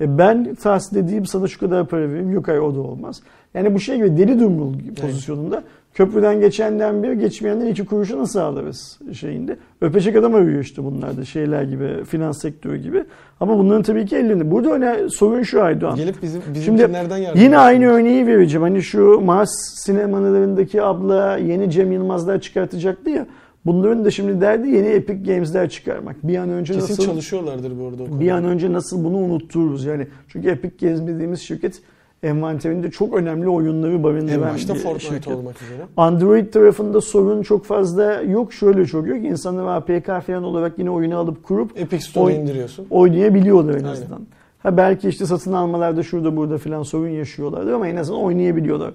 E, 0.00 0.18
ben 0.18 0.54
tahsil 0.54 0.96
edeyim 0.96 1.26
sana 1.26 1.46
şu 1.46 1.60
kadar 1.60 1.86
para 1.86 2.08
vereyim, 2.08 2.32
yok 2.32 2.48
hayır 2.48 2.60
o 2.60 2.74
da 2.74 2.80
olmaz. 2.80 3.22
Yani 3.54 3.74
bu 3.74 3.80
şey 3.80 3.96
gibi 3.96 4.16
deli 4.16 4.40
dumrul 4.40 4.74
pozisyonunda 5.00 5.62
köprüden 5.94 6.40
geçenden 6.40 7.02
bir 7.02 7.12
geçmeyenden 7.12 7.66
iki 7.66 7.84
kuruşu 7.84 8.18
nasıl 8.18 8.40
alırız 8.40 8.98
şeyinde. 9.12 9.56
Öpecek 9.80 10.16
adam 10.16 10.34
arıyor 10.34 10.60
işte 10.60 10.84
bunlar 10.84 11.16
da 11.16 11.24
şeyler 11.24 11.62
gibi 11.62 12.04
finans 12.04 12.42
sektörü 12.42 12.76
gibi. 12.76 13.04
Ama 13.40 13.58
bunların 13.58 13.82
tabii 13.82 14.06
ki 14.06 14.16
ellerinde. 14.16 14.50
Burada 14.50 14.72
öne 14.72 14.96
sorun 15.08 15.42
şu 15.42 15.62
Aydoğan. 15.62 15.96
Gelip 15.96 16.22
bizim 16.22 16.42
Şimdi 16.42 16.58
bizimkilerden 16.58 17.16
yardım 17.16 17.40
Yine 17.40 17.58
aynı 17.58 17.86
örneği 17.86 18.26
vereceğim. 18.26 18.62
Hani 18.62 18.82
şu 18.82 19.20
Mars 19.20 19.50
sinemalarındaki 19.84 20.82
abla 20.82 21.36
yeni 21.36 21.70
Cem 21.70 21.92
Yılmazlar 21.92 22.40
çıkartacaktı 22.40 23.10
ya. 23.10 23.26
Bunların 23.66 24.04
da 24.04 24.10
şimdi 24.10 24.40
derdi 24.40 24.68
yeni 24.68 24.86
Epic 24.86 25.32
Games'ler 25.32 25.68
çıkarmak. 25.70 26.16
Bir 26.28 26.36
an 26.38 26.50
önce 26.50 26.74
Kesin 26.74 26.92
nasıl 26.92 27.04
çalışıyorlardır 27.04 27.72
bu 27.80 27.86
arada 27.86 28.02
o 28.16 28.20
bir 28.20 28.30
an 28.30 28.44
önce 28.44 28.72
nasıl 28.72 29.04
bunu 29.04 29.16
unuttururuz 29.16 29.84
yani. 29.84 30.06
Çünkü 30.28 30.48
Epic 30.48 30.86
Games 30.86 31.06
dediğimiz 31.06 31.40
şirket 31.40 31.80
envanterinde 32.22 32.90
çok 32.90 33.14
önemli 33.14 33.48
oyunları 33.48 33.92
En 33.92 34.02
barındıran 34.02 34.40
başta 34.54 34.74
bir 34.74 34.78
Fortnite 34.78 35.06
şirket. 35.14 35.28
olmak 35.34 35.62
üzere. 35.62 35.82
Android 35.96 36.52
tarafında 36.52 37.00
sorun 37.00 37.42
çok 37.42 37.64
fazla 37.64 38.22
yok. 38.22 38.52
Şöyle 38.52 38.86
çok 38.86 39.06
yok. 39.06 39.24
İnsanlar 39.24 39.76
APK 39.76 40.06
falan 40.26 40.44
olarak 40.44 40.78
yine 40.78 40.90
oyunu 40.90 41.16
alıp 41.18 41.42
kurup 41.44 41.78
Epic 41.80 42.04
Store'a 42.04 42.36
indiriyorsun. 42.36 42.86
oynayabiliyorlar 42.90 43.72
en 43.72 43.76
Aynen. 43.78 43.88
azından. 43.88 44.20
Ha 44.62 44.76
belki 44.76 45.08
işte 45.08 45.26
satın 45.26 45.52
almalarda 45.52 46.02
şurada 46.02 46.36
burada 46.36 46.58
filan 46.58 46.82
sorun 46.82 47.08
yaşıyorlardır 47.08 47.72
ama 47.72 47.88
en 47.88 47.96
azından 47.96 48.22
oynayabiliyorlar. 48.22 48.92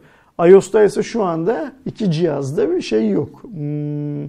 iOS'ta 0.47 0.83
ise 0.83 1.03
şu 1.03 1.23
anda 1.23 1.71
iki 1.85 2.11
cihazda 2.11 2.71
bir 2.71 2.81
şey 2.81 3.09
yok. 3.09 3.43
Hmm, 3.43 4.23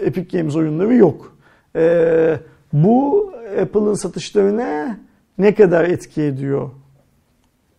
Epic 0.00 0.38
Games 0.38 0.56
oyunları 0.56 0.94
yok. 0.94 1.36
Ee, 1.76 2.36
bu 2.72 3.32
Apple'ın 3.62 3.94
satışlarına 3.94 4.98
ne 5.38 5.54
kadar 5.54 5.84
etki 5.84 6.22
ediyor? 6.22 6.70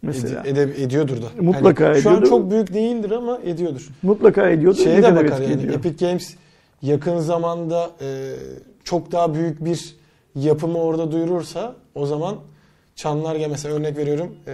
Mesela. 0.02 0.44
Ede- 0.46 0.62
ede- 0.62 0.84
ediyordur 0.84 1.18
da. 1.22 1.26
Mutlaka 1.42 1.84
Yani 1.84 2.02
Şu 2.02 2.10
an 2.10 2.16
ediyordur. 2.16 2.30
çok 2.30 2.52
büyük 2.52 2.74
değildir 2.74 3.12
ama 3.12 3.40
ediyordur. 3.44 3.88
Mutlaka 4.04 4.50
ediyordur. 4.50 4.80
Şeye 4.80 4.98
ne 4.98 5.04
de 5.04 5.10
kadar 5.10 5.26
bakar 5.26 5.42
yani 5.42 5.54
ediyor? 5.54 5.74
Epic 5.74 6.06
Games 6.06 6.36
yakın 6.82 7.20
zamanda 7.20 7.90
e, 8.02 8.34
çok 8.84 9.12
daha 9.12 9.34
büyük 9.34 9.66
bir 9.66 9.96
yapımı 10.36 10.78
orada 10.78 11.12
duyurursa 11.12 11.76
o 11.96 12.06
zaman 12.06 12.36
çanlar 12.96 13.36
gel 13.36 13.50
mesela 13.50 13.76
örnek 13.76 13.98
veriyorum 13.98 14.36
e, 14.48 14.54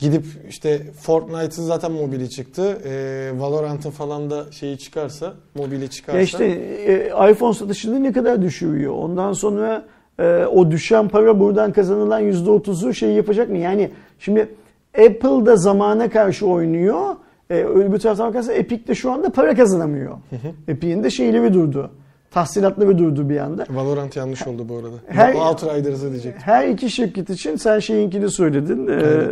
gidip 0.00 0.24
işte 0.48 0.80
Fortnite'ın 1.00 1.66
zaten 1.66 1.92
mobili 1.92 2.30
çıktı. 2.30 2.78
E, 2.84 3.30
Valorant'ın 3.40 3.90
falan 3.90 4.30
da 4.30 4.44
şeyi 4.52 4.78
çıkarsa, 4.78 5.34
mobili 5.54 5.90
çıkarsa. 5.90 6.18
Ya 6.18 6.24
işte 6.24 6.44
e, 6.44 7.30
iPhone 7.30 7.54
satışını 7.54 8.02
ne 8.02 8.12
kadar 8.12 8.42
düşürüyor? 8.42 8.92
Ondan 8.94 9.32
sonra 9.32 9.84
e, 10.18 10.44
o 10.44 10.70
düşen 10.70 11.08
para 11.08 11.40
buradan 11.40 11.72
kazanılan 11.72 12.22
%30'u 12.22 12.94
şey 12.94 13.10
yapacak 13.10 13.48
mı? 13.50 13.58
Yani 13.58 13.90
şimdi 14.18 14.48
Apple 14.98 15.46
da 15.46 15.56
zamana 15.56 16.10
karşı 16.10 16.46
oynuyor. 16.46 17.16
E, 17.50 17.54
öbür 17.64 17.98
taraftan 17.98 18.28
bakarsan 18.28 18.54
Epic 18.54 18.86
de 18.86 18.94
şu 18.94 19.12
anda 19.12 19.30
para 19.30 19.54
kazanamıyor. 19.54 20.16
Epic'in 20.68 21.04
de 21.04 21.10
şeyleri 21.10 21.54
durdu. 21.54 21.90
Tahsilatları 22.30 22.98
durdu 22.98 23.28
bir 23.28 23.36
anda. 23.38 23.64
Valorant 23.70 24.16
yanlış 24.16 24.46
oldu 24.46 24.68
bu 24.68 24.76
arada. 24.76 24.96
Her- 25.06 25.34
Outriders'ı 25.34 26.10
diyecek. 26.10 26.34
Her 26.38 26.68
iki 26.68 26.90
şirket 26.90 27.30
için 27.30 27.56
sen 27.56 27.78
şeyinkini 27.78 28.30
söyledin. 28.30 28.86
E, 28.88 28.92
Aynen. 28.92 29.30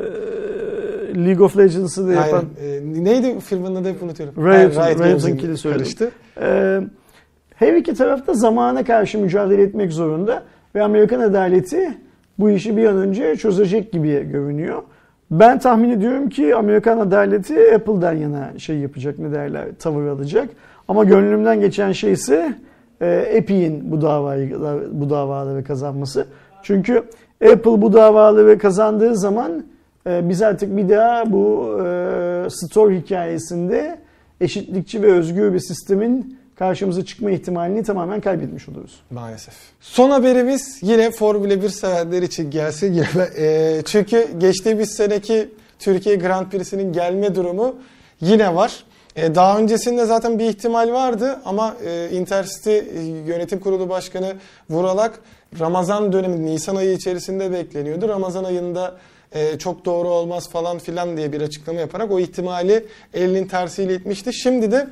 League 1.17 1.45
of 1.45 1.59
Legends'ı 1.59 2.09
da 2.09 2.13
yapan 2.13 2.45
Aynen. 2.63 3.01
E, 3.01 3.05
neydi 3.05 3.41
firmanın 3.41 3.77
adı 3.77 3.89
hep 3.89 4.03
unutuyorum. 4.03 4.35
Riot- 4.45 4.75
Ha, 4.77 4.91
Riot 4.91 5.21
söyledim. 5.21 5.59
karıştı. 5.73 6.11
Ee, 6.41 6.81
her 7.55 7.73
iki 7.75 7.95
tarafta 7.95 8.35
zamana 8.35 8.85
karşı 8.85 9.19
mücadele 9.19 9.63
etmek 9.63 9.93
zorunda 9.93 10.43
ve 10.75 10.83
Amerikan 10.83 11.21
adaleti 11.21 11.95
bu 12.39 12.51
işi 12.51 12.77
bir 12.77 12.85
an 12.87 12.97
önce 12.97 13.37
çözecek 13.37 13.93
gibi 13.93 14.29
görünüyor. 14.31 14.83
Ben 15.31 15.59
tahmin 15.59 15.91
ediyorum 15.91 16.29
ki 16.29 16.55
Amerikan 16.57 16.99
adaleti 16.99 17.75
Apple'dan 17.75 18.13
yana 18.13 18.51
şey 18.59 18.77
yapacak 18.79 19.19
ne 19.19 19.33
derler 19.33 19.65
tavır 19.79 20.07
alacak. 20.07 20.49
Ama 20.89 21.05
gönlümden 21.05 21.61
geçen 21.61 21.93
şey 21.93 22.13
ise 22.13 22.55
e, 23.01 23.11
Epic'in 23.17 23.91
bu 23.93 24.03
davayı 24.03 24.57
bu 24.93 25.11
davaları 25.11 25.65
kazanması. 25.65 26.27
Çünkü 26.63 27.03
Apple 27.53 27.83
bu 27.83 27.93
davaları 27.93 28.59
kazandığı 28.59 29.17
zaman 29.17 29.65
e, 30.07 30.29
biz 30.29 30.43
artık 30.43 30.77
bir 30.77 30.89
daha 30.89 31.33
bu 31.33 31.77
e, 31.85 32.51
store 32.51 32.99
hikayesinde 32.99 33.99
eşitlikçi 34.41 35.03
ve 35.03 35.13
özgür 35.13 35.53
bir 35.53 35.59
sistemin 35.59 36.39
karşımıza 36.59 37.05
çıkma 37.05 37.31
ihtimalini 37.31 37.83
tamamen 37.83 38.21
kaybetmiş 38.21 38.69
oluruz. 38.69 39.01
Maalesef. 39.11 39.55
Son 39.81 40.11
haberimiz 40.11 40.79
yine 40.83 41.11
Formula 41.11 41.63
1 41.63 41.69
severler 41.69 42.23
için 42.23 42.51
gelsin. 42.51 42.93
Yine, 42.93 43.07
e, 43.39 43.83
çünkü 43.85 44.29
geçtiğimiz 44.39 44.91
seneki 44.97 45.49
Türkiye 45.79 46.17
Grand 46.17 46.51
Prix'sinin 46.51 46.93
gelme 46.93 47.35
durumu 47.35 47.77
yine 48.21 48.55
var. 48.55 48.85
E, 49.17 49.35
daha 49.35 49.59
öncesinde 49.59 50.07
zaten 50.07 50.39
bir 50.39 50.45
ihtimal 50.45 50.93
vardı 50.93 51.41
ama 51.45 51.77
e, 51.85 52.11
Intercity 52.11 52.79
Yönetim 53.27 53.61
Kurulu 53.61 53.89
Başkanı 53.89 54.33
Vuralak 54.71 55.21
Ramazan 55.61 56.13
dönemi 56.13 56.47
Nisan 56.47 56.77
ayı 56.77 56.93
içerisinde 56.93 57.53
bekleniyordu. 57.53 58.09
Ramazan 58.09 58.45
ayında 58.45 58.97
e, 59.33 59.59
çok 59.59 59.85
doğru 59.85 60.09
olmaz 60.09 60.51
falan 60.51 60.79
filan 60.79 61.17
diye 61.17 61.33
bir 61.33 61.41
açıklama 61.41 61.81
yaparak 61.81 62.11
o 62.11 62.21
ihtimali 62.21 62.87
elinin 63.15 63.49
tersiyle 63.49 63.95
itmişti. 63.95 64.33
Şimdi 64.33 64.73
de 64.73 64.89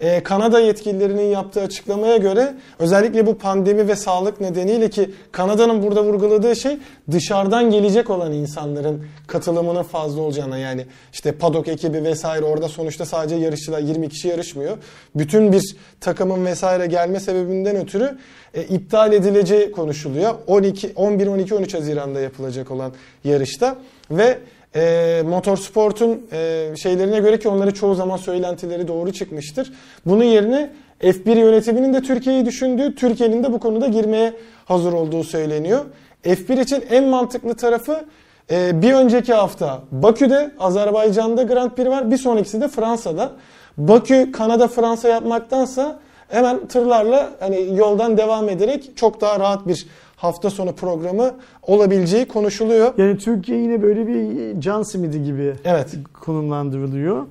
ee, 0.00 0.22
Kanada 0.22 0.60
yetkililerinin 0.60 1.22
yaptığı 1.22 1.60
açıklamaya 1.60 2.16
göre 2.16 2.54
özellikle 2.78 3.26
bu 3.26 3.38
pandemi 3.38 3.88
ve 3.88 3.96
sağlık 3.96 4.40
nedeniyle 4.40 4.90
ki 4.90 5.10
Kanada'nın 5.32 5.82
burada 5.82 6.04
vurguladığı 6.04 6.56
şey 6.56 6.78
dışarıdan 7.10 7.70
gelecek 7.70 8.10
olan 8.10 8.32
insanların 8.32 9.04
katılımının 9.26 9.82
fazla 9.82 10.20
olacağına 10.20 10.58
yani 10.58 10.86
işte 11.12 11.32
padok 11.32 11.68
ekibi 11.68 12.04
vesaire 12.04 12.44
orada 12.44 12.68
sonuçta 12.68 13.06
sadece 13.06 13.36
yarışçılar 13.36 13.80
20 13.80 14.08
kişi 14.08 14.28
yarışmıyor. 14.28 14.78
Bütün 15.14 15.52
bir 15.52 15.76
takımın 16.00 16.46
vesaire 16.46 16.86
gelme 16.86 17.20
sebebinden 17.20 17.76
ötürü 17.76 18.18
e, 18.54 18.62
iptal 18.62 19.12
edileceği 19.12 19.72
konuşuluyor. 19.72 20.34
12 20.46 20.92
11 20.96 21.26
12 21.26 21.54
13 21.54 21.74
Haziran'da 21.74 22.20
yapılacak 22.20 22.70
olan 22.70 22.92
yarışta 23.24 23.76
ve 24.10 24.38
e, 24.76 25.22
motorsportun 25.26 26.26
e, 26.32 26.72
şeylerine 26.76 27.18
göre 27.18 27.38
ki 27.38 27.48
onları 27.48 27.74
çoğu 27.74 27.94
zaman 27.94 28.16
söylentileri 28.16 28.88
doğru 28.88 29.12
çıkmıştır. 29.12 29.72
Bunun 30.06 30.24
yerine 30.24 30.70
F1 31.00 31.38
yönetiminin 31.38 31.94
de 31.94 32.02
Türkiye'yi 32.02 32.46
düşündüğü, 32.46 32.94
Türkiye'nin 32.94 33.44
de 33.44 33.52
bu 33.52 33.60
konuda 33.60 33.86
girmeye 33.86 34.32
hazır 34.64 34.92
olduğu 34.92 35.24
söyleniyor. 35.24 35.84
F1 36.24 36.62
için 36.62 36.84
en 36.90 37.04
mantıklı 37.04 37.54
tarafı 37.54 38.04
e, 38.50 38.82
bir 38.82 38.92
önceki 38.92 39.34
hafta 39.34 39.80
Bakü'de, 39.92 40.50
Azerbaycan'da 40.58 41.42
Grand 41.42 41.70
Prix 41.70 41.88
var. 41.88 42.10
Bir 42.10 42.16
sonrakisi 42.16 42.60
de 42.60 42.68
Fransa'da. 42.68 43.32
Bakü, 43.78 44.32
Kanada, 44.32 44.68
Fransa 44.68 45.08
yapmaktansa 45.08 46.00
hemen 46.28 46.66
tırlarla 46.66 47.30
hani 47.40 47.76
yoldan 47.76 48.16
devam 48.16 48.48
ederek 48.48 48.96
çok 48.96 49.20
daha 49.20 49.40
rahat 49.40 49.68
bir 49.68 49.86
hafta 50.20 50.50
sonu 50.50 50.72
programı 50.72 51.34
olabileceği 51.62 52.24
konuşuluyor. 52.24 52.94
Yani 52.98 53.18
Türkiye 53.18 53.58
yine 53.58 53.82
böyle 53.82 54.06
bir 54.06 54.60
can 54.60 54.82
simidi 54.82 55.24
gibi 55.24 55.54
Evet. 55.64 55.94
konumlandırılıyor. 56.20 57.26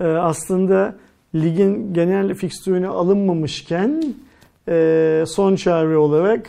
Ee, 0.00 0.04
aslında 0.04 0.94
ligin 1.34 1.94
genel 1.94 2.34
fikstürüne 2.34 2.88
alınmamışken 2.88 4.14
e, 4.68 5.24
son 5.26 5.56
çare 5.56 5.96
olarak 5.96 6.46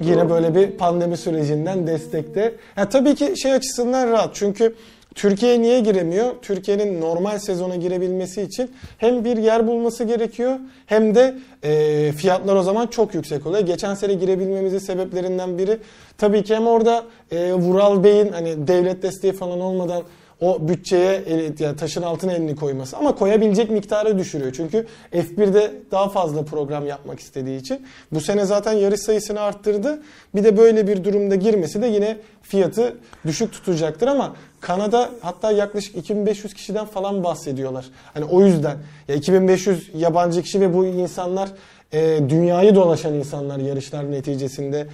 Yine 0.00 0.30
böyle 0.30 0.54
bir 0.54 0.70
pandemi 0.70 1.16
sürecinden 1.16 1.86
destekte. 1.86 2.54
Ha, 2.74 2.88
tabii 2.88 3.14
ki 3.14 3.34
şey 3.36 3.52
açısından 3.52 4.10
rahat. 4.10 4.34
Çünkü 4.34 4.74
Türkiye 5.14 5.62
niye 5.62 5.80
giremiyor? 5.80 6.34
Türkiye'nin 6.42 7.00
normal 7.00 7.38
sezona 7.38 7.76
girebilmesi 7.76 8.42
için 8.42 8.70
hem 8.98 9.24
bir 9.24 9.36
yer 9.36 9.66
bulması 9.66 10.04
gerekiyor 10.04 10.58
hem 10.86 11.14
de 11.14 11.34
e, 11.62 12.12
fiyatlar 12.12 12.56
o 12.56 12.62
zaman 12.62 12.86
çok 12.86 13.14
yüksek 13.14 13.46
oluyor. 13.46 13.66
Geçen 13.66 13.94
sene 13.94 14.14
girebilmemizin 14.14 14.78
sebeplerinden 14.78 15.58
biri 15.58 15.78
tabii 16.18 16.44
ki 16.44 16.54
hem 16.54 16.66
orada 16.66 17.04
e, 17.30 17.52
Vural 17.52 18.04
Bey'in 18.04 18.32
hani 18.32 18.68
devlet 18.68 19.02
desteği 19.02 19.32
falan 19.32 19.60
olmadan 19.60 20.02
o 20.40 20.68
bütçeye 20.68 21.24
yani 21.58 21.76
taşın 21.76 22.02
altına 22.02 22.32
elini 22.32 22.56
koyması 22.56 22.96
ama 22.96 23.14
koyabilecek 23.14 23.70
miktarı 23.70 24.18
düşürüyor. 24.18 24.52
Çünkü 24.56 24.86
F1'de 25.12 25.72
daha 25.90 26.08
fazla 26.08 26.44
program 26.44 26.86
yapmak 26.86 27.20
istediği 27.20 27.60
için 27.60 27.86
bu 28.12 28.20
sene 28.20 28.44
zaten 28.44 28.72
yarış 28.72 29.00
sayısını 29.00 29.40
arttırdı. 29.40 30.02
Bir 30.34 30.44
de 30.44 30.56
böyle 30.56 30.88
bir 30.88 31.04
durumda 31.04 31.34
girmesi 31.34 31.82
de 31.82 31.86
yine 31.86 32.16
fiyatı 32.42 32.96
düşük 33.26 33.52
tutacaktır 33.52 34.06
ama 34.06 34.36
Kanada 34.60 35.10
hatta 35.20 35.52
yaklaşık 35.52 35.96
2500 35.96 36.54
kişiden 36.54 36.86
falan 36.86 37.24
bahsediyorlar. 37.24 37.84
Hani 38.14 38.24
o 38.24 38.42
yüzden 38.42 38.76
ya 39.08 39.14
2500 39.14 39.90
yabancı 39.94 40.42
kişi 40.42 40.60
ve 40.60 40.74
bu 40.74 40.86
insanlar 40.86 41.48
e, 41.92 42.20
dünyayı 42.28 42.74
dolaşan 42.74 43.14
insanlar 43.14 43.58
yarışlar 43.58 44.10
neticesinde 44.10 44.86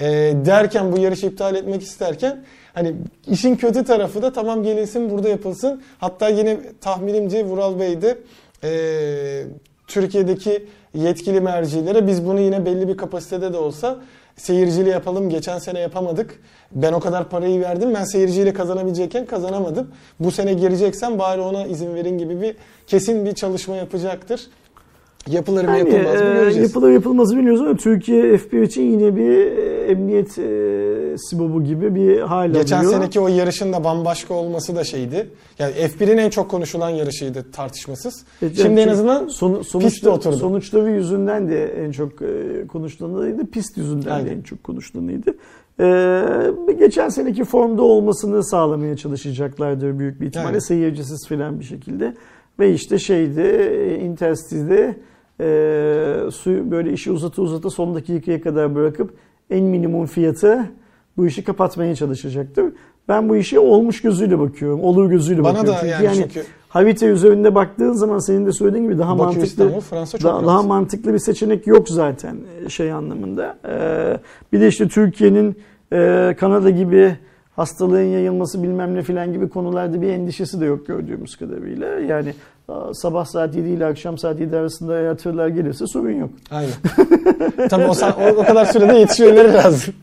e, 0.00 0.06
derken 0.44 0.92
bu 0.92 0.98
yarışı 0.98 1.26
iptal 1.26 1.54
etmek 1.54 1.82
isterken 1.82 2.44
hani 2.74 2.94
işin 3.26 3.56
kötü 3.56 3.84
tarafı 3.84 4.22
da 4.22 4.32
tamam 4.32 4.62
gelinsin 4.62 5.10
burada 5.10 5.28
yapılsın. 5.28 5.82
Hatta 5.98 6.28
yine 6.28 6.58
tahminimce 6.80 7.44
Vural 7.44 7.80
Bey 7.80 8.02
de 8.02 8.18
e, 8.64 9.46
Türkiye'deki 9.86 10.66
yetkili 10.94 11.40
mercilere 11.40 12.06
biz 12.06 12.26
bunu 12.26 12.40
yine 12.40 12.66
belli 12.66 12.88
bir 12.88 12.96
kapasitede 12.96 13.52
de 13.52 13.56
olsa 13.56 13.98
seyirciyle 14.36 14.90
yapalım. 14.90 15.30
Geçen 15.30 15.58
sene 15.58 15.80
yapamadık. 15.80 16.40
Ben 16.72 16.92
o 16.92 17.00
kadar 17.00 17.28
parayı 17.28 17.60
verdim. 17.60 17.94
Ben 17.94 18.04
seyirciyle 18.04 18.52
kazanabilecekken 18.52 19.26
kazanamadım. 19.26 19.90
Bu 20.20 20.30
sene 20.30 20.54
gireceksen 20.54 21.18
bari 21.18 21.40
ona 21.40 21.66
izin 21.66 21.94
verin 21.94 22.18
gibi 22.18 22.40
bir 22.40 22.56
kesin 22.86 23.24
bir 23.24 23.34
çalışma 23.34 23.76
yapacaktır. 23.76 24.48
Yapılır 25.30 25.64
mı 25.64 25.70
Yani, 25.70 25.78
yapılmaz 25.90 26.20
mı 26.22 26.28
e, 26.28 26.34
göreceğiz. 26.34 26.68
yapılır 26.68 26.90
yapılmazı 26.92 27.36
biliyoruz 27.36 27.60
ama 27.60 27.76
Türkiye 27.76 28.22
F1 28.34 28.62
için 28.64 28.82
yine 28.82 29.16
bir 29.16 29.30
e, 29.30 29.84
emniyet 29.84 30.38
e, 30.38 31.18
sibobu 31.18 31.64
gibi 31.64 31.94
bir 31.94 32.20
hal 32.20 32.52
Geçen 32.52 32.78
alıyor. 32.78 32.92
seneki 32.92 33.20
o 33.20 33.28
yarışın 33.28 33.72
da 33.72 33.84
bambaşka 33.84 34.34
olması 34.34 34.76
da 34.76 34.84
şeydi. 34.84 35.26
Yani 35.58 35.72
F1'in 35.74 36.18
en 36.18 36.30
çok 36.30 36.50
konuşulan 36.50 36.90
yarışıydı 36.90 37.46
tartışmasız. 37.52 38.24
Evet, 38.42 38.56
Şimdi 38.56 38.68
en 38.68 38.76
çünkü 38.76 38.90
azından 38.90 39.28
son, 39.28 39.62
sonuçta, 39.62 40.10
oturdu. 40.10 40.36
sonuçları 40.36 40.90
yüzünden 40.90 41.48
de 41.48 41.84
en 41.84 41.90
çok 41.90 42.22
e, 42.22 42.66
konuşulanıydı. 42.66 43.46
Pist 43.46 43.76
yüzünden 43.76 44.10
Aynen. 44.10 44.26
de 44.26 44.32
en 44.32 44.42
çok 44.42 44.64
konuşulanıydı. 44.64 45.34
E, 45.80 46.74
geçen 46.78 47.08
seneki 47.08 47.44
formda 47.44 47.82
olmasını 47.82 48.44
sağlamaya 48.44 48.96
çalışacaklardır 48.96 49.98
büyük 49.98 50.20
bir 50.20 50.26
ihtimalle. 50.26 50.48
Aynen. 50.48 50.58
Seyircisiz 50.58 51.28
filan 51.28 51.60
bir 51.60 51.64
şekilde. 51.64 52.14
Ve 52.58 52.72
işte 52.72 52.98
şeydi 52.98 53.40
e, 53.40 53.98
Intercity'de 53.98 54.96
e, 55.40 56.30
su 56.32 56.70
böyle 56.70 56.92
işi 56.92 57.12
uzata 57.12 57.42
uzata 57.42 57.70
son 57.70 57.94
dakikaya 57.94 58.40
kadar 58.40 58.74
bırakıp 58.74 59.14
en 59.50 59.64
minimum 59.64 60.06
fiyatı 60.06 60.70
bu 61.16 61.26
işi 61.26 61.44
kapatmaya 61.44 61.94
çalışacaktır. 61.94 62.72
Ben 63.08 63.28
bu 63.28 63.36
işe 63.36 63.58
olmuş 63.58 64.02
gözüyle 64.02 64.38
bakıyorum. 64.38 64.82
Olur 64.82 65.10
gözüyle 65.10 65.44
Bana 65.44 65.58
bakıyorum. 65.58 65.82
da 65.82 65.86
yani 65.86 66.16
çünkü 66.16 66.44
Harita 66.68 67.06
üzerinde 67.06 67.54
baktığın 67.54 67.92
zaman 67.92 68.18
senin 68.18 68.46
de 68.46 68.52
söylediğin 68.52 68.84
gibi 68.84 68.98
daha 68.98 69.12
Bakü, 69.12 69.22
mantıklı 69.22 69.46
İstanbul, 69.46 69.80
Fransa 69.80 70.18
çok 70.18 70.30
daha, 70.30 70.46
daha 70.46 70.62
mantıklı 70.62 71.14
bir 71.14 71.18
seçenek 71.18 71.66
yok 71.66 71.88
zaten 71.88 72.36
e, 72.64 72.68
şey 72.68 72.92
anlamında. 72.92 73.58
Ee, 73.68 74.18
bir 74.52 74.60
de 74.60 74.68
işte 74.68 74.88
Türkiye'nin 74.88 75.56
e, 75.92 76.34
Kanada 76.40 76.70
gibi 76.70 77.16
hastalığın 77.56 78.02
yayılması 78.02 78.62
bilmem 78.62 78.94
ne 78.94 79.02
filan 79.02 79.32
gibi 79.32 79.48
konularda 79.48 80.02
bir 80.02 80.08
endişesi 80.08 80.60
de 80.60 80.64
yok 80.64 80.86
gördüğümüz 80.86 81.36
kadarıyla. 81.36 81.86
Yani 81.86 82.34
sabah 82.94 83.24
saat 83.24 83.54
7 83.54 83.68
ile 83.68 83.86
akşam 83.86 84.18
saat 84.18 84.40
7 84.40 84.56
arasında 84.56 85.00
eğer 85.00 85.18
tırlar 85.18 85.48
gelirse 85.48 85.86
sorun 85.86 86.10
yok. 86.10 86.30
Aynen. 86.50 86.72
Tabii 87.70 87.84
o, 87.84 87.94
o, 88.20 88.36
o 88.36 88.44
kadar 88.44 88.64
sürede 88.64 88.98
yetişmeleri 88.98 89.52
lazım. 89.52 89.94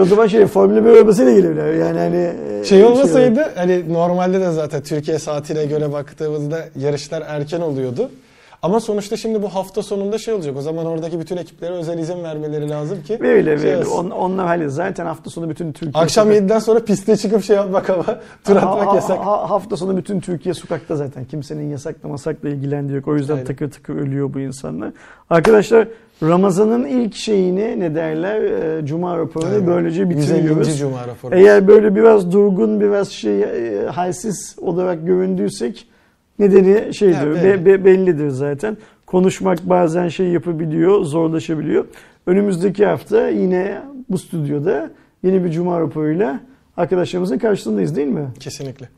O 0.00 0.04
zaman 0.04 0.26
şey 0.26 0.46
Formula 0.46 0.84
1 0.84 0.90
arabasıyla 0.90 1.32
gelirler. 1.32 1.74
Yani 1.74 1.98
hani 1.98 2.32
e, 2.60 2.64
Şey 2.64 2.84
olmasaydı 2.84 3.52
hani 3.54 3.92
normalde 3.92 4.40
de 4.40 4.50
zaten 4.52 4.82
Türkiye 4.82 5.18
saatine 5.18 5.66
göre 5.66 5.92
baktığımızda 5.92 6.64
yarışlar 6.76 7.22
erken 7.26 7.60
oluyordu. 7.60 8.10
Ama 8.62 8.80
sonuçta 8.80 9.16
şimdi 9.16 9.42
bu 9.42 9.48
hafta 9.48 9.82
sonunda 9.82 10.18
şey 10.18 10.34
olacak. 10.34 10.56
O 10.56 10.60
zaman 10.62 10.86
oradaki 10.86 11.20
bütün 11.20 11.36
ekiplere 11.36 11.72
özel 11.72 11.98
izin 11.98 12.22
vermeleri 12.24 12.70
lazım 12.70 13.02
ki. 13.02 13.18
Böyle 13.20 13.58
şey 13.58 13.66
böyle. 13.66 13.86
On, 13.86 14.10
onlar 14.10 14.46
hani 14.46 14.70
zaten 14.70 15.06
hafta 15.06 15.30
sonu 15.30 15.50
bütün 15.50 15.72
Türkiye 15.72 16.02
Akşam 16.04 16.28
sokak- 16.28 16.42
7'den 16.42 16.58
sonra 16.58 16.84
piste 16.84 17.16
çıkıp 17.16 17.44
şey 17.44 17.56
yapmak 17.56 17.90
ama 17.90 18.04
tur 18.44 18.56
Ha- 18.56 18.70
atmak 18.70 18.88
ha- 18.88 18.94
yasak. 18.94 19.18
ha- 19.18 19.50
hafta 19.50 19.76
sonu 19.76 19.96
bütün 19.96 20.20
Türkiye 20.20 20.54
sokakta 20.54 20.96
zaten. 20.96 21.24
Kimsenin 21.24 21.70
yasakla 21.70 22.08
masakla 22.08 22.48
ilgilendiği 22.48 22.96
yok. 22.96 23.08
O 23.08 23.16
yüzden 23.16 23.34
Aynen. 23.34 23.46
takır 23.46 23.70
takır 23.70 23.96
ölüyor 23.96 24.34
bu 24.34 24.40
insanlar. 24.40 24.92
Arkadaşlar 25.30 25.88
Ramazan'ın 26.22 26.84
ilk 26.86 27.14
şeyini 27.14 27.80
ne 27.80 27.94
derler? 27.94 28.40
e, 28.42 28.86
Cuma 28.86 29.18
raporunu 29.18 29.50
Aynen. 29.50 29.66
böylece 29.66 30.02
150. 30.02 30.16
bitiriyoruz. 30.18 30.78
Cuma 30.78 31.06
raporu. 31.08 31.34
Eğer 31.34 31.68
böyle 31.68 31.94
biraz 31.96 32.32
durgun, 32.32 32.80
biraz 32.80 33.08
şey 33.08 33.42
e, 33.42 33.86
halsiz 33.86 34.56
olarak 34.60 35.06
göründüysek 35.06 35.86
nedeni 36.40 36.94
şeydir, 36.94 37.14
Ha, 37.16 37.26
be- 37.26 37.44
belli. 37.44 37.66
be- 37.66 37.84
bellidir 37.84 38.28
zaten. 38.28 38.76
Konuşmak 39.06 39.68
bazen 39.68 40.08
şey 40.08 40.26
yapabiliyor, 40.28 41.04
zorlaşabiliyor. 41.04 41.84
Önümüzdeki 42.26 42.86
hafta 42.86 43.28
yine 43.28 43.78
bu 44.08 44.18
stüdyoda 44.18 44.90
yeni 45.22 45.44
bir 45.44 45.50
Cuma 45.50 45.80
raporuyla 45.80 46.40
arkadaşlarımızın 46.76 47.38
karşısındayız 47.38 47.96
değil 47.96 48.08
mi? 48.08 48.26
Kesinlikle. 48.40 48.88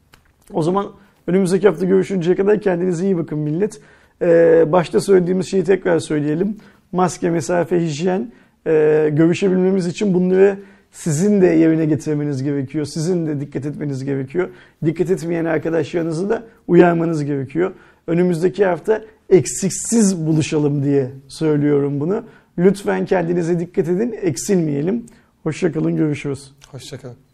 O 0.52 0.62
zaman 0.62 0.86
önümüzdeki 1.26 1.68
hafta 1.68 1.86
görüşünceye 1.86 2.36
kadar 2.36 2.60
kendinize 2.60 3.04
iyi 3.04 3.16
bakın 3.18 3.38
millet. 3.38 3.80
Ee, 4.22 4.64
başta 4.72 5.00
söylediğimiz 5.00 5.46
şeyi 5.50 5.64
tekrar 5.64 5.98
söyleyelim. 5.98 6.56
Maske, 6.92 7.30
mesafe, 7.30 7.80
hijyen 7.80 8.32
ee, 8.66 9.08
görüşebilmemiz 9.12 9.86
için 9.86 10.14
bunları 10.14 10.56
sizin 10.92 11.42
de 11.42 11.46
yerine 11.46 11.84
getirmeniz 11.84 12.42
gerekiyor. 12.42 12.84
Sizin 12.84 13.26
de 13.26 13.40
dikkat 13.40 13.66
etmeniz 13.66 14.04
gerekiyor. 14.04 14.48
Dikkat 14.84 15.10
etmeyen 15.10 15.44
arkadaşlarınızı 15.44 16.28
da 16.28 16.42
uyarmanız 16.68 17.24
gerekiyor. 17.24 17.72
Önümüzdeki 18.06 18.64
hafta 18.64 19.04
eksiksiz 19.30 20.26
buluşalım 20.26 20.84
diye 20.84 21.10
söylüyorum 21.28 22.00
bunu. 22.00 22.24
Lütfen 22.58 23.06
kendinize 23.06 23.60
dikkat 23.60 23.88
edin, 23.88 24.14
eksilmeyelim. 24.22 25.06
Hoşçakalın, 25.42 25.96
görüşürüz. 25.96 26.52
Hoşçakalın. 26.68 27.31